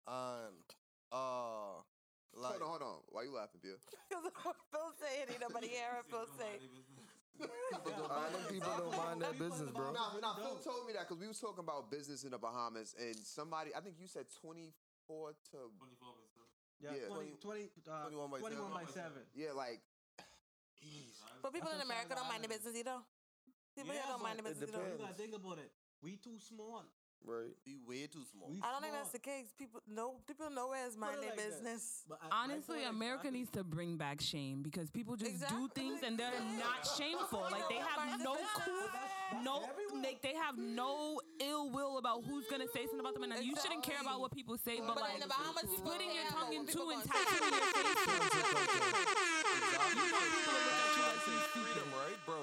[0.08, 0.64] And
[1.12, 1.84] uh,
[2.32, 2.98] like hold on, hold on.
[3.12, 3.76] Why you laughing, Bill?
[4.08, 6.08] Phil say it, ain't nobody hear it.
[6.08, 6.56] Phil say.
[7.40, 7.44] I
[8.32, 9.92] know people don't mind their business, bro.
[9.92, 12.96] Nah, nah, Phil told me that because we was talking about business in the Bahamas
[12.98, 15.58] and somebody, I think you said 24 to.
[16.80, 17.06] Yeah, Yeah.
[17.08, 18.94] 20, 20, uh, 21 by 21 by 7.
[18.94, 19.26] 7.
[19.34, 19.80] Yeah, like.
[21.42, 22.98] But people in America don't mind the I'm business either.
[23.74, 24.90] People here don't mind the business it either.
[24.92, 25.70] You gotta think about it.
[26.02, 26.84] We too small.
[27.26, 27.50] Right.
[27.64, 28.48] be way too small.
[28.48, 29.52] We I don't think that's the case.
[29.58, 32.04] People no people nowhere is mind Put their like business.
[32.08, 35.68] But I- Honestly, point America exactly- needs to bring back shame because people just do
[35.74, 37.40] things and they're not shameful.
[37.50, 38.86] Like they have no cool,
[39.44, 39.62] no,
[40.02, 43.54] like they have no ill will about who's gonna say something about them, and you
[43.62, 44.78] shouldn't care about what people say.
[44.78, 47.08] But, But like in the Bahamas, people splitting your tongue in two and gonna say.
[47.08, 49.08] tattooing your face.
[49.68, 52.42] You want people to look at you like you freedom, right, bro?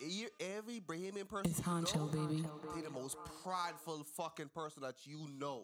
[0.00, 2.44] E- Every Bahamian person, It's you Huncho, know, baby.
[2.74, 5.62] They the most prideful fucking person that you know,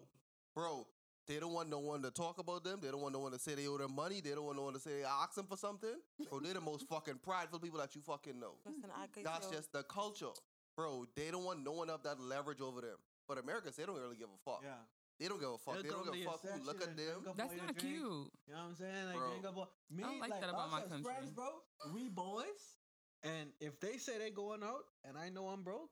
[0.54, 0.86] bro.
[1.26, 2.80] They don't want no one to talk about them.
[2.82, 4.20] They don't want no one to say they owe them money.
[4.20, 5.94] They don't want no one to say they ask them for something.
[6.28, 8.54] Bro, they're the most fucking prideful people that you fucking know.
[8.66, 10.34] Listen, I could That's show- just the culture,
[10.76, 11.06] bro.
[11.16, 12.96] They don't want no one up that leverage over them.
[13.26, 14.60] But Americans, they don't really give a fuck.
[14.62, 14.74] Yeah.
[15.18, 15.74] They don't give a fuck.
[15.74, 17.24] They'll They don't give a fuck who look at them.
[17.36, 17.78] That's not drink.
[17.78, 18.02] cute.
[18.02, 19.06] You know what I'm saying?
[19.06, 19.28] Like, Bro.
[19.30, 21.02] drink up me, I don't like that about my country.
[21.02, 21.48] Friends, bro,
[21.94, 22.76] we boys,
[23.22, 25.90] and if they say they going out and I know I'm broke,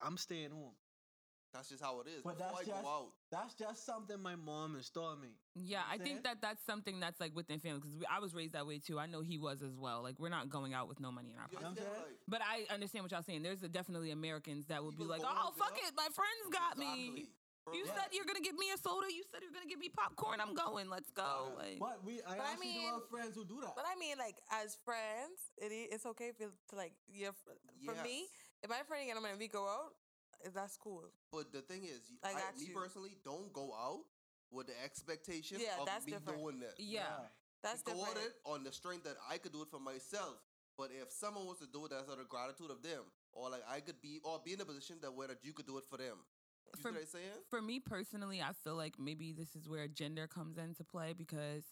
[0.00, 0.74] I'm staying home.
[1.52, 2.22] That's just how it is.
[2.22, 5.34] But Before that's I just go out, that's just something my mom installed me.
[5.56, 6.06] Yeah, I saying?
[6.06, 8.98] think that that's something that's like within family because I was raised that way too.
[9.00, 10.02] I know he was as well.
[10.02, 11.62] Like we're not going out with no money in our you pocket.
[11.62, 12.06] know what I'm understand?
[12.06, 12.16] saying?
[12.22, 13.42] Like, But I understand what y'all saying.
[13.42, 15.88] There's a definitely Americans that will be like, "Oh, fuck yeah.
[15.88, 17.26] it, my friends got me.
[17.26, 17.34] exactly.
[17.66, 17.94] Bro, You yeah.
[17.98, 19.10] said you're gonna give me a soda.
[19.12, 20.38] You said you're gonna give me popcorn.
[20.40, 20.88] I'm going.
[20.88, 23.58] Let's go." Like, But we, I But I actually do mean- have friends who do
[23.66, 23.74] that.
[23.74, 27.98] But I mean, like as friends, it it's okay for to like your fr- for
[28.06, 28.30] me.
[28.62, 29.92] If my friend get them and we go out,
[30.54, 31.04] that's cool.
[31.32, 32.74] But the thing is, I I, me you.
[32.74, 34.00] personally don't go out
[34.50, 36.38] with the expectation Yeah, of that's me different.
[36.40, 36.74] doing this.
[36.78, 37.28] yeah.
[37.62, 38.16] That's go different.
[38.16, 40.36] at it on the strength that I could do it for myself.
[40.78, 43.02] But if someone was to do it, that's out of gratitude of them,
[43.32, 45.66] or like I could be, or be in a position that where that you could
[45.66, 46.16] do it for them.
[46.74, 47.40] You For- see what I'm saying?
[47.50, 51.64] For me personally, I feel like maybe this is where gender comes into play because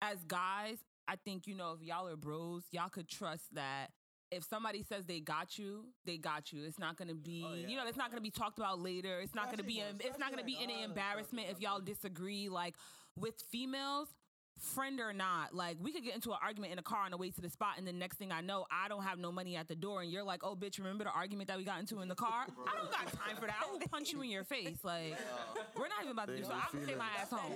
[0.00, 3.88] as guys, I think you know if y'all are bros, y'all could trust that
[4.30, 6.64] if somebody says they got you, they got you.
[6.64, 7.66] It's not gonna be, Oh, yeah.
[7.66, 9.20] you know, it's not gonna be talked about later.
[9.20, 11.60] It's not gonna be, em- it's not gonna be any like all the embarrassment if
[11.60, 12.48] y'all disagree.
[12.48, 12.74] Like
[13.16, 14.08] with females,
[14.74, 17.16] friend or not, like we could get into an argument in a car on the
[17.16, 19.54] way to the spot, and the next thing I know, I don't have no money
[19.56, 22.00] at the door, and you're like, "Oh, bitch, remember the argument that we got into
[22.00, 22.44] in the car?
[22.66, 23.54] I don't got time for that.
[23.66, 24.78] I will punch you in your face.
[24.82, 25.16] Like
[25.76, 26.50] we're not even about to do so.
[26.52, 27.52] I will take my ass home.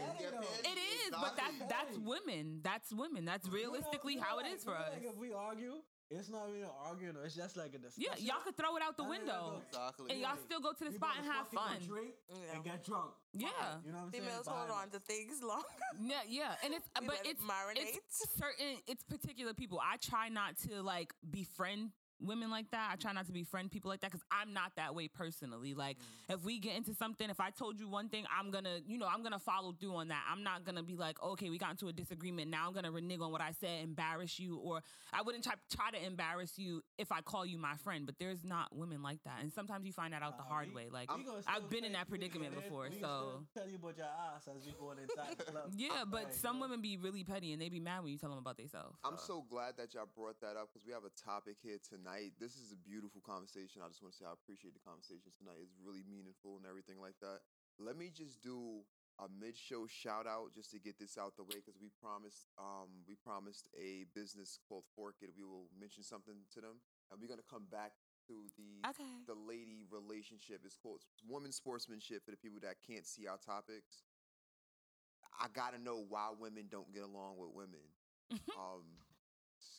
[0.64, 2.60] It is, but that's that's women.
[2.62, 3.24] That's women.
[3.24, 4.90] That's realistically how it is for us.
[4.92, 5.74] Like if we argue
[6.10, 7.18] it's not even an argument.
[7.24, 8.04] It's just like a discussion.
[8.18, 9.62] Yeah, y'all could throw it out the And window.
[9.68, 10.10] Exactly.
[10.12, 11.88] And y'all still go to the We spot and have fucking go fun.
[11.88, 12.54] Drink Yeah.
[12.54, 13.12] and get drunk.
[13.32, 13.48] Yeah.
[13.84, 14.24] You know what I'm saying?
[14.24, 15.62] Females hold Behind on to things long.
[16.00, 17.96] Yeah, yeah, and it's We but let it's marinate.
[17.96, 19.80] it's certain it's particular people.
[19.80, 21.90] I try not to like befriend
[22.22, 22.90] women like that.
[22.92, 25.74] I try not to befriend people like that because I'm not that way personally.
[25.74, 26.34] Like Mm.
[26.34, 29.06] if we get into something, if I told you one thing, I'm gonna you know
[29.06, 30.22] I'm gonna follow through on that.
[30.30, 32.50] I'm not gonna be like okay, we got into a disagreement.
[32.50, 34.82] Now I'm gonna renege on what I said, embarrass you, or
[35.12, 38.06] I wouldn't try try to embarrass you if I call you my friend.
[38.06, 40.68] But there's not women like that, and sometimes you find that out the Uh, hard
[40.68, 40.88] we- way.
[40.90, 43.44] Like we gonna still I've been in that predicament before, so.
[43.54, 45.72] tell you about your ass as we going inside the club.
[45.76, 46.66] Yeah, but Like, some you know?
[46.66, 48.96] women be really petty and they be mad when you tell them about themselves.
[49.04, 52.11] I'm so glad that y'all brought that up because we have a topic here tonight.
[52.38, 53.80] This is a beautiful conversation.
[53.80, 55.56] I just want to say I appreciate the conversation tonight.
[55.64, 57.40] It's really meaningful and everything like that.
[57.80, 58.84] Let me just do
[59.20, 63.04] a mid-show shout out just to get this out the way because we promised um
[63.08, 65.32] we promised a business called Fork It.
[65.36, 66.80] We will mention something to them
[67.10, 67.92] and we're gonna come back
[68.28, 69.24] to the Okay.
[69.28, 70.60] the lady relationship.
[70.64, 74.04] It's called woman sportsmanship for the people that can't see our topics.
[75.40, 77.84] I gotta know why women don't get along with women.
[78.56, 78.84] um,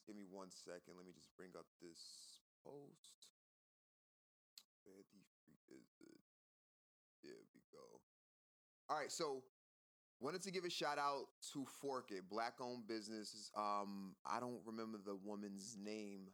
[0.06, 0.96] give me one second.
[0.98, 3.34] Let me just bring up this post.
[4.84, 6.22] Where the freak is it?
[7.24, 8.02] There we go.
[8.90, 9.44] All right, so
[10.20, 13.52] wanted to give a shout out to Fork It, black owned business.
[13.58, 16.28] Um, I don't remember the woman's name,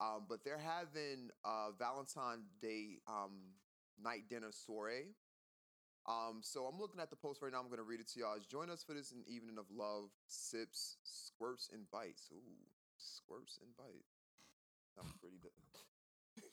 [0.00, 3.54] um, but they're having a Valentine Day um
[4.02, 5.14] night dinner soiree.
[6.06, 7.60] Um, so I'm looking at the post right now.
[7.60, 8.38] I'm gonna read it to y'all.
[8.48, 12.28] Join us for this an evening of love, sips, squirts, and bites.
[12.32, 12.64] Ooh,
[12.98, 14.18] squirts and bites.
[14.94, 15.54] Sounds pretty good.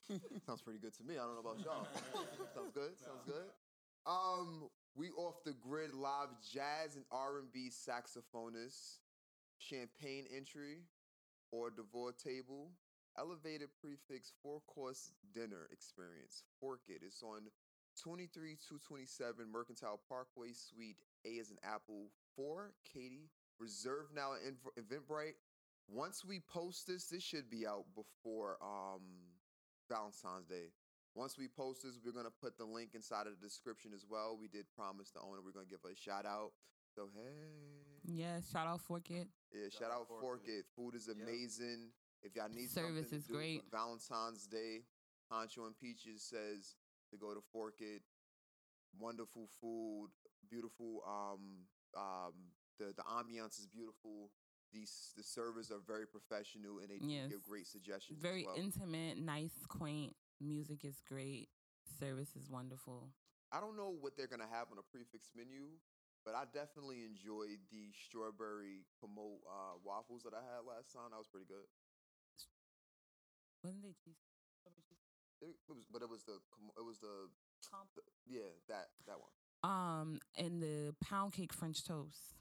[0.45, 1.15] Sounds pretty good to me.
[1.15, 1.88] I don't know about y'all.
[2.55, 2.97] Sounds good.
[2.97, 3.49] Sounds good.
[4.05, 8.99] Um, we off the grid live jazz and R and B saxophonist,
[9.57, 10.85] champagne entry,
[11.51, 12.72] hors d'oeuvre table,
[13.17, 16.43] elevated prix fixe four course dinner experience.
[16.59, 17.01] Fork it.
[17.05, 17.49] It's on
[17.97, 23.30] 23227 Mercantile Parkway, Suite A is an Apple 4, Katy.
[23.57, 25.39] Reserve now at Eventbrite.
[25.88, 29.02] Once we post this, this should be out before um
[29.90, 30.74] Valentine's Day.
[31.14, 34.38] Once we post this, we're gonna put the link inside of the description as well.
[34.40, 36.52] We did promise the owner we're gonna give a shout out.
[36.95, 39.28] So hey, Yes, shout out Fork It.
[39.53, 40.66] yeah, shout out Fork It.
[40.76, 41.90] Food is amazing.
[42.24, 43.62] If y'all need Service something to is do great.
[43.72, 44.86] Valentine's Day,
[45.32, 46.76] Huncho and Peaches says
[47.12, 48.02] to go to Fork It.
[48.99, 50.10] Wonderful food,
[50.49, 51.02] beautiful.
[51.07, 52.34] Um, um,
[52.80, 54.32] the the ambiance is beautiful.
[54.76, 57.31] These the servers are very professional and they Yes.
[57.31, 58.19] give great suggestions.
[58.22, 58.56] Very well.
[58.60, 60.14] intimate, nice, quaint.
[60.41, 61.47] Music is great.
[61.97, 63.07] Service is wonderful.
[63.53, 65.80] I don't know what they're gonna have on a prix fixe menu,
[66.26, 71.11] but I definitely enjoyed the strawberry Komo uh, waffles that I had last time.
[71.11, 71.64] That was pretty good.
[73.64, 74.19] Wasn't they cheese?
[75.41, 76.39] It, it was, but it was the
[76.77, 77.30] it was the,
[77.95, 79.31] the yeah that that one.
[79.64, 82.36] Um, and the pound cake French toast.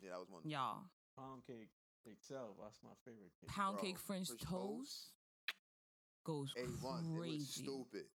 [0.00, 0.42] Yeah, that was one.
[0.44, 0.84] Y'all,
[1.16, 1.70] Pound cake
[2.04, 3.48] itself, that's my favorite cake.
[3.48, 5.16] pound Bro, cake French, French toast,
[6.24, 7.04] goes A one.
[7.16, 8.06] It was stupid.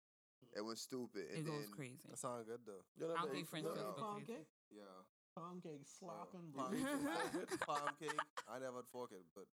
[0.55, 1.25] It was stupid.
[1.31, 1.99] It And goes then, crazy.
[2.09, 3.15] That sound good though.
[3.15, 4.33] Pound cake French You toast eat go pound crazy.
[4.39, 4.47] cake?
[4.71, 4.99] Yeah.
[5.35, 6.63] Pound cake slopping, bro.
[6.63, 6.75] Pound
[7.33, 8.19] cake, pound cake.
[8.51, 9.47] I never had fork it, but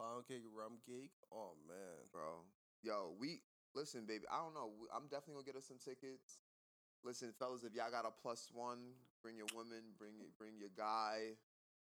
[0.00, 1.12] pound cake, rum cake.
[1.30, 2.42] Oh man, bro.
[2.82, 3.40] Yo, we
[3.74, 4.24] listen, baby.
[4.32, 4.72] I don't know.
[4.96, 6.40] I'm definitely gonna get us some tickets.
[7.04, 10.72] Listen, fellas, if y'all got a plus one, bring your woman, bring your bring your
[10.76, 11.36] guy.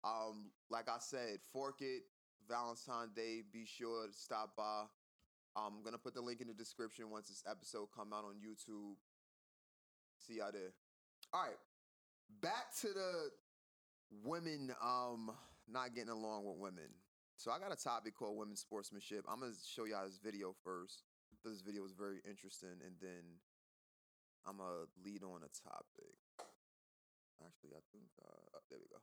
[0.05, 2.02] Um, like I said, fork it,
[2.49, 3.43] Valentine Day.
[3.52, 4.85] Be sure to stop by.
[5.57, 8.94] I'm gonna put the link in the description once this episode come out on YouTube.
[10.18, 10.73] See y'all there.
[11.33, 11.59] All right,
[12.41, 13.31] back to the
[14.25, 15.31] women um
[15.70, 16.89] not getting along with women.
[17.36, 19.25] So I got a topic called women's sportsmanship.
[19.28, 21.02] I'm gonna show y'all this video first.
[21.44, 23.41] This video is very interesting, and then
[24.47, 26.15] I'm gonna lead on a topic.
[27.44, 28.99] Actually, I think uh, oh, there we go.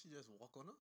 [0.00, 0.78] Did she just walk on up?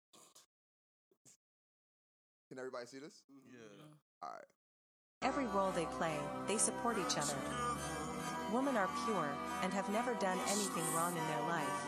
[2.48, 3.24] Can everybody see this?
[3.52, 3.84] Yeah.
[4.24, 5.28] All right.
[5.28, 6.16] Every role they play,
[6.48, 7.36] they support each other.
[8.54, 9.28] Women are pure
[9.62, 11.88] and have never done anything wrong in their life.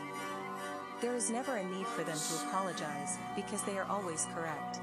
[1.00, 4.80] There is never a need for them to apologize because they are always correct.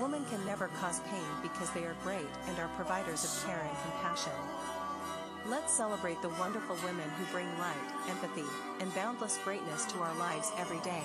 [0.00, 3.76] Women can never cause pain because they are great and are providers of care and
[3.82, 4.32] compassion.
[5.50, 7.74] Let's celebrate the wonderful women who bring light,
[8.08, 8.44] empathy,
[8.78, 11.02] and boundless greatness to our lives every day.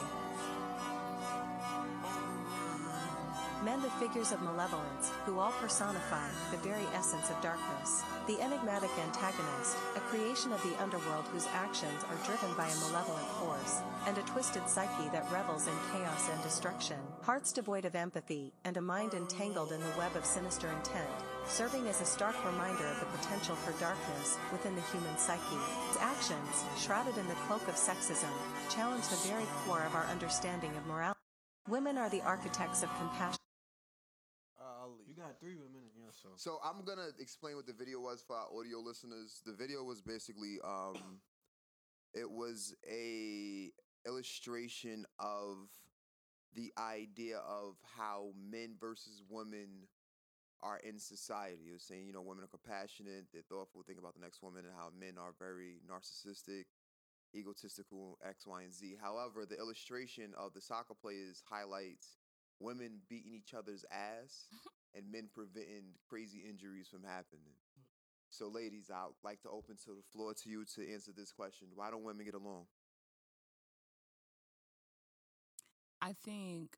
[3.64, 8.04] Men the figures of malevolence, who all personify the very essence of darkness.
[8.28, 13.28] The enigmatic antagonist, a creation of the underworld whose actions are driven by a malevolent
[13.42, 17.00] force, and a twisted psyche that revels in chaos and destruction.
[17.24, 21.10] Hearts devoid of empathy, and a mind entangled in the web of sinister intent,
[21.48, 25.58] serving as a stark reminder of the potential for darkness within the human psyche.
[25.90, 28.32] Its actions, shrouded in the cloak of sexism,
[28.70, 31.20] challenge the very core of our understanding of morality.
[31.68, 33.40] Women are the architects of compassion.
[35.16, 36.30] You got three women in your so.
[36.36, 39.42] So I'm gonna explain what the video was for our audio listeners.
[39.46, 41.22] The video was basically um
[42.14, 43.72] it was a
[44.06, 45.70] illustration of
[46.54, 49.88] the idea of how men versus women
[50.64, 51.70] are in society.
[51.70, 54.66] It was saying, you know, women are compassionate, they're thoughtful, think about the next woman,
[54.66, 56.66] and how men are very narcissistic,
[57.36, 58.98] egotistical, X, Y, and Z.
[59.02, 62.18] However, the illustration of the soccer players highlights
[62.60, 64.48] women beating each other's ass
[64.96, 67.56] and men preventing crazy injuries from happening.
[68.30, 71.68] So, ladies, I'd like to open to the floor to you to answer this question.
[71.76, 72.66] Why don't women get along?
[76.02, 76.78] I think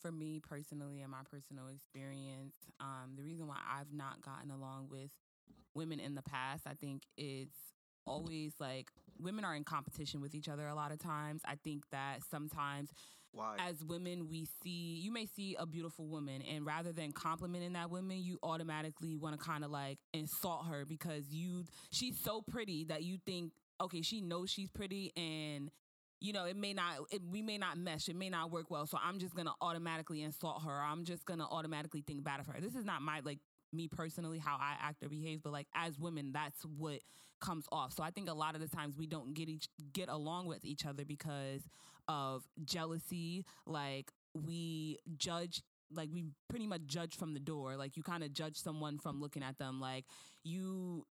[0.00, 4.88] for me personally, and my personal experience, um, the reason why I've not gotten along
[4.90, 5.10] with
[5.74, 7.56] women in the past, I think it's
[8.06, 11.42] always like women are in competition with each other a lot of times.
[11.44, 12.90] I think that sometimes
[13.32, 13.56] Why?
[13.58, 17.90] as women we see you may see a beautiful woman and rather than complimenting that
[17.90, 22.84] woman you automatically want to kind of like insult her because you she's so pretty
[22.84, 25.70] that you think okay she knows she's pretty and
[26.20, 28.86] you know it may not it, we may not mesh it may not work well
[28.86, 32.60] so i'm just gonna automatically insult her i'm just gonna automatically think bad of her.
[32.60, 33.38] This is not my like
[33.72, 37.00] me personally how i act or behave but like as women that's what
[37.40, 37.92] comes off.
[37.92, 40.64] So i think a lot of the times we don't get each get along with
[40.64, 41.62] each other because
[42.08, 47.76] of jealousy like we judge like we pretty much judge from the door.
[47.76, 50.04] Like you kind of judge someone from looking at them like
[50.44, 51.06] you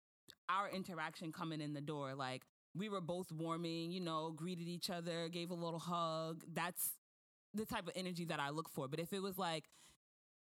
[0.49, 2.43] our interaction coming in the door like
[2.75, 6.91] we were both warming you know greeted each other gave a little hug that's
[7.53, 9.65] the type of energy that i look for but if it was like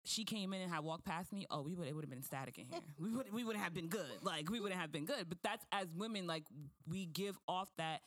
[0.05, 2.23] she came in and had walked past me, oh, we would it would have been
[2.23, 2.79] static in here.
[2.99, 4.23] we would we wouldn't have been good.
[4.23, 5.27] Like we wouldn't have been good.
[5.27, 6.45] But that's as women, like
[6.87, 8.01] we give off that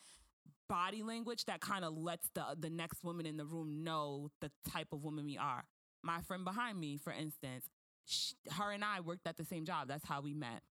[0.69, 4.51] body language that kind of lets the the next woman in the room know the
[4.71, 5.65] type of woman we are.
[6.03, 7.69] My friend behind me, for instance,
[8.07, 9.89] sh her and I worked at the same job.
[9.89, 10.63] That's how we met.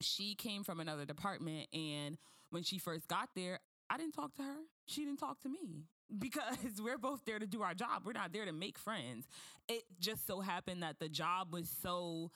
[0.00, 2.16] She came from another department, and
[2.50, 4.56] when she first got there, I didn't talk to her.
[4.86, 5.84] She didn't talk to me
[6.18, 8.02] because we're both there to do our job.
[8.04, 9.26] We're not there to make friends.
[9.68, 12.30] It just so happened that the job was so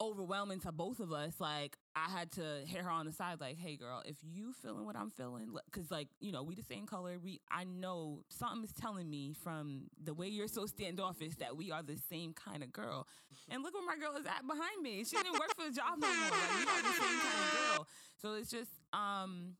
[0.00, 1.34] overwhelming to both of us.
[1.40, 4.84] Like I had to hit her on the side, like, "Hey, girl, if you feeling
[4.84, 7.18] what I'm feeling, because like you know we the same color.
[7.22, 11.70] We I know something is telling me from the way you're so standoffish that we
[11.70, 13.06] are the same kind of girl.
[13.50, 15.04] And look where my girl is at behind me.
[15.04, 16.30] She didn't work for the job no more.
[16.30, 17.86] Like, we are the same kind of girl.
[18.20, 19.56] So it's just um.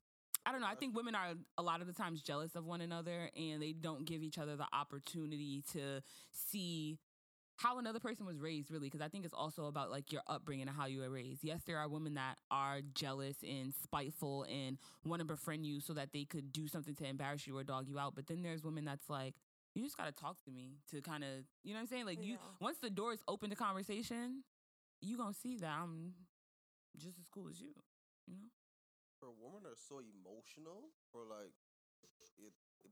[0.47, 0.67] I don't know.
[0.67, 3.73] I think women are a lot of the times jealous of one another and they
[3.73, 6.99] don't give each other the opportunity to see
[7.57, 8.89] how another person was raised, really.
[8.89, 11.45] Because I think it's also about like your upbringing and how you were raised.
[11.45, 15.93] Yes, there are women that are jealous and spiteful and want to befriend you so
[15.95, 18.15] that they could do something to embarrass you or dog you out.
[18.15, 19.35] But then there's women that's like,
[19.75, 22.07] you just got to talk to me to kind of, you know what I'm saying?
[22.07, 24.45] Like, you, once the door is open to conversation,
[25.01, 26.15] you going to see that I'm
[26.97, 27.75] just as cool as you,
[28.27, 28.51] you know?
[29.21, 31.23] Bro, women are so emotional, bro.
[31.23, 31.64] Like, it,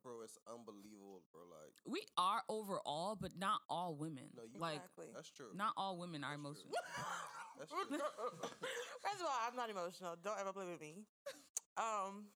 [0.02, 1.42] bro, it's unbelievable, bro.
[1.50, 4.24] Like, We are overall, but not all women.
[4.36, 4.80] No, you- like
[5.14, 5.52] That's true.
[5.54, 6.72] Not all women are emotional.
[7.58, 7.84] That's true.
[7.90, 10.16] First of all, I'm not emotional.
[10.22, 11.04] Don't ever play with me.
[11.76, 12.26] Um,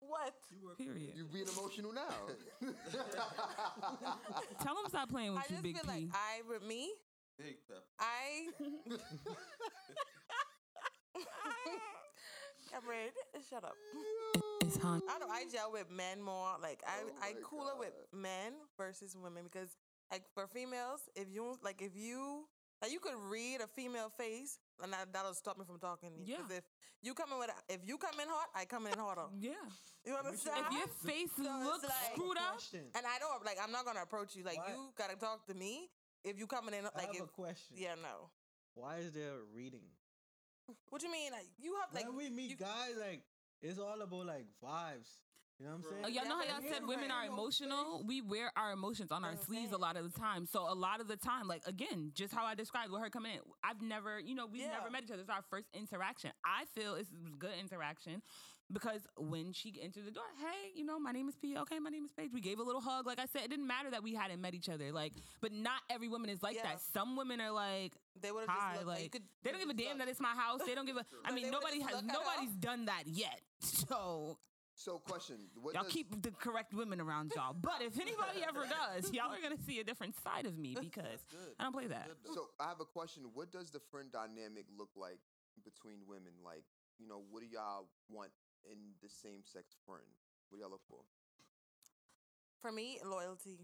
[0.00, 0.34] what?
[0.50, 1.12] You were, Period.
[1.16, 2.08] You being emotional now.
[4.60, 5.88] Tell them stop playing with I you, just Big feel P.
[5.88, 6.90] like I with me.
[7.38, 7.84] Big pep.
[12.72, 12.80] I.
[12.80, 13.10] Cameron,
[13.48, 13.74] shut up.
[14.62, 15.02] It's hot.
[15.08, 15.34] I don't know.
[15.34, 16.50] I gel with men more.
[16.62, 19.76] Like I, Oh I my cooler with men versus women because,
[20.10, 22.44] like, for females, if you like, if you
[22.82, 26.10] like, you could read a female face, and that that'll stop me from talking.
[26.12, 26.36] to you.
[26.36, 26.56] 'Cause Yeah.
[26.58, 26.64] if
[27.02, 29.26] you come in with, if you come in hot, I come in hotter.
[29.38, 29.54] Yeah.
[30.04, 30.64] You understand?
[30.66, 32.90] If your face So looks like- screwed up, Question.
[32.94, 34.44] and I don't like, I'm not gonna approach you.
[34.44, 35.90] Like Why- you gotta talk to me.
[36.24, 37.76] If you coming in I like, have if, a question.
[37.76, 38.30] yeah, no.
[38.74, 39.84] Why is there reading?
[40.88, 41.32] What do you mean?
[41.32, 43.22] Like you have like when we meet you- guys, like
[43.62, 45.08] it's all about like vibes.
[45.58, 46.02] You know what I'm saying?
[46.06, 48.02] Oh, y'all know how y'all said women are emotional?
[48.06, 50.46] We wear our emotions on our sleeves a lot of the time.
[50.46, 53.32] So a lot of the time, like again, just how I described with her coming
[53.34, 55.20] in, I've never, you know, we've never met each other.
[55.20, 56.30] It's our first interaction.
[56.46, 58.22] I feel it's a good interaction
[58.72, 61.56] because when she entered the door, hey, you know, my name is P.
[61.58, 62.30] Okay, my name is Paige.
[62.32, 63.06] We gave a little hug.
[63.06, 64.92] Like I said, it didn't matter that we hadn't met each other.
[64.92, 66.62] Like, but not every woman is like Yeah.
[66.64, 66.80] that.
[66.80, 69.98] Some women are like, They would've just hi, like, could- they don't give a damn
[69.98, 70.60] that it's my house.
[70.66, 71.04] They don't give a.
[71.24, 72.18] I mean, nobody has looked at her.
[72.22, 73.40] nobody's done that yet.
[73.60, 74.38] So
[74.74, 77.52] So, question: What y'all does, keep the correct women around y'all.
[77.60, 81.20] But if anybody ever does, y'all are gonna see a different side of me because
[81.58, 82.08] I don't play that.
[82.32, 83.24] So I have a question.
[83.34, 85.18] What does the friend dynamic look like
[85.64, 86.32] between women?
[86.42, 86.64] Like,
[86.98, 88.30] you know, what do y'all want
[88.64, 90.06] in the same sex friend?
[90.48, 91.02] What do y'all look for?
[92.60, 93.60] For me, loyalty.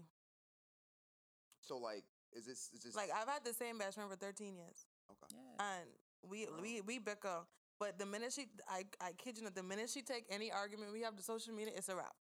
[1.61, 2.03] So like,
[2.33, 4.85] is this is this Like I've had the same best friend for 13 years.
[5.11, 5.35] Okay.
[5.59, 5.87] And
[6.29, 7.45] we we we bicker.
[7.79, 10.91] But the minute she, I, I kid you not, the minute she take any argument
[10.93, 12.15] we have to social media, it's a wrap.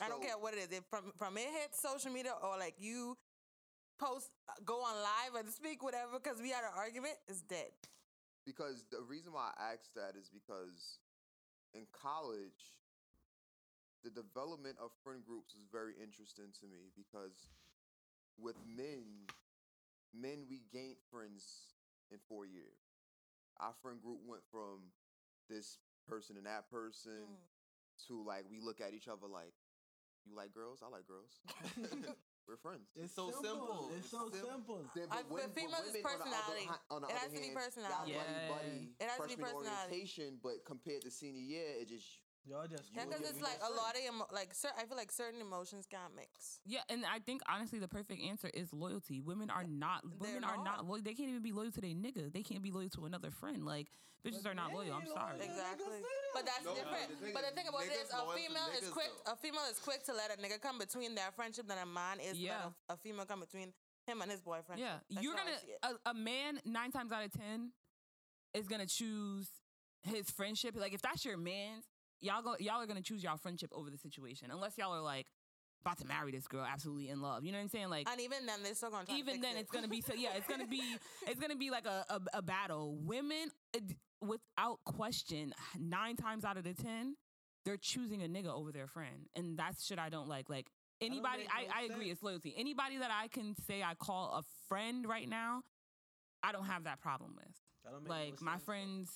[0.00, 0.78] I don't care what it is.
[0.78, 3.16] If from from it hits social media or like you
[3.98, 7.72] post, uh, go on live and speak whatever because we had an argument, it's dead.
[8.46, 11.00] because the reason why I asked that is because
[11.74, 12.76] in college,
[14.04, 17.50] the development of friend groups is very interesting to me because
[18.38, 19.26] with men,
[20.14, 21.74] men we gained friends
[22.10, 22.78] in four years.
[23.60, 24.94] Our friend group went from
[25.50, 28.06] this person and that person mm.
[28.06, 29.52] to like we look at each other like,
[30.24, 31.40] you like girls, I like girls.
[32.48, 32.88] We're friends.
[32.96, 33.90] It's so simple.
[33.94, 34.80] It's so simple.
[34.96, 36.68] Then, I- but for when- but females, it's women, on the other personality.
[36.90, 38.12] On the It other has to be personality.
[38.12, 38.48] Y'all Yeah.
[38.48, 39.68] buddy buddy It has to be personality.
[39.92, 42.08] orientation, but compared to senior year, it just
[42.46, 45.12] y'all just Yeah, because it's like a lot of emo- like cer- I feel like
[45.12, 46.60] certain emotions can't mix.
[46.64, 49.20] Yeah, and I think honestly the perfect answer is loyalty.
[49.20, 50.84] Women are not women are not not.
[50.86, 51.02] loyal.
[51.02, 52.32] They can't even be loyal to their nigga.
[52.32, 53.66] They can't be loyal to another friend.
[53.66, 53.92] Like
[54.24, 54.94] bitches are not loyal.
[54.94, 55.36] I'm sorry.
[55.40, 56.00] Exactly.
[56.34, 57.20] But that's No, different.
[57.20, 59.10] the but the thing about it is, niggas a female is quick.
[59.24, 59.32] though.
[59.32, 62.20] A female is quick to let a nigga come between their friendship than a man
[62.20, 62.56] is Yeah.
[62.56, 63.72] let a, a female come between
[64.06, 64.80] him and his boyfriend.
[64.80, 67.72] Yeah, That's you're gonna a, a man nine times out of ten
[68.54, 69.48] is gonna choose
[70.02, 70.74] his friendship.
[70.76, 71.84] Like if that's your man's,
[72.20, 75.26] y'all go y'all are gonna choose y'all friendship over the situation unless y'all are like
[75.82, 77.44] about to marry this girl, absolutely in love.
[77.44, 77.88] You know what I'm saying?
[77.90, 79.06] Like and even then, they're still gonna.
[79.06, 79.60] Try to even fix then it.
[79.60, 80.82] it's gonna be so yeah it's gonna be
[81.26, 82.96] it's gonna be like a, a, a battle.
[83.00, 83.50] Women
[84.20, 87.14] without question nine times out of the ten
[87.64, 89.28] they're choosing a nigga over their friend.
[89.36, 90.48] And that's shit i don't like.
[90.48, 92.54] Like anybody make i, no I, agree it's loyalty.
[92.56, 95.62] Anybody that i can say i call a friend right now
[96.42, 97.54] i don't have that problem with.
[97.84, 99.10] That don't make no like my sense, friends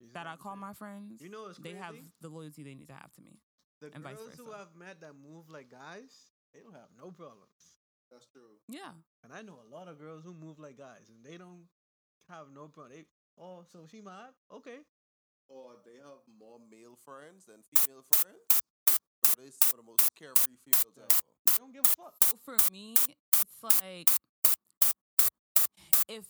[0.00, 2.74] You see that i call my friends You know what's they have the loyalty they
[2.74, 3.38] need to have to me
[3.80, 4.52] The and vice girls who.
[4.52, 6.12] I've met that move like guys,
[6.52, 7.80] they don't have no problems.
[8.10, 8.58] That's true.
[8.68, 8.90] yeah
[9.22, 11.68] And I know a lot of girls who move like guys, and they don't
[12.28, 12.92] have no problem.
[12.92, 13.04] They,
[13.38, 14.34] oh, so she mad?
[14.52, 14.84] Okay.
[15.48, 18.62] Or they have more male friends than female friends.
[19.22, 21.08] Bro, they some of the most carefree females ever.
[21.46, 22.14] They don't give a fuck.
[22.44, 22.94] For me,
[23.32, 24.10] it's like
[26.08, 26.26] if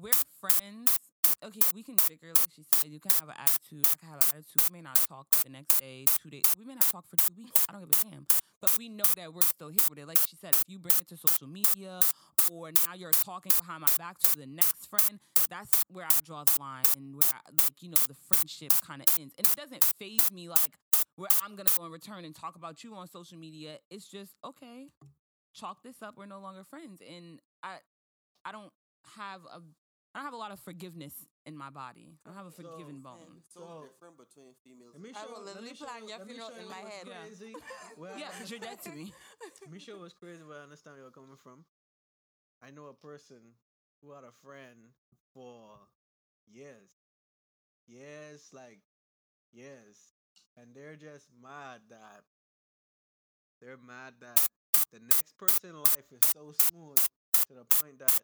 [0.00, 0.98] we're friends,
[1.44, 2.90] okay, we can bicker, like she said.
[2.90, 3.86] You can have an attitude.
[3.86, 4.62] I can have an attitude.
[4.70, 6.44] We may not talk the next day, two days.
[6.58, 7.64] We may not talk for two weeks.
[7.68, 8.26] I don't give a damn.
[8.60, 10.06] But we know that we're still here with it.
[10.08, 12.00] Like she said, if you bring it to social media
[12.52, 16.44] or now you're talking behind my back to the next friend, that's where I draw
[16.44, 19.34] the line and where, I, like, you know, the friendship kind of ends.
[19.38, 20.76] And it doesn't phase me like
[21.16, 23.78] where I'm going to go in return and talk about you on social media.
[23.90, 24.88] It's just, okay,
[25.54, 26.14] chalk this up.
[26.16, 27.00] We're no longer friends.
[27.00, 27.76] And I,
[28.44, 28.72] I don't
[29.16, 29.60] have a
[30.18, 31.14] I don't have a lot of forgiveness
[31.46, 32.18] in my body.
[32.26, 33.38] I don't have a So- bone.
[33.38, 34.90] It's so, different between females.
[34.94, 36.82] Let me I show, will let me literally show, plan your funeral in you my
[36.90, 37.06] head.
[37.06, 37.54] Crazy.
[37.96, 39.14] Where Yeah, I- because you're dead to me.
[39.62, 41.64] Let me show you what's crazy where I understand where you're coming from.
[42.60, 43.54] I know a person
[44.02, 44.90] who had a friend
[45.32, 45.78] for
[46.50, 46.90] years.
[47.86, 48.80] Years, like
[49.52, 50.14] years.
[50.56, 52.24] And they're just mad that
[53.62, 54.48] they're mad that
[54.90, 56.98] the next person in life is so smooth
[57.46, 58.20] to the point that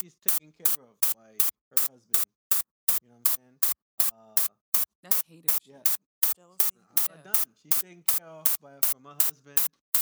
[0.00, 1.32] she's taken care of by
[1.70, 2.26] her husband.
[3.02, 3.56] You know what I'm saying?
[4.14, 4.36] Uh
[5.02, 5.74] That's hater shit.
[5.74, 5.82] yeah.
[6.38, 6.78] Jealousy.
[6.78, 7.48] I'm not done.
[7.62, 9.58] She's taken care of by from her husband,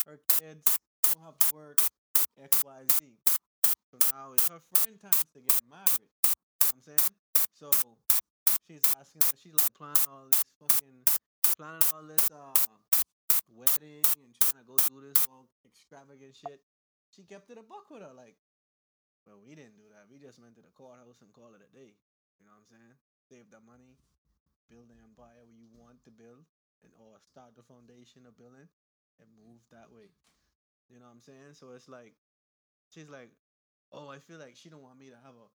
[0.07, 0.79] her kids,
[1.13, 1.81] don't have to work,
[2.37, 3.07] X, Y, Z.
[3.89, 6.13] So now it's her friend time to get married.
[6.13, 7.13] You know what I'm saying?
[7.57, 7.71] So
[8.69, 10.99] she's asking she's like planning all this fucking
[11.57, 12.53] planning all this uh
[13.57, 16.61] wedding and trying to go do this all extravagant shit.
[17.15, 18.37] She kept it a buck with her, like,
[19.27, 20.07] well, we didn't do that.
[20.09, 21.93] We just went to the courthouse and call it a day.
[22.39, 22.95] You know what I'm saying?
[23.27, 23.99] Save the money,
[24.71, 26.47] build the empire where you want to build,
[26.87, 28.69] and or start the foundation of building,
[29.19, 30.13] and move that way.
[30.93, 31.59] You know what I'm saying?
[31.59, 32.15] So it's like,
[32.95, 33.35] she's like,
[33.91, 35.49] oh, I feel like she don't want me to have a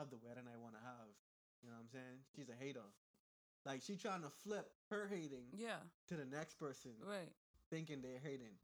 [0.00, 1.08] have the wedding I want to have.
[1.62, 2.16] You know what I'm saying?
[2.34, 2.84] She's a hater.
[3.64, 5.80] Like she trying to flip her hating Yeah.
[6.08, 7.30] to the next person, Right.
[7.70, 8.54] thinking they're hating.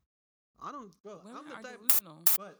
[0.62, 1.18] I don't, bro.
[1.24, 2.18] Women I'm the type, delusional.
[2.36, 2.58] but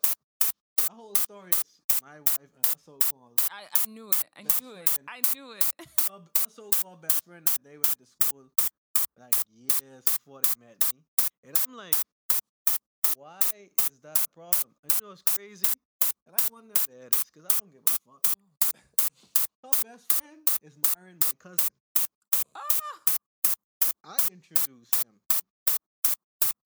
[0.93, 4.25] the whole story is my wife and her so-called I, I knew it.
[4.37, 4.89] I knew it.
[4.89, 5.09] friend.
[5.09, 5.65] I knew it.
[6.12, 7.49] her, her so-called best friend.
[7.65, 8.45] They went to school
[9.19, 11.01] like years before they met me,
[11.49, 11.97] and I'm like,
[13.17, 14.77] why is that a problem?
[14.85, 15.67] And you know it's crazy,
[16.27, 18.25] and I wonder if it is because I don't give a fuck.
[19.65, 21.73] Her best friend is marrying my cousin.
[22.53, 23.01] Ah!
[24.05, 25.17] I introduced him.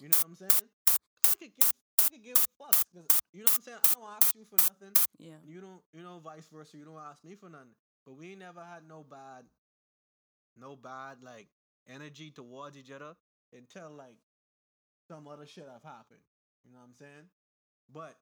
[0.02, 0.70] You know what I'm saying?
[0.88, 1.75] I could give,
[2.06, 3.78] I could give fucks because you know what I'm saying.
[3.82, 4.94] I don't ask you for nothing.
[5.18, 5.38] Yeah.
[5.46, 6.76] You don't, you know, vice versa.
[6.76, 7.74] You don't ask me for nothing.
[8.04, 9.44] But we ain't never had no bad,
[10.56, 11.48] no bad like
[11.88, 13.16] energy towards each other
[13.52, 14.16] until like
[15.08, 16.22] some other shit have happened.
[16.64, 17.26] You know what I'm saying?
[17.92, 18.14] But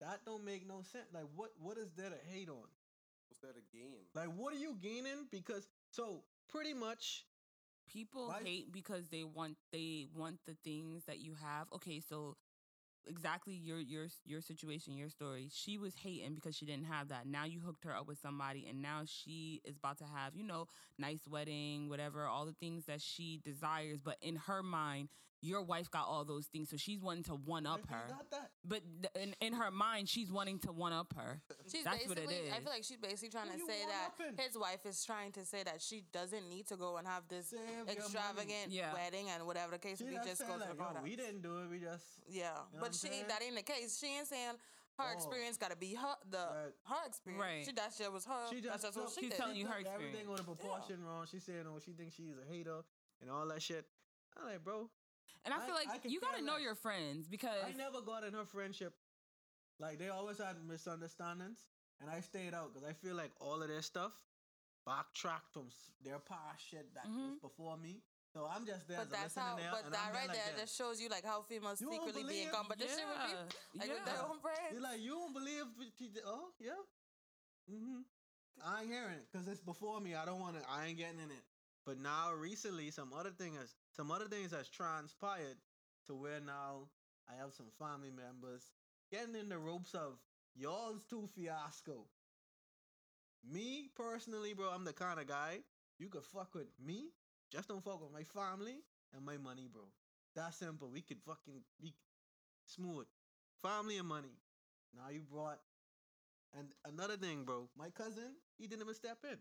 [0.00, 1.06] that don't make no sense.
[1.12, 2.66] Like, what, what is there to hate on?
[3.28, 4.06] What's that a game?
[4.14, 5.26] Like, what are you gaining?
[5.30, 7.24] Because so pretty much,
[7.88, 11.68] People Why- hate because they want they want the things that you have.
[11.72, 12.36] Okay, so
[13.08, 15.48] exactly your your your situation, your story.
[15.52, 17.26] She was hating because she didn't have that.
[17.26, 20.44] Now you hooked her up with somebody and now she is about to have, you
[20.44, 20.66] know,
[20.98, 25.08] nice wedding, whatever, all the things that she desires, but in her mind,
[25.40, 28.02] your wife got all those things, so she's wanting to one up her.
[28.08, 28.50] got that.
[28.64, 31.40] But th- in, in her mind, she's wanting to one up her.
[31.70, 32.50] She's That's what it is.
[32.52, 34.44] I feel like she's basically trying Who to say that one-upping?
[34.44, 37.50] his wife is trying to say that she doesn't need to go and have this
[37.50, 38.92] Save extravagant Yeah.
[38.92, 40.16] wedding and whatever the case She may be.
[40.16, 41.70] just Just saying go to the yo, we didn't do it.
[41.70, 43.24] We just Yeah, know but she saying?
[43.28, 43.98] that ain't the case.
[43.98, 44.54] She ain't saying
[44.98, 45.12] her Oh.
[45.14, 46.74] experience got to be her the Right.
[46.86, 47.40] her experience.
[47.42, 47.64] Right.
[47.64, 48.48] She that shit was her.
[48.50, 49.36] She that's just just what took- she She's did.
[49.38, 50.46] telling you her took everything experience.
[50.48, 51.26] with a proportion wrong.
[51.30, 52.82] She's saying, oh, she thinks she's a hater
[53.20, 53.86] and all that shit.
[54.36, 54.90] I'm like, bro,
[55.48, 58.02] And I I- feel like I you got to know your friends because I never
[58.02, 58.92] got in her friendship.
[59.80, 61.64] Like they always had misunderstandings,
[62.00, 64.12] and I stayed out because I feel like all of their stuff
[64.84, 65.68] backtracked from
[66.04, 67.40] their past shit that was Mhm.
[67.40, 68.02] before me.
[68.34, 69.56] So I'm just there But as that's how.
[69.56, 70.60] there, But that right there like there that.
[70.60, 73.48] just shows you like how females You secretly be in competition with yeah, people,
[73.80, 74.72] like with their own friends.
[74.72, 76.24] You're like, you don't believe what she did?
[76.26, 76.76] Oh, yeah.
[77.70, 78.00] Mm-hmm.
[78.64, 80.14] I ain't hearing it because it's before me.
[80.14, 80.68] I don't want to.
[80.68, 81.44] I ain't getting in it.
[81.86, 85.56] But now, recently, some other thing has some other things has transpired
[86.06, 86.86] to where now
[87.28, 88.70] I have some family members
[89.10, 90.20] getting in the ropes of
[90.54, 92.06] y'all's two fiasco.
[93.50, 95.58] Me personally, bro, I'm the kind of guy
[95.98, 97.10] you could fuck with me,
[97.52, 98.76] just don't fuck with my family
[99.16, 99.82] and my money, bro.
[100.36, 100.90] That simple.
[100.92, 101.92] We could fucking be
[102.66, 103.06] smooth.
[103.62, 104.38] Family and money.
[104.94, 105.58] Now you brought
[106.56, 107.68] and another thing, bro.
[107.76, 109.38] My cousin, he didn't even step in.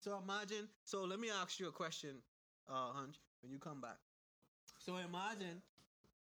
[0.00, 0.68] So imagine.
[0.84, 2.16] So let me ask you a question,
[2.68, 3.98] uh, Hunch, when you come back.
[4.78, 5.62] So imagine.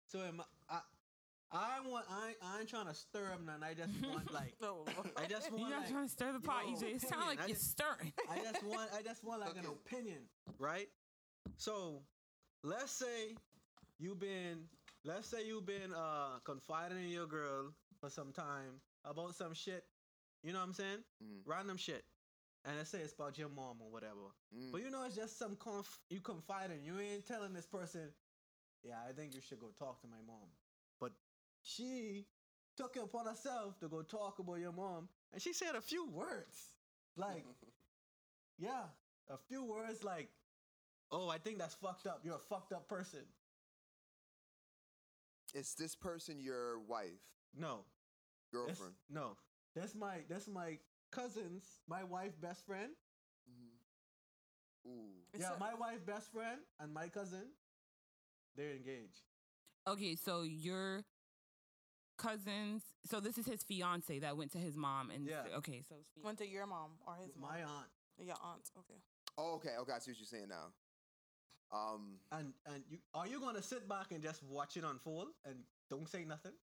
[0.08, 0.80] So im- I,
[1.52, 2.06] I want.
[2.10, 3.64] I, I ain't trying to stir up none.
[3.64, 4.54] I just want like.
[4.62, 4.86] No,
[5.18, 5.62] I just want.
[5.62, 5.72] You're want.
[5.72, 6.96] not like, trying to stir the pot, yo, EJ.
[6.96, 8.14] It sounds like I you're just- stirring.
[8.30, 10.20] I just want I just want like an opinion,
[10.60, 10.88] right?
[11.58, 12.02] So
[12.64, 13.36] let's say
[14.00, 14.66] you've been
[15.06, 19.84] let's say you've been uh confiding in your girl for some time about some shit.
[20.44, 20.98] You know what I'm saying?
[21.24, 21.42] Mhm.
[21.46, 22.04] Random shit.
[22.64, 24.30] And let's say it's about your mom or whatever.
[24.56, 24.72] Mm.
[24.72, 26.84] But you know it's just some conf you confiding.
[26.84, 28.14] You ain't telling this person,
[28.84, 30.48] yeah, I think you should go talk to my mom.
[31.00, 31.12] But
[31.64, 32.28] she
[32.78, 36.08] took it upon herself to go talk about your mom and she said a few
[36.10, 36.76] words.
[37.18, 37.46] Like
[38.60, 38.84] yeah,
[39.30, 40.30] a few words like,
[41.12, 42.22] "Oh, I think that's fucked up.
[42.24, 43.22] You're a fucked up person."
[45.54, 47.20] Is this person your wife,
[47.54, 47.84] No,
[48.54, 48.94] that's- girlfriend?
[49.10, 49.36] no,
[49.76, 50.80] that's my that's my
[51.12, 52.92] cousin's, my wife best friend.
[53.50, 54.90] Mm-hmm.
[54.90, 55.12] Ooh.
[55.38, 57.46] Yeah, a- my wife best friend and my cousin,
[58.56, 59.22] they're engaged.
[59.88, 61.04] Okay, so your
[62.18, 62.84] cousins.
[63.06, 65.58] So this is his fiance that went to his mom and Yeah.
[65.58, 67.52] okay, so fian- Went to your mom or his mom.
[67.52, 68.70] My aunt Your aunt.
[68.78, 69.02] Okay.
[69.38, 69.76] Oh, okay.
[69.78, 70.74] Okay, I see what you're saying now.
[71.72, 75.64] Um, and and you are you gonna sit back and just watch it unfold and
[75.90, 76.54] don't say nothing?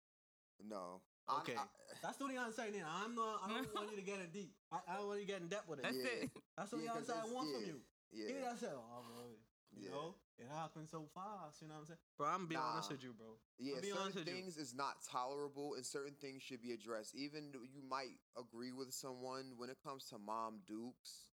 [0.60, 1.00] no.
[1.28, 1.68] I- Okay, I-
[2.02, 2.82] that's the only answer I need.
[2.82, 3.40] I'm not.
[3.44, 4.54] I don't want you to get in deep.
[4.72, 5.82] I, I don't want you to get in depth with it.
[5.82, 6.04] That's Yeah.
[6.24, 6.30] it.
[6.56, 7.80] That's the only Yeah, 'cause answer I want yeah, from you.
[8.12, 8.28] Yeah.
[8.28, 8.70] Yeah, that's it.
[8.72, 9.36] Oh, bro.
[9.70, 9.90] You Yeah.
[9.90, 11.60] know, it happened so fast.
[11.60, 12.26] You know what I'm saying, bro?
[12.28, 13.38] I'm being honest with you, bro.
[13.58, 14.34] Yeah, I'll certain with you.
[14.34, 17.14] things is not tolerable, and certain things should be addressed.
[17.14, 21.32] Even you might agree with someone when it comes to mom dukes.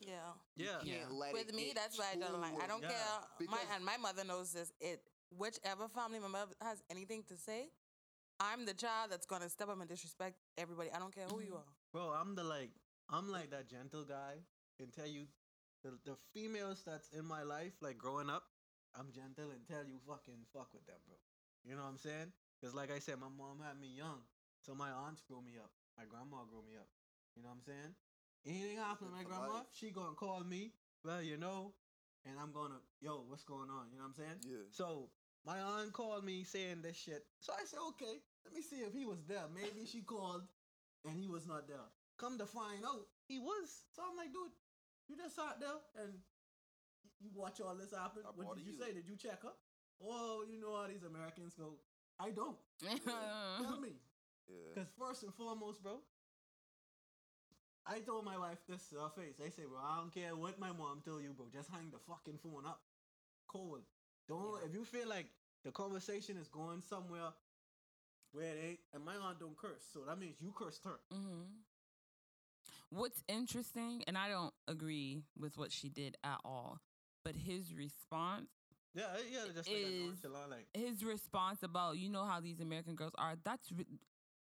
[0.00, 0.34] Yeah.
[0.56, 0.82] Yeah.
[0.82, 2.54] You can't let With it me, get that's why I don't like.
[2.60, 2.88] I don't Yeah.
[2.88, 3.46] care.
[3.48, 4.72] My and my mother knows this.
[4.80, 5.00] It
[5.30, 7.70] whichever family member has anything to say,
[8.40, 10.90] I'm the child that's gonna step up and disrespect everybody.
[10.94, 11.66] I don't care who you mm-hmm.
[11.66, 11.74] are.
[11.92, 12.70] Bro, I'm the like
[13.10, 14.38] I'm like that gentle guy
[14.80, 15.26] and tell you
[15.82, 18.44] the the females that's in my life, like growing up,
[18.94, 21.16] I'm gentle and tell you fucking fuck with them, bro.
[21.64, 22.32] You know what I'm saying?
[22.62, 24.22] Cause like I said, my mom had me young,
[24.62, 26.88] so my aunts grew me up, my grandma grew me up.
[27.36, 27.92] You know what I'm saying?
[28.46, 29.70] Anything happen to my grandma, life.
[29.74, 30.72] she gonna call me
[31.04, 31.72] well, you know,
[32.26, 33.86] and I'm gonna, yo, what's going on?
[33.92, 34.38] You know what I'm saying?
[34.42, 34.66] Yeah.
[34.70, 35.10] So
[35.46, 37.24] my aunt called me saying this shit.
[37.40, 39.44] So I said, okay, let me see if he was there.
[39.54, 40.42] Maybe she called
[41.04, 41.88] and he was not there.
[42.18, 43.84] Come to find out, he was.
[43.94, 44.50] So I'm like, dude,
[45.08, 46.12] you just sat there and
[47.20, 48.22] you watch all this happen.
[48.26, 48.78] I What did you you.
[48.78, 48.92] say?
[48.92, 49.54] Did you check her?
[50.02, 51.78] Oh, you know how these Americans go.
[52.18, 52.56] I don't.
[53.06, 53.94] Tell me.
[54.48, 54.74] Yeah.
[54.74, 56.00] Because first and foremost, bro,
[57.86, 59.40] I told my wife this to her face.
[59.44, 61.46] I say, bro, I don't care what my mom tell you, bro.
[61.52, 62.80] Just hang the fucking phone up.
[63.46, 63.82] Cold.
[64.28, 65.26] Don't if you feel like
[65.64, 67.32] the conversation is going somewhere
[68.32, 71.00] where they and my aunt don't curse, so that means you cursed her.
[71.12, 71.42] hmm
[72.90, 76.80] What's interesting, and I don't agree with what she did at all,
[77.24, 78.48] but his response
[78.94, 82.60] Yeah, yeah, just like a is nonchalant, like his response about you know how these
[82.60, 83.34] American girls are.
[83.44, 83.84] That's re-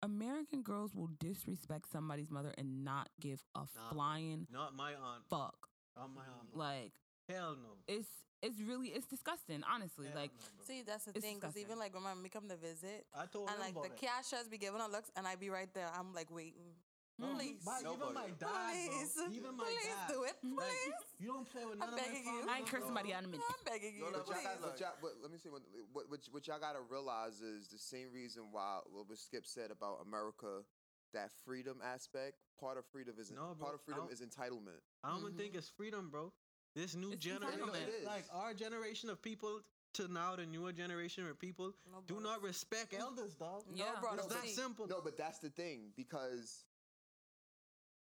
[0.02, 5.22] American girls will disrespect somebody's mother and not give a Nah, flying not my aunt.
[5.30, 5.68] fuck.
[5.96, 6.54] Not my aunt.
[6.56, 6.92] Like
[7.28, 7.70] Hell no.
[7.88, 8.08] it's
[8.44, 9.62] it's really it's disgusting.
[9.64, 10.64] Honestly, Hell like no.
[10.68, 11.40] See, that's the It's thing.
[11.40, 13.94] Because even like when my mommy come to visit, I told and like about the
[13.96, 14.00] it.
[14.04, 15.88] cashiers be giving her looks, and I be right there.
[15.96, 16.76] I'm like waiting.
[17.14, 17.36] Mhm.
[17.38, 19.30] Please, My, even my dad, please, bro.
[19.30, 20.08] Even my please dad.
[20.10, 20.58] do it, please.
[20.58, 22.38] Like, you don't play with none I'm of my begging you.
[22.42, 22.88] family, I ain't curse bro.
[22.90, 23.46] somebody out in a minute.
[23.54, 24.02] I'm begging you.
[24.02, 24.58] No, no, But, y'all please.
[24.66, 25.48] but, y'all, but let me say.
[25.48, 25.62] What,
[26.10, 30.66] what, what y'all gotta realize is the same reason why what Skip said about America,
[31.14, 32.34] that freedom aspect.
[32.58, 34.82] Part of freedom is No, bro, part of freedom is entitlement.
[35.04, 36.32] I don't even think it's freedom, bro.
[36.74, 37.82] This new It's generation, entitlement.
[37.88, 38.06] It is.
[38.06, 39.60] like our generation of people
[39.94, 43.62] to now the newer generation of people No, do not respect elders, dog.
[43.70, 44.00] No, Yeah.
[44.00, 44.14] bro.
[44.14, 44.86] It's no, that simple.
[44.88, 46.64] No, but that's the thing because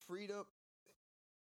[0.06, 0.46] freedom,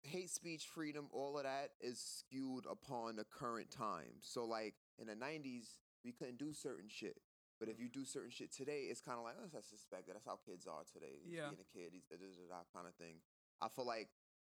[0.03, 4.21] hate speech, freedom, all of that is skewed upon the current time.
[4.21, 7.19] So, like in the '90s, we couldn't do certain shit.
[7.59, 10.13] But if you do certain shit today, it's kind of like, oh, that's suspected.
[10.13, 11.17] That's how kids are today.
[11.25, 11.49] Yeah.
[11.49, 13.15] being a kid, he's da- da- da- da kind of thing.
[13.59, 14.09] I feel like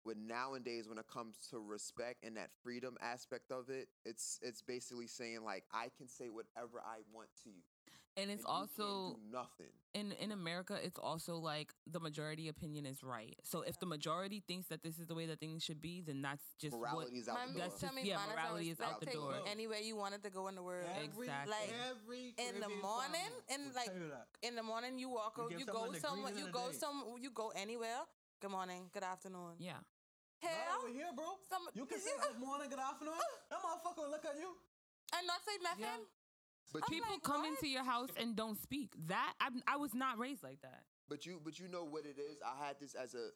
[0.05, 4.61] with nowadays, when it comes to respect and that freedom aspect of it, it's it's
[4.61, 7.63] basically saying like, I can say whatever I want to you.
[8.15, 9.73] and it's and also do nothing.
[9.93, 13.35] in in America, it's also like the majority opinion is right.
[13.43, 16.21] So if the majority thinks that this is the way that things should be, then
[16.21, 17.21] that's just Morality what.
[17.21, 17.61] is out My the door.
[17.67, 19.33] That's tell just- me yeah, morality is out the door.
[19.35, 20.87] you Anywhere you wanted to go in the world.
[20.97, 21.51] Every, Exactly.
[21.51, 24.27] Like, every in the morning, family and will like tell you that.
[24.41, 26.77] in the morning, you walk You you go somewhere, you go day.
[26.77, 28.01] some, you go anywhere.
[28.39, 29.57] Good morning, good afternoon.
[29.57, 29.81] Yeah.
[30.43, 31.25] Not Hell, over here, bro.
[31.49, 33.17] some, You can say good morning, good afternoon.
[33.49, 34.53] That motherfucker will look at you.
[35.17, 35.81] and not say nothing.
[36.05, 36.05] Yeah.
[36.71, 37.49] But I'm People like, come what?
[37.49, 38.93] into your house and don't speak.
[39.07, 40.83] That I I was not raised like that.
[41.09, 42.37] But you, but you know what it is.
[42.45, 43.31] I had this as a,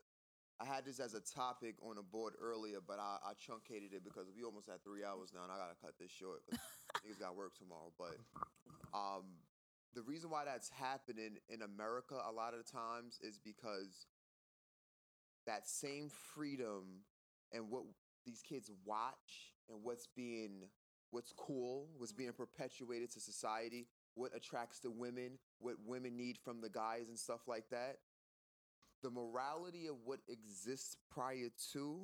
[0.61, 4.03] I had this as a topic on the board earlier, but I, I truncated it
[4.03, 6.61] because we almost had three hours now, and I gotta cut this short because
[7.07, 7.89] niggas got work tomorrow.
[7.97, 8.19] But,
[8.93, 9.23] um,
[9.95, 14.05] the reason why that's happening in America a lot of the times is because
[15.45, 17.03] that same freedom
[17.51, 17.83] and what
[18.25, 20.63] these kids watch and what's being
[21.11, 22.43] what's cool, what's being mm-hmm.
[22.43, 27.47] perpetuated to society, what attracts the women, what women need from the guys and stuff
[27.47, 27.97] like that.
[29.03, 32.01] The morality of what exists prior to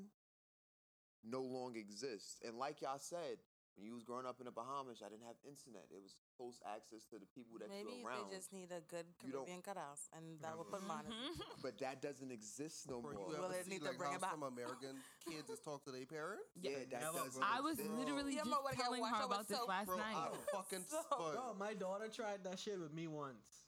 [1.24, 2.40] no longer exists.
[2.46, 3.38] And like y'all said,
[3.76, 5.86] when you was growing up in the Bahamas, I didn't have internet.
[5.92, 8.30] It was close access to the people that Maybe you around.
[8.30, 11.10] they just need a good You Caribbean cutoff, and that will put mm-hmm.
[11.10, 11.18] manners.
[11.18, 11.66] Mm-hmm.
[11.66, 13.28] but that doesn't exist no Bro, more.
[13.34, 14.32] you Well, ever they see need to like bring how it back.
[14.38, 16.54] some American kids just talk to their parents?
[16.62, 17.42] yeah, that Never, doesn't.
[17.42, 17.98] I was exist.
[17.98, 20.16] literally Yeah, just but when I telling her about this soap, last Bro, night.
[20.16, 23.66] I fucking So- Bro, my daughter tried that shit with me once.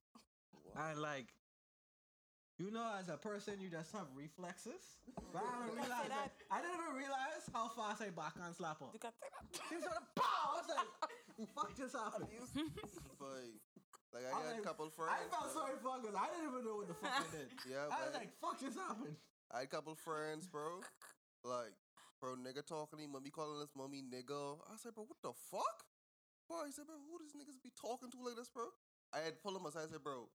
[0.78, 1.34] And like,
[2.60, 5.00] you know, as a person, you just have reflexes.
[5.34, 6.32] But I didn't realize that.
[6.52, 8.92] I didn't even realize how fast I backhand slap her.
[8.94, 9.32] You got that.
[9.70, 10.24] She was like, pow!
[10.24, 10.88] I was like,
[11.56, 12.28] fuck just happened.
[13.20, 13.48] But
[14.14, 15.14] like I I was had a couple friends.
[15.14, 17.50] I felt sorry for her because I didn't even know what the fuck I did.
[17.70, 19.16] Yeah, I was like, fuck just happened.
[19.52, 20.82] I had a couple friends, bro.
[21.44, 21.74] Like,
[22.22, 24.60] bro, nigga talking to him, mommy calling us mommy nigga.
[24.68, 25.86] I said, bro, what the fuck?
[26.50, 28.66] Bro, I said, bro, who these niggas be talking to like this, bro?
[29.14, 29.86] I had pull him aside.
[29.88, 30.30] I said, bro,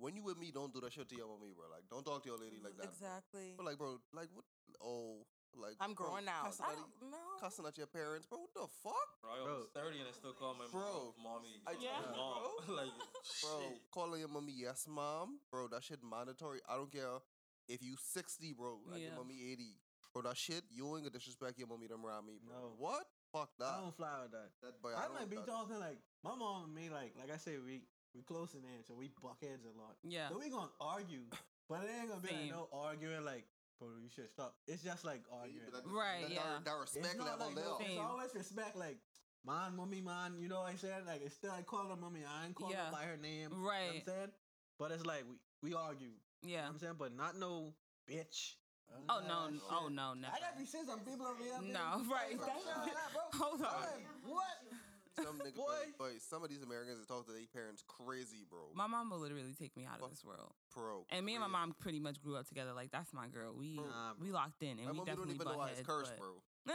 [0.00, 1.68] when you with me, don't do that shit to your mommy, bro.
[1.68, 2.88] Like, don't talk to your lady like that.
[2.88, 2.92] bro.
[2.92, 3.52] Exactly.
[3.56, 4.44] But like, bro, like what?
[4.80, 5.24] Oh,
[5.56, 6.44] like I'm bro, growing now.
[6.46, 7.38] Cussing I at, don't know.
[7.40, 8.38] cussing at your parents, bro.
[8.40, 11.60] What the fuck, Bro, I was 30 and I still call my Bro, mom mommy.
[11.66, 12.00] I- Yeah.
[12.14, 12.52] mom.
[12.76, 12.94] like,
[13.42, 13.72] bro?
[13.92, 15.68] Calling your mommy yes, mom, bro.
[15.68, 16.60] That shit mandatory.
[16.68, 17.18] I don't care
[17.68, 18.78] if you sixty, bro.
[18.90, 19.08] Like Yeah.
[19.08, 19.78] your mommy eighty,
[20.12, 20.22] bro.
[20.22, 22.54] That shit, you ain't gonna disrespect your mommy them around me, bro.
[22.54, 22.74] No.
[22.78, 23.04] What?
[23.32, 23.78] Fuck that.
[23.78, 24.50] I don't fly with that.
[24.62, 27.30] That boy, I, don't- might be that- talking like my mom and me, like like
[27.32, 27.82] I say, we
[28.14, 29.94] we close in age, so we buck heads a lot.
[30.02, 30.28] Yeah.
[30.30, 31.30] So we gonna argue,
[31.68, 33.46] but it ain't gonna be like no arguing like,
[33.80, 34.54] bro, you should stop.
[34.68, 35.66] It's just like oh, arguing.
[35.72, 36.60] That- Right, that- yeah.
[36.60, 37.88] That, that respect it's not level like no, there.
[37.88, 38.98] it's always respect, like
[39.46, 40.36] man, mommy, man.
[40.38, 41.06] You know what I'm saying?
[41.06, 42.20] Like it's still like calling her mommy.
[42.22, 42.86] I ain't calling Yeah.
[42.86, 43.48] her by her name.
[43.50, 43.56] Right.
[43.56, 43.86] You know Right.
[43.88, 44.32] what I'm saying?
[44.78, 46.12] But it's like we we argue.
[46.44, 46.62] You know Yeah.
[46.68, 46.96] what I'm saying?
[47.00, 47.74] But not no
[48.08, 48.60] bitch.
[49.08, 49.46] Oh no!
[49.70, 50.14] Oh no!
[50.14, 50.34] Never.
[50.34, 51.54] I gotta be saying some people over here.
[51.62, 52.34] No, right.
[53.38, 53.86] Hold on.
[54.26, 54.59] What?
[55.24, 55.84] Some nigga, boy.
[55.98, 58.70] boy, some of these Americans that talk to their parents crazy, bro.
[58.74, 60.52] My mom will literally take me out of this world.
[60.70, 61.04] Pro.
[61.10, 62.72] And me and my mom pretty much grew up together.
[62.72, 63.54] Like that's my girl.
[63.56, 65.68] We Nah, we locked in, and My we mom don't definitely even butt know why
[65.68, 66.20] it's heads, cursed, but-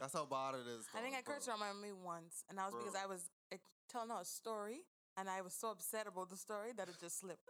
[0.00, 0.86] That's how bad it is.
[0.94, 1.34] I think I dog, bro.
[1.34, 3.56] cursed around my mommy once, and that was because I was eh,
[3.90, 4.86] telling her a story,
[5.18, 7.42] and I was so upset about the story that it just slipped.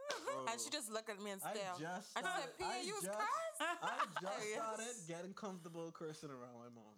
[0.51, 1.79] and she just looked at me and I stared.
[1.79, 4.57] just I started, said, "Pia, I you was just, cursed." I just Yes.
[4.57, 6.97] started getting comfortable cursing around my mom.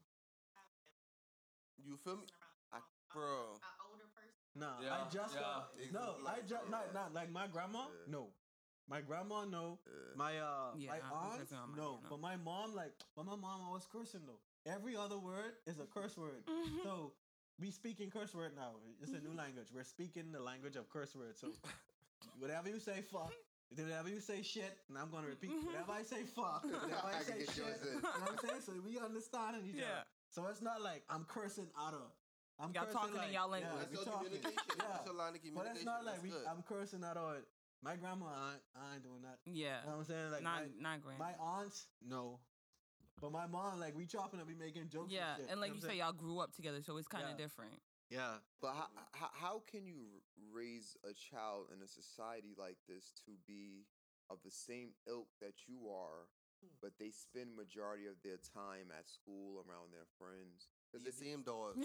[1.85, 2.25] You feel me,
[3.15, 3.59] I, bro?
[4.57, 5.41] No, Yeah, I just yeah.
[5.41, 7.86] got, no, I just not not like my grandma.
[8.07, 8.28] No,
[8.89, 9.78] my grandma no.
[10.17, 11.99] My uh Yeah, my I'm aunt cursing my no.
[12.09, 14.41] But my mom like, but my mom always cursing though.
[14.70, 16.44] Every other word is a curse word.
[16.49, 16.83] Mm-hmm.
[16.83, 17.12] so
[17.60, 18.73] we speaking curse word now.
[19.02, 19.39] It's a new mm-hmm.
[19.39, 19.68] language.
[19.75, 21.41] We're speaking the language of curse words.
[21.41, 21.49] So
[22.39, 23.33] whatever you say, fuck.
[23.75, 25.51] Whatever you say shit, and I'm gonna repeat.
[25.51, 25.67] Mm-hmm.
[25.67, 26.62] Whatever I say, fuck.
[26.65, 27.57] Whatever I I say, shit.
[27.57, 28.60] yours You know what I'm saying?
[28.65, 29.84] So we understand each Yeah.
[29.84, 30.05] other.
[30.31, 32.10] So it's not like I'm cursing out of.
[32.60, 33.73] I'm Y'all cursing talking in y'all language.
[33.74, 34.31] Yeah, That's we talking.
[34.31, 34.66] communication.
[34.78, 34.84] Yeah.
[34.94, 36.31] That's your line of But it's not like we.
[36.47, 37.44] I'm cursing out of it.
[37.83, 39.39] My grandma, I, ain't- I ain't doing that.
[39.44, 39.84] Yeah.
[39.84, 40.31] You know what I'm saying?
[40.33, 41.18] Like not my, not grand.
[41.18, 42.39] my aunts, no.
[43.20, 45.12] But my mom, like we chopping up, we making jokes.
[45.12, 47.24] yeah, shit, and like know you what say, y'all grew up together, so it's kind
[47.24, 47.44] of Yeah.
[47.44, 47.78] different.
[48.10, 48.34] Yeah.
[48.60, 53.33] But how, how, how can you raise a child in a society like this to
[53.47, 53.86] be
[54.31, 56.26] of the same ilk that you are,
[56.62, 56.73] hmm.
[56.83, 60.74] but they spend majority of their time at school around their friends?
[60.94, 61.76] Do you see him doors?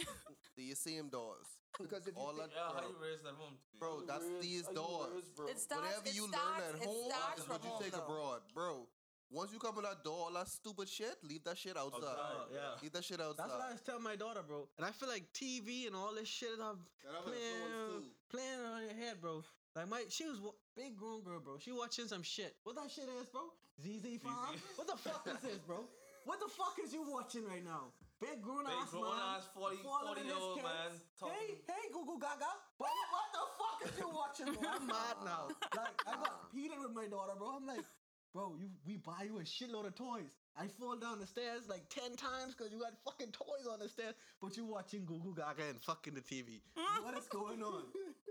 [0.55, 1.45] Do you see him doors?
[1.81, 3.55] Because if you All think, that, Yeah, how bro, you raise that home?
[3.79, 5.25] bro, that's these doors.
[5.49, 5.83] It starts.
[5.85, 8.05] Whatever it you starts, learn at it home starts is from what you take though.
[8.05, 8.87] abroad, bro.
[9.31, 12.01] Once you come in that door, all that stupid shit, leave that shit outside.
[12.17, 12.81] Oh, yeah.
[12.81, 13.45] Leave that shit outside.
[13.45, 14.67] That's what I was telling my daughter, bro.
[14.77, 18.81] And I feel like TV and all this shit is have an playing, playing on
[18.81, 19.43] your head, bro.
[19.75, 21.59] Like my, she was wa- big grown girl, bro.
[21.59, 22.55] She watching some shit.
[22.63, 23.53] What that shit is, bro?
[23.79, 24.57] ZZ Farm.
[24.75, 25.77] what the fuck is this, bro?
[26.25, 27.93] What the fuck is you watching right now?
[28.19, 31.61] Big grown Big ass grown man, ass 40 following 40 year old man talking- Hey,
[31.67, 32.51] hey, Google Gaga.
[32.77, 34.69] What, what the fuck is you watching, bro?
[34.69, 35.47] I'm mad now.
[35.75, 37.55] Like I got heated with my daughter, bro.
[37.55, 37.85] I'm like,
[38.33, 40.35] bro, you we buy you a shitload of toys.
[40.57, 43.87] I fall down the stairs like ten times because you got fucking toys on the
[43.87, 46.59] stairs, but you watching Google Gaga and fucking the TV.
[47.03, 47.83] what is going on?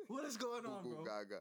[0.09, 1.23] What is going on, Google bro?
[1.25, 1.41] Gaga.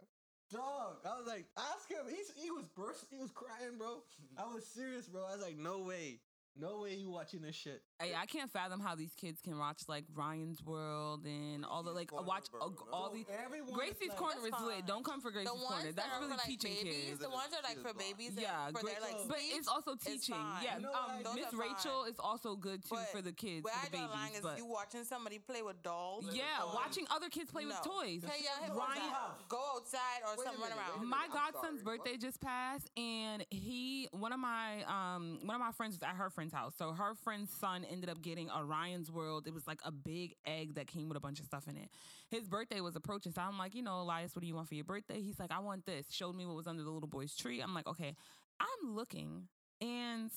[0.50, 2.06] Dog, I was like, ask him.
[2.10, 3.08] He's he was burst.
[3.12, 4.04] He was crying, bro.
[4.38, 5.26] I was serious, bro.
[5.26, 6.22] I was like, no way,
[6.56, 7.82] no way, you watching this shit.
[8.00, 11.90] Hey, I can't fathom how these kids can watch like Ryan's World and all the
[11.92, 12.76] like uh, Corner, watch bro, uh, no.
[12.94, 13.26] all So these.
[13.44, 14.86] everyone is Gracie's like- Corner is That's lit.
[14.86, 15.84] Don't come for Gracie's the Corner.
[15.84, 17.20] that That's are really for like teaching babies, kids.
[17.22, 19.96] the ones that are like for babies, Yeah, and for their like but it's also
[19.96, 20.36] teaching.
[20.36, 20.62] fine.
[20.64, 23.74] Yeah, You know um, Miss Rachel is also good too But for the kids, Where
[23.74, 24.38] for I draw line babies.
[24.38, 26.30] is But you watching somebody play with dolls.
[26.32, 28.22] yeah, or- watching other kids play with toys.
[28.30, 29.12] Hey, yeah, Ryan- Ryan,
[29.50, 31.10] go outside or Wait something, run minute, wait a around.
[31.10, 35.96] my godson's birthday just passed and he one of my um one of my friends
[35.98, 39.48] was at her friend's house so her friend's son ended up getting Orion's world.
[39.48, 41.90] It was like a big egg that came with a bunch of stuff in it.
[42.30, 44.76] His birthday was approaching so i'm like you know elias what do you want for
[44.76, 45.22] your birthday?
[45.22, 46.08] He's like i want this.
[46.12, 47.62] Showed me what was under the little boy's tree.
[47.62, 48.16] I'm like okay.
[48.60, 49.48] I'm looking
[49.82, 50.32] and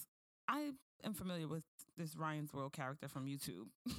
[0.49, 0.71] i
[1.05, 1.65] am familiar with
[1.97, 3.69] this ryan's world character from youtube.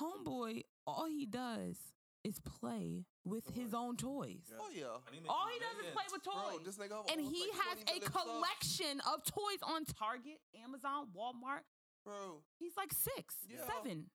[0.00, 1.76] Homeboy all he does
[2.24, 4.52] is play with his own toys.
[4.58, 4.84] Oh yeah.
[5.28, 6.34] all he does is play with toys.
[6.34, 8.24] Bro, this nigga have and he like has a million subs.
[8.24, 11.64] collection of toys on Target, Amazon, Walmart.
[12.08, 13.60] Bro, He's like six, Yeah.
[13.68, 14.08] seven.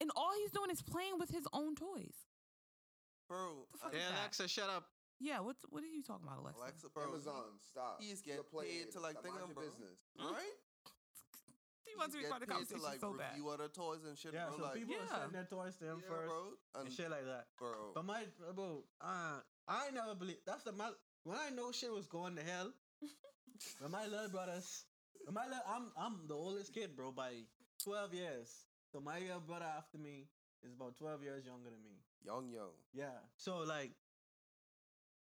[0.00, 2.16] And all he's doing is playing with his own toys.
[3.28, 3.68] bro.
[3.76, 4.18] fuck I- Yeah, that?
[4.32, 4.88] Alexa, shut up.
[5.20, 6.60] Yeah, what what are you talking about, Alexa?
[6.60, 7.04] Alexa, bro.
[7.12, 8.00] Amazon, stop.
[8.00, 9.64] He is You're getting playing paid to like Stop, think mind of your bro.
[9.68, 9.98] business.
[10.18, 10.56] Right?
[11.84, 13.32] He wants to be He's part of the conversation to like so bad.
[13.36, 14.56] review other toys and shit, Yeah, bro.
[14.56, 15.02] so like, people Yeah.
[15.04, 16.56] are sending their toys to him yeah, first bro.
[16.74, 17.44] and And, shit like that.
[17.58, 17.92] bro.
[17.94, 18.24] But my
[18.54, 20.90] bro, uh, I never believe that's the my
[21.24, 22.72] when I know shit was going to hell.
[23.80, 24.91] when my little brothers, when
[25.30, 27.32] my little, I'm I'm the oldest kid, bro, by
[27.82, 28.66] twelve years.
[28.92, 30.26] So my little brother after me
[30.64, 32.00] is about twelve years younger than me.
[32.24, 32.74] young, young.
[32.92, 33.18] Yeah.
[33.36, 33.92] So like,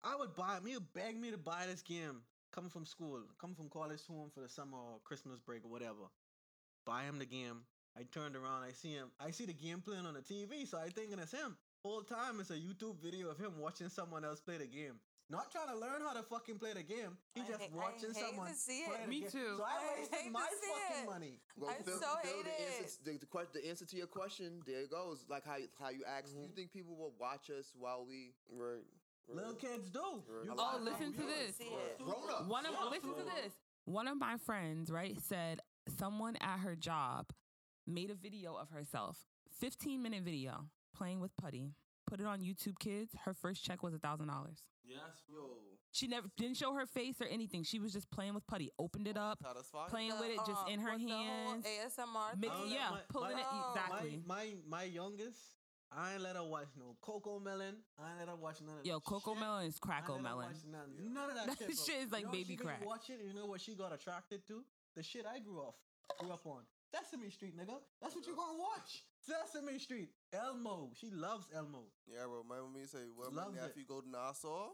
[0.04, 3.56] I would buy me, would beg me to buy this game coming from school, coming
[3.56, 6.10] from college home for the summer or Christmas break or whatever.
[6.86, 7.62] Buy him the game.
[7.98, 10.78] I turned around, I see him, I see the game playing on the TV, so
[10.78, 11.56] I thinking it's him.
[11.82, 15.00] Whole time it's a YouTube video of him watching someone else play the game.
[15.30, 17.16] Not trying to learn how to fucking play the game.
[17.34, 18.54] He I just hate- I watching hate to someone.
[18.54, 19.02] see play it.
[19.04, 19.30] the Me game.
[19.30, 19.54] too.
[19.58, 21.06] So I I wasted my fucking it.
[21.06, 21.34] money.
[21.56, 22.82] Well, I Phil, so Phil, hate the, it.
[22.82, 25.24] answer, the, the, que- the answer to your question, there it goes.
[25.30, 26.54] Like how how you asked, do you mm-hmm.
[26.54, 28.82] think people will watch us while we Right.
[29.32, 30.00] Little kids do.
[30.44, 31.56] You Oh, listen to this.
[31.56, 31.98] See it.
[31.98, 32.48] grown up?
[32.48, 33.52] One of listen to this.
[33.84, 35.60] One of my friends, right, said
[35.98, 37.26] someone at her job
[37.86, 39.18] made a video of herself,
[39.60, 41.74] 15 minute video, playing with putty,
[42.06, 43.14] put it on YouTube Kids.
[43.24, 44.62] Her first check was a thousand dollars.
[44.90, 45.56] Yes, yo.
[45.92, 47.62] She never didn't show her face or anything.
[47.64, 48.70] She was just playing with putty.
[48.78, 49.88] Opened it up, Satisfying.
[49.90, 51.66] playing with it just Uh, in her with the whole hands.
[51.66, 52.36] ASMR.
[52.36, 52.70] Mix- I don't thing.
[52.70, 54.22] let yeah, my- pulling my- it exactly.
[54.26, 55.38] My, my my youngest,
[55.92, 57.74] I ain't let her watch no CoComelon.
[57.98, 59.40] I ain't let her watch none of Yo, that Coco shit.
[59.40, 60.52] Melon is I Crackle ain't let her Melon.
[60.52, 61.66] watch None, none of that, That shit.
[61.66, 61.76] bro.
[61.84, 62.84] shit is like you know baby she crack.
[62.86, 63.20] Watch it.
[63.26, 64.64] You know what she got attracted to?
[64.94, 65.74] The shit I grew off,
[66.18, 66.62] grew up on.
[66.92, 67.78] Sesame Street, nigga.
[68.00, 69.04] That's what you gonna watch.
[69.20, 70.08] Sesame Street.
[70.32, 70.90] Elmo.
[70.98, 71.84] She loves Elmo.
[72.06, 72.42] Yeah, bro.
[72.48, 73.66] My mommy say when Loves my it.
[73.68, 74.70] nephew go to Nassau,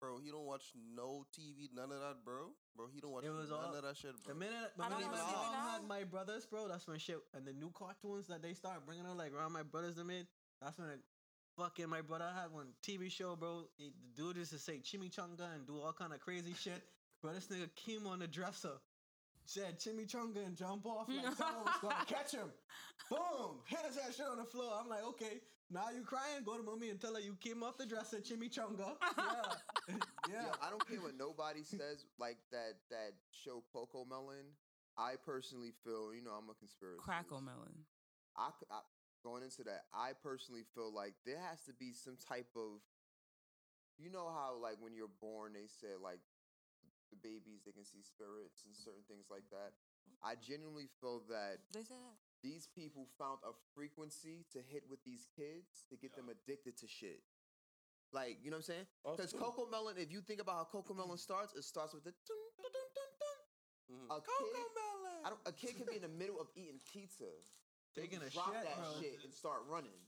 [0.00, 2.50] bro, he don't watch no TV, none of that, bro.
[2.76, 4.34] Bro, he don't watch It was none all- of that shit, bro.
[4.34, 7.52] The minute, the minute my mom had my brothers, bro, that's when shit and the
[7.52, 10.26] new cartoons that they start bringing out, like around my brothers they made.
[10.62, 11.00] That's when it,
[11.58, 13.64] fucking my brother had one TV show, bro.
[13.76, 16.82] He, the dude used to say chimichanga and do all kind of crazy shit.
[17.22, 18.80] Bro, this nigga came on the dresser,
[19.44, 22.48] said chimichanga and jump off like someone was gonna catch him.
[23.08, 23.62] Boom!
[23.66, 24.72] Hit his ass shit on the floor.
[24.80, 26.44] I'm like, okay, now you crying?
[26.44, 28.96] Go to mommy and tell her you came off the dresser, chimichanga.
[29.88, 29.96] Yeah,
[30.28, 30.42] yeah.
[30.46, 32.04] Yo, I don't care what nobody says.
[32.18, 34.54] Like that that show CoComelon.
[34.98, 37.00] I personally feel, you know, I'm a conspiracy.
[37.02, 37.86] Crackle Melon.
[38.36, 38.80] I, c- I-
[39.24, 42.80] going into that, I personally feel like there has to be some type of,
[43.98, 46.20] you know how like when you're born, they said like
[47.10, 49.74] the babies they can see spirits and certain things like that.
[50.22, 52.16] I genuinely feel that They said that.
[52.42, 56.86] these people found a frequency to hit with these kids to get them addicted to
[56.86, 57.22] shit.
[58.12, 58.86] Like, you know what I'm saying?
[59.06, 62.70] Because CoComelon, if you think about how CoComelon starts, it starts with the dun, dun,
[62.74, 63.38] dun, dun, dun.
[63.90, 64.10] Mm-hmm.
[64.10, 64.54] A kid,
[65.24, 67.30] I don't, a kid can be in the middle of eating pizza,
[67.94, 69.00] They Taking a drop shit, that bro.
[69.00, 69.98] shit and start running.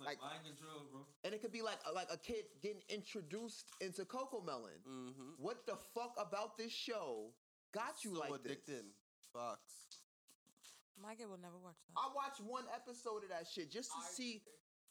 [0.00, 1.00] Like, mind control, bro.
[1.24, 4.78] And it could be like like a kid getting introduced into CoComelon.
[4.88, 5.30] Mm-hmm.
[5.38, 7.32] What the fuck about this show
[7.72, 8.84] got you so like addicted.
[8.84, 8.84] this?
[9.32, 9.60] Fox.
[11.02, 11.94] My kid will never watch that.
[12.00, 14.42] I watched one episode of that shit just to see,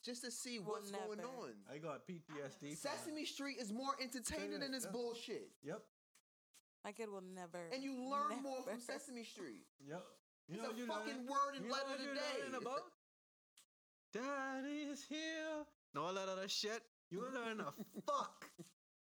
[0.04, 1.52] just to see Will what's going on.
[1.72, 2.60] I got PTSD.
[2.60, 4.92] from Sesame Street is more entertaining than this Yeah.
[4.92, 5.84] bullshit, Yep,
[6.86, 7.60] My kid will never.
[7.74, 9.66] and you learn more from Sesame Street.
[9.86, 10.06] yep.
[10.48, 11.28] You It's know a you fucking learning?
[11.28, 12.60] word and You letter today.
[14.22, 15.64] Learning is here.
[15.94, 16.82] And all that other shit.
[17.10, 17.72] You learn the
[18.06, 18.46] fuck.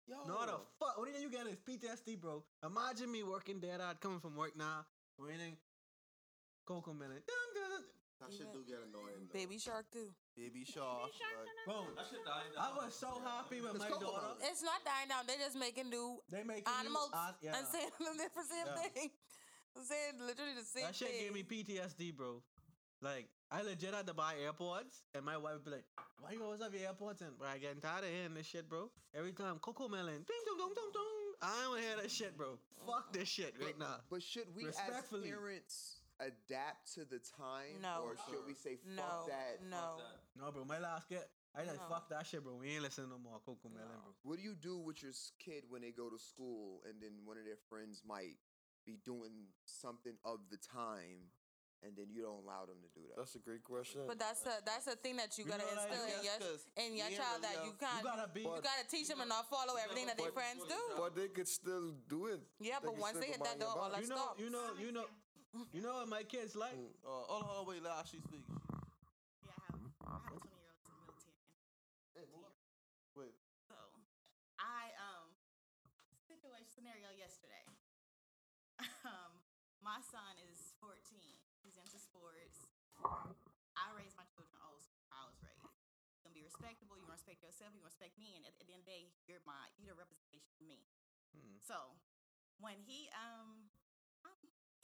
[0.07, 0.97] Yo, No, the fuck.
[0.97, 2.43] What do you think get is PTSD, bro?
[2.65, 4.85] Imagine me working dead out, coming from work now,
[5.19, 5.57] waiting.
[6.67, 7.21] CoComelon.
[8.21, 9.25] That shit do get annoying.
[9.27, 9.33] Though.
[9.39, 10.13] Baby Shark too.
[10.37, 11.09] Baby Shark.
[11.09, 14.37] Like, Bro, That shit dying I was so happy with It's my Coco daughter.
[14.45, 15.25] It's not dying down.
[15.25, 17.57] They're just making new They make animals Uh, yeah.
[17.57, 18.77] and saying the different same Yeah.
[18.93, 19.09] thing.
[19.75, 21.19] I'm saying literally the same That shit thing.
[21.19, 22.43] gave me PTSD, bro.
[23.01, 25.85] Like, I legit had to buy AirPods, and my wife would be like,
[26.21, 28.69] "Why you always have your AirPods in?" Bro, I getting tired of hearing this shit,
[28.69, 28.89] bro.
[29.13, 31.33] Every time CoComelon, ding dong dong dong dong.
[31.41, 32.57] I don't hear that shit, bro.
[32.85, 33.97] Fuck this shit right now.
[34.09, 35.29] But should we as Respectfully.
[35.29, 38.03] parents adapt to the time, No.
[38.05, 39.61] or should we say fuck no, that?
[39.63, 39.99] no.
[40.39, 41.23] No, bro, my last kid,
[41.53, 41.87] I like No.
[41.89, 42.55] fuck that shit, bro.
[42.55, 43.73] We ain't listening no more CoComelon,
[44.03, 44.15] bro.
[44.23, 47.37] What do you do with your kid when they go to school and then one
[47.37, 48.37] of their friends might
[48.85, 51.31] be doing something of the time
[51.83, 53.17] and then you don't allow them to do that?
[53.17, 54.01] That's a great question.
[54.05, 56.21] But that's the that's the thing that you You gotta know what I instill in
[56.21, 57.97] guess your 'cause in your child really that you have- can't.
[57.97, 58.41] You gotta be.
[58.45, 60.81] You gotta teach them and not follow everything that their friends do.
[60.97, 62.41] but they could still do it.
[62.59, 63.99] Yeah, They but once they hit that door, all back.
[63.99, 64.39] that you know, stops.
[64.39, 65.07] you know, you know,
[65.73, 66.77] you know what my kids like.
[66.77, 66.93] Mm.
[67.03, 68.45] uh, hold on, wait, let Ashley speak.
[68.47, 71.35] Yeah, I have, I have a 20 year old in the military.
[73.15, 73.35] Wait.
[73.67, 73.75] So,
[74.59, 75.33] I, um,
[76.29, 77.65] situation scenario yesterday.
[79.05, 79.33] Um,
[79.81, 81.37] my son is 14.
[81.61, 82.69] He's into sports.
[83.01, 85.01] I raised my children old school.
[85.09, 85.61] I was raised.
[85.61, 86.93] You're gonna be respectable.
[86.97, 87.73] You're gonna respect yourself.
[87.73, 88.37] You're gonna respect me.
[88.37, 90.85] And at, at the end of the day, you're my, you're the representation of me.
[91.33, 91.57] Hmm.
[91.57, 91.97] So,
[92.61, 93.73] when he, um,
[94.21, 94.37] I'm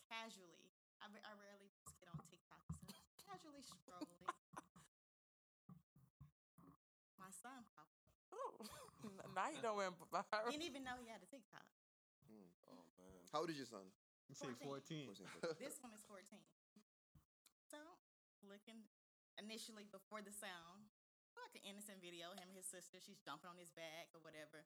[0.09, 3.05] casually, I, I rarely just get on TikTok and stuff.
[3.21, 4.25] Casually strolling.
[7.21, 7.97] My son popped
[8.31, 8.59] Oh,
[9.35, 9.91] now you know where
[10.51, 11.63] He didn't even know he had a TikTok.
[12.27, 12.47] Mm.
[12.67, 13.23] Oh man.
[13.31, 13.87] How old is your son?
[14.27, 15.15] You say 14.
[15.63, 16.39] this one is 14.
[18.45, 18.85] Looking
[19.41, 20.87] initially before the sound,
[21.37, 24.65] like an innocent video, him and his sister, she's jumping on his back or whatever.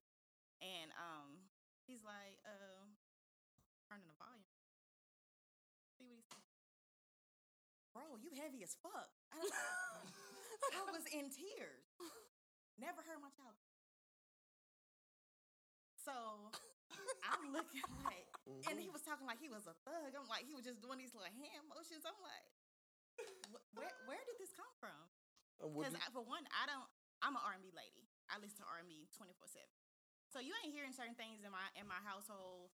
[0.62, 1.50] And um,
[1.88, 2.86] he's like, uh,
[3.90, 4.46] turning the volume.
[5.98, 6.44] See what he said?
[7.96, 9.12] Bro, you heavy as fuck.
[9.34, 9.52] I, don't-
[10.78, 11.84] I was in tears.
[12.80, 13.58] Never heard my child.
[16.02, 16.14] So
[17.30, 18.26] I'm looking like,
[18.70, 20.12] and he was talking like he was a thug.
[20.18, 22.02] I'm like, he was just doing these little hand motions.
[22.08, 22.61] I'm like, "Wh-
[23.76, 25.02] where where did this come from?
[25.62, 26.90] Because for one, I don't.
[27.22, 28.10] I'm an R&B lady.
[28.34, 29.70] I listen to R&B 24 seven.
[30.34, 32.72] So you ain't hearing certain things in my in my household.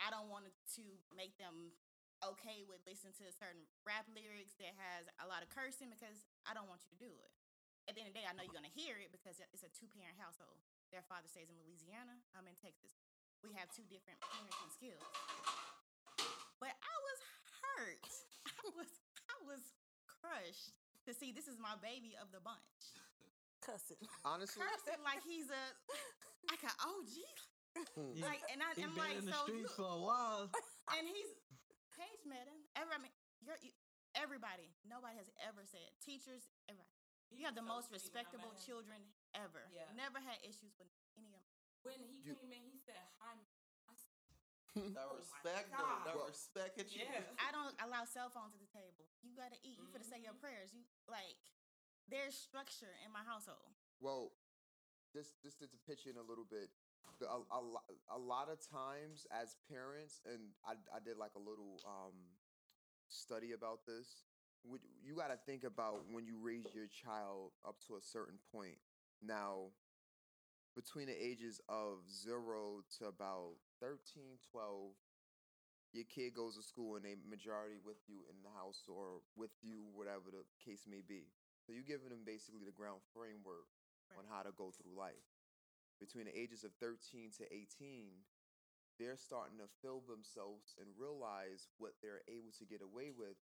[0.00, 1.76] I don't want to make them
[2.22, 6.54] okay with listening to certain rap lyrics that has a lot of cursing because I
[6.54, 7.30] don't want you to do it.
[7.90, 9.70] at the end of the day, I know you're gonna hear it because it's a
[9.74, 10.62] two parent household.
[10.94, 12.14] Their father stays in Louisiana.
[12.38, 12.94] I'm in Texas.
[13.42, 15.02] We have two different parenting skills.
[16.62, 17.18] But I was
[17.58, 18.06] hurt.
[18.62, 18.90] I was
[19.46, 19.62] was
[20.06, 20.74] crushed
[21.06, 22.82] to see this is my baby of the bunch.
[23.62, 24.00] Cussing.
[24.26, 25.64] Honestly, Cursing like he's a
[26.50, 27.14] like an OG.
[27.14, 27.86] Yeah.
[27.96, 28.12] Hmm.
[28.20, 30.50] Like and I, He I'm been like in the so you, streets for a while.
[30.92, 31.30] and he's
[31.94, 32.58] Paige met him.
[32.74, 33.14] Every, I mean,
[33.44, 33.70] you're, you,
[34.18, 36.42] everybody, nobody has ever said teachers.
[36.66, 36.90] Everybody,
[37.32, 38.98] you have the most respectable children
[39.38, 39.62] ever.
[39.72, 39.86] Yeah.
[39.96, 41.56] Never had issues with any of them.
[41.86, 43.38] When he You- came in, he said, "Hi."
[44.76, 45.98] I s- That Oh respect, though.
[46.06, 47.04] That Well, respect at you.
[47.04, 47.24] Yeah.
[47.40, 49.08] I don't allow cell phones at the table.
[49.22, 49.76] You gotta eat.
[49.80, 50.72] You gotta say your prayers.
[50.72, 51.38] You like.
[52.10, 53.72] There's structure in my household.
[54.00, 54.32] Well,
[55.12, 56.68] just just to pitch in a little bit,
[57.22, 61.42] a, a, lo- a lot of times as parents, and I, I did like a
[61.42, 62.16] little um,
[63.08, 64.24] study about this.
[64.64, 68.38] Would, you got to think about when you raise your child up to a certain
[68.54, 68.78] point.
[69.22, 69.70] Now,
[70.74, 74.96] between the ages of zero to about 13, 12,
[75.92, 79.52] your kid goes to school and they majority with you in the house or with
[79.60, 81.28] you, whatever the case may be.
[81.60, 83.68] So you're giving them basically the ground framework
[84.16, 85.28] on how to go through life.
[86.00, 88.08] Between the ages of 13 to 18,
[88.98, 93.36] they're starting to fill themselves and realize what they're able to get away with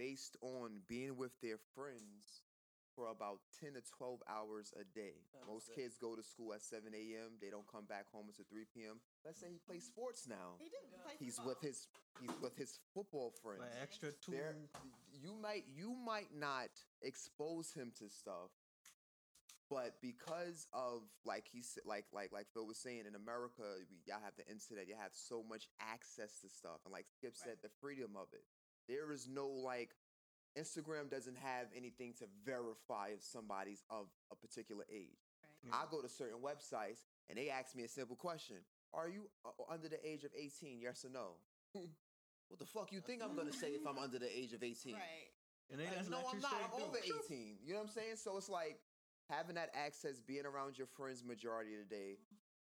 [0.00, 2.42] based on being with their friends
[3.00, 5.24] for about 10 to 12 hours a day.
[5.48, 7.40] Most kids go to school at 7 a.m.
[7.40, 9.00] They don't come back home until 3 p.m.
[9.24, 9.96] Let's say he plays mm-hmm.
[9.96, 10.60] sports now.
[10.60, 10.76] He do.
[10.84, 11.56] He plays He's football.
[11.56, 11.88] with his
[12.20, 13.64] he's with his football friends.
[13.64, 14.36] Like extra two.
[14.36, 14.52] There,
[15.16, 16.68] you might you might not
[17.00, 18.52] expose him to stuff,
[19.72, 23.96] but because of like he said, like like like Phil was saying, in America, we,
[24.04, 27.64] y'all have the internet, you have so much access to stuff, and like Skip said,
[27.64, 28.44] the freedom of it.
[28.88, 29.96] There is no like
[30.58, 35.18] Instagram doesn't have anything to verify if somebody's of a particular age.
[35.72, 38.56] I go to certain websites and they ask me a simple question:
[38.94, 40.80] Are you uh, under the age of eighteen?
[40.80, 41.36] Yes or no?
[42.48, 44.94] what the fuck you think I'm gonna say if I'm under the age of eighteen?
[44.94, 45.30] Right.
[45.70, 46.54] And they Like, no, I'm not.
[46.66, 47.58] I'm over 18.
[47.62, 48.16] You know what I'm saying?
[48.16, 48.78] So it's like
[49.30, 52.18] having that access, being around your friends majority of the day,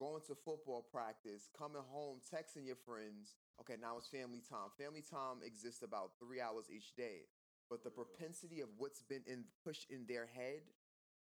[0.00, 3.36] going to football practice, coming home, texting your friends.
[3.60, 4.72] Okay, now it's family time.
[4.80, 7.28] Family time exists about three hours each day,
[7.68, 10.62] but the propensity of what's been in pushed in their head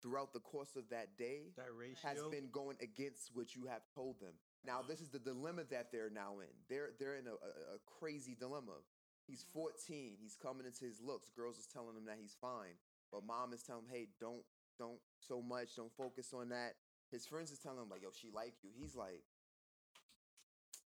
[0.01, 1.71] throughout the course of that day That
[2.03, 4.33] has been going against what you have told them.
[4.65, 6.51] Now, this is the dilemma that they're now in.
[6.69, 8.81] They're they're in a, a, a crazy dilemma.
[9.27, 10.17] He's 14.
[10.19, 11.29] He's coming into his looks.
[11.29, 12.77] Girls is telling him that he's fine,
[13.11, 14.43] but mom is telling him, "Hey, don't
[14.77, 15.75] don't so much.
[15.75, 16.75] Don't focus on that."
[17.11, 19.23] His friends is telling him like, "Yo, she like you." He's like,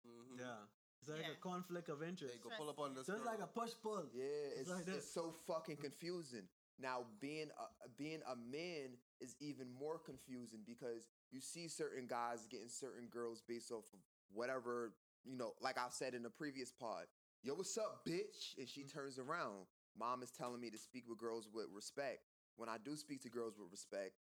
[0.08, 0.40] Mhm.
[0.40, 0.64] Yeah.
[1.08, 1.32] It's like Yeah.
[1.34, 2.34] a conflict of interest.
[2.36, 3.06] Hey, go pull up on this.
[3.08, 4.10] So it's like a push pull.
[4.14, 9.72] "Yeah, it's, like it's so fucking confusing." Now, being a, being a man is even
[9.72, 14.00] more confusing because you see certain guys getting certain girls based off of
[14.34, 15.54] whatever you know.
[15.62, 17.08] Like I said in the previous pod,
[17.42, 19.66] "Yo, what's up, bitch?" And she turns around.
[19.98, 22.20] Mom is telling me to speak with girls with respect.
[22.58, 24.14] When I do speak to girls with respect,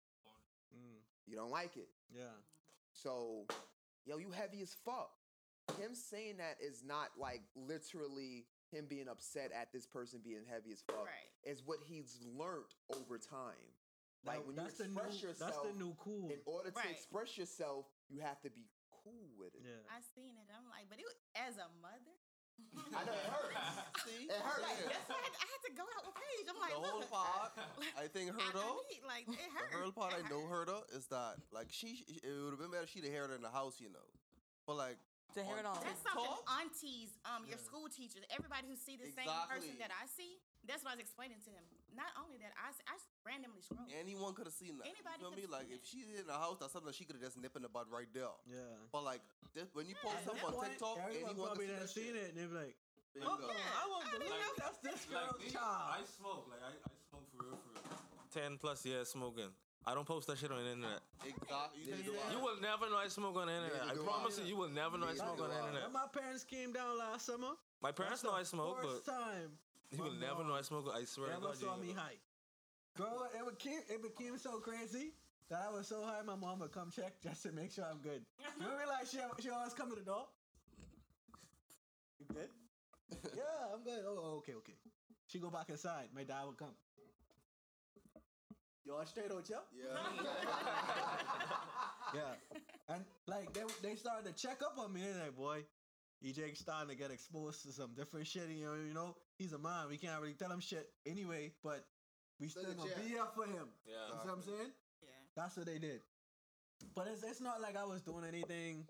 [0.74, 1.88] Mm, you don't like it.
[2.10, 2.30] yeah.
[2.92, 3.46] So,
[4.04, 5.10] yo, you heavy as fuck.
[5.81, 10.73] Him saying that is not like literally him being upset at this person being heavy
[10.73, 11.07] as fuck.
[11.07, 11.31] Right.
[11.44, 13.57] Is what he's learned over time.
[14.25, 16.28] Like That- when you that's the express new, yourself, That's the new cool.
[16.31, 16.91] in order to Right.
[16.91, 18.68] express yourself, you have to be
[19.05, 19.62] cool with it.
[19.65, 19.81] Yeah.
[19.93, 20.49] I seen it.
[20.52, 22.17] I'm like, but it was, as a mother.
[22.97, 24.05] I know it hurts.
[24.07, 24.62] See, It hurts.
[24.62, 26.47] Like, that's why I had, I had to go out with Paige.
[26.49, 27.52] I'm like, the whole look, part.
[27.99, 28.81] I think her I, I though.
[29.07, 29.83] like, it The hurt.
[29.83, 30.68] whole part I know hurt.
[30.68, 33.31] her though is that like she it would have been better if she'd have heard
[33.33, 34.07] it in the house, you know.
[34.67, 34.97] But like
[35.34, 36.62] To hear it on That's something TikTok?
[36.62, 37.66] aunties, um, your Yeah.
[37.66, 40.38] school teachers, everybody who see the same person that I see.
[40.62, 41.66] That's what I was explaining to them.
[41.90, 42.94] Not only that, I, I
[43.26, 43.82] randomly scroll.
[43.90, 44.86] anyone could have seen that.
[44.86, 45.36] Anybody you feel me?
[45.42, 47.56] could've Like seen if she's in the house, that's something she could have just nipped
[47.58, 48.30] in the bud right there.
[48.46, 48.62] Yeah.
[48.94, 49.22] But like
[49.58, 52.14] this, when you post Yeah, something on TikTok, Everyone anyone probably could done see seen
[52.14, 52.76] it and they be like,
[53.10, 53.26] Bingo.
[53.34, 55.98] oh, I won't believe Like- that's this Like girl's me, child.
[55.98, 56.46] I smoke.
[56.46, 57.98] Like I, I smoke for real, for real.
[58.30, 59.50] Ten plus years smoking.
[59.86, 61.00] I don't post that shit on the internet.
[61.20, 61.84] Exactly.
[61.84, 62.32] You Neither think do about I.
[62.32, 63.82] You will never know I smoke on the internet.
[63.84, 65.82] I promise you, you will never know I smoke on the internet.
[65.84, 69.06] When my parents came down last summer, My parents know I the smoke, but first
[69.06, 69.52] time
[69.92, 70.88] you will never know I smoke.
[70.88, 72.18] I swear to God, you saw me gonna- high.
[72.96, 75.12] Girl, it became it became so crazy
[75.50, 76.22] that I was so high.
[76.22, 78.24] My mom would come check just to make sure I'm good.
[78.60, 80.26] You realize she she always come to the door.
[82.20, 82.48] You good?
[83.36, 84.00] yeah, I'm good.
[84.06, 84.74] Oh, okay, okay.
[85.26, 86.08] She go back inside.
[86.14, 86.72] My dad would come.
[88.84, 89.56] You all straight, don't you?
[89.72, 89.96] Yeah.
[92.14, 92.30] Yeah.
[92.94, 95.00] And like they they started to check up on me.
[95.02, 95.64] They're like, boy,
[96.22, 98.48] EJ starting to get exposed to some different shit.
[98.50, 99.88] You know, you know, he's a man.
[99.90, 101.50] We can't really tell him shit anyway.
[101.64, 101.82] But
[102.38, 103.66] We Stood still a gonna be here for him.
[103.82, 103.94] Yeah.
[104.06, 104.70] You see what I'm saying?
[105.02, 105.08] Yeah.
[105.34, 106.00] That's what they did.
[106.94, 108.86] But it's it's not like I was doing anything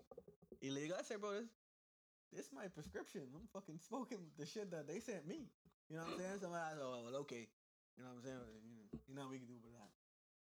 [0.61, 0.97] illegal.
[0.99, 1.49] I said, bro, this
[2.31, 3.25] this my prescription.
[3.33, 5.49] I'm fucking smoking the shit that they sent me.
[5.89, 6.39] You know what I'm saying?
[6.41, 7.47] Somebody I said, oh, well, okay.
[7.97, 8.43] You know what I'm saying?
[8.65, 9.74] You know, you know what we can do with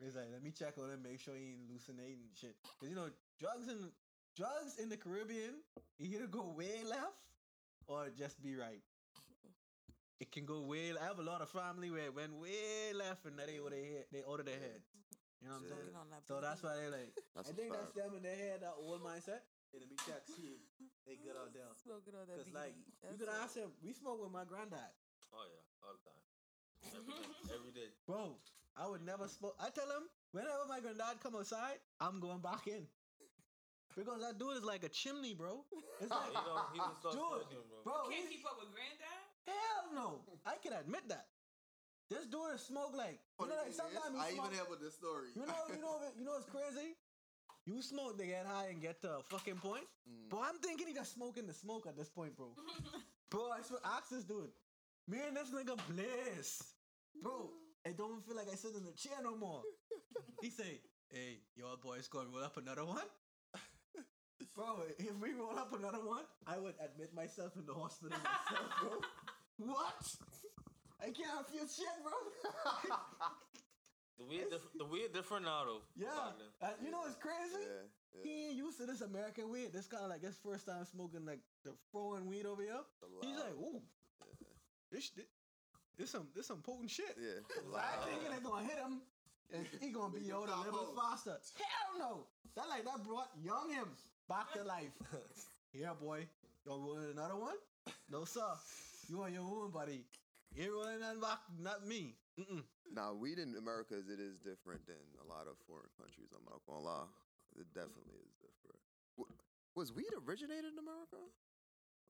[0.03, 0.07] that.
[0.09, 2.57] It's like, let me check on him, make sure he ain't hallucinating shit.
[2.81, 3.09] Cause you know,
[3.39, 3.93] drugs in
[4.35, 5.63] drugs in the Caribbean
[5.99, 7.15] you either go way left
[7.87, 8.83] or just be right.
[10.19, 10.95] It can go way.
[10.95, 13.83] I have a lot of family where it went way left and they over their
[13.83, 14.87] head, they over their heads.
[15.43, 15.91] You know what I'm saying?
[16.11, 17.11] that So that's why they like.
[17.35, 19.43] That's I a think that's them in their head, that old mindset.
[19.73, 21.67] Hey, let me check, see if they good out there.
[21.83, 22.87] Smoking on that Cause like BD.
[22.87, 23.71] you That's could ask him.
[23.83, 24.93] We smoke with my granddad,
[25.33, 26.23] Oh yeah, all the time.
[26.95, 27.27] Every day.
[27.59, 27.91] Every day.
[28.07, 28.39] bro.
[28.77, 29.55] I would never smoke.
[29.61, 32.87] I tell him whenever my granddad come outside, I'm going back in.
[33.95, 35.65] Because that dude is like a chimney, bro.
[36.01, 37.79] It's Yeah, like, he don't he don't stop dude, smoking, bro.
[37.85, 38.09] bro.
[38.09, 39.21] Can't keep up with granddad.
[39.45, 40.09] Hell no.
[40.47, 41.29] I can admit that.
[42.09, 44.81] This dude is smoke like you know, like sometimes I you even smoke, have with
[44.81, 45.29] this story.
[45.37, 46.97] You know, you know, you know what's crazy?
[47.65, 49.85] You smoke to get high and get to a fucking point.
[50.09, 50.29] Mm.
[50.31, 52.57] But I'm thinking he just smoking the smoke at this point, bro.
[53.31, 54.51] bro, I swear, ask this dude.
[55.07, 56.75] Me and this nigga bliss.
[57.23, 57.51] Bro,
[57.87, 59.63] I don't feel like I sit in the chair no more.
[60.43, 60.81] He say,
[61.11, 63.07] hey, your boys gonna roll up another one?
[64.57, 68.69] Bro, if we roll up another one, I would admit myself in the hospital myself,
[68.83, 68.99] bro.
[69.73, 70.03] What?
[71.01, 72.13] I can't feel shit, bro.
[74.19, 75.83] The weird, diff- the weird different now though.
[75.97, 76.35] Yeah.
[76.61, 77.63] Uh, you know it's crazy?
[77.63, 78.23] Yeah, yeah.
[78.25, 79.71] He ain't used to this American weed.
[79.73, 82.83] This kind of like his first time smoking like the throwing weed over here.
[83.23, 83.81] He's like, ooh,
[84.91, 85.27] this, this,
[85.99, 87.17] this some this some potent shit.
[87.19, 87.41] Yeah.
[87.77, 89.01] I thinking they gonna hit him
[89.55, 91.37] and he gonna be able to live it faster.
[91.57, 92.27] Hell no.
[92.57, 93.89] That like that brought young him
[94.29, 94.93] back to life.
[95.73, 96.27] yeah, boy.
[96.65, 97.57] You rolling another one?
[98.11, 98.47] No, sir.
[99.09, 100.05] You on your own, buddy.
[100.55, 102.15] You ain't rolling nothing back, not me.
[102.39, 102.63] Mm-mm.
[102.95, 106.29] Now, weed in America as it is different than a lot of foreign countries.
[106.33, 107.09] I'm not gonna lie,
[107.57, 108.81] it definitely is different.
[109.17, 109.33] W-
[109.75, 111.21] was weed originated in America?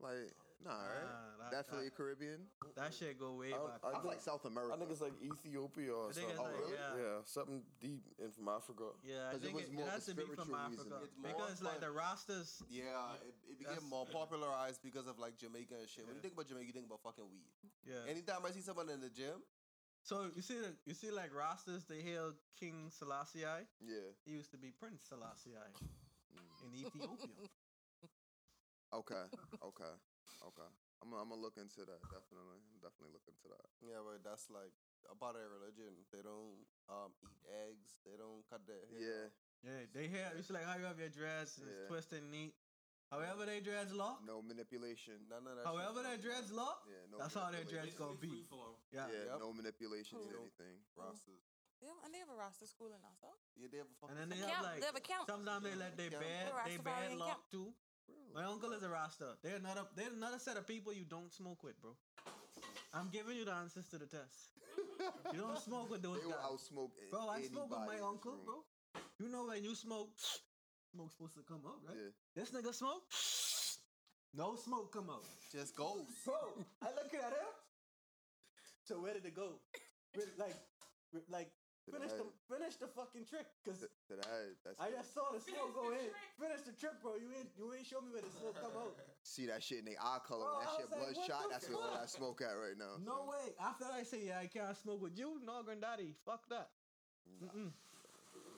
[0.02, 1.06] Like, nah, right?
[1.06, 2.40] Nah, that- definitely that- Caribbean.
[2.74, 3.80] That shit go way I, back.
[3.84, 4.72] I I think, like South America.
[4.74, 6.30] I think it's like Ethiopia or something.
[6.30, 7.02] it's like, oh, yeah.
[7.02, 8.90] yeah, something deep in from Africa.
[9.04, 10.32] Yeah, I 'Cause it think was it, more it of a has to be from
[10.34, 10.86] spiritual reason.
[10.92, 12.50] Africa It's more because like the Rastas.
[12.70, 16.06] Yeah, it, it became more popularized because of like Jamaica and shit.
[16.06, 17.46] When you think about Jamaica, you think about fucking weed.
[17.86, 18.08] Yeah.
[18.10, 19.42] Anytime I see someone in the gym,
[20.04, 23.46] So you see, you see, like Rastas, they hail King Selassie.
[23.46, 24.10] Yeah.
[24.24, 25.54] He used to be Prince Selassie
[26.66, 27.46] in Ethiopia.
[28.92, 29.24] Okay.
[29.62, 29.94] Okay.
[30.42, 30.70] Okay.
[31.02, 32.02] I'm gonna, I'm gonna look into that.
[32.10, 32.62] Definitely.
[32.62, 33.66] I'm definitely look into that.
[33.82, 34.70] yeah, but that's like
[35.10, 35.94] about their religion.
[36.14, 37.98] They don't um eat eggs.
[38.06, 38.98] They don't cut their hair.
[38.98, 39.26] Yeah.
[39.66, 40.30] yeah, they hair.
[40.38, 41.74] It's like how you have your dreads, and Yeah.
[41.74, 42.54] it's twisted neat.
[43.10, 44.22] However, they dreads lock.
[44.26, 45.26] No manipulation.
[45.30, 45.66] None of that.
[45.66, 46.06] However, shit.
[46.10, 46.86] their dreads lock.
[46.86, 47.02] Yeah.
[47.10, 47.18] No.
[47.22, 47.98] That's how their manipulation.
[47.98, 48.30] dreads gonna be.
[48.46, 48.74] Freeform.
[48.94, 49.06] Yeah.
[49.10, 49.36] Yeah.
[49.36, 49.38] Yep.
[49.42, 50.42] No manipulation to Cool.
[50.42, 50.74] anything.
[50.98, 51.42] Rastas.
[51.82, 53.34] Yeah, and they have a roster school in Nassau.
[53.58, 54.14] Yeah, they have a fucking.
[54.14, 54.66] And then they A have camp.
[54.70, 55.24] like They have a camp.
[55.26, 56.22] sometimes they let their Camp.
[56.22, 57.42] bed, They're they bed Rastafarian lock
[58.06, 58.12] too.
[58.34, 59.36] My uncle is a Rasta.
[59.42, 61.92] They're not a, they're another set of people you don't smoke with, bro.
[62.94, 64.52] I'm giving you the answers to the test.
[65.32, 66.44] You don't smoke with those They will guys.
[66.52, 68.44] outsmoke a- Bro, I smoke with my uncle, room.
[68.44, 68.64] bro.
[69.18, 70.10] You know when you smoke,
[70.92, 71.96] smoke's supposed to come up, right?
[71.96, 72.10] Yeah.
[72.36, 73.02] This nigga smoke,
[74.34, 75.24] no smoke come up.
[75.50, 76.04] Just goes.
[76.24, 76.34] Bro,
[76.82, 77.50] I look at him.
[78.84, 79.60] So where did it go?
[80.38, 80.56] Like,
[81.30, 81.50] like
[81.86, 82.46] To the finish the head.
[82.46, 84.54] finish the fucking trick, cause To, to the head.
[84.62, 86.14] That's I just saw the smoke go in.
[86.38, 87.18] Finish the trick, bro.
[87.18, 88.94] You ain't you ain't show me where the smoke come out.
[89.26, 90.46] see that shit in the eye color.
[90.46, 91.42] Bro, that shit was like, what bloodshot.
[91.42, 92.08] the That's where all fuck?
[92.08, 93.02] smoke at right now.
[93.02, 93.34] No son.
[93.34, 93.46] way.
[93.58, 96.14] After I say yeah, I can't smoke with you, no granddaddy.
[96.22, 96.70] Fuck that.
[97.42, 97.74] Mm-mm.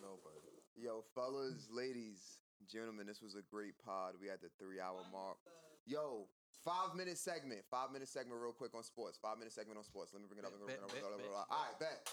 [0.04, 0.44] Nobody.
[0.76, 4.20] Yo, fellas, ladies, gentlemen, this was a great pod.
[4.20, 5.40] We at the three hour mark.
[5.86, 6.28] Yo,
[6.64, 7.64] five minute segment.
[7.70, 9.16] Five minute segment, real quick on sports.
[9.16, 10.12] Five minute segment on sports.
[10.12, 10.52] Let me bring it up.
[10.66, 11.24] Bet, bet, bet.
[11.32, 12.04] All right, bet.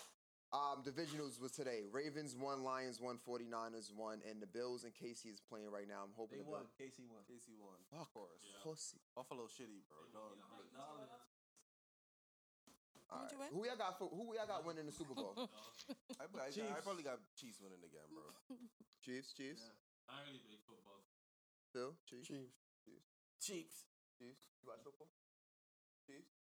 [0.52, 1.88] Um, divisionals was today.
[1.88, 6.04] Ravens won, Lions won, 49ers won, and the Bills and KC is playing right now.
[6.04, 6.68] I'm hoping They the won.
[6.76, 7.24] Bills- KC won.
[7.24, 7.80] KC won.
[7.88, 8.44] Fuck, Of course.
[8.60, 9.00] pussy.
[9.16, 10.04] Buffalo shitty, bro.
[10.12, 10.36] No,
[13.12, 13.32] All Who'd right.
[13.32, 13.50] you win?
[13.52, 14.00] Who y'all got?
[14.00, 15.36] For, who y'all got winning the Super Bowl?
[16.20, 16.80] I, I, I Chiefs.
[16.84, 18.24] probably got Chiefs winning again, bro.
[19.04, 19.68] Chiefs, Chiefs,
[20.08, 21.04] I ain't really big football.
[21.76, 22.56] Phil, Chiefs, Chiefs.
[23.40, 23.80] Chiefs.
[24.20, 24.44] Chiefs.
[24.64, 25.12] You watch football?
[26.08, 26.41] Chiefs,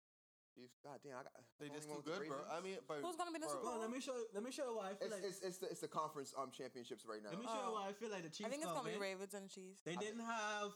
[0.58, 0.82] Chiefs.
[0.82, 1.38] God damn, I got.
[1.61, 2.50] They just only too going the good, bro.
[2.50, 4.18] I mean, but Who's gonna be the bro, Super Well, let me show.
[4.34, 5.24] Let me show you why I feel It's, like.
[5.30, 7.30] it's, it's, the, it's the conference um championships right now.
[7.30, 7.77] let me show you Oh.
[7.77, 8.48] why I feel like the Chiefs.
[8.48, 9.06] I think it's gonna gonna be.
[9.06, 9.86] Ravens and Chiefs.
[9.86, 10.74] They didn't have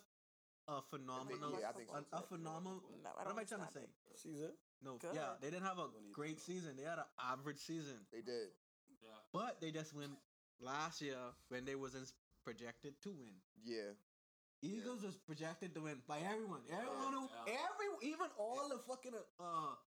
[0.69, 2.85] a phenomenal, yeah, I think so, a, a phenomenal.
[3.01, 3.89] No, I What don't am I trying to say?
[4.13, 4.53] Season.
[4.85, 5.17] No, Good.
[5.17, 6.77] yeah, they didn't have a great season.
[6.77, 8.53] They had an average season, They did.
[9.01, 9.09] Yeah.
[9.33, 10.13] but they just went
[10.61, 11.17] last year
[11.49, 12.11] when they wasn't
[12.45, 13.33] projected to win.
[13.65, 13.97] Yeah.
[14.61, 16.61] Eagles was projected to win by everyone.
[16.71, 17.53] Everyone who, Yeah.
[17.65, 19.43] every, even all the fucking uh,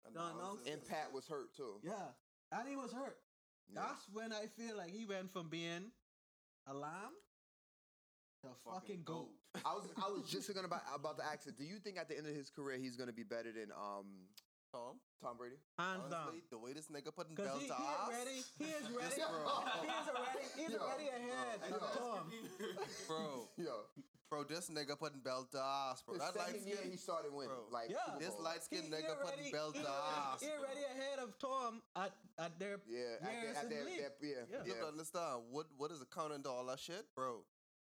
[0.04, 0.40] the Announcers.
[0.40, 0.66] announcers.
[0.72, 1.80] And Pat was hurt too.
[1.82, 1.92] Yeah,
[2.52, 3.18] and he was hurt.
[3.72, 3.82] Yeah.
[3.86, 5.92] That's when I feel like he went from being
[6.66, 7.12] a lamb
[8.42, 9.30] to a fucking goat.
[9.64, 11.58] I was I was just gonna about, about to ask it.
[11.58, 14.26] Do you think at the end of his career he's gonna be better than um
[14.72, 14.96] Tom?
[15.22, 15.56] Tom Brady?
[15.78, 16.32] Hands down.
[16.32, 18.38] Honestly, the way this nigga putting Cause belt he, he to is ready.
[18.58, 19.14] He is ready.
[19.20, 19.52] Yes, bro.
[19.84, 20.46] he is already.
[20.56, 20.78] He's Yo.
[20.80, 21.76] already ahead Yo.
[21.76, 22.32] of Tom.
[23.06, 23.48] bro.
[23.58, 23.74] Yo,
[24.32, 26.14] Bro, this nigga putting belt to ass, bro.
[26.14, 27.52] his That light second year skin, he started winning.
[27.52, 27.68] Bro.
[27.70, 28.00] Like Yeah.
[28.06, 28.44] Super this Bowl.
[28.44, 30.40] light skinned nigga he putting already- belt he to already- ass.
[30.40, 33.84] He already ahead of Tom at at their Yeah, years at, their, at in their,
[33.84, 34.44] the their, yeah, Yeah.
[34.48, 34.74] You have yeah.
[34.80, 37.44] to understand uh, what what is accounting to all that shit, bro.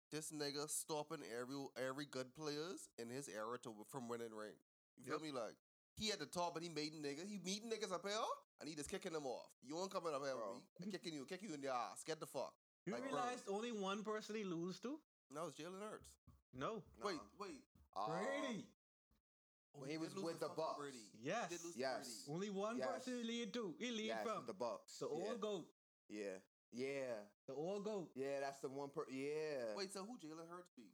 [0.09, 4.57] This nigga stopping every every good players in his era to from winning ring.
[4.97, 5.21] You feel Yep.
[5.21, 5.31] me?
[5.31, 5.53] Like
[5.93, 7.27] he at the top and he made niggas.
[7.29, 8.17] He meeting niggas up here
[8.59, 9.51] and he just kicking them off.
[9.61, 10.63] You ain't coming up here Bro.
[10.81, 12.03] I'm kicking you, kicking you in the ass.
[12.03, 12.55] Get the fuck.
[12.87, 13.11] You Like, bro.
[13.11, 14.99] realized only one person he lose to?
[15.33, 16.09] No, it's Jalen Hurts.
[16.53, 16.83] No.
[17.03, 17.39] Wait, Nuh-uh.
[17.39, 17.61] wait.
[17.97, 18.65] Uh, Brady.
[19.73, 20.77] When he did was with to the fucking Bucs.
[20.77, 21.05] Brady.
[21.21, 21.49] Yes.
[21.49, 21.97] He did lose Yes.
[22.05, 22.29] Brady.
[22.29, 22.87] Only one Yes.
[22.93, 23.73] person he lead to.
[23.79, 24.99] He lead yes, from the Bucs.
[24.99, 25.13] the yeah.
[25.29, 25.65] old goat.
[26.09, 26.37] Yeah,
[26.71, 27.15] yeah,
[27.47, 28.11] The old goat.
[28.13, 28.39] yeah.
[28.41, 29.09] That's the one per.
[29.09, 29.73] Yeah.
[29.75, 30.93] Wait, so who Jalen Hurts beat?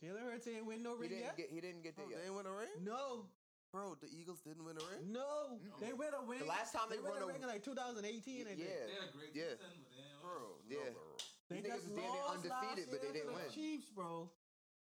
[0.00, 1.36] Jalen Hurts ain't win no he ring didn't yet.
[1.36, 1.50] get.
[1.50, 2.28] He didn't get Bro, there they yet.
[2.32, 2.68] ain't win a ring?
[2.80, 3.26] no,
[3.72, 5.12] Bro, the Eagles didn't win a ring?
[5.12, 6.38] no, they win a ring.
[6.40, 8.46] The last time they win won a a- ring in like 2018.
[8.46, 8.60] I think.
[8.60, 8.64] Yeah,
[9.34, 9.44] yeah,
[10.22, 10.90] Bro, no, Yeah.
[10.94, 11.02] bro.
[11.48, 13.50] They niggas just was damn near lost last undefeated, but they didn't the win.
[13.52, 14.30] Chiefs, bro.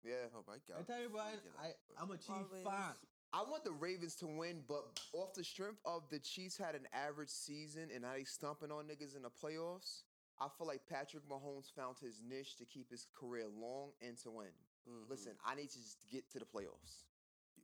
[0.05, 0.31] yeah.
[0.36, 0.78] Oh my god.
[0.81, 2.02] I tell you, Brian, Freaking I.
[2.02, 2.65] I'm a Chief Always.
[2.65, 2.94] fan.
[3.33, 6.86] I want the Ravens to win, but off the strength of the Chiefs had an
[6.94, 10.02] average season and now they stomping on niggas in the playoffs.
[10.41, 14.31] I feel like Patrick Mahomes found his niche to keep his career long and to
[14.31, 14.55] win.
[14.89, 15.08] Mhm.
[15.10, 17.07] Listen, I need to just get to the playoffs.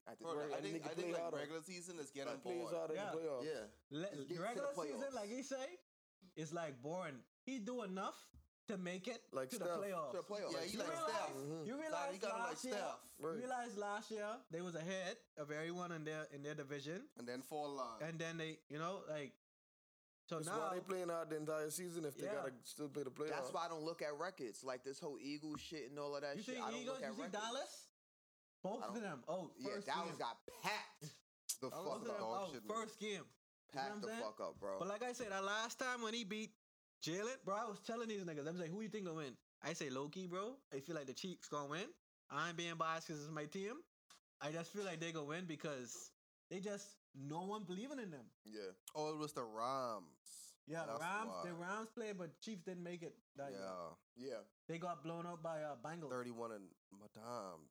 [0.09, 2.59] At the- Bro, Right, I think, I think like regular season is getting Like, plays
[2.63, 2.75] bored.
[2.75, 3.13] out Yeah.
[3.15, 3.45] playoffs.
[3.45, 5.79] yeah, Let's get regular season, like he say,
[6.35, 7.23] is like boring.
[7.43, 8.19] He do enough
[8.71, 9.69] to make it Like to Steph.
[9.69, 10.11] the playoffs.
[10.13, 10.53] to the playoffs.
[10.53, 11.35] Yeah, he You like realize, Steph.
[11.37, 11.67] Mhm.
[11.67, 12.99] you realize he got him like last year, Steph.
[13.21, 17.27] you realize last year they was ahead of everyone in their in their division, And
[17.29, 18.03] then fall line.
[18.03, 19.33] and then they, you know, like
[20.27, 22.35] so That's now why they playing out the entire season if they Yeah.
[22.35, 23.31] gotta still play the playoffs.
[23.31, 26.23] That's why I don't look at records like this whole Eagles shit and all of
[26.23, 26.55] that you shit.
[26.55, 27.45] see I don't Eagles, look at you see records.
[27.45, 27.89] Dallas,
[28.63, 29.25] both of them.
[29.27, 30.19] Oh, Yeah, Dallas game.
[30.19, 31.15] got packed
[31.61, 32.17] the fuck of up.
[32.21, 33.11] oh, first game.
[33.73, 34.21] You know Packed the saying?
[34.23, 34.79] fuck up, bro.
[34.79, 36.53] But like I said, that last time when he beat
[37.03, 39.37] Jalen, bro, I was telling these niggas, I'm like, who you think gonna win?
[39.63, 40.57] I say low key, bro.
[40.73, 41.87] I feel like the Chiefs gonna win.
[42.31, 43.75] I ain't being biased because it's my team.
[44.41, 46.13] I just feel like they gonna win because
[46.51, 48.25] they just no one believing in them.
[48.45, 48.73] yeah.
[48.95, 50.05] oh, it was the Rams.
[50.67, 51.43] Yeah, the That's Rams, why.
[51.49, 53.15] the Rams played, but Chiefs didn't make it.
[53.37, 53.61] That year.
[53.61, 54.29] Yeah.
[54.31, 54.41] Yeah.
[54.69, 56.11] They got blown out by uh, Bengals.
[56.11, 57.67] 31 and Madame.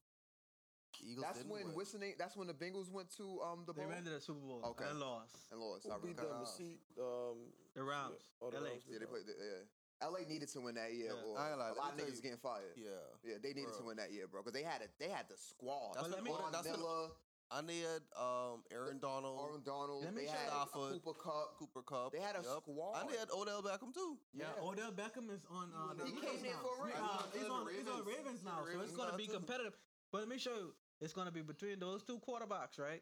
[1.02, 1.76] Eagles That's didn't when win.
[1.76, 2.16] what's the name?
[2.18, 4.62] That's when the Bengals went to um the They bowl went to the Super Bowl
[4.74, 4.86] Okay.
[4.90, 5.36] and lost.
[5.52, 5.86] and lost.
[5.86, 6.30] Who I beat remember.
[6.34, 6.40] them?
[6.42, 6.80] The seat.
[7.00, 7.38] Um,
[7.76, 8.16] The Rams.
[8.20, 8.48] Yeah.
[8.48, 8.70] Oh, the LA.
[8.70, 9.26] Rams Yeah, they played.
[9.28, 10.08] The, yeah.
[10.08, 11.12] LA needed to win that year.
[11.14, 11.24] Yeah.
[11.28, 12.74] Or I ain't a lot of niggas you- getting fired.
[12.76, 12.90] Yeah.
[13.24, 15.38] Yeah, they needed to win that year, bro, because they had a they had the
[15.38, 15.94] squad.
[15.96, 17.10] That's But let me- what, Von that's what, Miller,
[17.52, 17.84] I need
[18.16, 20.04] um, Aaron Donald, Aaron Donald.
[20.06, 21.58] Let me They show had you- Stafford, Cooper Kupp.
[21.58, 22.12] Cooper Kupp.
[22.14, 22.62] They had a Yup.
[22.64, 23.02] squad.
[23.02, 24.18] And they had Odell Beckham too.
[24.34, 24.64] Yeah, Yeah.
[24.70, 25.74] Odell Beckham is on.
[25.74, 26.62] Uh, the He Ravens came there now.
[26.62, 26.96] for a ring.
[26.96, 27.68] Uh, He's on he's the on.
[27.68, 28.06] He's on Ravens.
[28.06, 29.74] Ravens now, so it's gonna be competitive.
[30.12, 30.74] But let me show you.
[31.02, 33.02] It's gonna be between those two quarterbacks, right?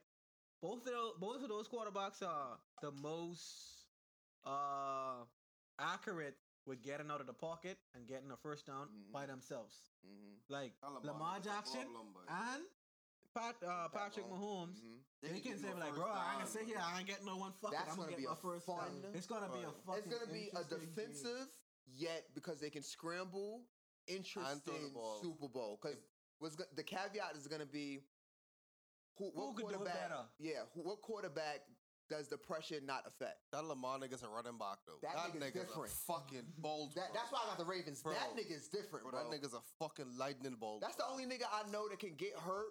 [0.61, 3.85] Both of those, both of those quarterbacks are the most
[4.45, 5.23] uh
[5.79, 9.11] accurate with getting out of the pocket and getting a first down Mhm.
[9.11, 9.75] by themselves.
[10.05, 10.33] Mm-hmm.
[10.53, 11.87] Like That Lamar Jackson
[12.27, 12.63] and
[13.33, 14.77] Pat, uh, Patrick Mahomes.
[14.79, 14.97] Mm-hmm.
[15.21, 16.77] They, can can say no like, first bro, I ain't down, gonna sit here.
[16.81, 17.53] I ain't getting no one.
[17.61, 17.91] Fuck That's it.
[17.91, 19.11] I'm gonna gonna be get a my first fun- down.
[19.15, 19.83] It's gonna be a Right.
[19.85, 20.03] fucking.
[20.11, 20.87] It's gonna be a interesting game.
[20.95, 21.47] defensive,
[21.95, 23.63] yet because they can scramble,
[24.07, 24.91] interesting.
[25.21, 25.77] Super Bowl.
[25.81, 25.97] Because
[26.39, 27.99] what's go- the caveat is gonna be
[29.17, 30.09] who, what Who could do it quarterback?
[30.09, 30.21] better?
[30.39, 31.61] Yeah, who, what quarterback
[32.09, 33.39] does the pressure not affect?
[33.51, 34.99] That Lamar nigga's a running back though.
[35.01, 35.91] That That, nigga's nigga's different.
[35.91, 36.95] a fucking bolt.
[36.95, 38.01] That, that's why I got the Ravens.
[38.03, 38.13] Bro.
[38.13, 39.29] That nigga's different, Bro, bro.
[39.29, 40.81] that nigga's a fucking lightning bolt.
[40.81, 42.67] That's the only nigga I know that can get hurt,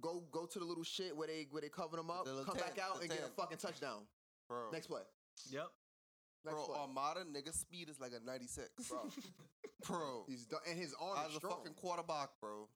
[0.00, 2.44] go go to the little shit where they where they cover them up, The little
[2.54, 4.06] come back out the and get a fucking touchdown.
[4.48, 4.70] bro.
[4.72, 5.02] Next play.
[5.50, 5.66] Yep.
[6.44, 6.78] Next bro, play.
[6.78, 8.70] Armada nigga speed is like a 96.
[8.88, 8.98] Bro.
[9.86, 10.24] bro.
[10.28, 11.58] He's done, and his arm As is a strong.
[11.58, 12.68] fucking quarterback, bro.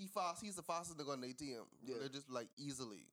[0.00, 0.40] He fast.
[0.40, 1.60] He's the fastest nigga on their team.
[1.84, 2.00] Yeah.
[2.00, 3.04] They're just like easily.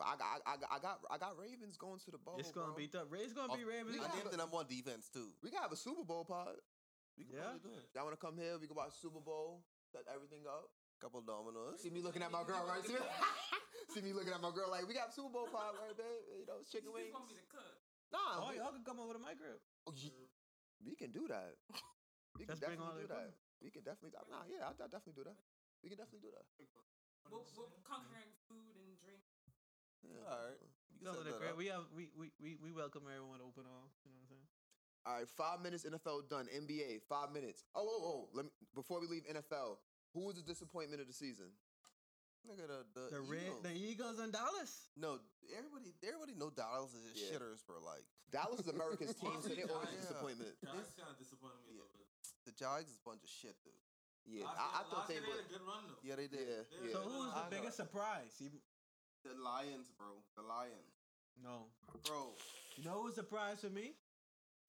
[0.00, 2.40] But I got I got I got I got Ravens going to the bowl.
[2.40, 2.80] It's gonna bro.
[2.80, 3.12] be tough.
[3.12, 4.00] It's gonna oh, be Oh, Ravens.
[4.00, 5.36] I got- named the number one defense too.
[5.44, 6.56] We can have a Super Bowl pod.
[7.20, 7.52] We can Yeah.
[7.52, 7.86] probably do it.
[7.94, 8.56] Y'all wanna come here?
[8.56, 9.62] We can watch Super Bowl.
[9.92, 10.72] Set everything up.
[10.98, 11.78] Couple dominoes.
[11.84, 12.80] See me looking at my girl, right?
[12.82, 13.04] See me,
[13.94, 16.40] see me looking at my girl like we got Super Bowl pod, right, babe?
[16.40, 17.12] You know, chicken wings.
[18.10, 19.58] Nah, Oh, we, y'all can come over to my crib.
[19.86, 20.14] oh, ye-
[20.82, 21.54] we can do that.
[22.38, 23.30] We can Just bring all definitely do that.
[23.30, 23.62] equipment.
[23.62, 24.14] We can definitely.
[24.30, 25.38] Nah, yeah, I'll, I'll definitely do that.
[25.84, 26.48] We can definitely do that.
[27.28, 29.20] We'll, we'll conquering food and drink.
[30.00, 30.16] Yeah.
[30.24, 30.60] All right.
[30.88, 31.60] You can Come set over to the that crib.
[31.60, 33.92] We have we, we we we welcome everyone to open all.
[34.04, 34.48] You know what I'm saying?
[35.04, 36.48] All right, five minutes NFL done.
[36.48, 37.68] NBA, five minutes.
[37.76, 38.20] Oh, oh, oh.
[38.32, 39.76] Let me before we leave NFL.
[40.16, 41.52] Who was the disappointment of the season?
[42.48, 43.62] Nigga, the the, The red, Eagles.
[43.64, 44.88] the Eagles and Dallas.
[44.96, 45.20] No,
[45.52, 47.36] everybody everybody know Dallas is just Yeah.
[47.36, 47.80] shitters, bro.
[47.84, 50.00] Like Dallas is America's team, so they're always a Yeah.
[50.00, 50.52] disappointment.
[50.64, 52.08] That's kind of disappointing me a little bit.
[52.48, 53.76] The Jags is a bunch of shit, dude.
[54.26, 55.36] Yeah, Last I, I thought last they year would.
[55.36, 56.00] had a good run though.
[56.02, 56.48] Yeah, they did.
[56.48, 56.92] Yeah, yeah.
[56.96, 57.50] So who's I the know.
[57.60, 58.32] biggest surprise?
[58.40, 58.48] You,
[59.24, 60.24] The Lions, bro.
[60.36, 60.96] The Lions,
[61.36, 61.68] no.
[62.08, 62.32] bro.
[62.76, 63.92] You know who's surprise for me?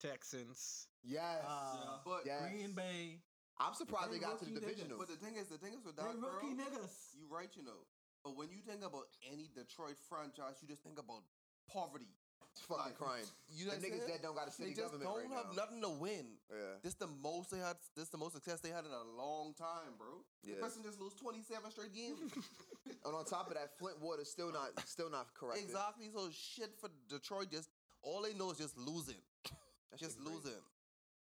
[0.00, 0.88] Texans.
[1.02, 1.40] Yes.
[1.46, 2.42] Uh, But yes.
[2.44, 3.22] Green Bay.
[3.58, 4.76] I'm surprised they They got to the rookie niggas.
[4.76, 4.98] divisional.
[5.00, 6.28] But the thing is, the thing is with They that, bro.
[6.36, 7.16] rookie niggas.
[7.16, 7.88] You right, you know.
[8.24, 11.24] But when you think about any Detroit franchise, you just think about
[11.72, 12.12] poverty.
[12.56, 13.28] It's fucking crying.
[13.52, 15.36] You The know I'm niggas that don't got a city they just government don't right
[15.44, 15.60] have now.
[15.62, 16.24] nothing to win.
[16.48, 16.80] Yeah.
[16.82, 17.76] This the most they had.
[17.94, 20.24] This the most success they had in a long time, bro.
[20.42, 20.60] The Yeah.
[20.64, 22.32] person just lose twenty seven straight games.
[23.04, 25.60] And on top of that, Flint Water's still not still not correct.
[25.60, 26.08] exactly.
[26.14, 27.50] So shit for Detroit.
[27.50, 27.68] Just
[28.02, 29.20] all they know is just losing,
[29.90, 30.62] That's just losing.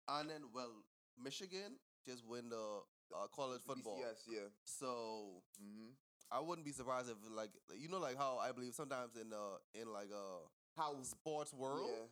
[0.08, 0.70] And then well,
[1.22, 1.76] Michigan
[2.06, 2.80] just win the
[3.14, 3.98] uh, college football.
[4.00, 4.48] Yes, yeah.
[4.64, 5.92] So Mm-hmm.
[6.30, 9.58] I wouldn't be surprised if like you know like how I believe sometimes in uh
[9.74, 10.44] in like uh
[10.78, 12.06] how sports world Yeah.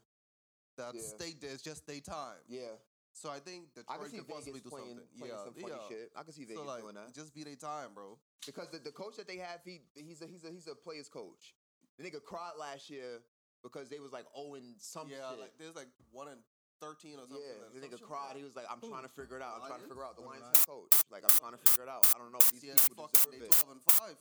[0.84, 1.00] that Yeah.
[1.02, 2.36] state there's just they time.
[2.48, 2.76] Yeah.
[3.12, 5.08] So I think I Detroit can see could possibly do playing, something.
[5.16, 5.88] playing yeah, some funny yeah.
[5.88, 6.12] shit.
[6.14, 7.14] I can see Vegas so like, doing that.
[7.14, 8.18] Just be their time, bro.
[8.44, 11.08] Because the, the coach that they have, he he's a he's a he's a player's
[11.08, 11.54] coach.
[11.96, 13.22] The nigga cried last year
[13.62, 15.40] because they was like oh owing some yeah, shit.
[15.40, 16.36] like there's like one in
[16.78, 17.40] thirteen or something.
[17.40, 18.36] yeah, the nigga cried.
[18.36, 19.64] like He was like, "I'm trying to figure it out.
[19.64, 20.92] I'm trying to figure out the Oh, Lions head coach.
[21.08, 22.04] Like, I'm trying to figure it out.
[22.14, 22.44] I don't know.
[22.52, 23.56] These Yeah, people fucking deserve it.
[23.56, 24.16] twelve and five.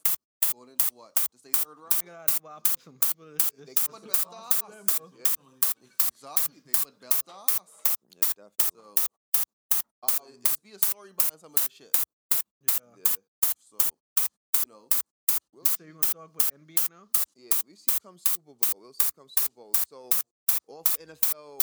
[0.56, 1.12] Going into what?
[1.20, 1.92] To stay third round?
[2.00, 3.36] I gotta whop some people.
[3.60, 4.64] They put belt to us.
[5.84, 6.64] Exactly.
[6.64, 7.76] They put belt to us.
[8.08, 8.72] Yeah, definitely.
[8.72, 8.96] So
[10.08, 11.92] um, it, it's be a story behind some of the shit.
[12.64, 13.04] Yeah.
[13.04, 13.20] Yeah.
[13.68, 13.84] So
[14.64, 14.88] you know,
[15.52, 17.12] We'll So you gonna talk about NBA now?
[17.36, 18.80] Yeah, we see come Super Bowl.
[18.80, 19.76] We'll see come Super Bowl.
[19.92, 20.08] So
[20.72, 21.60] off NFL,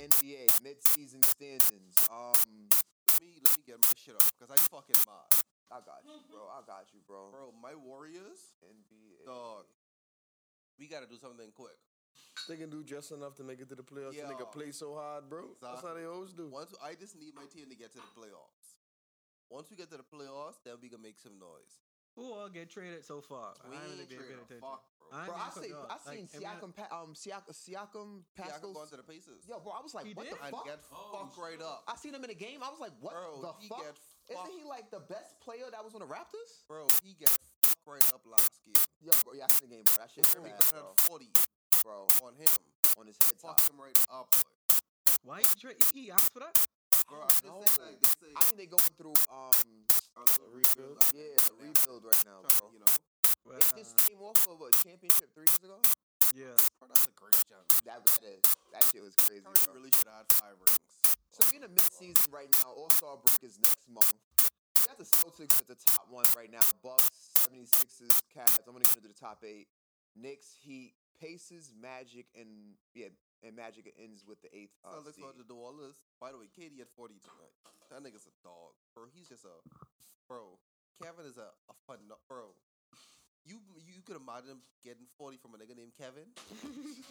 [0.00, 2.00] NBA mid-season standings.
[2.08, 5.41] Um, let me let me get my shit up because I fucking mad.
[5.72, 6.44] I got you, bro.
[6.52, 7.30] I got you, bro.
[7.32, 9.24] Bro, my Warriors, NBA.
[9.24, 9.64] dog.
[10.78, 11.78] We gotta do something quick.
[12.48, 14.12] They can do just enough to make it to the playoffs.
[14.16, 14.26] Yeah.
[14.28, 15.56] The nigga play so hard, bro.
[15.62, 16.48] That's how they always do.
[16.48, 18.76] Once I just need my team to get to the playoffs.
[19.48, 21.80] Once we get to the playoffs, then we can make some noise.
[22.16, 23.54] Who all get traded so far?
[23.68, 24.60] We I ain't really been traded attention.
[24.60, 25.08] fuck, bro.
[25.16, 26.04] I Bro, I ain't say I forgot.
[26.04, 28.72] seen Like, Siakam, pa- um, Siakam, Siakam, Siakam Pascal.
[28.72, 29.44] going to the Pacers.
[29.48, 30.36] Yo, bro, I was like, He what did?
[30.36, 30.64] the and fuck?
[30.68, 31.84] get fucked right up.
[31.88, 32.60] I seen him in a game.
[32.62, 33.80] I was like, what Bro, the he fuck?
[34.28, 34.54] Get Isn't fucked.
[34.58, 36.62] he like the best player that was on the Raptors?
[36.68, 37.30] Bro, he get
[37.62, 38.78] fucked right up last game.
[39.02, 39.94] Yo, bro, yeah, I seen the game, bro.
[39.98, 40.94] That shit Jeremy bad, bro.
[41.10, 41.28] 40
[41.82, 42.52] Bro, on him.
[42.98, 43.58] on his head top.
[43.58, 44.30] Fuck him right up.
[45.26, 45.78] Why you trade?
[45.94, 46.54] He asked for that.
[47.10, 47.58] Bro, I'm just No.
[47.66, 49.58] saying, like, they say, I think they going through um
[50.16, 50.22] a
[50.54, 50.96] rebuild.
[51.02, 52.70] like, yeah a rebuild right now, trying bro.
[52.72, 52.92] You know,
[53.44, 55.78] Well, They just came off of a championship three years ago.
[56.38, 56.54] yeah.
[56.78, 57.66] bro, that's a great jump.
[57.84, 59.52] That that is that shit was crazy, bro.
[59.74, 60.81] really should have had five rings.
[61.32, 62.76] So in the mid-season right now.
[62.76, 64.12] All Star break is next month.
[64.76, 66.60] We got the Celtics at the top one right now.
[66.84, 67.08] Bucks,
[67.48, 68.60] 76ers, Cavs.
[68.68, 69.68] I'm gonna get into the top eight.
[70.12, 73.08] Knicks, Heat, Pacers, Magic, and yeah,
[73.40, 75.96] and Magic ends with the eighth uh, Celtics about to do all this.
[76.20, 77.56] By the way, KD at 40 tonight.
[77.88, 79.08] That nigga's a dog, bro.
[79.08, 79.56] He's just a
[80.28, 80.60] bro.
[81.00, 82.52] Kevin is a a fun bro.
[83.48, 83.56] You
[83.88, 86.28] you could imagine him getting 40 from a nigga named Kevin.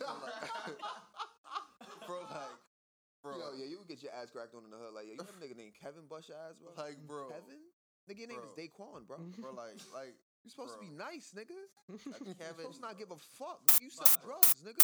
[2.06, 2.61] bro, like,
[3.22, 4.93] bro, Yo, yeah, you would get your ass cracked on in the hood.
[4.93, 6.74] Like, yo, you know a nigga named Kevin Bush ass, bro?
[6.77, 7.61] like, bro, Kevin?
[8.09, 8.58] Nigga, your name is Bro.
[8.66, 9.17] Daquan, bro.
[9.40, 11.53] bro, like, like, You supposed to be nice, nigga.
[12.09, 12.66] like You Kevin.
[12.66, 13.61] supposed to not give a fuck.
[13.80, 14.82] You sell drugs, nigga.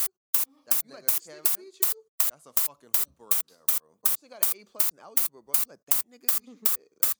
[0.66, 1.54] That You let nigga this nigga Kevin.
[1.58, 1.90] beat you?
[2.30, 3.90] That's a fucking hooper right there, bro.
[3.98, 5.54] Bro, this nigga got an A plus in algebra, bro.
[5.58, 7.17] You let that nigga beat you?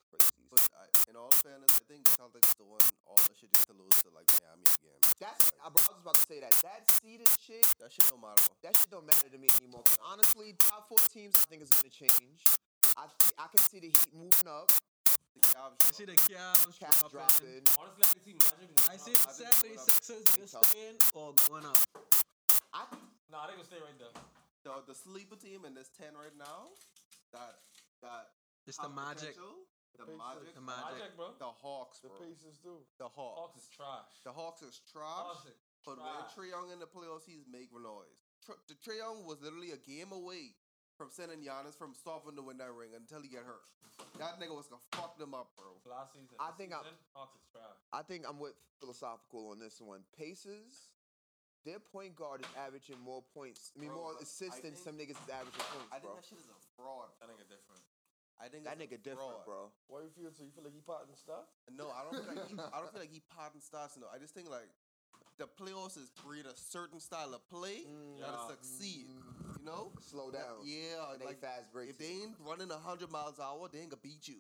[0.48, 3.52] Yeah, But I, in all fairness, I think the Celtics the one all the shit
[3.52, 5.00] just to lose to like Miami again.
[5.20, 6.52] That's, bro, I was about to say that.
[6.64, 8.48] That seeded shit, That shit don't matter.
[8.62, 9.82] that shit don't matter to me anymore.
[9.84, 12.44] 'Cause honestly, top four teams, I think is gonna change.
[12.96, 13.06] I
[13.38, 14.72] I can see the Heat moving up,
[15.36, 15.76] The Cavs.
[15.84, 17.62] I see the Cavs Cavs dropping.
[17.62, 17.64] dropping.
[17.78, 18.88] Honestly, I can see Magic.
[18.88, 19.88] I see the think it's going up.
[19.88, 20.66] 76ers either tough.
[20.72, 21.78] staying or going up.
[22.72, 22.86] I
[23.30, 24.12] Nah, they gonna stay right there.
[24.64, 26.72] the the sleeper team in this ten right now.
[27.32, 27.60] That
[28.00, 28.32] that
[28.66, 29.34] It's the Magic.
[29.36, 29.64] potential,
[29.96, 30.18] The Pacers.
[30.20, 30.54] Magic.
[30.54, 30.98] The Magic.
[30.98, 31.28] Magic, bro.
[31.38, 32.10] The Hawks, bro.
[32.12, 32.24] The.
[32.28, 32.74] Pacers do.
[32.98, 33.38] The Hawks.
[33.40, 34.12] Hawks is trash.
[34.24, 35.24] The Hawks is trash.
[35.32, 36.34] Hawks is But when trash.
[36.36, 38.20] Trae Young in the playoffs, he's making noise.
[38.44, 40.54] Tr- the Trae Young was literally a game away
[40.94, 43.62] from sending Giannis from stopping to win that ring until he get hurt.
[44.18, 45.74] That nigga was gonna fuck them up, bro.
[45.86, 46.36] Last season.
[46.38, 46.84] I This think I'm-
[47.14, 47.78] Hawks is trash.
[47.92, 50.04] I think I'm with philosophical on this one.
[50.14, 50.90] Pacers,
[51.64, 53.72] their point guard is averaging more points.
[53.74, 56.14] I mean, Bro, more assists than some niggas is averaging points, I think bro.
[56.14, 57.10] that shit is a fraud.
[57.18, 57.82] That nigga different.
[58.40, 59.46] I think That it's a nigga different, fraud.
[59.46, 59.60] bro.
[59.88, 60.44] Why you feel so?
[60.44, 61.50] You feel like he potting stuff?
[61.74, 63.98] No, I don't feel like he, I don't feel like he potting stars.
[63.98, 64.70] No, I just think like
[65.38, 68.54] the playoffs is breed a certain style of play Mm, that'll Yeah.
[68.54, 69.06] succeed.
[69.58, 69.90] You know?
[70.00, 70.62] Slow down.
[70.62, 71.90] Yeah, And they like fast break.
[71.90, 74.38] if they ain't running hundred miles an hour, they ain't gonna beat you.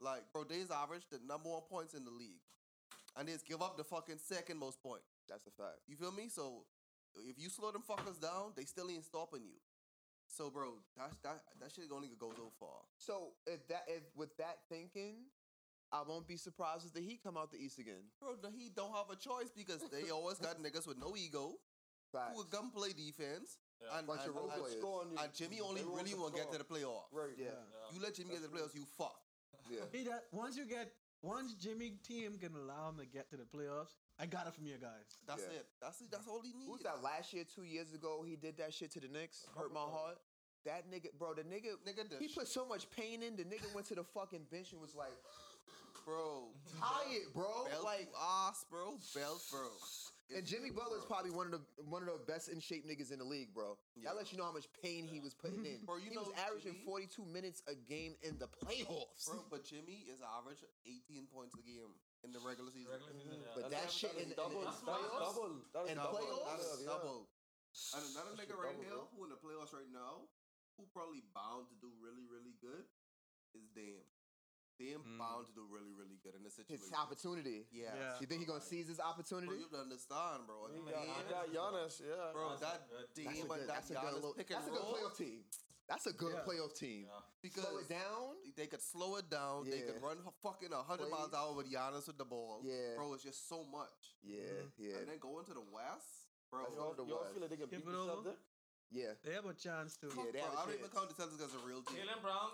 [0.00, 2.42] Like bro, they's average the number one points in the league,
[3.16, 5.00] and they just give up the fucking second most point.
[5.28, 5.78] That's a fact.
[5.86, 6.28] You feel me?
[6.28, 6.66] So
[7.16, 9.56] If you slow them fuckers down, they still ain't stopping you.
[10.28, 12.82] So, bro, that that that shit only go so far.
[12.98, 15.16] So if that if with that thinking,
[15.92, 18.10] I won't be surprised if the Heat come out the East again.
[18.20, 21.54] Bro, the Heat don't have a choice because they always got niggas with no ego
[22.12, 23.58] who will come play defense.
[23.96, 24.78] And, Bunch and, of role and- players.
[24.78, 25.18] Score you.
[25.20, 27.12] and Jimmy only They really to want to get to the playoffs.
[27.12, 27.36] Right.
[27.36, 27.60] Yeah.
[27.92, 29.20] You let Jimmy get to the playoffs, you fuck.
[29.70, 29.80] Yeah.
[29.92, 33.44] He that once you get once Jimmy team can allow him to get to the
[33.44, 35.18] playoffs, I got it from your guys.
[35.26, 35.58] That's Yeah.
[35.60, 35.66] it.
[35.80, 36.10] That's it.
[36.10, 36.64] That's all he needs.
[36.66, 38.22] Who was that last year, two years ago?
[38.22, 39.44] He did that shit to the Knicks.
[39.56, 40.18] Hurt my heart.
[40.64, 43.36] That nigga, bro, the nigga, Nigga, the he put so much pain in.
[43.36, 45.12] The nigga went to the fucking bench and was like,
[46.04, 46.48] bro.
[46.80, 47.66] tired, bro.
[47.70, 48.98] Belt Like, ass, bro.
[49.14, 49.68] Belt, bro.
[50.36, 53.18] and Jimmy Butler's probably one of the one of the best in shape niggas in
[53.20, 53.78] the league, bro.
[53.94, 54.10] Yeah.
[54.10, 55.84] That lets you know how much pain he was putting in.
[55.84, 59.26] Bro, you he was averaging Jimmy- 42 minutes a game in the playoffs.
[59.26, 61.94] Bro, but Jimmy is average 18 points a game
[62.26, 62.90] in the regular season.
[62.90, 63.54] Regular season, yeah.
[63.54, 64.66] But That's that shit in, in, in double.
[64.66, 65.50] That's playoffs, double.
[65.70, 66.18] That's In double.
[66.18, 66.66] playoffs?
[66.82, 66.90] Yeah.
[66.90, 67.18] double.
[67.94, 70.26] And another nigga shit right double, here who in the playoffs right now,
[70.74, 72.82] who probably bound to do really, really good,
[73.54, 74.02] is Dame.
[74.76, 75.16] Dame Mm.
[75.16, 76.84] bound to do really, really good in this situation.
[76.84, 77.64] his opportunity.
[77.72, 77.96] Yeah.
[77.96, 78.20] Yeah.
[78.20, 79.56] You think he gonna seize his Bro, opportunity?
[79.56, 80.68] you have to understand, bro.
[80.68, 82.28] He Dame- got, got Giannis, yeah.
[82.36, 83.08] bro, that good.
[83.16, 85.40] Dame That's a good, that's a good, little, that's a good playoff team.
[85.88, 86.42] That's a good Yeah.
[86.42, 87.06] playoff team.
[87.06, 87.20] Yeah.
[87.42, 88.34] because Slow it down.
[88.56, 89.70] they could slow it down.
[89.70, 92.60] They could run h- fucking 100 miles an hour with Giannis with the ball.
[92.64, 92.96] Yeah.
[92.96, 94.18] Bro, it's just so much.
[94.22, 94.82] Yeah, mm-hmm.
[94.82, 96.66] yeah, And then go into the West, bro.
[96.74, 97.32] You all, the you all West.
[97.34, 98.30] feel like they can Skip beat it the over.
[98.30, 98.42] Celtics?
[98.90, 99.12] yeah.
[99.22, 100.06] They have a chance to.
[100.10, 102.02] Yeah, they Bro, have a I don't even count the Celtics as a real team.
[102.02, 102.50] Jaylen Brown,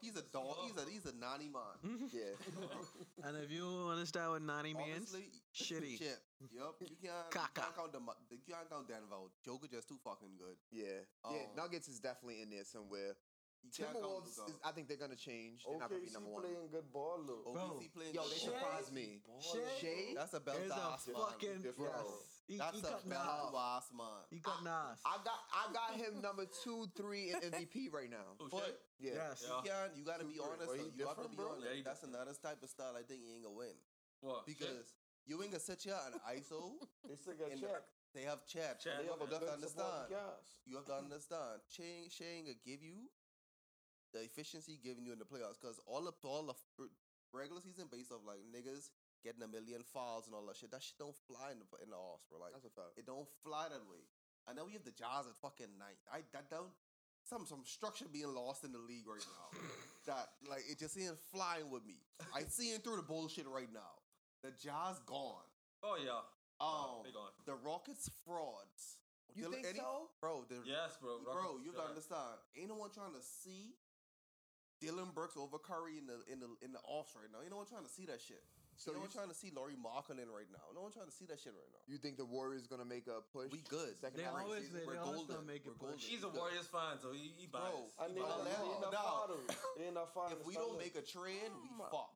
[0.00, 0.56] he's He's a dog.
[0.64, 2.08] He's a he's a nanny man.
[2.12, 2.32] Yeah.
[3.24, 5.98] and if you understand what 90 means, Honestly, shitty.
[6.02, 6.18] Shit.
[6.52, 6.76] Yup.
[6.80, 7.26] You can't.
[7.32, 8.00] You can't count the.
[8.00, 9.28] mu- You can't count Denver.
[9.44, 10.56] Joker just too fucking good.
[10.70, 11.02] Yeah.
[11.30, 11.48] yeah.
[11.48, 13.16] Um, Nuggets is definitely in there somewhere.
[13.64, 14.50] You can't count Timberwolves, Luka.
[14.54, 15.66] is, I think they're gonna change.
[15.66, 16.42] They're not gonna be OKC number one.
[16.42, 17.42] playing good ball, though.
[17.50, 18.14] OKC playing.
[18.14, 18.54] Yo, they ball.
[18.54, 19.18] surprised me.
[19.42, 21.16] Shai Shai, That's a belt is a ass man.
[21.18, 21.62] fucking.
[21.66, 22.37] Different, Yes.
[22.48, 22.54] Bro.
[22.54, 23.60] He, That's he a cut belt Nas.
[23.60, 24.24] ass man.
[24.30, 24.98] He cut Nas.
[25.04, 28.36] I got I got him number two, three in MVP right now.
[28.40, 28.80] Oh, But shit.
[28.98, 29.12] Yeah.
[29.14, 29.44] Yes.
[29.46, 29.96] you can't.
[29.96, 30.66] You gotta be honest.
[30.68, 30.90] Well, though.
[30.96, 31.46] You have to different, be bro.
[31.52, 31.66] honest.
[31.68, 32.16] Yeah, That's different.
[32.16, 33.76] another type of style I think he ain't gonna win
[34.20, 34.46] What?
[34.46, 34.96] because
[35.28, 36.80] you ain't gonna sit here and ISO.
[37.06, 37.84] They still got in check.
[38.14, 38.80] They have chat.
[38.80, 38.98] Chat.
[38.98, 40.08] They You have a have to understand.
[40.64, 41.60] You have to understand.
[41.68, 43.12] Shane, Shane will give you
[44.16, 46.88] the efficiency he giving you in the playoffs because all of all the f-
[47.32, 48.88] regular season based off like niggas
[49.24, 50.70] getting a million fouls and all that shit.
[50.70, 52.38] That shit don't fly in the in the offs, bro.
[52.40, 52.96] Like That's a fact.
[52.96, 54.02] it don't fly that way.
[54.48, 56.00] I know we have the Jazz at fucking ninth.
[56.12, 56.72] I that don't
[57.24, 59.48] some some structure being lost in the league right now.
[60.08, 62.00] that like it just ain't flying with me.
[62.34, 63.94] I seeing through the bullshit right now.
[64.42, 65.44] The Jazz gone.
[65.82, 66.22] Oh, yeah.
[66.62, 67.30] Um, They gone.
[67.46, 68.98] the Rockets frauds.
[69.34, 70.10] You Dillon- think any- so?
[70.22, 70.42] bro?
[70.48, 71.18] The, Yes, bro.
[71.22, 72.38] bro, you got gotta understand.
[72.56, 73.74] Ain't no one trying to see
[74.80, 77.42] Dillon Brooks over Curry in the in the in the offs right now.
[77.42, 78.42] Ain't no one trying to see that shit.
[78.78, 80.62] So So no you- one trying to see Lauri Markkanen right now.
[80.72, 81.82] No one trying to see that shit right now.
[81.90, 83.50] You think the Warriors gonna make a push?
[83.50, 83.98] We good.
[83.98, 84.78] Second They half of the always season?
[84.80, 85.34] they, We're always golden.
[85.34, 85.98] gonna make We're golden.
[85.98, 86.06] push.
[86.06, 87.94] He's a Warriors fan, so he, he Bro, biased.
[87.98, 89.46] And they Bro, not, they now- ain't not now, far, though.
[89.76, 90.94] They ain't not far in If we don't standings.
[90.94, 92.14] make a trade, we fuck.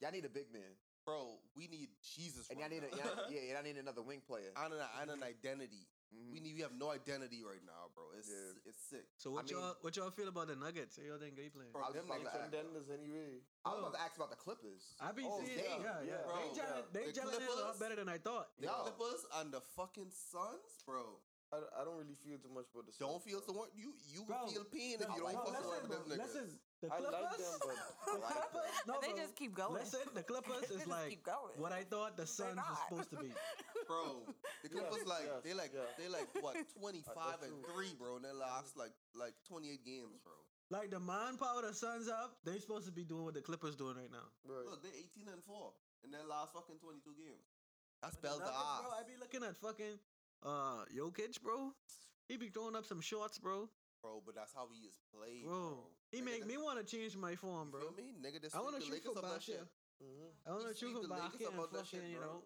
[0.00, 0.72] Y'all need a big man,
[1.04, 2.48] Bro, we need Jesus.
[2.48, 3.04] and right y'all need a now.
[3.04, 4.56] y'all, yeah, y'all need another wing player.
[4.56, 5.84] and an, and an identity.
[6.10, 6.32] Mhm.
[6.32, 6.54] We need.
[6.54, 8.10] We have no identity right now, bro.
[8.18, 8.66] It's Yeah.
[8.66, 9.06] it's sick.
[9.16, 10.98] So what I y'all what y'all feel about the Nuggets?
[10.98, 11.70] Y'all think they playing?
[11.70, 12.50] Bro, I was them about They niggas- to ask.
[12.50, 13.42] contenders anyway.
[13.64, 14.94] I was about to ask about the Clippers.
[15.00, 16.22] I be Oh, seeing, they- yeah, yeah, yeah.
[16.26, 16.82] Bro, they gelling, yeah.
[16.92, 18.50] they The gelling in a lot better than I thought.
[18.58, 18.82] The Yo.
[18.82, 21.20] Clippers and the fucking Suns, bro.
[21.52, 23.46] I, I don't really feel too much about the Suns, Don't feel bro.
[23.46, 23.70] so much.
[23.74, 26.18] You you Bro, feel pain if you don't no, fuck around with them niggas.
[26.18, 27.76] listen, the I Clippers, like them, but
[28.06, 29.16] the Clippers, no, they bro.
[29.16, 29.74] just keep going.
[29.74, 31.26] Listen, the Clippers is like
[31.56, 33.32] what I thought the Suns was supposed to be.
[33.86, 34.26] bro.
[34.62, 35.80] The Clippers Yes, like yes, they like yeah.
[35.98, 37.72] they like what twenty five and true.
[37.74, 38.16] three, bro.
[38.16, 40.32] In their last like like twenty eight games, bro.
[40.70, 43.74] Like the mind power the Suns up, they supposed to be doing what the Clippers
[43.76, 44.30] doing right now.
[44.44, 44.64] Right.
[44.66, 47.44] Look, they're eighteen and four in their last fucking twenty two games.
[48.00, 49.98] That's But the belt to bro, I be looking at fucking
[50.42, 51.74] uh Jokic, bro.
[52.28, 53.68] He be throwing up some shorts, bro.
[54.00, 55.99] bro, but that's how he is played, Bro, bro.
[56.10, 57.80] He Nigga, make me want to change my form, You bro.
[57.80, 58.42] feel me, nigga?
[58.42, 59.62] This I want to the shoot for up that shit.
[60.02, 60.30] Mm-hmm.
[60.46, 62.26] I want to shoot for the Lakers basket up and out that shit, you bro.
[62.26, 62.40] know.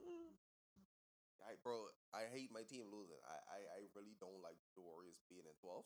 [1.45, 1.77] I, bro,
[2.17, 3.21] I hate my team losing.
[3.29, 5.85] I, I, I really don't like the Warriors being in 12th.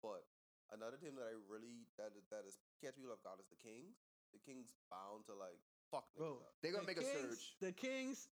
[0.00, 0.24] But
[0.72, 3.60] another team that I really that is- that is catch people off guard is the
[3.60, 4.00] Kings.
[4.32, 5.60] The Kings bound to like
[5.92, 6.56] fuck Bro, up.
[6.64, 7.56] They're gonna the make a surge.
[7.60, 8.28] The Kings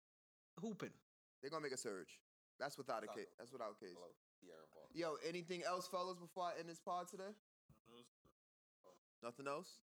[0.60, 0.96] hooping.
[1.44, 2.20] They're gonna make a surge.
[2.60, 3.30] That's without a case.
[3.38, 3.94] That's without a case.
[3.96, 4.12] Hello,
[4.42, 4.90] De'Aaron Fox.
[4.96, 7.34] Yo, anything else, fellas, before I end this pod today?
[9.24, 9.80] Nothing else?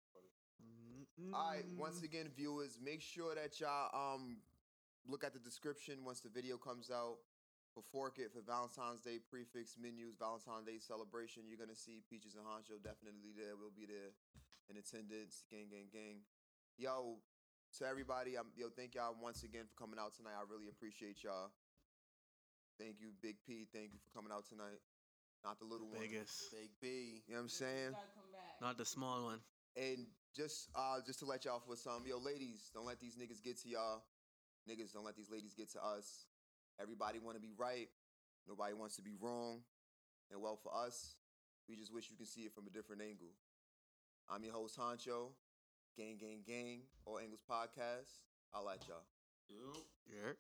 [1.33, 4.37] All right, once again, viewers, make sure that y'all um
[5.09, 7.17] look at the description once the video comes out
[7.73, 11.45] for Fork It for Valentine's Day prix fixe menus, Valentine's Day celebration.
[11.49, 13.57] You're gonna see Peaches and Huncho definitely there.
[13.57, 14.13] We'll be there
[14.69, 15.45] in attendance.
[15.49, 16.25] Gang, gang, gang.
[16.77, 17.21] Yo,
[17.79, 20.37] to everybody, I'm yo, thank y'all once again for coming out tonight.
[20.37, 21.53] I really appreciate y'all.
[22.77, 23.65] Thank you, Big P.
[23.73, 24.81] Thank you for coming out tonight.
[25.45, 26.01] Not the little one.
[26.01, 26.53] Biggest.
[26.53, 27.23] Big B.
[27.29, 27.93] You know what I'm saying?
[28.61, 29.41] Not the small one.
[29.77, 33.43] And just uh just to let y'all for some, yo, ladies, don't let these niggas
[33.43, 34.03] get to y'all.
[34.69, 36.27] Niggas, don't let these ladies get to us.
[36.81, 37.89] Everybody want to be right.
[38.49, 39.61] Nobody wants to be wrong.
[40.31, 41.15] And well, for us,
[41.69, 43.33] we just wish you can see it from a different angle.
[44.29, 45.31] I'm your host, Huncho.
[45.97, 46.81] Gang, gang, gang.
[47.05, 48.27] All Angles Podcast.
[48.53, 49.05] I'll at y'all.
[49.49, 50.33] Yeah.